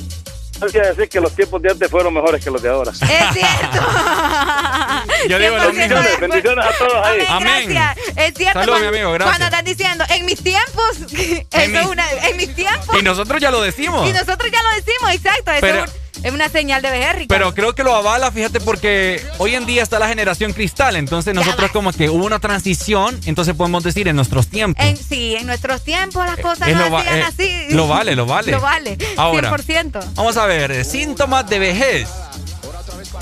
[0.72, 2.92] decir que los tiempos de antes fueron mejores que los de ahora.
[2.92, 3.17] Es cierto.
[5.30, 6.02] Yo digo lo 100% mismo.
[6.19, 7.26] Bendiciones a todos ahí.
[7.30, 7.69] Amén.
[7.69, 8.08] Gracias.
[8.18, 8.60] Es cierto.
[8.60, 9.38] Saludos, cuando, mi amigo, gracias.
[9.38, 10.98] Cuando están diciendo, en mis tiempos,
[11.52, 13.00] eso mi- es una, en mis tiempos.
[13.00, 14.08] Y nosotros ya lo decimos.
[14.10, 15.52] Y nosotros ya lo decimos, exacto.
[15.52, 17.27] Eso Pero- es, un- es una señal de vejez, Ricardo.
[17.27, 20.95] Pero creo que lo avala, fíjate, porque hoy en día está la generación cristal.
[20.95, 24.85] Entonces nosotros como que hubo una transición, entonces podemos decir en nuestros tiempos.
[24.85, 27.66] En, sí, en nuestros tiempos las cosas Es no lo hacían eh, así.
[27.72, 28.52] lo vale, lo vale.
[28.53, 28.98] Lo vale.
[29.18, 29.52] Ahora.
[29.52, 30.14] 100%.
[30.14, 32.08] Vamos a ver, eh, síntomas de vejez.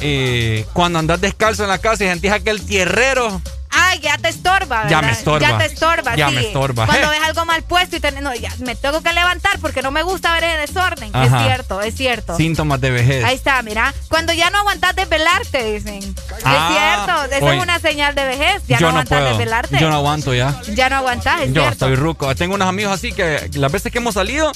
[0.02, 3.42] Eh, cuando andas descalzo en la casa y sentís aquel tierrero.
[3.74, 4.90] Ay, ya te estorba, ¿verdad?
[4.90, 5.40] Ya me estorba.
[5.40, 6.36] Ya te estorba, Ya sí.
[6.36, 6.86] me estorba.
[6.86, 9.92] Cuando ves algo mal puesto y te, no, ya me tengo que levantar porque no
[9.92, 11.10] me gusta ver el desorden.
[11.14, 11.26] Ajá.
[11.26, 12.36] Es cierto, es cierto.
[12.36, 13.24] Síntomas de vejez.
[13.24, 13.94] Ahí está, mira.
[14.10, 16.16] Cuando ya no aguantas desvelarte, dicen.
[16.44, 17.58] Ah, es cierto, eso oye.
[17.58, 18.62] es una señal de vejez.
[18.68, 19.80] Ya Yo no aguantas desvelarte.
[19.80, 20.62] Yo no aguanto ya.
[20.74, 21.72] Ya no aguantas, es Yo cierto.
[21.72, 22.36] estoy ruco.
[22.36, 24.52] Tengo unos amigos así que las veces que hemos salido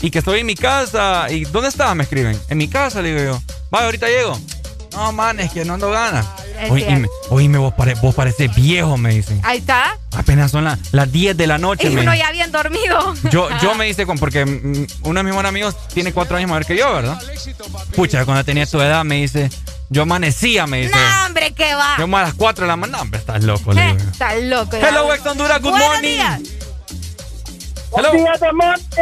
[0.00, 1.94] y que estoy en mi casa y ¿dónde estás?
[1.94, 2.40] Me escriben.
[2.48, 3.42] En mi casa, le digo yo.
[3.70, 4.36] Vaya, ahorita llego.
[4.98, 6.26] No, man, es que no ando ganas.
[6.74, 7.08] Cierto.
[7.30, 9.40] oíme, vos, pare- vos pareces viejo, me dicen.
[9.44, 9.96] Ahí está.
[10.16, 11.88] Apenas son la- las 10 de la noche.
[11.88, 13.14] Y uno ya bien dormido.
[13.30, 16.50] Yo, yo me hice con, porque mm, uno de mis buenos amigos tiene cuatro años
[16.50, 17.16] mayor que yo, ¿verdad?
[17.94, 19.50] Pucha, cuando tenía tu edad me dice,
[19.88, 20.96] yo amanecía, me dice.
[20.96, 21.94] No, hombre, ¿qué va?
[21.96, 23.96] Yo a las 4 de la mañana, no, hombre, estás loco, le Eh.
[24.10, 24.76] Estás loco.
[24.76, 24.88] ya.
[24.88, 26.08] Hello, Ex Honduras, good Buenos morning.
[26.08, 26.40] días.
[27.96, 28.12] Hello.
[28.12, 28.96] días, amante!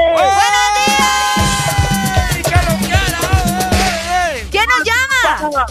[4.50, 5.66] ¿Quién nos llama?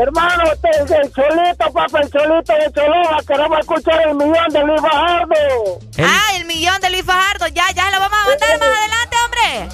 [0.00, 3.18] Hermano, este es el Cholito, papá, el Cholito de Choloa.
[3.26, 5.34] Queremos escuchar el millón de Luis Bajardo.
[5.98, 7.46] Ah, el millón de Luis Fajardo.
[7.48, 9.68] Ya, ya lo vamos a mandar más adelante, hombre.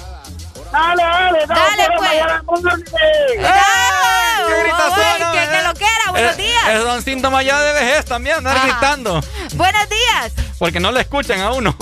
[0.71, 3.39] Dale, dale, Dale, pues.
[3.39, 4.47] ¡Bravo!
[4.47, 6.67] ¡Qué Uy, que, que lo quiera, buenos Eh, días.
[6.69, 8.65] Esos son síntomas ya de vejez también, andar Ajá.
[8.67, 9.21] gritando.
[9.53, 10.33] Buenos días.
[10.59, 11.75] Porque no le escuchan a uno.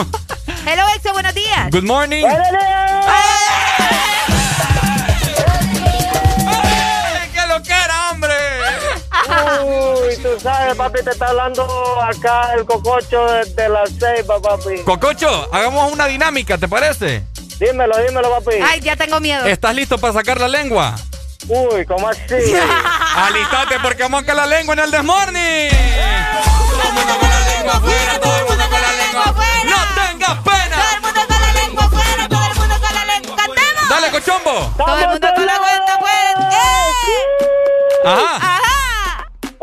[0.65, 1.69] Hello, Exo, buenos días.
[1.71, 2.23] Good morning.
[2.23, 3.72] ¡Qué
[9.73, 11.63] Uy, tú sabes, papi, te está hablando
[12.01, 14.79] acá el cococho de, de la ceiba, papi.
[14.83, 17.23] Cococho, hagamos una dinámica, ¿te parece?
[17.59, 18.57] Dímelo, dímelo, papi.
[18.67, 19.45] Ay, ya tengo miedo.
[19.45, 20.95] ¿Estás listo para sacar la lengua?
[21.47, 22.21] Uy, ¿cómo así?
[23.15, 25.69] Alistate porque vamos a sacar la lengua en el Desmorning.
[25.69, 29.63] Todo el mundo con la lengua afuera, todo el mundo con la lengua afuera.
[29.65, 30.75] ¡No tengas pena!
[30.77, 33.35] Todo el mundo con la lengua afuera, todo el mundo con la lengua.
[33.35, 33.89] ¡Cantemos!
[33.89, 34.73] ¡Dale, cochombo!
[34.77, 36.49] Todo el mundo con la lengua afuera.
[36.51, 38.05] ¡Eh!
[38.05, 38.52] Ajá.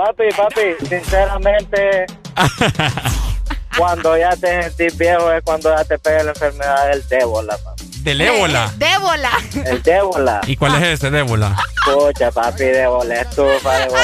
[0.00, 2.06] Papi, papi, sinceramente,
[3.76, 7.84] cuando ya te sentís viejo es cuando ya te pega la enfermedad del débola, papi.
[7.98, 8.72] ¿Del ébola?
[8.78, 9.30] Débola.
[9.66, 10.40] El débola.
[10.46, 11.54] ¿Y cuál es ese débola?
[11.86, 14.02] Escucha, papi, débola, estufa, débola.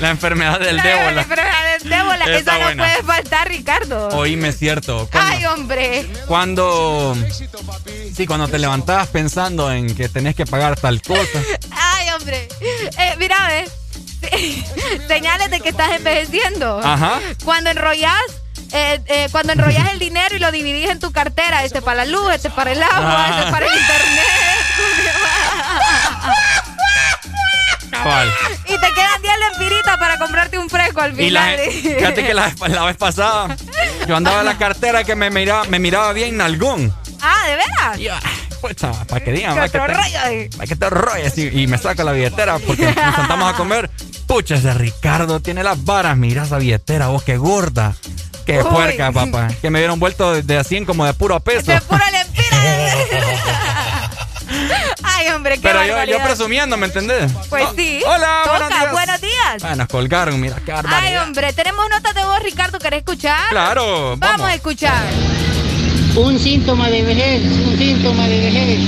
[0.00, 1.20] La enfermedad del La débola.
[1.22, 2.24] enfermedad del débola.
[2.36, 2.84] Esa no buena.
[2.84, 4.08] puede faltar, Ricardo.
[4.08, 5.08] Oíme, es cierto.
[5.10, 6.06] Cuando, Ay, hombre.
[6.26, 7.16] cuando-
[8.14, 11.40] Sí, cuando te levantabas pensando en que tenés que pagar tal cosa.
[11.70, 12.48] Ay, hombre.
[12.98, 13.70] Eh, mira, ve.
[14.30, 14.64] Sí.
[15.08, 16.80] Señales de que estás envejeciendo.
[16.82, 17.20] Ajá.
[17.44, 18.12] Cuando enrollas.
[18.72, 22.10] eh, eh, cuando enrollas el dinero y lo dividís en tu cartera, este para la
[22.10, 23.38] luz, este para el agua, Ah.
[23.40, 24.26] este para el internet.
[27.90, 28.28] Cabal.
[28.66, 31.70] y te quedan 10 lempiritas para comprarte un fresco al Y la, final.
[31.98, 33.56] fíjate que la, la vez pasada
[34.06, 36.94] yo andaba en la cartera que me miraba, me miraba bien nalgón.
[37.22, 38.20] ah, ¿de veras?
[38.60, 38.76] Pues,
[39.08, 40.48] para que digan, para que, te, rollo ahí.
[40.50, 43.90] pa' que te rolles y, y me saca la billetera porque nos sentamos a comer.
[44.26, 47.94] Pucha, ese Ricardo tiene las varas, mira esa billetera, vos qué gorda.
[48.44, 48.64] Qué Uy.
[48.70, 49.48] puerca, papá.
[49.62, 51.72] Que me dieron vuelto de, de a 100 como de puro peso.
[51.72, 52.56] De pura lempira.
[55.02, 57.30] Ay, hombre, qué Pero yo, presumiendo, ¿me entendés?
[57.48, 58.02] Pues sí.
[58.06, 58.92] Hola, Toca, buenos días.
[58.92, 59.62] buenos días.
[59.64, 61.22] Ah, nos colgaron, mira, qué Ay, barbaridad.
[61.24, 63.48] hombre, tenemos notas de voz, Ricardo, ¿querés escuchar?
[63.50, 64.46] Claro, Vamos, vamos.
[64.48, 65.04] a escuchar.
[66.16, 68.80] Un síntoma de vejez, un síntoma de vejez.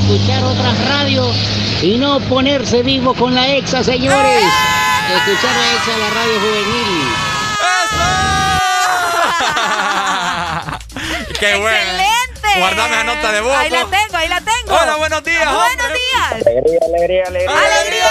[0.00, 1.34] Escuchar otras radios
[1.82, 4.42] y no ponerse vivo con la exa, señores.
[5.16, 7.08] Escuchar la exa, la radio juvenil.
[11.38, 12.02] Qué bueno.
[12.38, 12.58] ¡Excelente!
[12.60, 13.56] Guardame la nota de voz.
[13.56, 14.74] Ahí la tengo, ahí la tengo.
[14.80, 15.98] Hola, buenos días, Buenos hombre.
[15.98, 16.32] días.
[16.46, 17.58] Alegría, alegría, alegría.
[17.58, 18.04] ¡Alegría,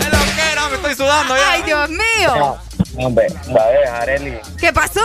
[0.00, 1.50] Es lo que era, me estoy sudando ya.
[1.52, 2.56] ¡Ay, Dios mío!
[2.98, 5.00] Hombre, sabes, Areli, ¿Qué pasó?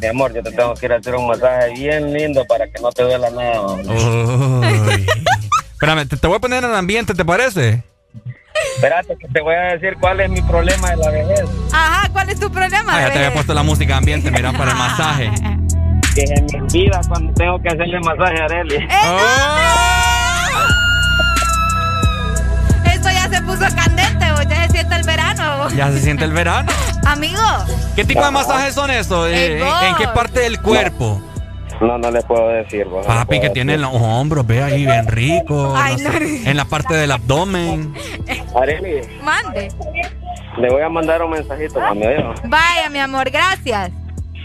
[0.00, 2.80] mi amor, yo te tengo que ir a hacer un masaje bien lindo para que
[2.80, 3.76] no te duela nada.
[5.72, 7.82] Espérame, te, te voy a poner en el ambiente, ¿te parece?
[8.76, 11.44] Espérate que te voy a decir cuál es mi problema de la vejez.
[11.72, 12.94] Ajá, ¿cuál es tu problema?
[12.96, 15.30] Ah, ya te había puesto la música ambiente, mira, para el masaje.
[16.14, 18.88] Que se me olvida cuando tengo que hacerle masaje a Areli.
[22.92, 25.68] Esto ya se puso candente, vos, ya se siente el verano.
[25.70, 26.72] Ya se siente el verano.
[27.06, 27.40] Amigo,
[27.96, 29.28] ¿Qué tipo de masajes son esos?
[29.28, 29.82] Eh, Ey, ¿en, vos.
[29.84, 31.22] en qué parte del cuerpo?
[31.80, 32.86] No, no le puedo decir.
[32.86, 33.52] Papi, puedo que decir.
[33.52, 35.74] tiene los hombros, ve ahí bien rico.
[35.76, 37.94] Ay, no sé, en la parte del abdomen.
[38.54, 39.68] Areli, mande.
[40.58, 42.06] le voy a mandar un mensajito, mami.
[42.06, 42.34] ¿oído?
[42.44, 43.90] Vaya, mi amor, gracias.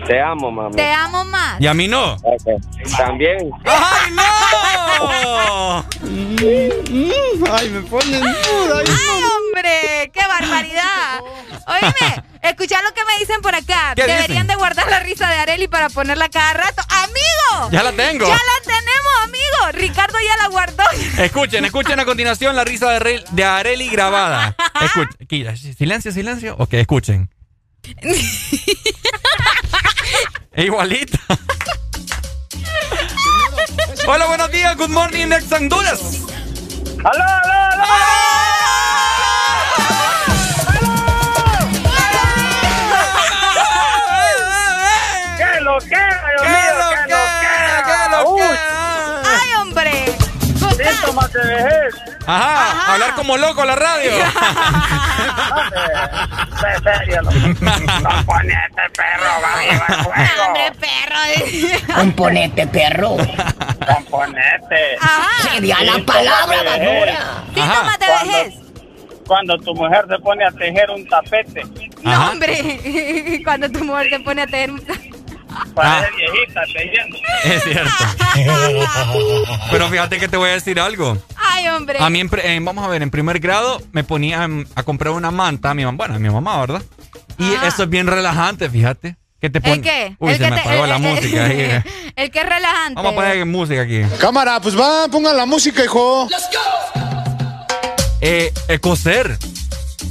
[0.08, 0.76] Te amo, mami.
[0.76, 1.60] Te amo más.
[1.60, 2.18] ¿Y a mí no?
[2.98, 3.50] También.
[3.66, 5.86] ¡Ay, no!
[7.52, 8.84] Ay, me ponen duda.
[8.86, 10.12] ¡Ay, hombre!
[10.14, 11.20] ¡Qué barbaridad!
[11.68, 13.94] Oíme, escucha lo que me dicen por acá.
[13.96, 14.48] ¿Qué Deberían dicen?
[14.48, 16.82] de guardar la risa de Areli para ponerla cada rato.
[16.90, 17.72] ¡Amigo!
[17.72, 18.28] Ya la tengo.
[18.28, 19.72] ¡Ya la tenemos, amigo!
[19.74, 20.84] Ricardo ya la guardó.
[21.18, 24.56] Escuchen, escuchen a continuación la risa de, Re- de Areli grabada.
[24.82, 25.18] Escuchen.
[25.76, 26.56] Silencio, silencio.
[26.60, 27.30] Ok, escuchen.
[30.58, 31.20] Igualita.
[34.08, 34.78] Hola, buenos días.
[34.78, 36.22] Good morning, Next Honduras.
[37.04, 37.86] ¡Aló, aló, aló!
[45.38, 46.15] ¿Qué lo que?
[51.36, 51.96] De vejez.
[52.28, 54.12] Ajá, hablar como loco en la radio.
[57.46, 60.44] Componente, perro, va viva el juego.
[60.48, 61.96] ¡Hombre, perro!
[61.96, 63.18] Componente, perro.
[63.96, 64.96] Componente.
[65.02, 65.50] Ajá.
[65.54, 67.44] Sería la palabra, basura.
[67.54, 68.54] Síntomas de Cuando- vejez.
[69.28, 71.64] Cuando tu mujer se pone a tejer un tapete,
[72.04, 73.42] No, hombre.
[73.44, 74.70] Cuando tu mujer te pone a tener...
[75.74, 76.16] parece Ah.
[76.16, 76.62] viejita.
[77.46, 77.92] Es cierto.
[79.72, 81.18] Pero fíjate que te voy a decir algo.
[81.38, 81.98] ¡Ay, hombre!
[82.00, 85.14] A mí, en pre- en- vamos a ver, en primer grado me ponía a comprar
[85.14, 86.82] una manta a mi mamá, bueno, a mi mamá, ¿verdad?
[87.38, 87.68] Y Ajá.
[87.68, 89.18] eso es bien relajante, fíjate.
[89.42, 89.74] Que te pone...
[89.76, 90.16] ¿El qué?
[90.20, 91.60] Uy, el se que me te- apagó el- la el- música ahí.
[91.60, 91.84] eh.
[92.16, 92.96] El que es relajante.
[92.96, 94.02] Vamos a poner música aquí.
[94.20, 96.30] Cámara, pues va, pongan la música, hijo.
[98.22, 99.38] Eh, eh, coser.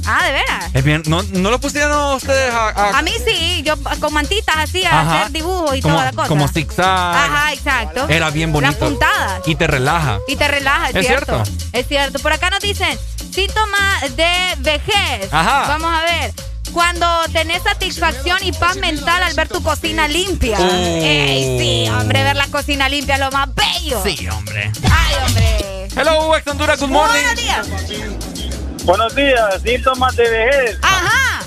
[0.07, 0.65] Ah, ¿de veras?
[0.73, 4.55] Es bien, ¿no, no lo pusieron ustedes a, a- A mí sí, yo con mantitas
[4.57, 5.19] así a Ajá.
[5.21, 6.27] hacer dibujos y como, toda la cosa.
[6.27, 6.85] como zigzag?
[6.85, 8.07] Ajá, exacto.
[8.07, 8.71] Era bien bonito.
[8.71, 9.41] Las puntadas.
[9.47, 10.19] Y te relaja.
[10.27, 11.43] Y te relaja, es, Es cierto.
[11.43, 11.67] cierto.
[11.73, 12.19] Es cierto.
[12.19, 12.97] Por acá nos dicen
[13.33, 15.31] síntomas de vejez.
[15.33, 15.65] Ajá.
[15.67, 16.33] Vamos a ver.
[16.71, 20.57] Cuando tenés satisfacción y paz mental al ver tu cocina limpia.
[20.59, 20.63] Oh.
[21.01, 24.03] Ey, sí, hombre, ver la cocina limpia es lo más bello.
[24.03, 24.71] Sí, hombre.
[24.91, 25.87] Ay, hombre.
[25.95, 27.21] Hello, ex Honduras, good morning.
[27.23, 28.34] Buenos días.
[28.85, 30.77] Buenos días, síntomas de vejez.
[30.83, 31.43] Ajá.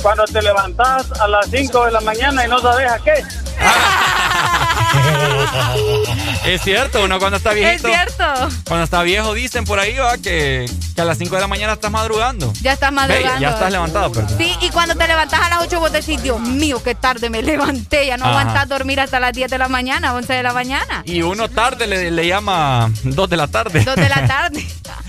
[0.00, 3.24] Cuando te levantas a las 5 de la mañana y no sabes a qué.
[6.46, 7.88] es cierto, uno cuando está viejito.
[7.88, 8.24] Es cierto.
[8.66, 11.74] Cuando está viejo dicen por ahí, va, que, que a las 5 de la mañana
[11.74, 12.52] estás madrugando.
[12.62, 13.34] Ya estás madrugando.
[13.34, 14.36] Ve, ya estás levantado, perdón.
[14.38, 17.42] Sí, y cuando te levantas a las 8 vos decís, Dios mío, qué tarde me
[17.42, 18.06] levanté.
[18.06, 18.40] Ya no Ajá.
[18.40, 21.02] aguantas dormir hasta las 10 de la mañana, 11 de la mañana.
[21.04, 23.84] Y uno tarde le, le llama 2 de la tarde.
[23.84, 24.66] 2 de la tarde.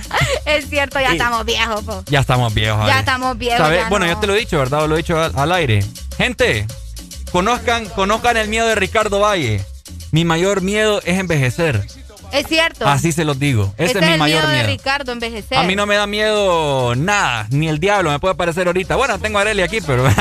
[0.45, 2.03] es cierto, ya estamos viejos, po.
[2.08, 2.88] Ya estamos viejos.
[2.88, 3.67] Ya estamos viejos.
[3.90, 4.14] Bueno, no.
[4.14, 4.88] yo te lo he dicho, ¿verdad?
[4.88, 5.84] Lo he dicho al, al aire.
[6.17, 6.66] Gente,
[7.32, 9.64] conozcan, conozcan el miedo de Ricardo Valle.
[10.11, 11.85] Mi mayor miedo es envejecer.
[12.31, 12.85] Es cierto.
[12.85, 13.73] Así se los digo.
[13.77, 14.67] Ese Este es mi el mayor miedo, miedo.
[14.67, 15.57] de Ricardo, envejecer.
[15.57, 18.95] A mí no me da miedo nada, ni el diablo me puede aparecer ahorita.
[18.97, 20.05] Bueno, tengo a Arely aquí, pero,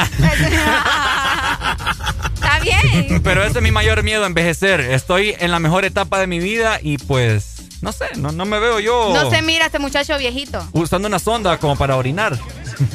[2.35, 3.21] Está bien.
[3.23, 4.81] pero ese es mi mayor miedo, envejecer.
[4.81, 8.59] Estoy en la mejor etapa de mi vida y pues, no sé, no, no me
[8.61, 10.65] veo yo No se mira este muchacho viejito.
[10.73, 12.39] usando una sonda como para orinar.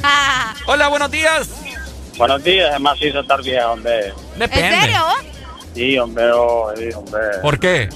[0.02, 1.48] Ah, Hola, buenos días.
[2.16, 4.12] Buenos días, es macizo estar viejo, hombre.
[4.36, 4.68] Depende.
[4.68, 5.04] ¿En serio?
[5.74, 7.20] Sí, hombre, oh, sí, hombre.
[7.40, 7.88] ¿Por qué?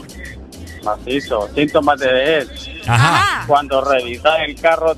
[0.82, 1.48] Macizo.
[1.54, 2.48] Síntomas de vejez.
[2.86, 3.44] Ajá.
[3.46, 4.96] Cuando revisas el carro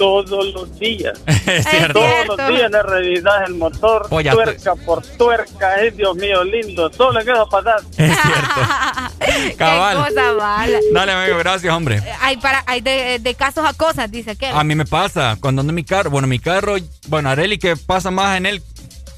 [0.00, 1.18] todos los días.
[1.46, 2.00] Es cierto.
[2.00, 5.74] Todos los días le revisas el motor, tuerca por tuerca.
[5.76, 6.90] Ay, Dios mío, lindo.
[6.92, 7.80] Solo le queda pasar.
[7.98, 9.56] Es cierto.
[9.58, 10.04] Cabal.
[10.08, 10.78] Qué cosa mala.
[10.92, 12.02] Dale, amigo, gracias, hombre.
[12.20, 14.46] Hay, para, hay de, de casos a cosas, dice que.
[14.46, 16.76] A mí me pasa, cuando ando en mi carro, bueno, mi carro,
[17.08, 18.62] bueno, Areli que pasa más en él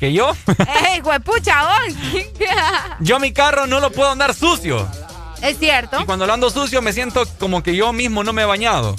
[0.02, 0.32] que yo.
[0.90, 1.94] ¡Ey, huepucha, vos!
[2.98, 4.89] yo mi carro no lo puedo andar sucio.
[5.40, 6.00] Es cierto.
[6.00, 8.97] Y cuando lo ando sucio me siento como que yo mismo no me he bañado.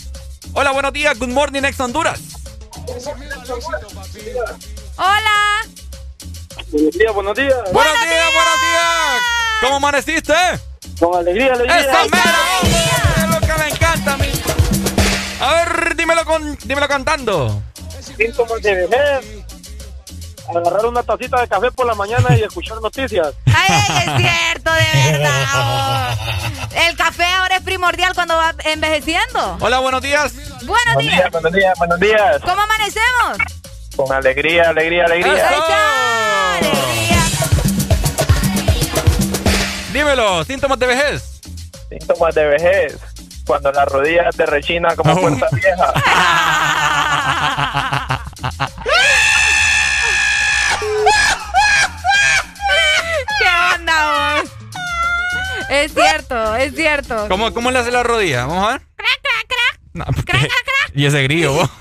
[0.54, 2.22] Hola, buenos días, good morning, ex Honduras.
[4.96, 5.66] Hola.
[6.72, 7.58] Buenos días, buenos días.
[7.74, 9.22] Buenos días, buenos días.
[9.60, 10.34] ¿Cómo amaneciste?
[11.02, 11.80] Con alegría, alegría.
[11.82, 12.38] ¡Esa mera!
[13.18, 14.32] Es lo que me encanta a mí.
[15.42, 17.62] A ver, dímelo, con, dímelo cantando.
[18.00, 19.43] Síntomas de vejez.
[20.56, 23.34] Agarrar una tacita de café por la mañana y escuchar noticias.
[23.46, 25.44] ¡Ay, es cierto, de verdad!
[25.56, 26.10] oh.
[26.88, 29.58] El café ahora es primordial cuando va envejeciendo.
[29.60, 30.34] Hola, buenos días.
[30.64, 31.32] Buenos días.
[31.32, 32.38] buenos días, buenos días.
[32.42, 33.38] ¿Cómo amanecemos?
[33.96, 35.50] Con alegría, alegría, alegría.
[36.58, 37.24] ¡Alegría!
[39.92, 41.42] Dímelo, síntomas de vejez.
[41.90, 42.98] Síntomas de vejez.
[43.46, 45.94] Cuando la rodilla te rechina como puerta vieja.
[55.74, 57.28] Es cierto, es cierto.
[57.30, 58.46] ¿Cómo, ¿Cómo le hace la rodilla?
[58.46, 58.82] Vamos a ver.
[58.96, 59.80] Crac, crac, crac.
[59.94, 60.48] No, porque-
[60.94, 61.70] Y ese grillo, vos.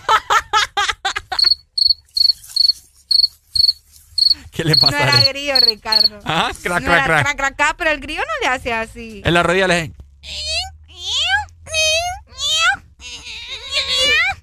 [4.51, 5.03] ¿Qué le No pasa?
[5.03, 5.29] era a él?
[5.31, 6.19] grillo, Ricardo.
[6.25, 7.23] Ajá, crack, no era crack.
[7.25, 9.23] crac, crac, crac, pero el grillo no le hace así.
[9.25, 9.93] En la rodilla le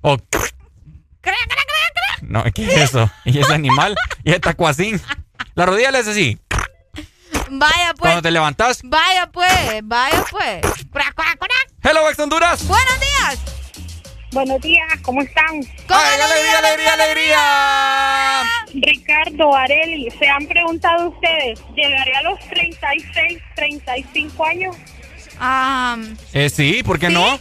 [0.02, 0.54] O Crac,
[1.22, 2.22] crac, crac, crac.
[2.24, 3.12] No, ¿qué es eso?
[3.26, 3.96] ¿Y ese animal?
[4.24, 5.02] ¿Y ese tacuacín?
[5.56, 6.40] La rodilla le hace así.
[7.52, 8.00] Vaya pues.
[8.00, 8.80] Cuando te levantas.
[8.84, 10.62] Vaya pues, vaya pues.
[11.84, 12.68] Hello, ex Honduras.
[12.68, 13.40] Buenos días.
[14.32, 15.48] Buenos días, ¿cómo están?
[15.88, 18.44] Con ¡Ay, alegría, alegría, alegría!
[18.76, 24.76] Ricardo, Areli, ¿se han preguntado ustedes, ¿llegaré a los 36, 35 años?
[25.40, 25.98] Ah,
[26.34, 27.40] Eh, sí, ¿por qué no?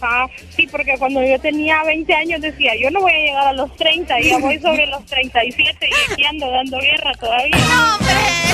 [0.00, 3.52] Ah, sí, porque cuando yo tenía 20 años decía, yo no voy a llegar a
[3.52, 7.56] los 30, y ya voy sobre los 37 y aquí ando dando guerra todavía.
[7.68, 8.49] ¡No, hombre!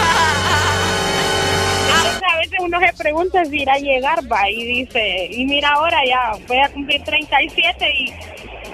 [1.86, 5.70] Entonces a veces uno se pregunta si irá a llegar, va, y dice, y mira
[5.70, 8.12] ahora ya voy a cumplir 37 y,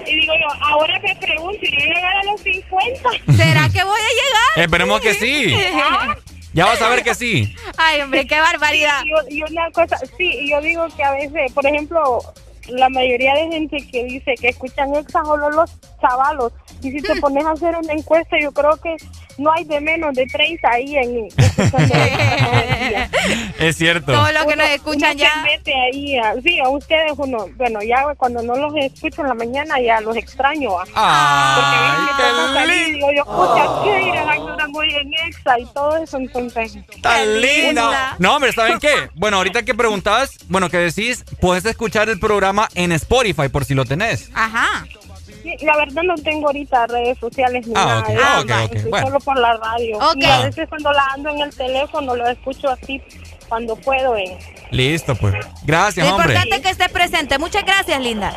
[0.09, 3.09] y digo yo, ahora me pregunto, ¿iré a llegar a los 50?
[3.37, 4.63] ¿Será que voy a llegar?
[4.63, 5.55] Esperemos que sí.
[6.53, 7.53] Ya vas a ver que sí.
[7.77, 9.01] Ay, hombre, qué barbaridad.
[9.29, 12.23] Y, y una cosa, sí, yo digo que a veces, por ejemplo,
[12.69, 15.71] la mayoría de gente que dice que escuchan exa solo los
[16.01, 18.95] chavalos, y si te pones a hacer una encuesta, yo creo que
[19.37, 21.27] no hay de menos de 30 ahí en.
[23.59, 24.11] Es cierto.
[24.13, 25.33] Todo lo que Uno- nos escuchan uno ya.
[25.33, 29.27] se mete ahí, a- sí, a ustedes uno, bueno, ya cuando no los escucho en
[29.29, 30.73] la mañana ya los extraño.
[30.73, 30.83] ¿va?
[30.95, 32.07] Ay,
[32.53, 33.07] Porque y lindo.
[33.07, 36.17] digo yo, pucha, ¿qué iré a muy en Exa y todo eso?
[36.17, 37.67] Entonces, Tan lindo.
[37.81, 38.15] linda.
[38.19, 38.93] No, hombre, ¿saben qué?
[39.15, 43.73] Bueno, ahorita que preguntabas, bueno, que decís, puedes escuchar el programa en Spotify por si
[43.73, 44.29] lo tenés.
[44.33, 44.85] Ajá.
[45.43, 48.03] sí, la verdad no tengo ahorita redes sociales ni Ah, nada.
[48.07, 49.07] ah, eso, ok, va, ok, estoy bueno.
[49.07, 49.97] Solo por la radio.
[49.97, 50.15] Ok.
[50.17, 53.01] Y a veces cuando la ando en el teléfono lo escucho así
[53.47, 54.15] cuando puedo.
[54.15, 54.37] En...
[54.71, 55.35] Listo, pues.
[55.63, 56.33] Gracias, Lo hombre.
[56.33, 57.37] importante que esté presente.
[57.39, 58.35] Muchas gracias, linda.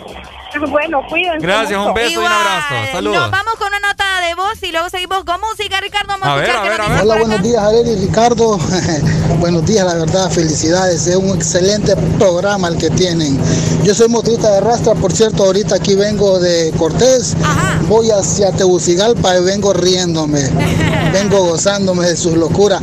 [0.68, 1.46] Bueno, cuídense.
[1.46, 2.74] Gracias, un beso y un abrazo.
[2.92, 3.20] Saludos.
[3.20, 6.08] Nos vamos con una nota de voz y luego seguimos con música, Ricardo.
[6.08, 7.16] Vamos a, A ver, escuchar a qué ver, nos a dicen ver.
[7.16, 8.58] Hola, buenos días, Areli Ricardo.
[9.38, 11.06] buenos días, la verdad, felicidades.
[11.06, 13.38] Es un excelente programa el que tienen.
[13.84, 17.36] Yo soy motorista de rastra, por cierto, ahorita aquí vengo de Cortés.
[17.44, 17.78] Ajá.
[17.86, 20.48] Voy hacia Tegucigalpa y vengo riéndome.
[21.12, 22.80] vengo gozándome de sus locuras.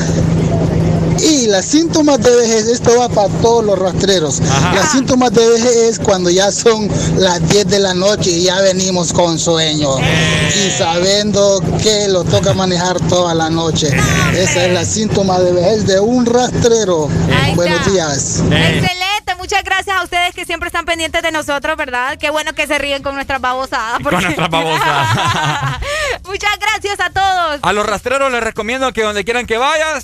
[1.19, 4.39] Y las síntomas de vejez, esto va para todos los rastreros.
[4.73, 8.61] Las síntomas de vejez es cuando ya son las 10 de la noche y ya
[8.61, 9.89] venimos con sueño.
[9.99, 13.87] Y sabiendo que lo toca manejar toda la noche.
[14.35, 17.09] Esa es la síntoma de vejez de un rastrero.
[17.55, 18.43] Buenos días.
[18.51, 22.17] Excelente, muchas gracias a ustedes que siempre están pendientes de nosotros, ¿verdad?
[22.19, 23.99] Qué bueno que se ríen con nuestras babosadas.
[24.03, 25.79] Con nuestras babosadas.
[26.25, 27.59] muchas gracias a todos.
[27.61, 30.03] A los rastreros les recomiendo que donde quieran que vayas.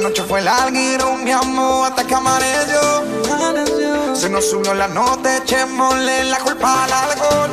[0.00, 2.80] Noche fue larga y amor hasta que amaneció.
[4.14, 7.50] Se nos subió la nota, echémosle la culpa al alcohol.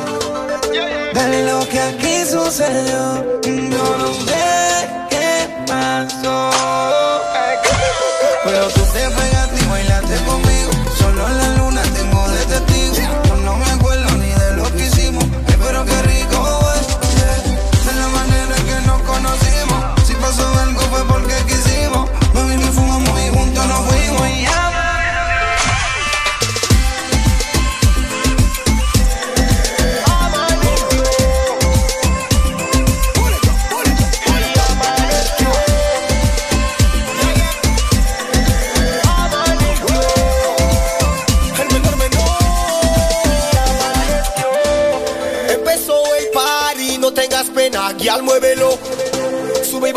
[1.12, 6.50] De lo que aquí sucedió, yo no sé qué pasó.
[8.44, 8.70] Pero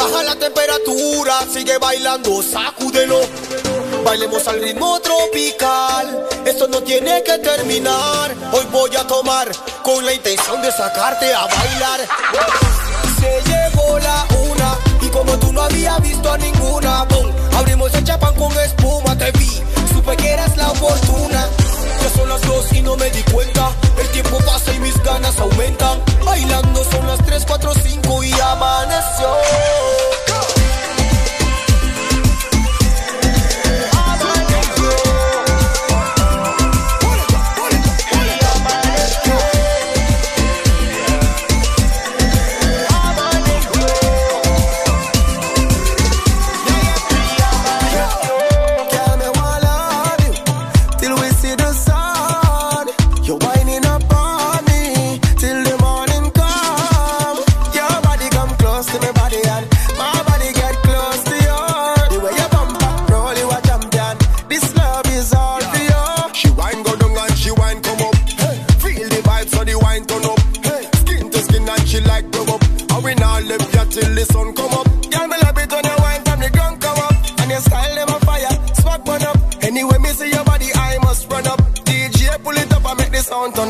[0.01, 3.19] baja la temperatura, sigue bailando, sacúdelo.
[4.03, 8.33] Bailemos al ritmo tropical, esto no tiene que terminar.
[8.51, 9.51] Hoy voy a tomar
[9.83, 11.99] con la intención de sacarte a bailar.
[13.19, 18.03] Se llegó la una y como tú no había visto a ninguna, boom, abrimos el
[18.03, 19.61] chapán con espuma, te vi,
[19.93, 21.47] supe que eras la oportuna.
[22.01, 23.71] Ya son las dos y no me di cuenta.
[23.99, 26.01] El tiempo pasa y mis ganas aumentan.
[26.25, 29.80] Bailando son las 3, 4, 5 y amaneció.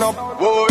[0.04, 0.16] Up.
[0.16, 0.71] Whoa.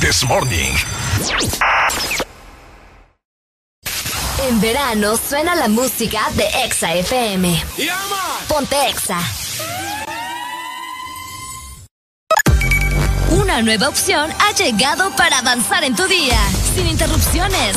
[0.00, 0.74] This Morning.
[4.46, 7.64] En verano suena la música de Exa FM.
[8.46, 9.20] Ponte Exa.
[13.30, 16.38] Una nueva opción ha llegado para avanzar en tu día,
[16.74, 17.76] sin interrupciones.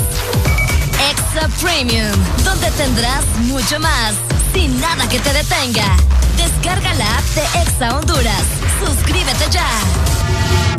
[1.09, 2.11] Exa Premium,
[2.43, 4.13] donde tendrás mucho más,
[4.53, 5.97] sin nada que te detenga.
[6.37, 8.43] Descarga la app de Exa Honduras.
[8.85, 10.10] Suscríbete ya.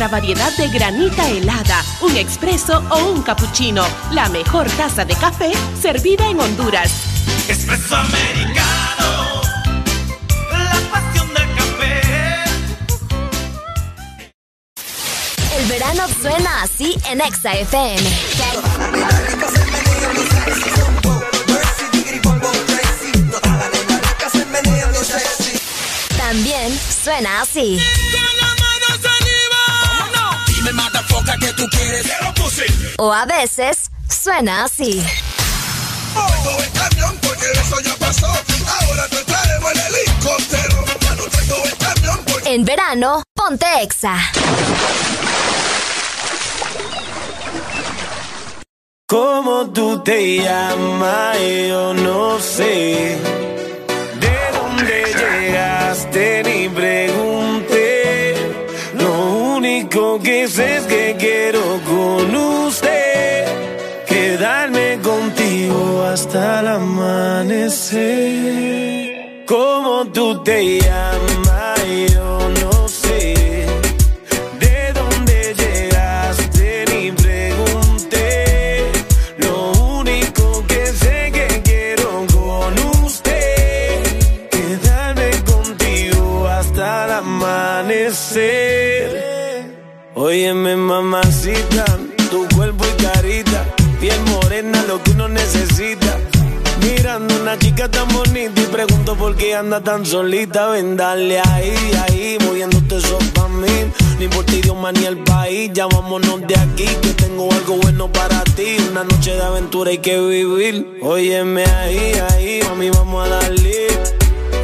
[0.00, 3.84] Nuestra variedad de granita helada, un expreso o un cappuccino.
[4.12, 6.90] La mejor taza de café servida en Honduras.
[7.46, 9.42] Espresso americano,
[10.50, 12.00] la pasión del café.
[15.58, 18.10] El verano suena así en Exa FM.
[26.16, 27.78] También suena así.
[30.60, 32.02] Dime, matafoca, que tú quieres?
[32.02, 32.64] Quiero pussy.
[32.98, 35.02] O a veces suena así.
[36.12, 38.26] Todo el camión, porque eso ya pasó.
[38.26, 40.84] Ahora te traemos el helicóptero.
[41.00, 44.16] Ya no traigo el camión, porque En verano, ponte Exa.
[49.06, 51.38] ¿Cómo tú te llamas?
[51.68, 53.16] Yo no sé.
[54.20, 56.42] ¿De dónde llegaste?
[56.44, 57.09] Ni pregunté.
[60.10, 62.34] Único que sé es que quiero con
[62.66, 63.44] usted
[64.06, 67.84] quedarme contigo hasta el amanecer.
[69.46, 71.19] ¿Cómo tú te llamas?
[90.40, 91.84] Óyeme, mamacita,
[92.30, 93.62] tu cuerpo y carita,
[94.00, 96.16] piel morena, lo que uno necesita.
[96.80, 101.74] Mirando una chica tan bonita y pregunto por qué anda tan solita, ven, dale ahí,
[102.08, 103.68] ahí, moviéndote eso pa' mí.
[104.18, 108.10] Ni por ti, Dios ni el país, ya vámonos de aquí, que tengo algo bueno
[108.10, 108.78] para ti.
[108.92, 111.00] Una noche de aventura hay que vivir.
[111.02, 113.88] Óyeme ahí, ahí, mami, vamos a darle.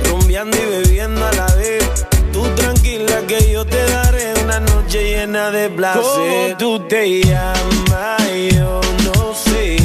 [0.09, 1.85] Rumbeando y bebiendo a la vez.
[2.33, 3.86] Tú tranquila que yo te
[5.17, 6.03] llena de placer.
[6.03, 8.23] ¿Cómo tú te llamas?
[8.53, 9.77] Yo no sé.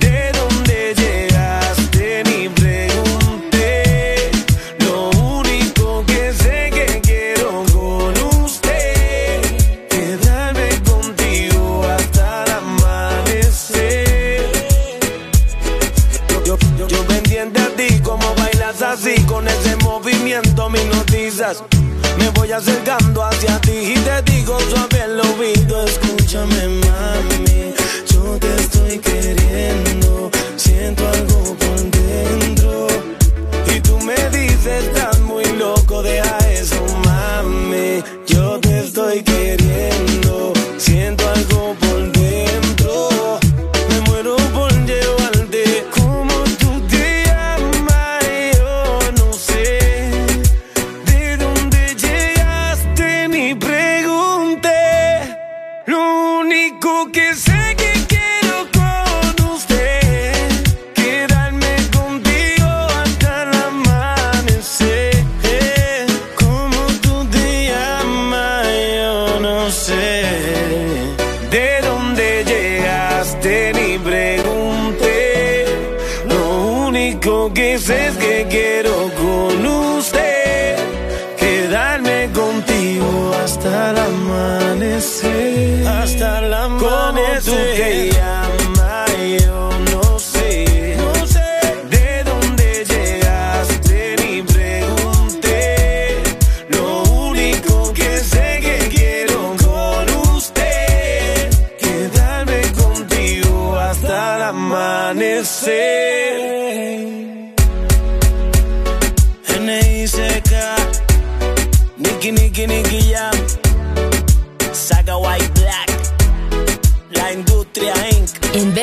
[0.00, 2.22] ¿De dónde llegaste?
[2.24, 4.30] Ni pregunté.
[4.80, 5.08] Lo
[5.38, 8.12] único que sé que quiero con
[8.44, 9.40] usted.
[9.88, 14.42] Quedarme contigo hasta el amanecer.
[16.28, 17.00] Yo, yo, yo
[17.64, 21.64] a ti, como bailas así, con ese movimiento me hipnotizas.
[22.18, 23.51] Me voy acercando hacia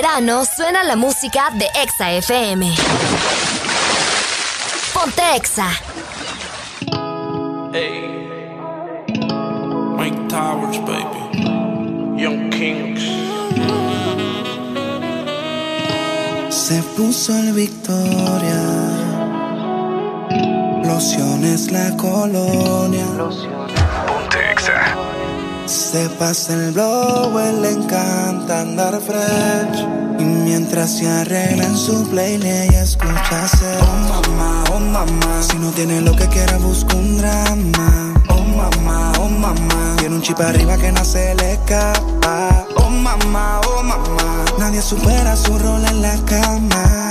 [0.02, 2.74] verano suena la música de Exa FM.
[4.94, 5.68] Ponte Exa.
[7.74, 8.56] Hey.
[9.98, 12.22] Mike Towers, baby.
[12.22, 13.04] Young Kings.
[16.50, 18.62] Se puso el Victoria.
[20.86, 23.06] Lociones la colonia.
[25.70, 27.32] Se pasa el blow,
[27.62, 29.86] le encanta andar fresh.
[30.18, 33.46] Y mientras se arregla en su playlist, escucha.
[33.80, 35.44] Oh mamá, oh mamá.
[35.44, 38.16] Si no tiene lo que quiera, busca un drama.
[38.30, 39.96] Oh mamá, oh mamá.
[40.00, 42.66] Tiene un chip arriba que no se le escapa.
[42.78, 44.46] Oh mamá, oh mamá.
[44.58, 47.09] Nadie supera su rol en la cama.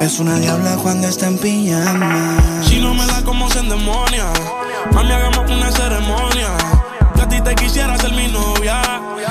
[0.00, 2.38] Es una diabla cuando está en pijama.
[2.62, 4.32] Si no me da como se endemonia,
[4.92, 6.48] mami, hagamos una ceremonia.
[7.14, 8.80] Que a ti te quisiera ser mi novia.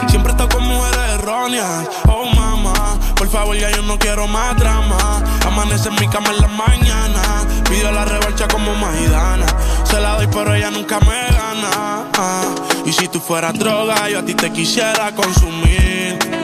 [0.07, 1.88] Siempre estoy con mujeres erróneas.
[2.07, 5.23] Oh, mamá, por favor, ya yo no quiero más drama.
[5.45, 7.22] Amanece en mi cama en la mañana.
[7.67, 9.48] Pido la revancha como Maidana.
[9.85, 12.06] Se la doy, pero ella nunca me gana.
[12.14, 12.43] Ah,
[12.85, 16.39] Y si tú fueras droga, yo a ti te quisiera consumir.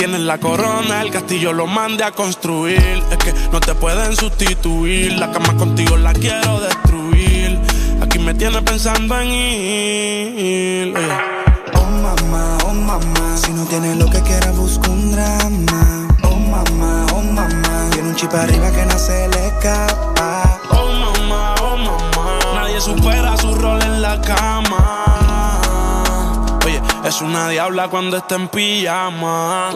[0.00, 3.02] Tienes la corona, el castillo lo mande a construir.
[3.10, 5.12] Es que no te pueden sustituir.
[5.18, 7.60] La cama contigo la quiero destruir.
[8.00, 10.96] Aquí me tienes pensando en ir.
[10.96, 11.18] Oye.
[11.74, 13.36] Oh mamá, oh mamá.
[13.36, 16.08] Si no tiene lo que quiera, busca un drama.
[16.22, 17.90] Oh mamá, oh mamá.
[17.92, 20.60] Tiene un chip arriba que no se le escapa.
[20.70, 22.38] Oh mamá, oh mamá.
[22.54, 25.29] Nadie supera su rol en la cama.
[27.04, 29.70] Es una diabla cuando está en pijama.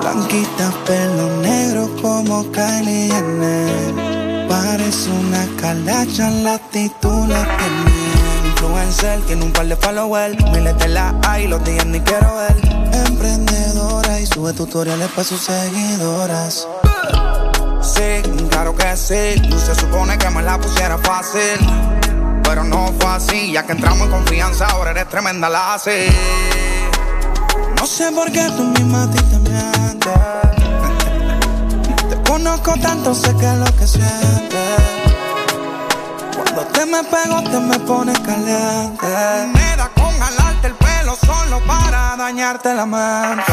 [0.00, 4.48] Blanquita, pelo negro como Kylie Jenner.
[4.48, 8.48] Parece una calacha, la actitud la tiene.
[8.48, 10.36] Influencer, tiene un par de followers.
[10.52, 12.56] Miles de la hay, los días ni quiero ver.
[13.06, 16.66] Emprendedora y sube tutoriales para sus seguidoras.
[17.82, 19.40] Sí, claro que sí.
[19.58, 21.97] Se supone que me la pusiera fácil.
[22.48, 26.06] Pero no fue así, ya que entramos en confianza, ahora eres tremenda la así.
[27.78, 30.18] No sé por qué tú misma a ti te mientes.
[32.08, 34.78] Te conozco tanto, sé que es lo que sientes.
[36.34, 39.06] Cuando te me pego, te me pones caliente.
[39.52, 43.52] Me da con jalarte el pelo solo para dañarte la mente.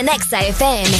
[0.00, 0.90] en Exa FM.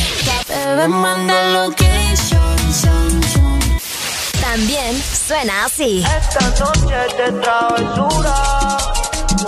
[4.42, 6.04] También suena así.
[6.04, 8.34] Esta noche de travesura.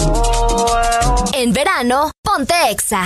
[0.00, 1.24] Oh, eh, oh.
[1.34, 3.04] En verano, ponte Exa.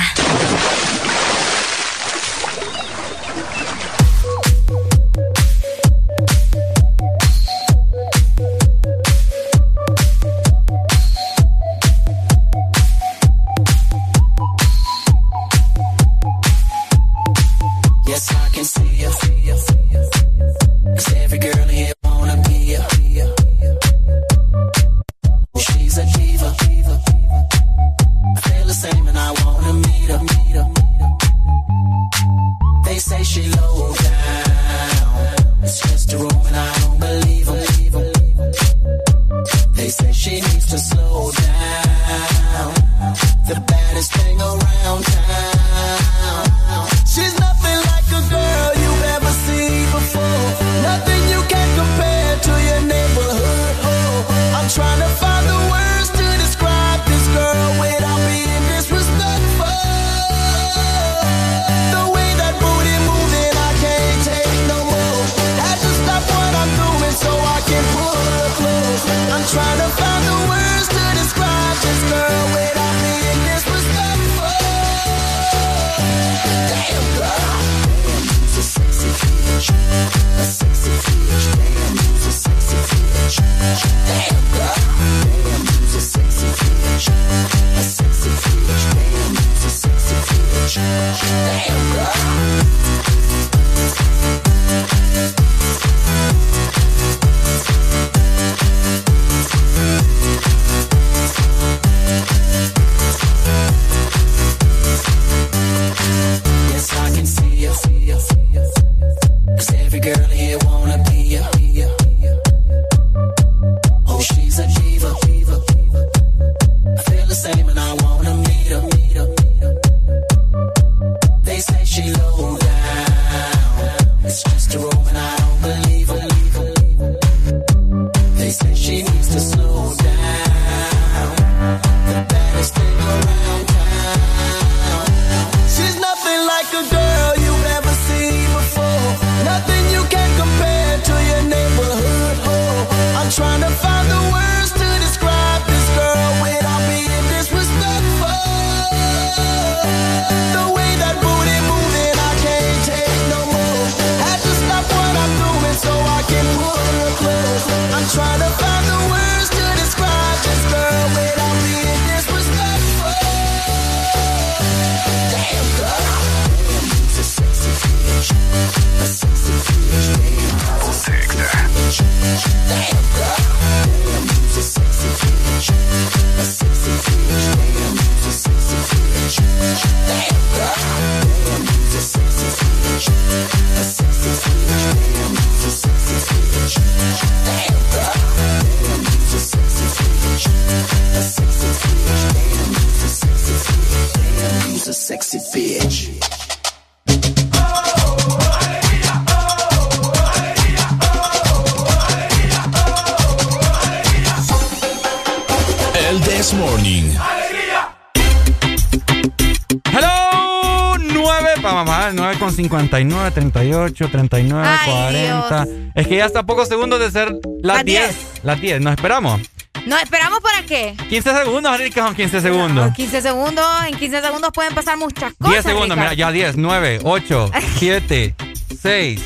[212.57, 215.65] 59, 38, 39, Ay, 40.
[215.65, 215.77] Dios.
[215.95, 218.17] Es que ya está a pocos segundos de ser las, 10.
[218.43, 219.41] Las 10, nos esperamos.
[219.87, 220.97] ¿Nos esperamos para qué?
[221.09, 222.87] 15 segundos, Arica, son 15 segundos.
[222.89, 225.53] No, 15 segundos, en 15 segundos pueden pasar muchas cosas.
[225.53, 226.11] 10 segundos, Ricardo.
[226.11, 228.35] mira, ya 10, 9, 8, 7,
[228.83, 229.21] 6,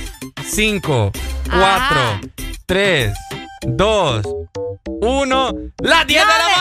[0.44, 1.12] 5,
[1.50, 2.20] 4,
[2.66, 3.12] 3,
[3.62, 4.26] 2,
[5.00, 5.52] 1.
[5.78, 6.59] ¡Las 10 de la mañana!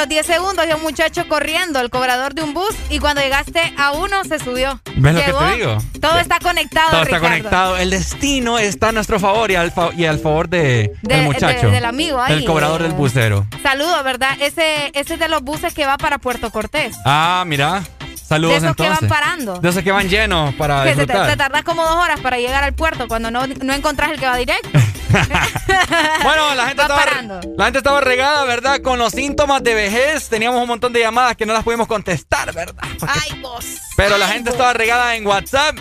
[0.00, 3.60] Los 10 segundos y un muchacho corriendo, el cobrador de un bus, y cuando llegaste
[3.76, 4.80] a uno se subió.
[4.96, 5.78] ¿Ves lo que te digo?
[6.00, 7.28] Todo está conectado, Todo está Ricardo.
[7.36, 7.76] conectado.
[7.76, 11.24] El destino está a nuestro favor y al, fa- y al favor de, De- del
[11.24, 11.66] muchacho.
[11.66, 12.34] de- del amigo ahí.
[12.34, 13.46] Del cobrador del bucero.
[13.62, 14.36] Saludos, ¿verdad?
[14.40, 16.96] Ese, ese es de los buses que va para Puerto Cortés.
[17.04, 17.82] Ah, mira.
[18.26, 19.08] Saludos De esos que entonces.
[19.10, 19.58] van parando.
[19.60, 21.30] De esos que van llenos para Que se te, disfrutar.
[21.30, 24.26] te tardas como dos horas para llegar al puerto cuando no, no encontrás el que
[24.26, 24.68] va directo.
[26.22, 27.40] Bueno, la gente, Va estaba, parando.
[27.56, 28.80] la gente estaba regada, ¿verdad?
[28.82, 30.28] Con los síntomas de vejez.
[30.28, 32.84] Teníamos un montón de llamadas que no las pudimos contestar, ¿verdad?
[33.06, 33.64] Ay, vos.
[33.96, 35.76] Pero la gente estaba regada en WhatsApp.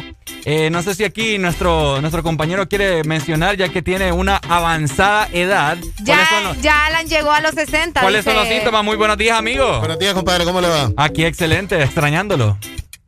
[0.46, 5.28] Eh, no sé si aquí nuestro, nuestro compañero quiere mencionar, ya que tiene una avanzada
[5.34, 5.78] edad.
[6.02, 8.02] Ya, ¿Cuáles son los, ya Alan llegó a los 60.
[8.02, 8.84] cuáles son los síntomas?
[8.84, 9.80] Muy buenos días, amigo.
[9.80, 10.90] Buenos días, compadre, ¿cómo le va?
[10.98, 12.58] Aquí, excelente, extrañándolo.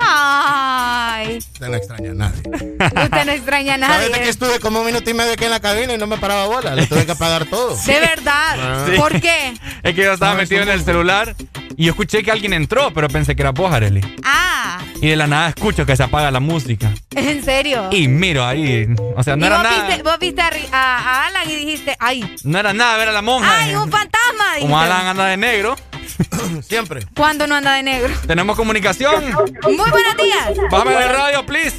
[0.04, 2.42] Ay, Usted no extraña a nadie.
[2.44, 4.24] usted no extraña a ¿Sabes de nadie.
[4.24, 6.46] que estuve como un minuto y medio aquí en la cabina y no me paraba
[6.48, 6.76] bola?
[6.76, 7.76] Le tuve que pagar todo.
[7.76, 8.56] De verdad.
[8.60, 8.86] Ah.
[8.90, 8.98] Sí.
[8.98, 9.54] ¿Por qué?
[9.84, 11.36] Es que yo estaba metido en el celular
[11.78, 14.02] y yo escuché que alguien entró, pero pensé que era vos, Arely.
[14.24, 16.92] Ah, Y de la nada escucho que se apaga la música.
[17.16, 17.90] ¿en serio?
[17.92, 18.88] Y miro ahí.
[19.16, 19.88] O sea, no era vos nada.
[19.88, 23.12] viste, vos viste a, a- a Alan y dijiste, ay, No era nada ver a
[23.12, 23.50] la monja.
[23.60, 24.46] ay, un fantasma.
[24.60, 24.80] Como.
[24.80, 25.76] Alan anda de negro.
[26.62, 27.06] Siempre.
[27.16, 28.14] ¿Cuándo no anda de negro?
[28.28, 29.24] Tenemos comunicación.
[29.64, 30.58] Muy buenos días.
[30.70, 31.78] Bájame de radio, please.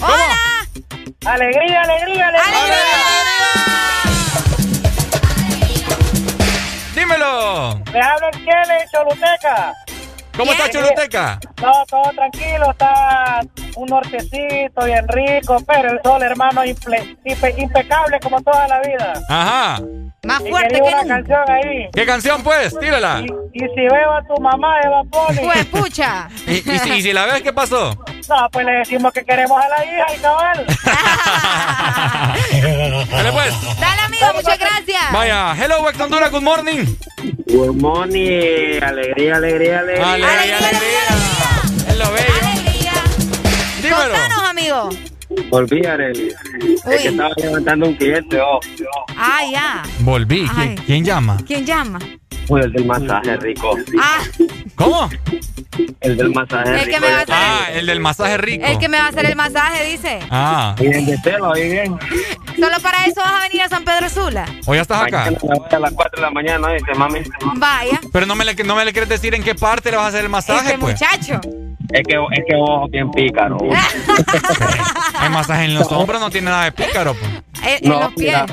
[0.00, 0.38] Hola.
[1.24, 2.76] Alegría, alegría, alegría.
[6.94, 7.80] Dímelo.
[7.92, 9.74] Me habla el Kele, Choluteca.
[10.36, 11.38] ¿Cómo está Choluteca?
[11.60, 13.40] No, todo tranquilo, está
[13.76, 19.12] un nortecito bien rico, pero el sol, hermano, impe- impecable como toda la vida.
[19.28, 19.80] Ajá.
[20.24, 21.14] Más fuerte que una nunca.
[21.16, 21.88] canción ahí.
[21.92, 22.78] ¿Qué canción, pues?
[22.78, 23.24] Tírala.
[23.52, 25.38] Y si veo a tu mamá, Eva Poli.
[25.40, 26.28] Pues pucha.
[26.46, 27.96] ¿Y, y si, y si la ves, qué pasó?
[28.28, 30.66] No, pues le decimos que queremos a la hija y cabal.
[33.10, 33.54] Dale, pues.
[33.80, 35.12] Dale, amigo, muchas gracias.
[35.12, 35.54] Vaya.
[35.56, 36.30] Hello, Wex Honduras.
[36.30, 36.84] Good morning.
[37.48, 38.80] Good morning.
[38.82, 40.12] Alegría, alegría, alegría.
[40.22, 41.06] Alegría, alegría.
[41.88, 42.34] Es lo bello.
[42.42, 42.92] Alegría.
[43.82, 43.98] Dímelo.
[43.98, 44.90] Contanos, amigo.
[45.50, 46.28] Volví, Arely.
[46.28, 48.60] Es que estaba levantando un cliente, oh.
[49.16, 49.82] Ah, ya.
[50.00, 50.46] Volví.
[50.54, 50.74] Ay.
[50.74, 51.36] ¿Quién, quién llama?
[51.46, 51.98] ¿Quién llama?
[52.46, 53.76] Pues el del masaje rico.
[54.00, 54.18] Ah,
[54.74, 55.08] ¿Cómo?
[56.00, 57.00] El del masaje El que rico.
[57.00, 58.66] me va a hacer- Ah, el del masaje rico.
[58.66, 60.18] el que me va a hacer el masaje, dice.
[60.30, 60.74] Ah.
[60.78, 61.98] Y el de pelo, ahí bien.
[62.58, 64.44] Solo para eso vas a venir a San Pedro Sula.
[64.66, 65.24] ¿O ya estás acá?
[65.24, 67.20] A las 4 de la mañana, dice mami.
[67.56, 68.00] Vaya.
[68.12, 70.08] Pero no me, le, no me le quieres decir en qué parte le vas a
[70.08, 71.00] hacer el masaje, Este pues.
[71.00, 71.40] muchacho.
[71.92, 73.58] Es que, es que vos bien pícaro.
[75.24, 77.30] El masaje en los hombros no tiene nada de pícaro, pues.
[77.64, 78.34] En, en No, los pies.
[78.34, 78.46] mira,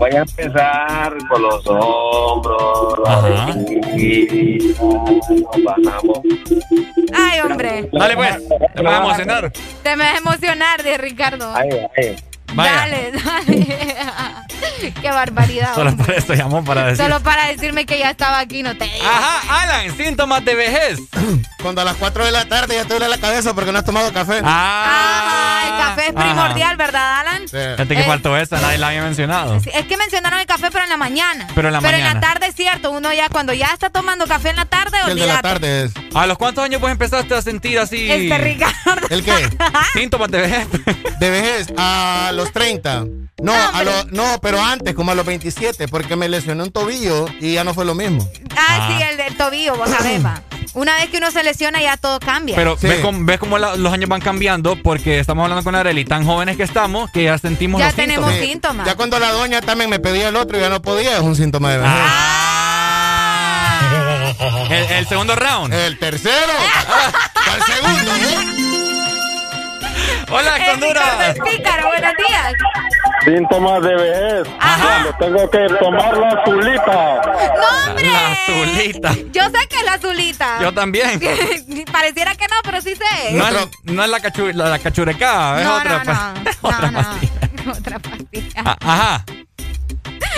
[0.00, 3.54] voy a empezar por los hombros, Ajá.
[3.94, 4.72] y
[5.62, 6.20] bajamos.
[7.12, 7.88] Ay, hombre.
[7.92, 8.48] Dale, pues.
[8.74, 9.52] Te vas a emocionar.
[9.82, 11.54] Te me vas a emocionar, de Ricardo.
[11.54, 12.16] Ahí, ahí.
[12.54, 12.72] Vaya.
[12.76, 14.94] Dale, dale.
[15.00, 15.74] Qué barbaridad.
[15.74, 16.06] Solo hombre.
[16.06, 17.04] por eso llamó para decir.
[17.04, 19.04] Solo para decirme que ya estaba aquí, no te digo.
[19.06, 20.98] Ajá, Alan, síntomas de vejez.
[21.62, 23.84] Cuando a las 4 de la tarde ya te duele la cabeza porque no has
[23.84, 24.40] tomado café.
[24.44, 25.26] Ah.
[25.26, 26.24] Ajá, el café es Ajá.
[26.26, 27.42] primordial, ¿verdad, Alan?
[27.48, 27.56] Sí.
[27.56, 28.04] Fíjate que Eh.
[28.04, 29.56] faltó esa, nadie la había mencionado.
[29.56, 31.46] Es que mencionaron el café, pero en la mañana.
[31.54, 32.20] Pero en la Pero en mañana.
[32.20, 32.90] la tarde es cierto.
[32.90, 35.42] Uno ya, cuando ya está tomando café en la tarde, El de la olvídate.
[35.42, 35.92] tarde es.
[36.14, 38.10] ¿A los cuántos años vos empezaste a sentir así?
[38.10, 39.06] Este Ricardo.
[39.10, 39.48] ¿El qué?
[39.92, 40.66] Síntomas de vejez.
[41.18, 43.04] De vejez a los 30.
[43.42, 47.26] No, a lo- no, pero antes, como a los 27, porque me lesioné un tobillo
[47.40, 48.28] y ya no fue lo mismo.
[48.56, 48.88] Ah, Ah.
[48.88, 50.42] sí, el del tobillo, vos sabés, va.
[50.74, 52.54] Una vez que uno se lesiona, ya todo cambia.
[52.54, 52.86] Pero Sí.
[52.86, 56.24] ves cómo, ves cómo la- los años van cambiando porque estamos hablando con Arely, tan
[56.24, 58.44] jóvenes que estamos que ya sentimos Ya los tenemos síntomas.
[58.46, 58.52] Sí.
[58.52, 58.86] síntomas.
[58.86, 61.34] Ya cuando la doña también me pedía el otro y ya no podía, es un
[61.34, 61.92] síntoma de vejez.
[61.96, 63.06] Ah.
[64.70, 65.74] El, el segundo round.
[65.74, 66.52] El tercero.
[67.34, 68.12] ¿Cuál segundo?
[68.14, 68.59] eh?
[70.30, 71.28] Hola, Eh, Honduras.
[71.36, 72.52] es pícaro, buenos días.
[73.24, 74.48] Síntomas de vejez.
[74.60, 75.04] Ajá.
[75.18, 77.20] Cuando tengo que tomar la azulita.
[77.24, 78.06] ¡No, hombre!
[78.10, 79.12] La azulita.
[79.32, 80.58] Yo sé que es la azulita.
[80.62, 81.20] Yo también.
[81.92, 83.32] Pareciera que no, pero sí sé.
[83.32, 86.04] No es, no es la, cachu, la, la cachurecada, es no, otra.
[86.04, 87.72] no, no, otra no, pastilla.
[87.78, 88.62] Otra pastilla.
[88.64, 89.24] Ah, Ajá.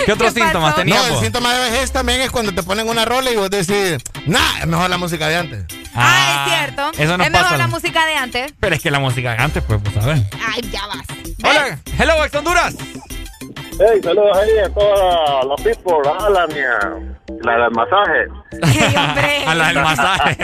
[0.05, 2.89] ¿Qué otros ¿Qué síntomas tenías No, el síntoma de vejez también es cuando te ponen
[2.89, 5.65] una rola y vos decís, nah, es mejor la música de antes.
[5.95, 6.91] Ah, es cierto.
[6.97, 7.43] Eso no es pasa.
[7.43, 8.53] mejor la música de antes.
[8.59, 10.17] Pero es que la música de antes, pues, pues, a ver.
[10.53, 11.05] Ay, ya vas.
[11.43, 12.75] Hola, hello, ex Honduras.
[13.79, 16.09] Hey, saludos ahí a todos los people.
[16.19, 17.12] A la mía.
[17.41, 18.27] La del masaje.
[18.97, 19.43] Hombre.
[19.47, 20.37] A la del masaje.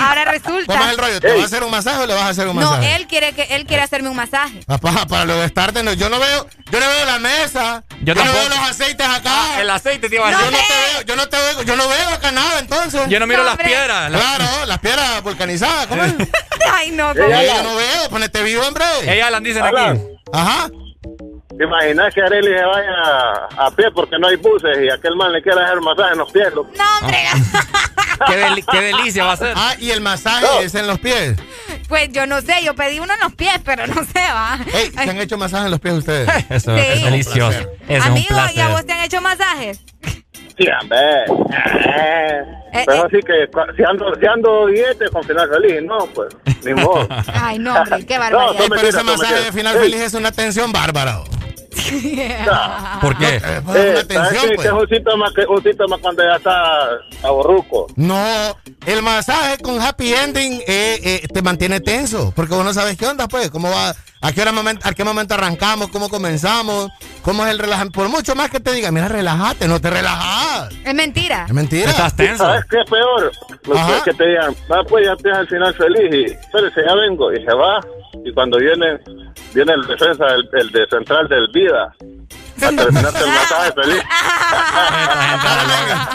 [0.00, 0.74] Ahora ¿Cómo resulta.
[0.84, 1.20] es el rollo?
[1.20, 2.96] ¿Te vas a hacer un masaje o le vas a hacer un No, masaje?
[2.96, 4.60] él quiere que él quiere hacerme un masaje.
[4.66, 8.14] Papá, para lo de estarte, no, yo no veo, yo no veo la mesa, Yo
[8.14, 9.60] yo, no veo los aceites acá.
[9.60, 10.52] El aceite te iba a yo decir.
[10.52, 13.02] no te veo, yo no te veo, yo no veo acá nada entonces.
[13.08, 13.66] Yo no miro No, las hombre.
[13.68, 14.10] piedras.
[14.10, 16.14] la- Claro, las piedras vulcanizadas, ¿cómo es?
[16.72, 17.42] Ay, no, Yo ¿cómo?
[17.42, 18.84] yo no veo, ponete vivo, hombre.
[19.02, 19.90] Ella la dicen Hola.
[19.90, 20.00] aquí.
[20.32, 20.68] Ajá.
[21.58, 25.14] ¿Te imaginas que Arely se vaya a, a pie porque no hay buses y aquel
[25.16, 26.48] man le quiera hacer masaje en los pies?
[26.54, 27.18] No, hombre.
[28.26, 29.52] qué, deli- qué delicia va a ser.
[29.56, 31.36] Ah, y el masaje es en los pies.
[31.88, 34.58] Pues yo no sé, yo pedí uno en los pies, pero no sé, va.
[34.74, 36.28] Ey, ¿se han hecho masaje en los pies ustedes?
[36.50, 36.82] Eso Sí.
[36.84, 37.58] es delicioso.
[37.88, 39.80] Es un Amigo, ¿y a vos te han hecho masajes?
[40.58, 40.98] Sí, hombre.
[40.98, 42.42] Eh,
[42.74, 43.06] Eh, Pero eh.
[43.06, 47.06] así que si ando, si ando diete con final feliz, no, pues, ni modo.
[47.34, 48.64] Ay, no, hombre, qué No, barbaridad.
[48.70, 51.18] Pero ese masaje de final feliz es una tensión bárbara.
[53.00, 53.36] ¿Por qué?
[53.36, 54.28] Eh, Eh, pues.
[54.60, 56.88] Que es un síntoma, que un síntoma cuando ya está
[57.22, 57.86] aborruco.
[57.96, 62.96] No, el masaje con happy ending eh, eh, te mantiene tenso, porque vos no sabes
[62.96, 66.90] qué onda, pues, cómo va, a qué, hora momento, a qué momento arrancamos, cómo comenzamos,
[67.22, 68.00] cómo es el relajamiento.
[68.00, 70.72] Por mucho más que te diga, mira, relájate, no te relajas.
[70.84, 71.44] Es mentira.
[71.48, 71.90] Es mentira.
[71.90, 72.44] Estás tenso.
[72.44, 73.32] ¿Sabes qué es peor?
[73.64, 73.96] Lo que, Ajá.
[73.96, 77.32] es que te digan, va, pues ya tienes el final feliz y, espérese, ya vengo,
[77.32, 77.80] y se va.
[78.24, 79.00] Y cuando viene,
[79.52, 81.92] viene el defensa, el, el de central del Vida,
[82.70, 84.02] terminarte el masaje feliz.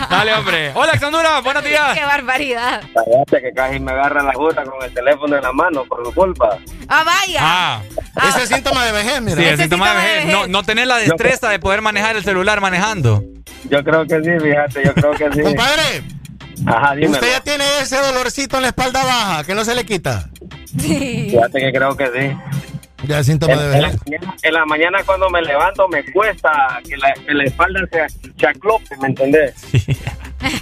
[0.10, 0.72] Dale, hombre.
[0.74, 1.94] Hola, Alexandura, buenos días.
[1.98, 2.82] Qué barbaridad.
[2.94, 6.14] Cállate que casi me agarra la justa con el teléfono en la mano por su
[6.14, 6.58] culpa.
[6.88, 7.40] Ah, vaya.
[7.42, 7.82] Ah,
[8.30, 9.38] Ese es síntoma de vejez, mira.
[9.38, 10.26] sí, el Ese síntoma de vejez.
[10.26, 10.32] vejez.
[10.34, 13.24] No, no tener la destreza de poder manejar el celular manejando.
[13.70, 15.42] Yo creo que sí, fíjate, yo creo que sí.
[15.42, 16.04] Compadre,
[16.66, 17.14] Ajá, dímelo.
[17.14, 20.30] usted ya tiene ese dolorcito en la espalda baja que no se le quita.
[20.80, 21.28] Sí.
[21.32, 22.38] Fíjate que creo que sí.
[23.08, 24.02] Ya es síntoma En, de en la vejez.
[24.06, 28.32] mañana, en la mañana cuando me levanto me cuesta que la, que la espalda se
[28.36, 29.54] chaclope, ¿me entendés?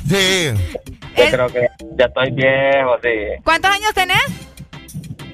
[0.07, 0.51] Sí.
[1.17, 1.67] Yo creo que
[1.97, 3.41] ya estoy viejo, sí.
[3.43, 4.23] ¿Cuántos años tenés?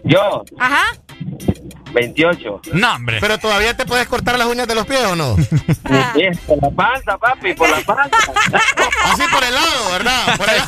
[0.04, 0.86] Yo, Ajá.
[1.94, 2.62] 28.
[2.74, 3.18] No, hombre.
[3.20, 5.36] Pero todavía te puedes cortar las uñas de los pies o no?
[5.86, 6.14] Ah.
[6.16, 8.18] Sí, por la panza, papi, por la panza.
[9.06, 10.38] Así por el lado, ¿verdad?
[10.38, 10.62] Por el-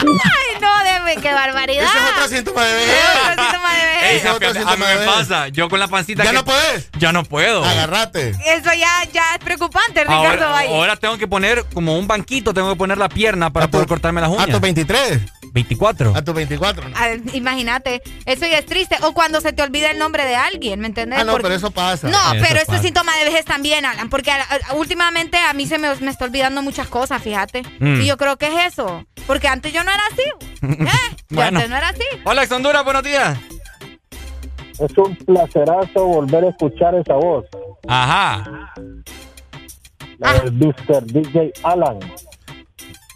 [0.00, 1.84] Ay, no, debe, qué barbaridad.
[1.84, 2.94] Ese es otro síntoma de vejez.
[2.94, 4.02] Es otro síntoma de vejez.
[4.10, 5.48] Ey, Ese es otro a, a mí síntoma de me pasa.
[5.48, 6.90] Yo con la pancita ¿Ya que- no puedes?
[6.98, 7.64] Ya no puedo.
[7.64, 8.30] Agarrate.
[8.30, 10.74] Eso ya, ya es preocupante, Ricardo Ahora, Valle.
[10.74, 13.86] ahora tengo que poner como un banquito, tengo que poner la pierna para A poder
[13.88, 14.48] cortarme las A uñas.
[14.50, 15.20] tus 23.
[15.62, 16.14] 24.
[16.16, 16.90] A tus 24.
[16.94, 18.96] Ah, Imagínate, eso ya es triste.
[19.02, 21.18] O cuando se te olvida el nombre de alguien, ¿me entendés?
[21.20, 22.08] Ah, no, Porque- pero eso pasa.
[22.08, 22.82] No, Eso pero este pasa.
[22.82, 26.24] síntoma de vejez también, Alan, porque a- a- últimamente a mí se me, me está
[26.26, 27.62] olvidando muchas cosas, fíjate.
[27.80, 28.00] Mm.
[28.02, 29.04] Y yo creo que es eso.
[29.26, 30.22] Porque antes yo no era así.
[30.62, 31.16] ¿Eh?
[31.28, 31.58] Yo Bueno.
[31.58, 32.04] antes no era así.
[32.24, 33.38] Hola, ex Honduras, buenos días.
[34.78, 37.44] Es un placerazo volver a escuchar esa voz.
[37.88, 38.44] Ajá.
[40.18, 41.04] La del Mr.
[41.04, 41.98] DJ Alan.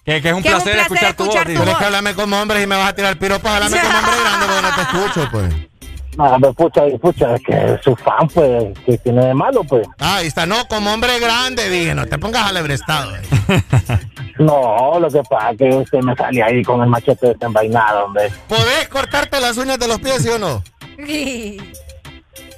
[0.04, 1.44] Que, que es un Que es un placer, escuchar tu voz.
[1.44, 3.50] Tienes que hablarme como hombre y me vas a tirar piropos.
[3.50, 5.54] Háblame como hombre grande porque no te escucho, pues.
[6.14, 9.88] No, me pucha, pucha, es que es su fan, pues, que tiene de malo, pues.
[9.98, 10.44] Ah, ahí está.
[10.44, 11.94] No, como hombre grande, dije.
[11.94, 13.16] No te pongas alebrestado.
[13.16, 13.22] eh.
[14.38, 18.30] No, lo que pasa es que usted me sale ahí con el machete desenvainado, hombre.
[18.48, 20.62] ¿Podés cortarte las uñas de los pies, sí o no?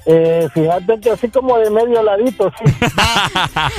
[0.07, 2.71] Eh, fíjate que así como de medio ladito, sí.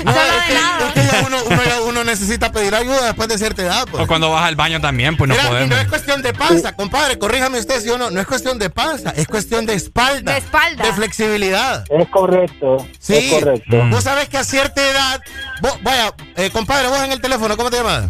[0.04, 3.38] No, es que, es que ya uno, uno, ya uno necesita pedir ayuda después de
[3.38, 4.02] cierta edad, pues.
[4.02, 5.68] O cuando vas al baño también, pues no Mira, podemos.
[5.70, 8.70] no es cuestión de panza, compadre, corríjame usted si o no, no es cuestión de
[8.70, 10.32] panza, es cuestión de espalda.
[10.32, 10.84] De espalda.
[10.84, 11.84] De flexibilidad.
[11.90, 12.78] Es correcto.
[12.98, 13.76] Sí, Es correcto.
[13.76, 13.90] Mm.
[13.92, 15.20] vos sabés que a cierta edad,
[15.62, 18.06] vos- vaya, eh, compadre, vos en el teléfono, ¿cómo te llamas?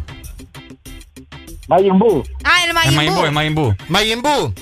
[1.69, 2.23] Majin Buu.
[2.45, 3.25] Ah, el Majin Buu.
[3.27, 3.75] Es Majin Buu.
[3.89, 4.55] Majin Buu.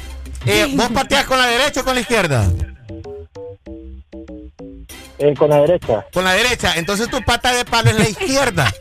[0.46, 2.48] Eh, ¿Vos pateás con la derecha o con la izquierda?
[5.18, 6.04] Eh, con la derecha.
[6.12, 8.72] Con la derecha, entonces tu pata de palo es la izquierda.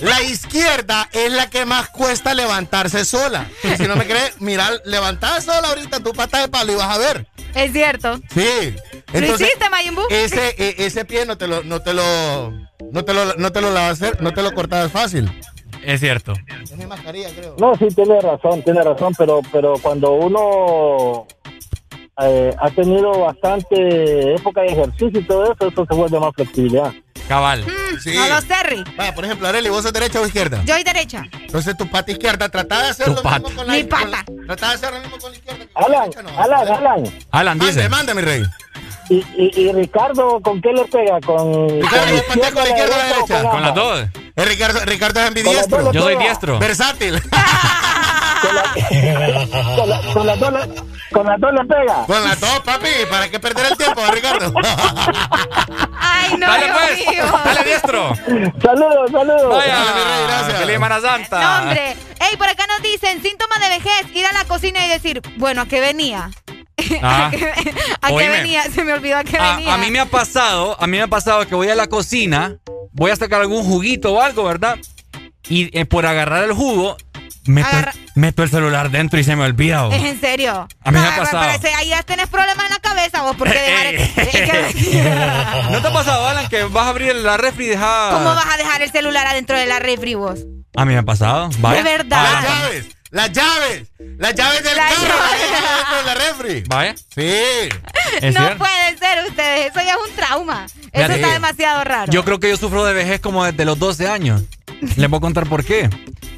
[0.00, 3.48] La izquierda es la que más cuesta levantarse sola.
[3.76, 6.98] Si no me crees, mira, levantá sola ahorita tu pata de palo y vas a
[6.98, 7.26] ver.
[7.54, 8.18] Es cierto.
[8.32, 8.74] Sí.
[9.12, 10.04] ¿Lo hiciste, Majin Buu?
[10.10, 12.52] ese, e- ese pie no te lo, no te lo,
[12.92, 15.30] no te lo, no te lo lavas, no te lo cortabas fácil.
[15.84, 16.34] Es cierto.
[16.62, 17.56] Es mi mascarilla, creo.
[17.58, 21.26] No, sí, tiene razón, tiene razón, pero, pero cuando uno
[22.22, 26.92] eh, ha tenido bastante época de ejercicio y todo eso, eso se vuelve más flexibilidad.
[27.28, 27.64] Cabal.
[28.02, 28.14] Sí.
[28.14, 28.96] No lo sé, Rick.
[28.96, 30.62] Vaya, por ejemplo, Arely, ¿vos sos derecha o izquierda?
[30.64, 31.24] Yo soy derecha.
[31.32, 33.38] Entonces tu pata izquierda, trata de hacer Tu lo pata.
[33.40, 34.32] mismo con la Mi con la- pata.
[34.46, 35.64] Trata de hacer lo mismo con la izquierda.
[35.74, 36.42] la Alan, derecha, no.
[36.42, 37.04] Alan, Alan.
[37.30, 37.88] Alan dice.
[37.88, 38.42] mande, mi rey.
[39.10, 41.20] ¿Y, y, y Ricardo con qué le pega?
[41.20, 43.50] ¿Con, Ricardo, ¿vos pateas con la izquierda o la derecha?
[43.50, 44.00] Con las dos.
[44.36, 45.92] Eh, Ricardo, Ricardo es ambidiestro.
[45.92, 46.58] Yo soy diestro.
[46.60, 47.20] Versátil.
[48.40, 52.04] Con, la- con, la- con las dos le- con las dos le pega.
[52.06, 52.88] Con las dos, papi.
[53.10, 54.52] ¿Para qué perder el tiempo, Ricardo?
[55.98, 57.08] Ay, no, Dale Dios pues.
[57.08, 57.24] mío.
[57.44, 58.14] Dale diestro.
[58.62, 59.48] Saludos, saludos.
[59.56, 59.74] Vaya.
[59.74, 60.58] Dale, mi rey, gracias.
[60.58, 61.40] Feliz Semana Santa.
[61.40, 61.96] No, hombre.
[62.30, 65.62] Ey, por acá nos dicen síntomas de vejez, ir a la cocina y decir, bueno,
[65.62, 66.30] ¿a qué venía?
[67.02, 67.26] Ah.
[67.26, 67.52] ¿A qué,
[68.00, 68.28] a qué Oíme.
[68.30, 68.62] venía?
[68.64, 69.70] Se me olvidó a qué venía.
[69.70, 71.88] A, a mí me ha pasado, a mí me ha pasado que voy a la
[71.88, 72.56] cocina,
[72.92, 74.78] voy a sacar algún juguito o algo, ¿verdad?
[75.48, 76.96] Y eh, por agarrar el jugo,
[77.46, 79.82] meto, Agarra- meto el celular dentro y se me olvida.
[79.84, 79.94] vos.
[79.94, 80.68] ¿Es en serio?
[80.82, 81.42] A mí me ha pasado.
[81.44, 83.86] Pero ese- ahí ya tenés problemas en la cabeza vos, porque dejar...
[83.94, 88.12] es que- ¿No te ha pasado, Alan, que vas a abrir la refri y dejar...
[88.12, 90.40] ¿Cómo vas a dejar el celular adentro de la refri vos?
[90.76, 91.50] A mí me ha pasado.
[91.58, 91.82] Vaya.
[91.82, 92.32] De verdad.
[92.32, 96.62] Las llaves, las llaves, las llaves del Las carro de la refri.
[96.68, 96.94] Vaya.
[96.96, 97.68] Sí.
[98.20, 98.58] Es no cierto.
[98.58, 100.66] puede ser ustedes, eso ya es un trauma.
[100.92, 102.12] Eso está demasiado raro.
[102.12, 104.42] Yo creo que yo sufro de vejez como desde los 12 años.
[104.96, 105.90] Les voy a contar por qué.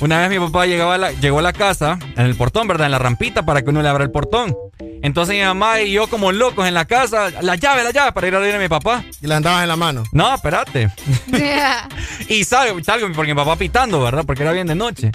[0.02, 2.86] Una vez mi papá llegaba a la- llegó a la casa, en el portón, ¿verdad?
[2.86, 4.54] En la rampita para que uno le abra el portón.
[5.02, 8.26] Entonces mi mamá y yo como locos en la casa, la llave, la llave, para
[8.28, 9.04] ir a abrir a mi papá.
[9.20, 10.02] Y la andabas en la mano.
[10.12, 10.90] No, espérate.
[12.28, 14.24] Y salgo, salgo porque mi papá pitando, ¿verdad?
[14.26, 15.10] Porque era bien de noche.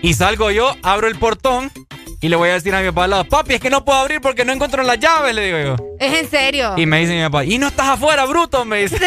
[0.00, 1.70] Y salgo yo, abro el portón
[2.20, 3.98] y le voy a decir a mi papá al lado, papi, es que no puedo
[3.98, 5.84] abrir porque no encuentro las llaves, le digo yo.
[5.98, 6.74] Es en serio.
[6.76, 8.96] Y me dice mi papá, y no estás afuera, bruto, me dice.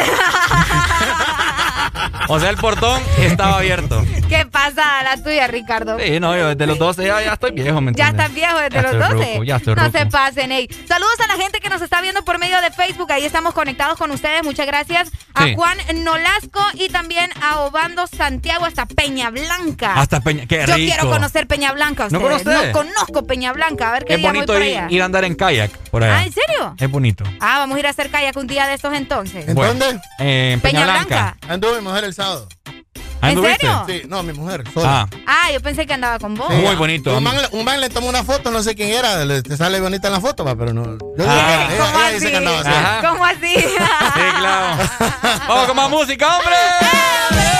[2.27, 4.03] o sea, el portón estaba abierto.
[4.27, 5.97] ¿Qué pasa la tuya, Ricardo?
[5.99, 8.25] Sí, no, yo desde los 12 ya, ya estoy viejo, ¿me Ya entiendes?
[8.25, 9.31] están viejos desde Ya los estoy 12.
[9.33, 9.97] ruco, ya estoy no ruco.
[9.99, 10.67] se pasen, ey.
[10.87, 13.11] Saludos a la gente que nos está viendo por medio de Facebook.
[13.11, 14.43] Ahí estamos conectados con ustedes.
[14.43, 15.55] Muchas gracias a Sí.
[15.55, 19.93] Juan Nolasco y también a Obando Santiago hasta Peña Blanca.
[19.93, 22.07] Hasta Peña, qué Yo quiero conocer Peña Blanca.
[22.09, 22.47] ¿No conoces?
[22.47, 23.89] No conozco Peña Blanca.
[23.89, 24.87] A ver qué Es día voy bonito por ir, allá.
[24.89, 26.17] ir a andar en kayak por allá.
[26.17, 26.75] Ah, ¿en serio?
[26.79, 27.23] Es bonito.
[27.39, 29.47] Ah, vamos a ir a hacer kayak un día de estos entonces.
[29.47, 30.01] ¿En Bueno, dónde?
[30.19, 31.05] eh, en Peña, Peña Blanca.
[31.39, 31.53] Blanca.
[31.53, 32.47] Anduvo mi mujer el sábado.
[33.25, 33.67] ¿Ah, ¿En anduviste?
[33.67, 33.83] serio?
[33.87, 34.63] Sí, no, mi mujer.
[34.73, 35.07] sola.
[35.11, 36.49] Ah, Ah, yo pensé que andaba con vos.
[36.49, 37.15] muy bonito.
[37.15, 39.55] Un man, le- un man le tomó una foto, no sé quién era, le, te
[39.57, 40.83] sale bonita en la foto, va, pero no.
[41.17, 41.67] Yo Ah.
[41.69, 43.07] que- ¿Cómo ella, ella dice que andaba así.
[43.07, 43.55] ¿Cómo así?
[43.55, 44.83] Sí, claro.
[45.47, 47.54] Vamos con más música, hombre.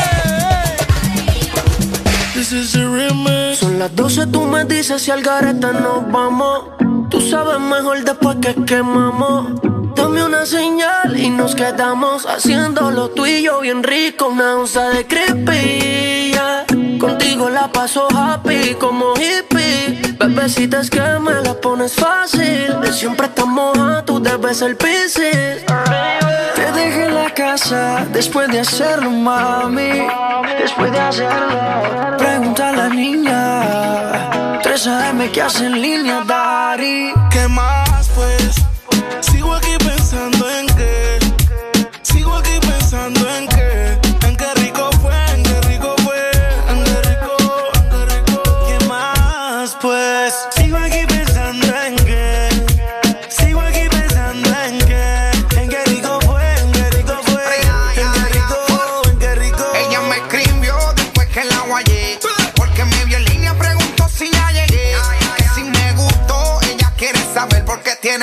[2.35, 6.65] Son las 12, tú me dices si al gareta nos vamos.
[7.09, 9.61] Tú sabes mejor después que quemamos.
[9.95, 14.27] Dame una señal y nos quedamos haciéndolo tú y yo bien rico.
[14.27, 16.31] Una onza de creepy.
[16.33, 16.84] yeah.
[17.05, 20.15] Contigo la paso happy como hippie.
[20.17, 22.81] Bebecita que me la pones fácil.
[22.81, 25.63] De siempre estamos a tú debes ser piscis.
[26.55, 30.07] Te dejé en la casa después de hacerlo, mami.
[30.59, 32.17] Después de hacerlo.
[32.17, 34.59] Pregunta a la niña.
[34.63, 37.13] 3 AM que hace en línea, Dari.
[37.29, 37.84] ¿Qué más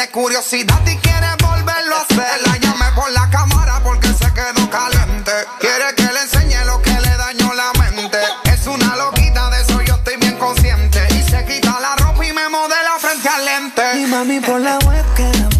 [0.02, 2.40] tiene curiosidad y quiere volverlo a hacer.
[2.46, 5.32] La llamé por la cámara porque se quedó caliente.
[5.60, 8.18] Quiere que le enseñe lo que le dañó la mente.
[8.44, 11.06] Es una loquita, de eso yo estoy bien consciente.
[11.14, 13.82] Y se quita la ropa y me modela frente al lente.
[14.00, 15.50] Y mami por la webcam.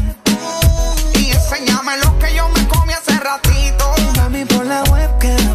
[1.15, 3.95] Y enséñame lo que yo me comí hace ratito.
[3.99, 5.55] Y mami por la webcam.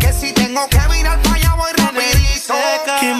[0.00, 2.54] Que si tengo que virar para allá voy rapidito.
[3.00, 3.14] ¿Qué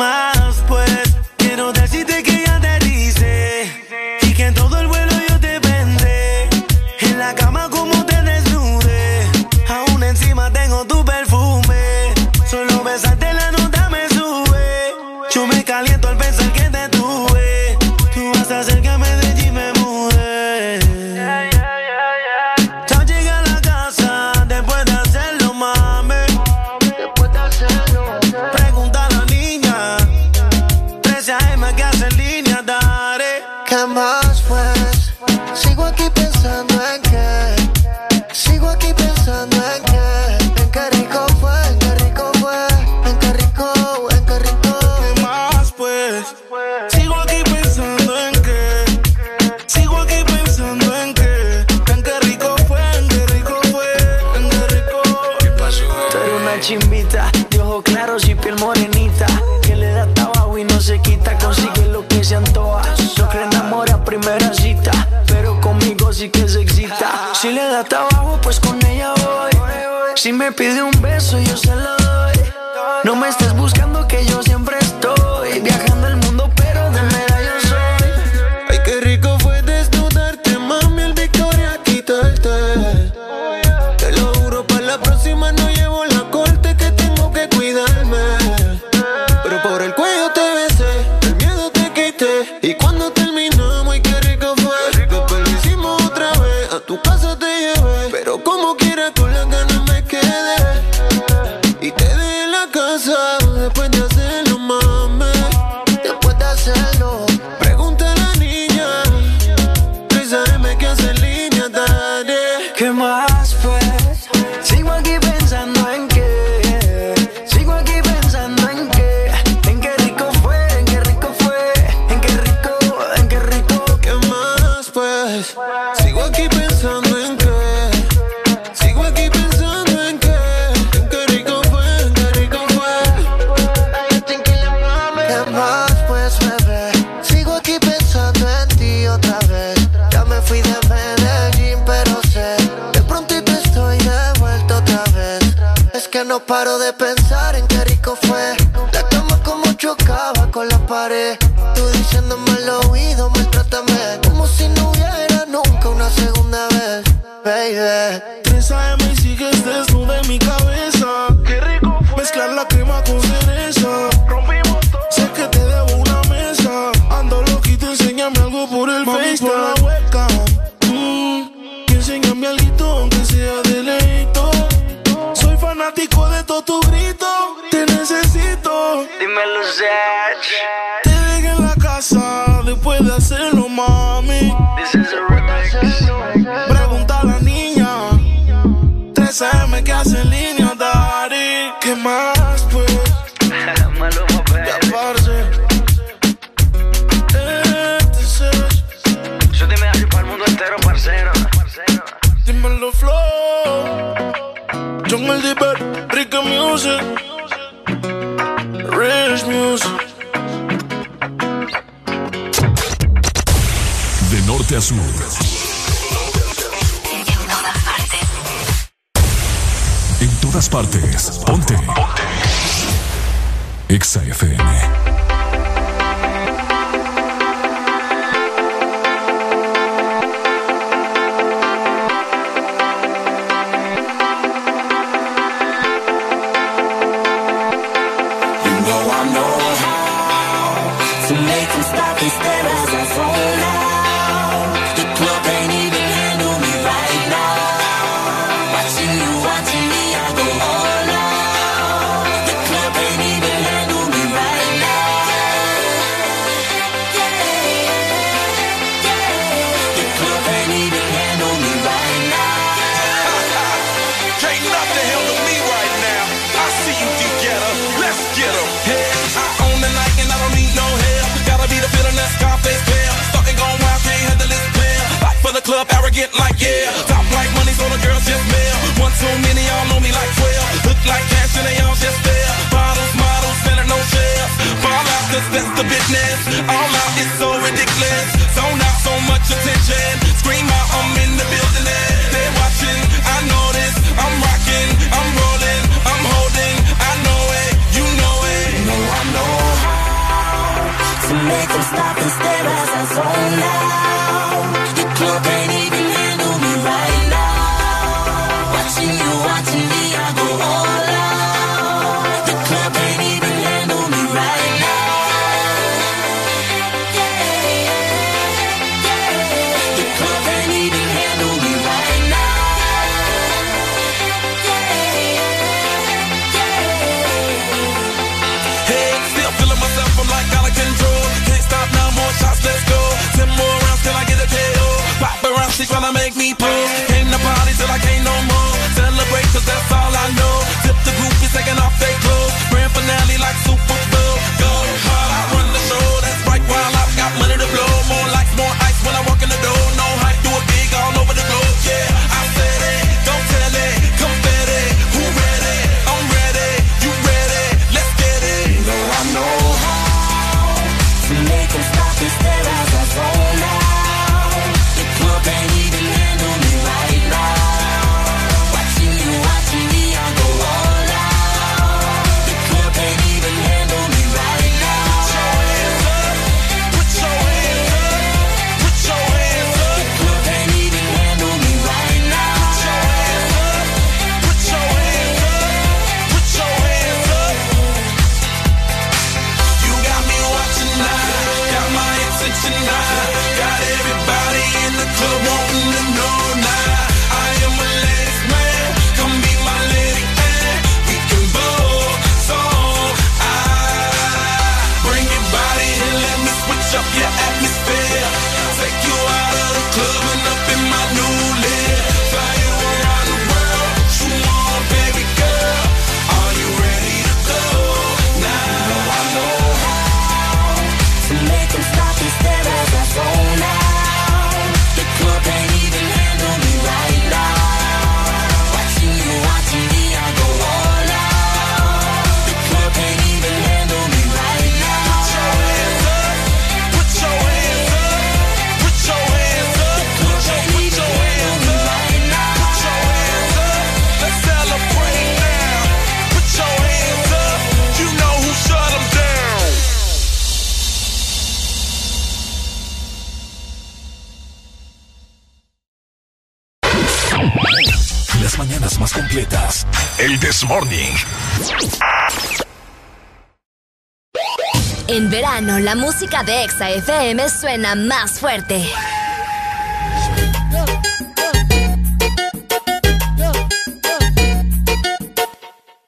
[466.27, 468.85] música de Exa FM suena más fuerte.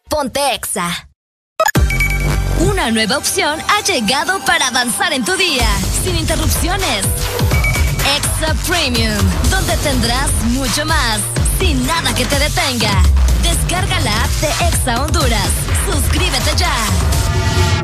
[0.09, 1.09] Ponte Exa.
[2.59, 5.69] Una nueva opción ha llegado para avanzar en tu día,
[6.03, 7.05] sin interrupciones.
[8.17, 9.17] Exa Premium,
[9.51, 11.21] donde tendrás mucho más,
[11.61, 13.03] sin nada que te detenga.
[13.43, 15.51] Descarga la app de Exa Honduras.
[15.89, 17.08] Suscríbete ya.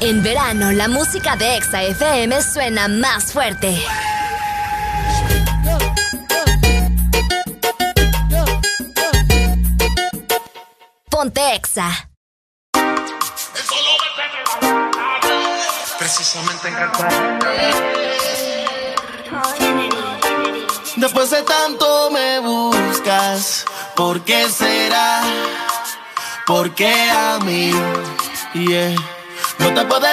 [0.00, 3.82] En verano, la música de Exa FM suena más fuerte.
[11.10, 12.10] Ponte Exa.
[15.98, 16.76] Precisamente en
[20.94, 23.64] Después de tanto me buscas,
[23.96, 25.22] ¿por qué será?
[26.46, 27.72] ¿Por qué a mí?
[28.54, 29.17] Yeah.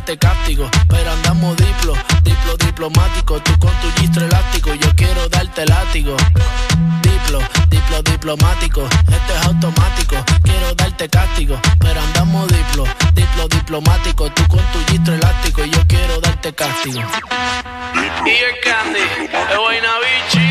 [0.00, 0.70] Darte cáptico.
[0.88, 3.38] Pero andamos diplo, diplo diplomático.
[3.42, 4.72] Tú con tu gistro elástico.
[4.72, 6.16] Yo quiero darte látigo.
[7.02, 7.38] Diplo,
[7.68, 8.82] diplo diplomático.
[8.82, 10.16] Esto es automático.
[10.42, 11.60] Quiero darte cáptico.
[11.80, 14.30] Pero andamos diplo, diplo diplomático.
[14.30, 15.66] Tú con tu gistro elástico.
[15.66, 17.00] Yo quiero darte cáptico.
[18.24, 20.46] Y el candy, es buena bichi.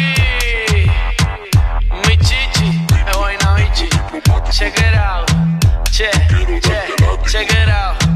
[2.07, 3.89] Mi chichi, es buena bichi.
[4.51, 5.27] Check it out.
[5.89, 6.11] Che,
[6.61, 6.95] che,
[7.25, 8.08] check it out.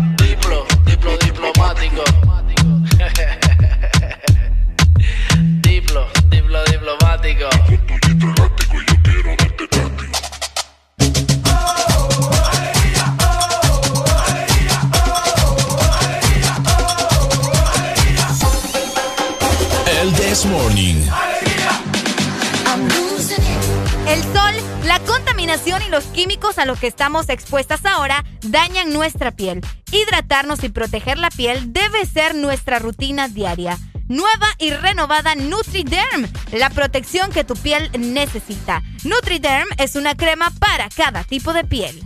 [25.56, 29.62] Y los químicos a los que estamos expuestas ahora dañan nuestra piel.
[29.92, 33.78] Hidratarnos y proteger la piel debe ser nuestra rutina diaria.
[34.08, 38.82] Nueva y renovada NutriDerm, la protección que tu piel necesita.
[39.04, 42.04] NutriDerm es una crema para cada tipo de piel.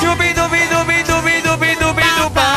[0.00, 2.50] Shubi dubi dubi dubi dubi dubi duba.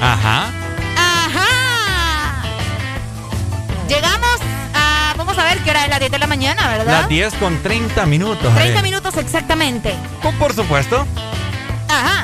[0.00, 0.50] Ajá.
[0.96, 2.42] Ajá.
[3.88, 4.40] Llegamos
[4.74, 5.14] a.
[5.16, 7.02] Vamos a ver qué hora es las 10 de la mañana, ¿verdad?
[7.02, 8.52] Las 10 con 30 minutos.
[8.52, 8.82] 30 eh.
[8.82, 9.94] minutos exactamente.
[10.38, 11.06] Por supuesto.
[11.88, 12.23] Ajá,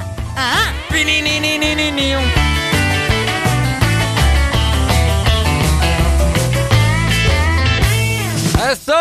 [8.70, 8.92] ¡Eso!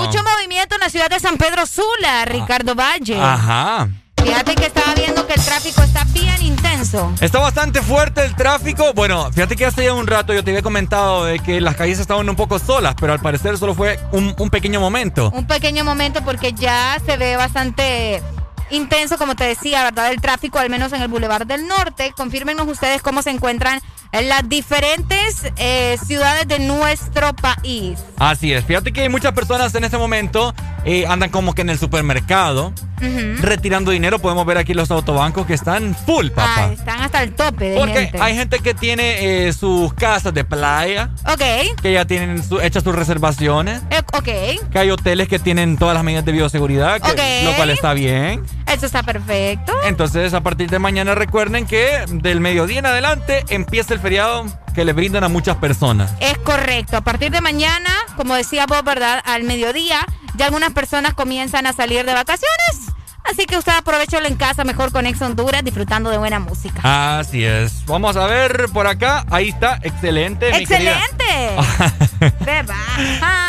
[0.00, 3.20] Mucho movimiento en la ciudad de San Pedro Sula, Ricardo Valle.
[3.20, 3.88] Ajá.
[4.22, 7.12] Fíjate que estaba viendo que el tráfico está bien intenso.
[7.20, 8.92] Está bastante fuerte el tráfico.
[8.94, 11.98] Bueno, fíjate que hace ya un rato yo te había comentado de que las calles
[11.98, 15.30] estaban un poco solas, pero al parecer solo fue un, un pequeño momento.
[15.34, 18.22] Un pequeño momento porque ya se ve bastante
[18.70, 20.10] intenso, como te decía, ¿verdad?
[20.10, 22.12] El tráfico, al menos en el Boulevard del Norte.
[22.16, 23.80] Confírmenos ustedes cómo se encuentran
[24.12, 27.98] en las diferentes eh, ciudades de nuestro país.
[28.18, 28.64] Así es.
[28.64, 32.72] Fíjate que muchas personas en este momento eh, andan como que en el supermercado
[33.40, 34.18] retirando dinero.
[34.18, 36.54] Podemos ver aquí los autobancos que están full, papá.
[36.68, 38.18] Ah, están hasta el tope de Porque gente.
[38.20, 41.40] hay gente que tiene eh, sus casas de playa, Ok,
[41.80, 43.80] que ya tienen su- hechas sus reservaciones.
[43.90, 44.70] eh, ok.
[44.70, 47.20] Que hay hoteles que tienen todas las medidas de bioseguridad, que- Ok.
[47.44, 48.42] lo cual está bien.
[48.66, 49.72] Eso está perfecto.
[49.84, 54.84] Entonces, a partir de mañana recuerden que del mediodía en adelante empieza el feriado que
[54.84, 56.12] le brindan a muchas personas.
[56.20, 56.96] Es correcto.
[56.96, 59.22] A partir de mañana, como decía vos, ¿verdad?
[59.26, 60.06] Al mediodía,
[60.36, 62.92] ya algunas personas comienzan a salir de vacaciones.
[63.22, 67.18] Así que usted aprovechalo en casa mejor con Ex Honduras disfrutando de buena música.
[67.18, 67.84] Así es.
[67.86, 69.26] Vamos a ver por acá.
[69.30, 69.78] Ahí está.
[69.82, 70.48] Excelente.
[70.56, 71.56] ¡Excelente!
[72.44, 72.76] ¡Te va!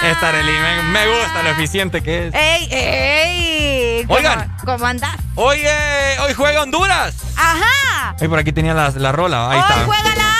[0.03, 2.33] Esta Arely, me, me gusta lo eficiente que es.
[2.35, 4.05] ¡Ey, ey!
[4.05, 4.55] ¿Cómo- Oigan.
[4.65, 5.15] ¿Cómo andás?
[5.35, 7.15] Hoy, eh, hoy juega Honduras.
[7.38, 8.15] ¡Ajá!
[8.19, 9.49] Ay, por aquí tenía la, la rola.
[9.51, 9.85] Ahí ¡Hoy está.
[9.85, 10.31] juega la!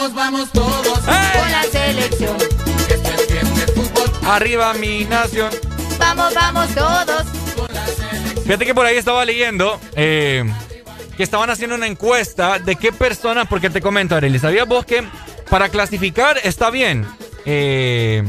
[0.00, 0.98] Vamos, vamos todos.
[1.00, 2.34] Con la selección.
[4.26, 5.50] Arriba mi nación.
[5.98, 7.24] Vamos, vamos todos.
[8.44, 10.42] Fíjate que por ahí estaba leyendo eh,
[11.18, 15.04] que estaban haciendo una encuesta de qué personas, porque te comento, Arely, ¿sabías vos que
[15.50, 17.06] para clasificar está bien?
[17.44, 18.24] Eh,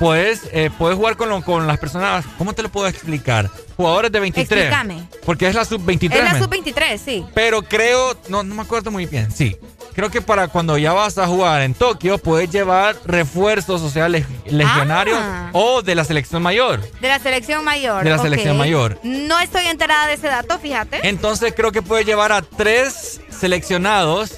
[0.00, 3.48] puedes, eh, puedes jugar con, lo- con las personas, ¿cómo te lo puedo explicar?
[3.76, 4.60] Jugadores de 23.
[4.60, 5.08] Explícame.
[5.24, 6.12] Porque es la sub-23.
[6.16, 6.42] Es la men.
[6.42, 7.24] sub-23, sí.
[7.32, 9.56] Pero creo, no, no me acuerdo muy bien, sí.
[10.00, 14.08] Creo que para cuando ya vas a jugar en Tokio, puedes llevar refuerzos, o sea,
[14.08, 15.50] leg- legionarios Ah.
[15.52, 16.80] o de la selección mayor.
[17.02, 18.02] De la selección mayor.
[18.02, 18.98] De la selección mayor.
[19.02, 21.06] No estoy enterada de ese dato, fíjate.
[21.06, 24.30] Entonces creo que puede llevar a tres seleccionados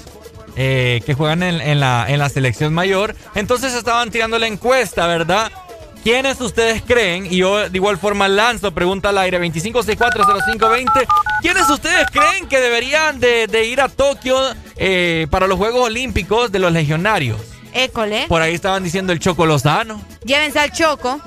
[0.57, 3.15] eh, que juegan en, en la, en la selección mayor.
[3.33, 5.49] Entonces estaban tirando la encuesta, ¿verdad?
[6.03, 7.25] ¿Quiénes ustedes creen?
[7.31, 11.05] Y yo de igual forma lanzo pregunta al aire 25640520.
[11.41, 14.37] ¿Quiénes ustedes creen que deberían de, de ir a Tokio
[14.75, 17.39] eh, para los Juegos Olímpicos de los legionarios?
[17.73, 18.25] École.
[18.27, 20.01] Por ahí estaban diciendo el Choco Lozano.
[20.25, 21.19] Llévense al Choco.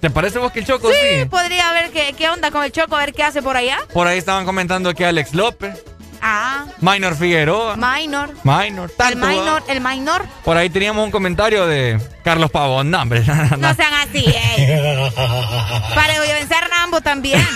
[0.00, 1.24] ¿Te parece vos que el Choco Sí, sí?
[1.24, 3.78] podría ver qué, qué onda con el Choco, a ver qué hace por allá.
[3.92, 5.82] Por ahí estaban comentando que Alex López,
[6.20, 8.30] Ah, Minor Figueroa, minor.
[8.44, 10.26] Minor, El minor, el minor.
[10.44, 12.90] Por ahí teníamos un comentario de Carlos Pavón.
[12.90, 13.22] No, hombre.
[13.26, 14.80] no, No sean así, ey.
[15.94, 17.40] Para llévense a Rambo también.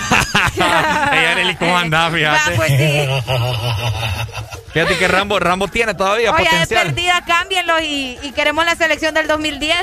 [1.12, 2.12] Ey, Arely, ¿cómo andás?
[2.12, 2.39] Fíjate.
[2.39, 3.09] Ah, pues sí.
[4.73, 6.87] Fíjate que Rambo, Rambo tiene todavía Oye, de potencial.
[6.87, 9.77] perdida, cámbienlo y, y queremos la selección del 2010.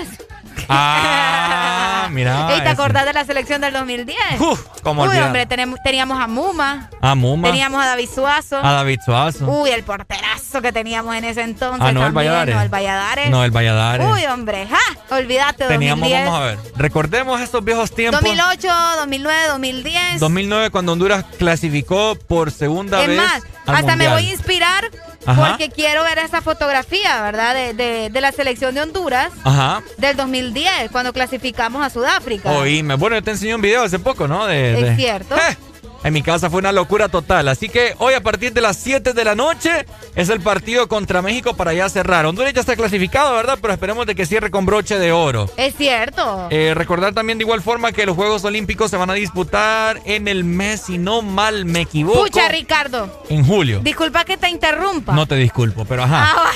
[0.69, 2.53] Ah, mira.
[2.55, 4.17] Ey, ¿Te acordás de la selección del 2010?
[4.39, 5.25] Uf, cómo Uy, olvidar.
[5.25, 5.45] hombre,
[5.83, 7.47] teníamos a Muma, A Muma.
[7.47, 8.57] teníamos a David Suazo.
[8.57, 9.45] A David Suazo.
[9.49, 11.81] Uy, el porterazo que teníamos en ese entonces.
[11.81, 12.55] Ah, no, el también, Valladares.
[12.55, 13.29] No, el Valladares.
[13.29, 14.07] No, el Valladares.
[14.07, 15.15] Uy, hombre, ¡ja!
[15.15, 16.25] Olvídate, Teníamos, 2010.
[16.25, 16.59] vamos a ver.
[16.77, 18.21] Recordemos estos viejos tiempos.
[18.21, 18.67] 2008,
[18.99, 20.19] 2009, 2010.
[20.19, 23.17] 2009 cuando Honduras clasificó por segunda es vez.
[23.17, 24.85] más, al hasta me voy a inspirar
[25.25, 25.49] Ajá.
[25.49, 27.53] porque quiero ver esa fotografía, ¿verdad?
[27.53, 29.81] De, de- de la selección de Honduras Ajá.
[29.97, 32.51] del 2010, cuando clasificamos a Sudáfrica.
[32.51, 32.95] Oíme.
[32.95, 34.45] Bueno, yo te enseñé un video hace poco, ¿no?
[34.47, 35.35] De, Es de- cierto.
[35.35, 35.57] Eh,
[36.03, 37.47] En mi casa fue una locura total.
[37.49, 41.21] Así que hoy a partir de las 7 de la noche es el partido contra
[41.21, 42.25] México para ya cerrar.
[42.25, 43.59] Honduras ya está clasificado, ¿verdad?
[43.61, 45.49] Pero esperemos de que cierre con broche de oro.
[45.57, 46.47] Es cierto.
[46.51, 50.27] Eh, recordar también de igual forma que los Juegos Olímpicos se van a disputar en
[50.27, 53.23] el mes, si no mal me equivoco, Pucha, Ricardo.
[53.29, 53.81] en julio.
[53.81, 55.13] Disculpa que te interrumpa.
[55.13, 56.33] No te disculpo, pero ajá.
[56.37, 56.51] Ah.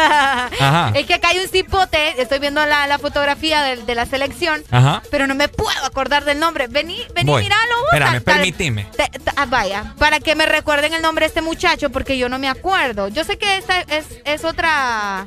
[0.00, 0.92] Ajá.
[0.94, 4.62] Es que acá hay un cipote, estoy viendo la, la fotografía de, de la selección,
[4.70, 5.02] Ajá.
[5.10, 6.66] pero no me puedo acordar del nombre.
[6.68, 7.42] Vení, vení, Voy.
[7.42, 7.76] míralo.
[7.78, 8.86] vos, Espérame, tal- permitime.
[8.96, 12.38] te- ah, vaya, para que me recuerden el nombre de este muchacho, porque yo no
[12.38, 13.08] me acuerdo.
[13.08, 15.26] Yo sé que esta es, es otra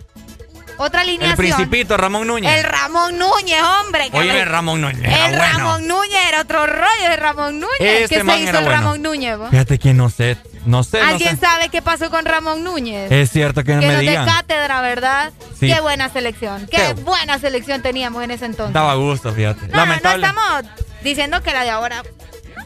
[0.78, 1.38] otra El alineación.
[1.38, 2.52] Principito, Ramón Núñez.
[2.58, 4.10] El Ramón Núñez, hombre.
[4.10, 5.04] que Oye, me- Ramón Núñez.
[5.04, 5.58] el bueno.
[5.58, 8.10] Ramón Núñez era otro rollo de Ramón Núñez.
[8.10, 8.82] ¿Qué man se hizo el bueno.
[8.82, 9.38] Ramón Núñez?
[9.38, 9.50] vos?
[9.52, 11.46] Fíjate que no sé, no sé, no ¿Alguien sé.
[11.46, 13.12] sabe qué pasó con Ramón Núñez?
[13.12, 15.32] Es cierto que no que me nos de cátedra, ¿verdad?
[15.60, 15.68] Sí.
[15.68, 16.68] Qué buena selección.
[16.72, 18.74] Qué, Qué- buena selección teníamos en ese entonces.
[18.74, 19.68] Daba gusto, fíjate.
[19.68, 20.22] no, Lamentable.
[20.22, 20.72] no estamos
[21.04, 22.04] diciendo que la de ahora.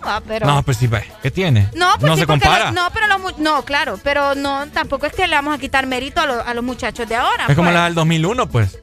[0.06, 0.46] No, pero.
[0.46, 0.88] No, pues sí.
[1.24, 1.70] ¿Qué tiene?
[1.74, 2.66] No, pues sí, se porque compara.
[2.66, 5.86] los- no, pero los no, claro, pero no, tampoco es que le vamos a quitar
[5.88, 7.46] mérito a, los- a los muchachos de ahora.
[7.50, 7.74] es como pues.
[7.76, 8.78] la del 2001, pues.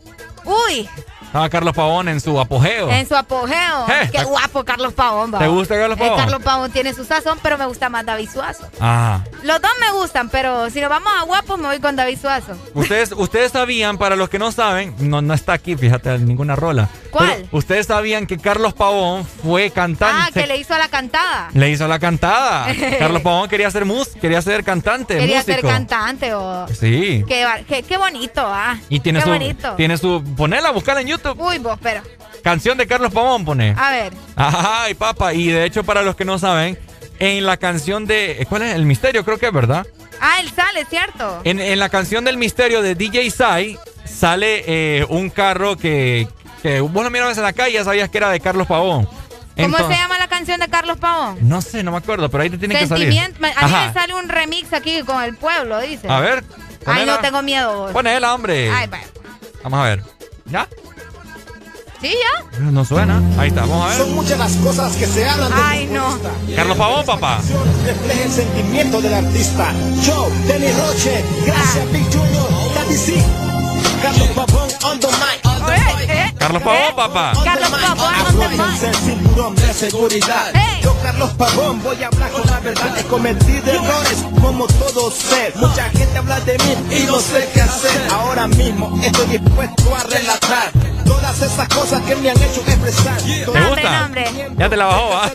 [0.45, 0.89] Uy,
[1.35, 2.89] Estaba Carlos Pavón en su apogeo.
[2.93, 3.89] en su apogeo.
[3.89, 5.41] Eh, Qué guapo Carlos Pavón, va.
[5.41, 6.17] ¿Te gusta Carlos Eh, Pavón?
[6.17, 8.69] Carlos Pavón tiene su sazón, pero me gusta más David Suazo.
[8.79, 9.25] Ajá.
[9.43, 12.57] Los dos me gustan, pero si nos vamos a guapos, me voy con David Suazo.
[12.75, 16.89] Ustedes, ustedes sabían, para los que no saben, no, no está aquí, fíjate, ninguna rola.
[17.11, 17.49] ¿Cuál?
[17.51, 20.17] Ustedes sabían que Carlos Pavón fue cantante.
[20.17, 21.49] Ah, que le hizo a la cantada.
[21.53, 22.67] Le hizo la cantada.
[23.01, 25.61] Carlos Pavón quería ser mus, quería ser cantante, Quería músico.
[25.61, 26.69] ser cantante o...
[26.69, 27.25] Sí.
[27.27, 28.77] Qué, qué, qué bonito, ah.
[28.89, 29.73] Y tiene qué su, bonito.
[29.75, 31.24] tiene su, ponela, buscala en YouTube.
[31.33, 32.03] Uy, vos, pero.
[32.43, 33.75] Canción de Carlos Pavón, pone.
[33.79, 34.13] A ver.
[34.37, 35.33] Ay, papá.
[35.33, 36.79] Y de hecho, para los que no saben,
[37.19, 38.45] en la canción de.
[38.49, 38.75] ¿Cuál es?
[38.75, 39.87] El misterio, creo que es, ¿verdad?
[40.21, 41.41] Ah, él sale, ¿cierto?
[41.45, 46.29] En, en la canción del misterio de DJ Sai sale eh, un carro que,
[46.63, 49.09] que vos lo mirabas en la calle y ya sabías que era de Carlos Pavón.
[49.57, 51.39] ¿Cómo se llama la canción de Carlos Pavón?
[51.43, 53.09] No sé, no me acuerdo, pero ahí te tiene que salir.
[53.57, 56.09] A mí me sale un remix aquí con el pueblo, dice.
[56.09, 56.45] A ver.
[56.87, 57.75] Ay, no tengo miedo.
[57.77, 57.93] vos.
[57.93, 58.71] Ponela, hombre.
[58.71, 58.99] Ay, va.
[59.63, 60.03] Vamos a ver.
[60.47, 60.69] ¿Ya?
[62.05, 62.61] ¿Sí, ya?
[62.71, 63.23] No suena.
[63.39, 63.97] Ahí está, vamos a ver.
[63.97, 66.19] Son muchas las cosas que se hablan de Ay, no.
[66.55, 67.41] Carlos Pavón, papá.
[67.87, 69.73] refleja el sentimiento del artista.
[70.03, 73.15] Yo, Denny Roche, gracias Big Junior, Daddy C.
[74.03, 75.54] Carlos Pavón on the mic.
[76.39, 77.33] Carlos Pavón, papá.
[77.43, 78.15] Carlos Pavón
[78.85, 80.53] el cinturón de seguridad.
[80.83, 82.99] Yo, Carlos Pavón, voy a hablar con la verdad.
[82.99, 85.53] He cometido errores como todos sé.
[85.57, 88.09] Mucha gente habla de mí y no sé qué hacer.
[88.13, 90.71] Ahora mismo estoy dispuesto a relatar
[91.05, 93.17] todas esas cosas que me han hecho expresar.
[93.23, 94.11] ¿Te gusta?
[94.57, 95.33] Ya te la bajó, ¿va?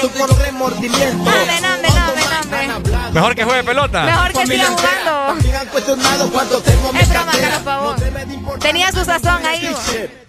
[0.00, 1.30] Su color remordimiento.
[3.12, 4.04] Mejor que juegue pelota.
[4.04, 5.42] Mejor que siga jugando.
[5.42, 7.32] Me han cuestionado cuánto tengo mi Es broma.
[7.32, 7.96] Carlos Pavón.
[8.60, 9.74] Tenía su sazón ahí.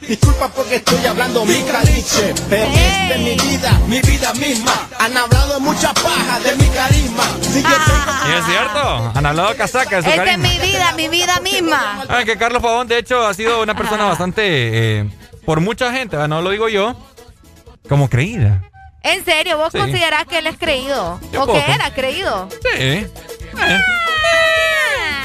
[0.01, 4.87] Disculpa porque estoy hablando mi caliche, pero es de mi vida, mi vida misma.
[4.99, 7.23] Han hablado mucha paja de mi carisma.
[7.41, 9.11] Si yo ¿Y es cierto?
[9.15, 10.47] Han hablado casaca de su Esta es carisma.
[10.49, 12.03] mi vida, mi vida misma.
[12.09, 14.43] Ah, que Carlos Pavón, de hecho, ha sido una persona bastante,
[14.99, 15.09] eh,
[15.45, 16.95] por mucha gente, ah, no lo digo yo,
[17.89, 18.61] como creída.
[19.03, 19.77] En serio, ¿vos Sí.
[19.79, 21.19] considerás que él es creído?
[21.31, 21.63] Yo ¿O poco.
[21.65, 22.49] que era creído?
[22.61, 23.07] Sí.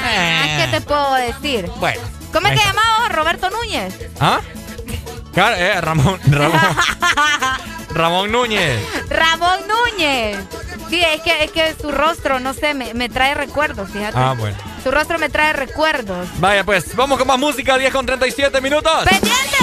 [0.05, 1.69] Ah, ¿Qué te puedo decir?
[1.77, 2.01] Bueno.
[2.33, 3.93] ¿Cómo es que llamaba Roberto Núñez?
[4.19, 4.41] ¿Ah?
[5.35, 6.61] Eh, Ramón, Ramón,
[7.89, 8.81] Ramón Núñez.
[9.09, 10.37] Ramón Núñez.
[10.89, 14.17] Sí, es que, es que su rostro, no sé, me, me trae recuerdos, fíjate.
[14.17, 14.55] Ah, bueno.
[14.83, 16.27] Su rostro me trae recuerdos.
[16.39, 18.91] Vaya, pues, vamos con más música, 10 con 37 minutos.
[19.05, 19.62] ¡Pendientes!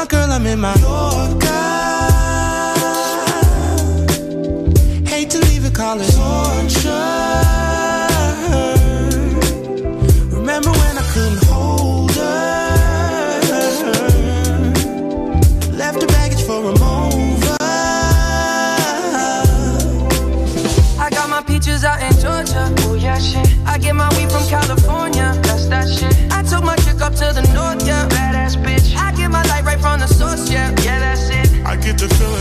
[0.00, 1.99] My girl, I'm in my Yorker.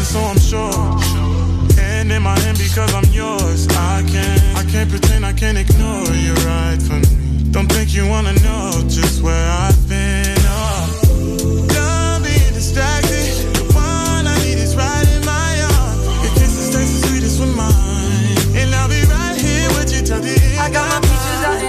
[0.10, 0.74] So I'm sure.
[1.80, 3.68] And in my hand because I'm yours.
[3.70, 7.52] I can't, I can't pretend I can't ignore you right from me.
[7.52, 10.29] Don't think you wanna know just where I've been.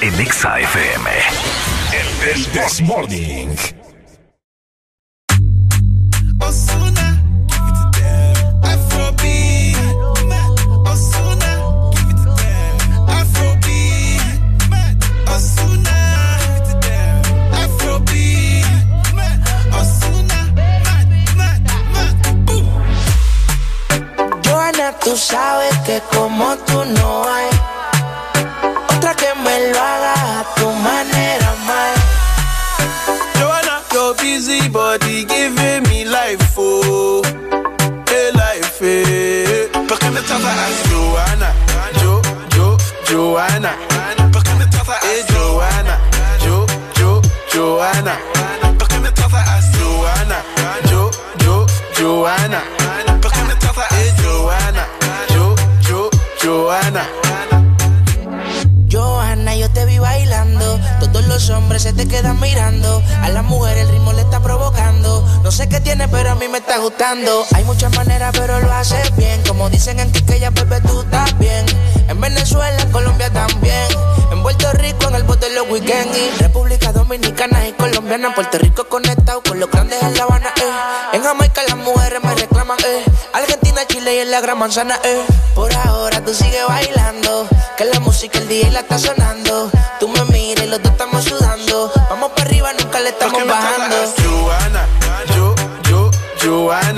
[0.00, 1.10] Escuchas en Exa FM.
[1.92, 3.56] El This Morning.
[6.40, 8.62] Osuna, give it to them.
[8.62, 9.76] Afrobeat,
[10.86, 11.50] Osuna,
[11.92, 12.76] give it to them.
[13.08, 14.22] Afrobeat,
[15.34, 15.96] Osuna,
[16.40, 17.22] give it to them.
[17.52, 18.66] Afrobeat,
[19.72, 21.60] Osuna, mad, mad,
[21.92, 22.16] mad,
[22.50, 22.68] ooh.
[24.44, 27.48] Joana, tú sabes que como tú no hay
[29.58, 31.96] me lo haga a tu manera, más.
[33.38, 37.22] Joanna, your busy body giving me life, oh,
[38.08, 39.68] hey life, eh.
[39.72, 41.52] ¿Por qué me trata a Joanna?
[42.00, 42.20] Jo,
[42.54, 42.76] Jo,
[43.08, 43.76] Joanna.
[44.32, 45.98] ¿Por qué me trata a Joanna?
[46.44, 46.66] Jo,
[46.98, 47.22] Jo,
[47.52, 48.18] Joanna.
[48.78, 49.60] ¿Por qué me trata a
[56.42, 57.25] Joanna?
[59.76, 60.80] Te vi bailando.
[61.00, 63.02] Todos los hombres se te quedan mirando.
[63.20, 65.22] A la mujer el ritmo le está provocando.
[65.42, 67.44] No sé qué tiene, pero a mí me está gustando.
[67.54, 69.42] Hay muchas maneras, pero lo haces bien.
[69.46, 71.66] Como dicen en Quiqueya, bebé, tú estás bien.
[72.08, 73.86] En Venezuela, en Colombia también.
[74.32, 76.38] En Puerto Rico, en el bote los weekends.
[76.38, 78.34] República Dominicana y Colombiana.
[78.34, 81.16] Puerto Rico conectado con los grandes en La Habana, eh.
[81.16, 83.04] En Jamaica las mujeres me reclaman, eh.
[84.08, 85.24] Y en la Gran Manzana, eh.
[85.54, 87.48] Por ahora tú sigues bailando.
[87.76, 89.68] Que la música el día la está sonando.
[89.98, 91.90] Tú me miras y los dos estamos sudando.
[92.08, 93.96] Vamos para arriba, nunca le estamos bajando.
[94.22, 94.86] Joanna,
[95.34, 95.54] Jo,
[95.90, 96.95] Jo, Joanna.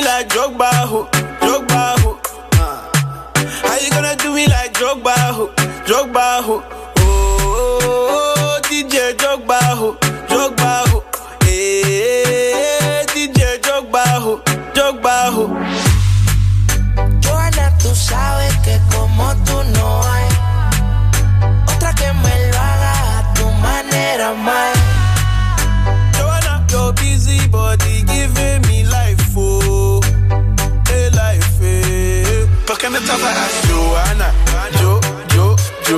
[0.00, 1.08] Me like Drogba, ho?
[1.40, 2.18] Drogba, ho?
[2.52, 2.90] Uh.
[3.66, 5.48] How you gonna do me like Drogba, ho?
[5.86, 6.62] Drogba, ho?
[6.98, 9.96] Oh, DJ Drogba, ho?
[10.28, 11.07] Drogba, ho?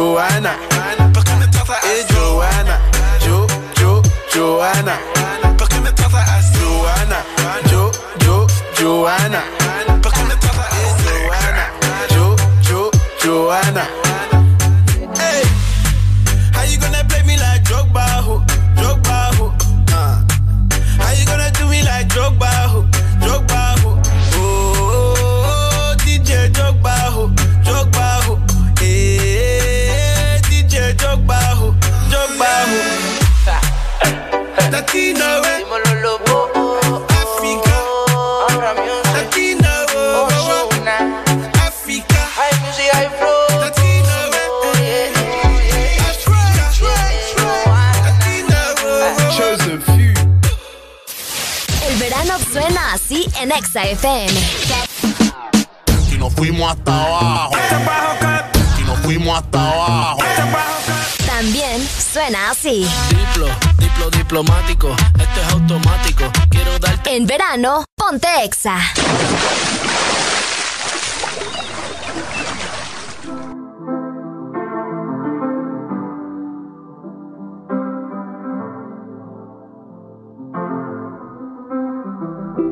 [0.01, 0.57] Jo, Joanna.
[1.13, 2.79] ¿Por qué me trata a Joanna?
[3.21, 3.47] Jo,
[3.79, 4.03] Jo,
[4.33, 4.99] Joanna.
[5.59, 7.19] ¿Por qué me trata a Joanna?
[7.71, 7.93] Jo,
[8.25, 8.47] Jo,
[8.79, 9.43] Joanna.
[10.03, 11.67] ¿Por qué me trata a Joanna?
[12.15, 12.35] Jo,
[12.67, 12.91] Jo,
[13.23, 14.10] Joanna.
[53.41, 54.39] En Exa FM.
[56.13, 57.53] Y nos fuimos hasta abajo.
[58.79, 60.19] Y nos fuimos hasta abajo.
[61.27, 62.87] También suena así.
[63.09, 63.47] Diplo,
[63.79, 66.25] diplo diplomático, esto es automático.
[66.51, 67.17] Quiero darte.
[67.17, 68.77] En verano, ponte Exa.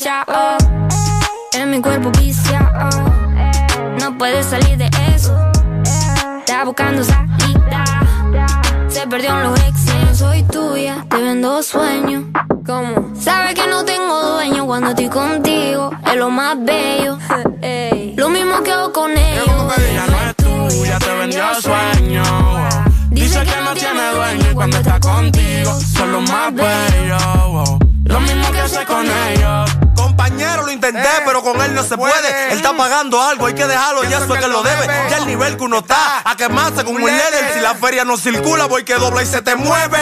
[0.00, 0.24] Chao.
[1.52, 2.88] En mi cuerpo viciado.
[4.00, 5.36] No puedes salir de eso.
[6.38, 7.84] Está buscando salida.
[8.88, 10.18] Se perdió en los exes.
[10.18, 12.24] Soy tuya, te vendo sueños.
[12.64, 13.10] ¿Cómo?
[13.14, 15.90] Sabes que no tengo dueño cuando estoy contigo.
[16.06, 17.18] Es lo más bello.
[18.16, 19.46] Lo mismo que hago con ellos.
[19.76, 22.22] Ella no es tuya, te vendió sueño.
[23.10, 27.89] Dice que no tiene dueño y cuando está contigo son los más bellos.
[28.10, 29.70] Lo mismo que hace con ellos.
[29.94, 32.50] Compañero, lo intenté, pero con él no se puede.
[32.50, 34.86] Él está pagando algo, hay que dejarlo, ya eso es que lo debe.
[35.08, 37.52] Ya el nivel que uno está, a quemarse como un líder.
[37.54, 39.98] Si la feria no circula, voy que dobla y se te mueve.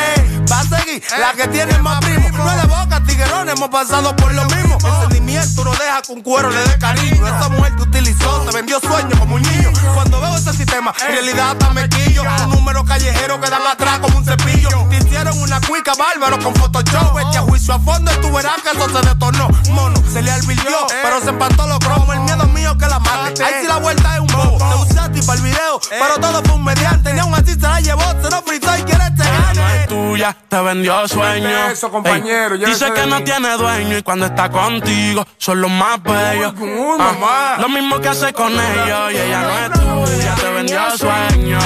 [0.51, 2.29] Va a seguir, la que tiene más primo.
[2.31, 4.79] No de boca, tiguerón, hemos pasado por lo mismo.
[4.79, 7.27] El sentimiento no deja con cuero le dé cariño.
[7.27, 9.71] Esa mujer te utilizó, te vendió sueños como un niño.
[9.95, 12.23] Cuando veo ese sistema, en realidad está mequillo.
[12.45, 14.69] Un número callejero que dan atrás como un cepillo.
[14.89, 17.19] Te hicieron una cuica bárbaro con Photoshop.
[17.29, 19.49] Echa juicio a fondo y tú verás que eso se detonó.
[19.71, 22.15] Mono, se le alvirtió, pero se empató los cromos.
[22.15, 23.43] El miedo mío que la mate.
[23.43, 24.59] Ahí sí la vuelta es un bobo.
[24.59, 27.13] Te usé a ti para el video, pero todo fue un mediante.
[27.13, 29.83] Ni aún así se la llevó, se lo fritó y quiere este Ella no gane.
[29.83, 31.69] es tuya, te vendió sueño.
[31.71, 35.71] Eso, compañero, Ey, llévese Dice que no tiene dueño y cuando está contigo son los
[35.71, 36.55] más bellos.
[36.59, 37.57] Ah, mamá.
[37.59, 41.59] lo mismo que hace con ellos y ella no es tuya, te vendió sueño.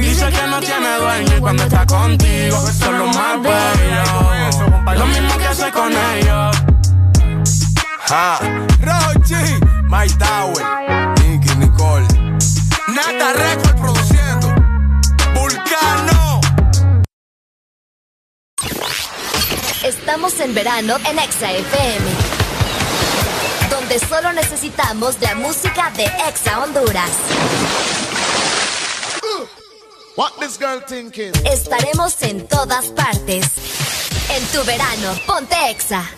[0.00, 4.37] Dice que no tiene dueño y cuando está contigo son los más bellos.
[4.96, 6.56] Lo mismo que hace con ellos.
[8.08, 8.38] Ja.
[8.80, 9.34] Rochi,
[9.84, 10.64] My Tower,
[11.20, 12.06] Nicky Nicole.
[12.88, 14.48] Nata Record produciendo.
[15.34, 16.40] Vulcano.
[19.84, 22.06] Estamos en verano en Exa FM.
[23.70, 27.10] Donde solo necesitamos la música de Exa Honduras.
[30.16, 31.32] What this girl thinking?
[31.44, 33.87] Estaremos en todas partes.
[34.30, 36.17] En tu verano, ponte Exa.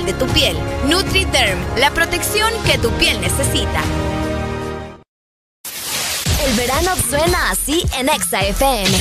[0.05, 0.57] de tu piel.
[0.87, 3.81] NutriDerm, la protección que tu piel necesita.
[6.45, 8.97] El verano suena así en Exa FM.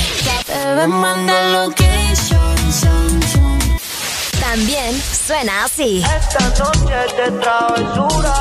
[4.41, 6.03] También suena así.
[6.03, 8.35] Esta noche de travesura.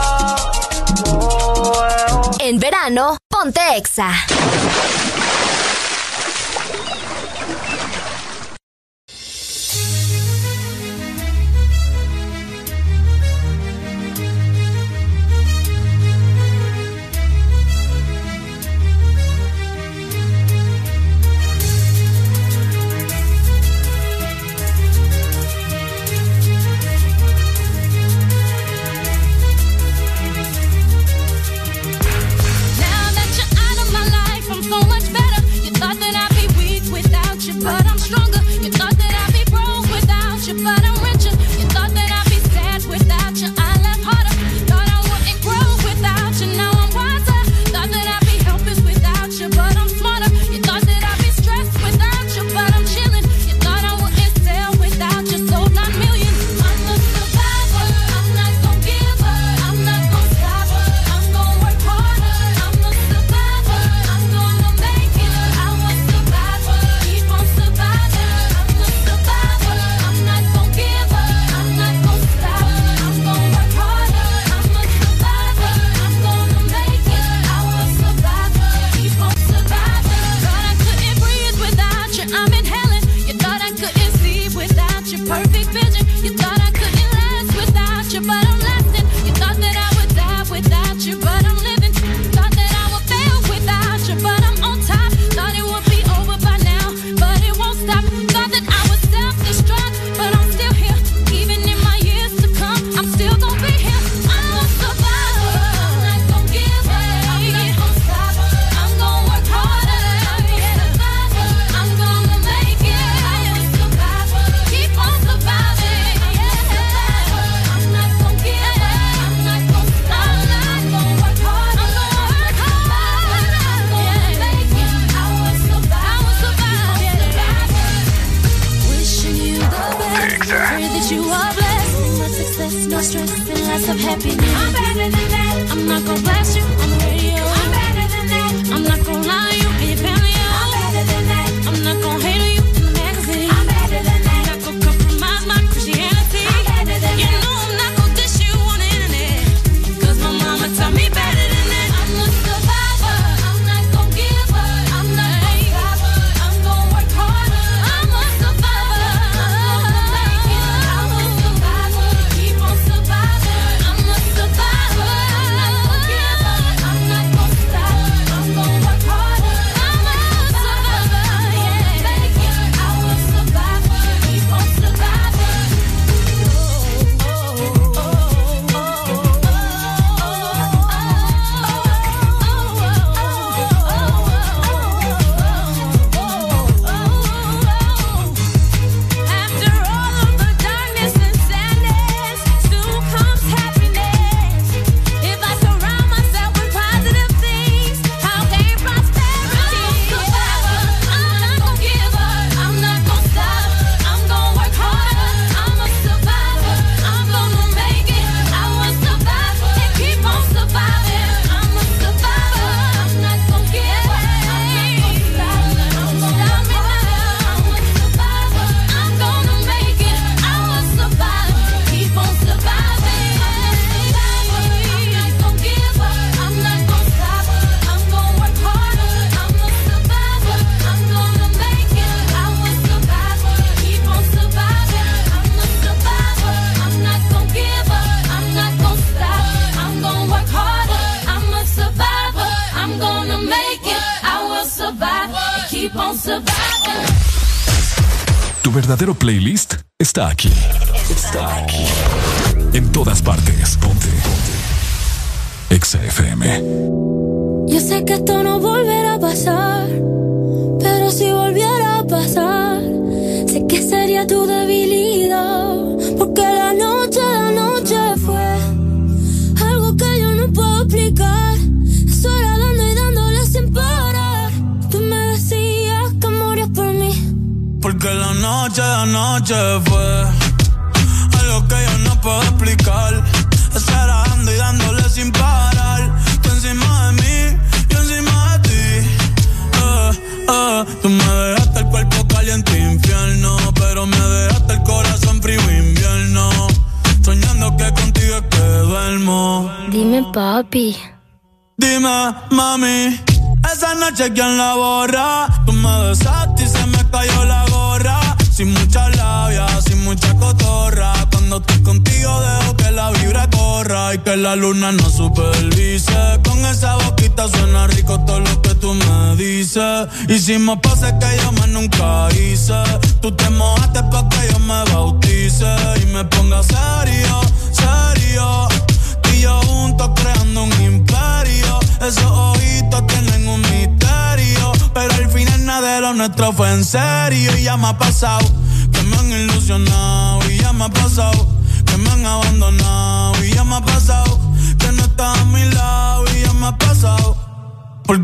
[2.39, 4.11] En verano, ponte Exa.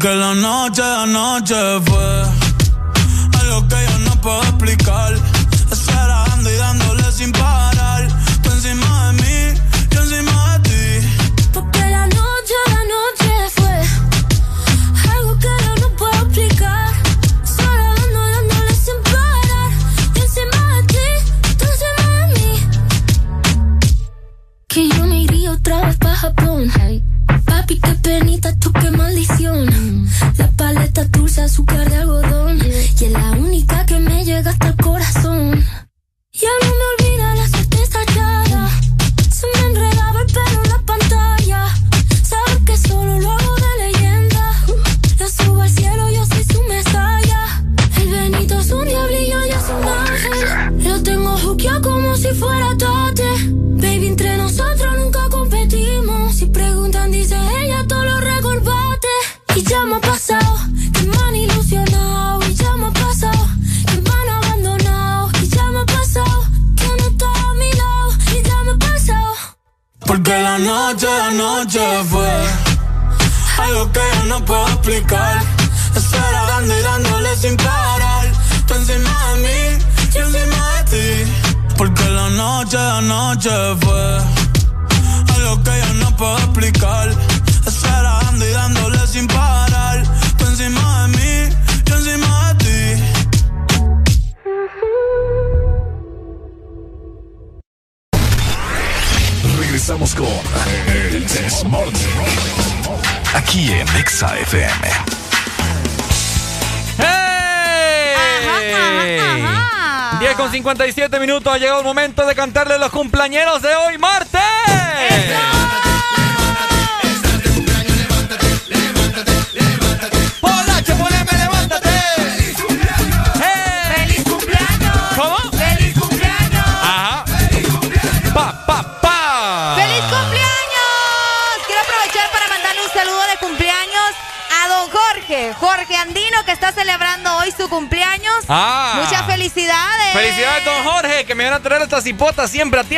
[0.06, 2.25] Porque la noche, la noche fue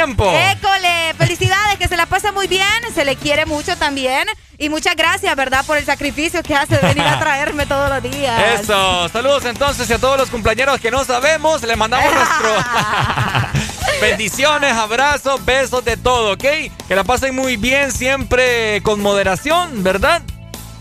[0.05, 0.31] tiempo.
[0.31, 4.27] École, felicidades, que se la pasa muy bien, se le quiere mucho también.
[4.59, 5.63] Y muchas gracias, ¿verdad?
[5.65, 8.61] Por el sacrificio que hace de venir a traerme todos los días.
[8.61, 12.49] Eso, saludos entonces a todos los cumpleaños que no sabemos, les mandamos nuestro
[14.01, 16.43] bendiciones, abrazos, besos de todo, ¿ok?
[16.87, 20.21] Que la pasen muy bien, siempre con moderación, ¿verdad?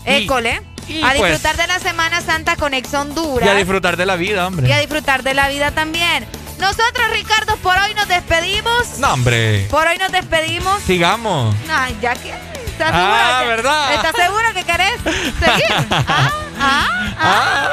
[0.05, 0.61] École.
[0.87, 3.45] y a pues- disfrutar de la Semana Santa con Ex Honduras.
[3.45, 4.79] Y a disfrutar de la vida, Y a hombre.
[4.79, 6.25] disfrutar de la vida también.
[6.59, 8.97] Nosotros, Ricardo, por hoy nos despedimos.
[8.99, 9.67] No, hombre.
[9.69, 10.81] Por hoy nos despedimos.
[10.83, 11.55] Sigamos.
[11.69, 12.29] Ay, ya que.
[12.29, 12.91] ¿Estás?
[12.93, 13.93] Ah, ¿verdad?
[13.95, 15.87] ¿Estás seguro que querés seguir?
[15.91, 16.31] ¿Ah?
[16.59, 16.87] ¿Ah?
[17.19, 17.69] Ah.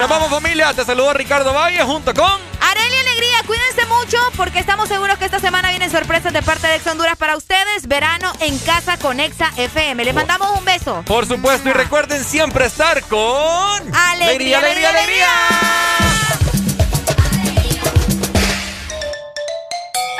[0.00, 2.30] Nos vamos familia, te saludo Ricardo Valle junto con...
[2.60, 6.76] Areli Alegría, cuídense mucho porque estamos seguros que esta semana vienen sorpresas de parte de
[6.76, 7.86] Ex Honduras para ustedes.
[7.86, 10.04] Verano en casa con Exa FM.
[10.04, 11.02] Les mandamos un beso.
[11.06, 13.94] Por supuesto, y recuerden siempre estar con...
[13.94, 15.28] Alegría, alegría, alegría.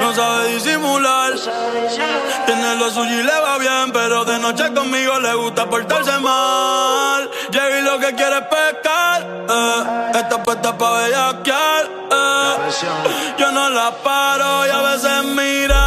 [0.00, 1.32] no sabe disimular.
[2.46, 7.30] Tiene lo suyo y le va bien, pero de noche conmigo le gusta portarse mal.
[7.50, 10.12] Llegué lo que quiere es pescar, eh.
[10.20, 11.84] está puesta pa' bellaquear.
[12.10, 12.54] eh.
[13.38, 15.83] Yo no la paro y a veces mira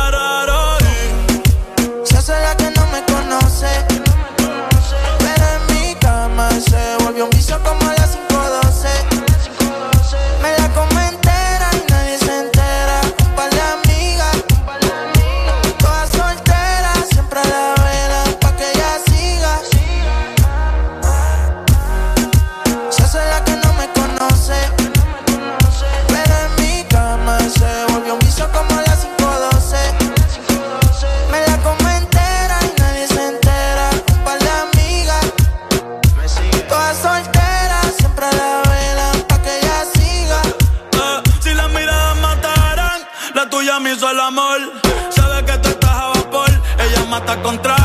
[47.27, 47.76] Mata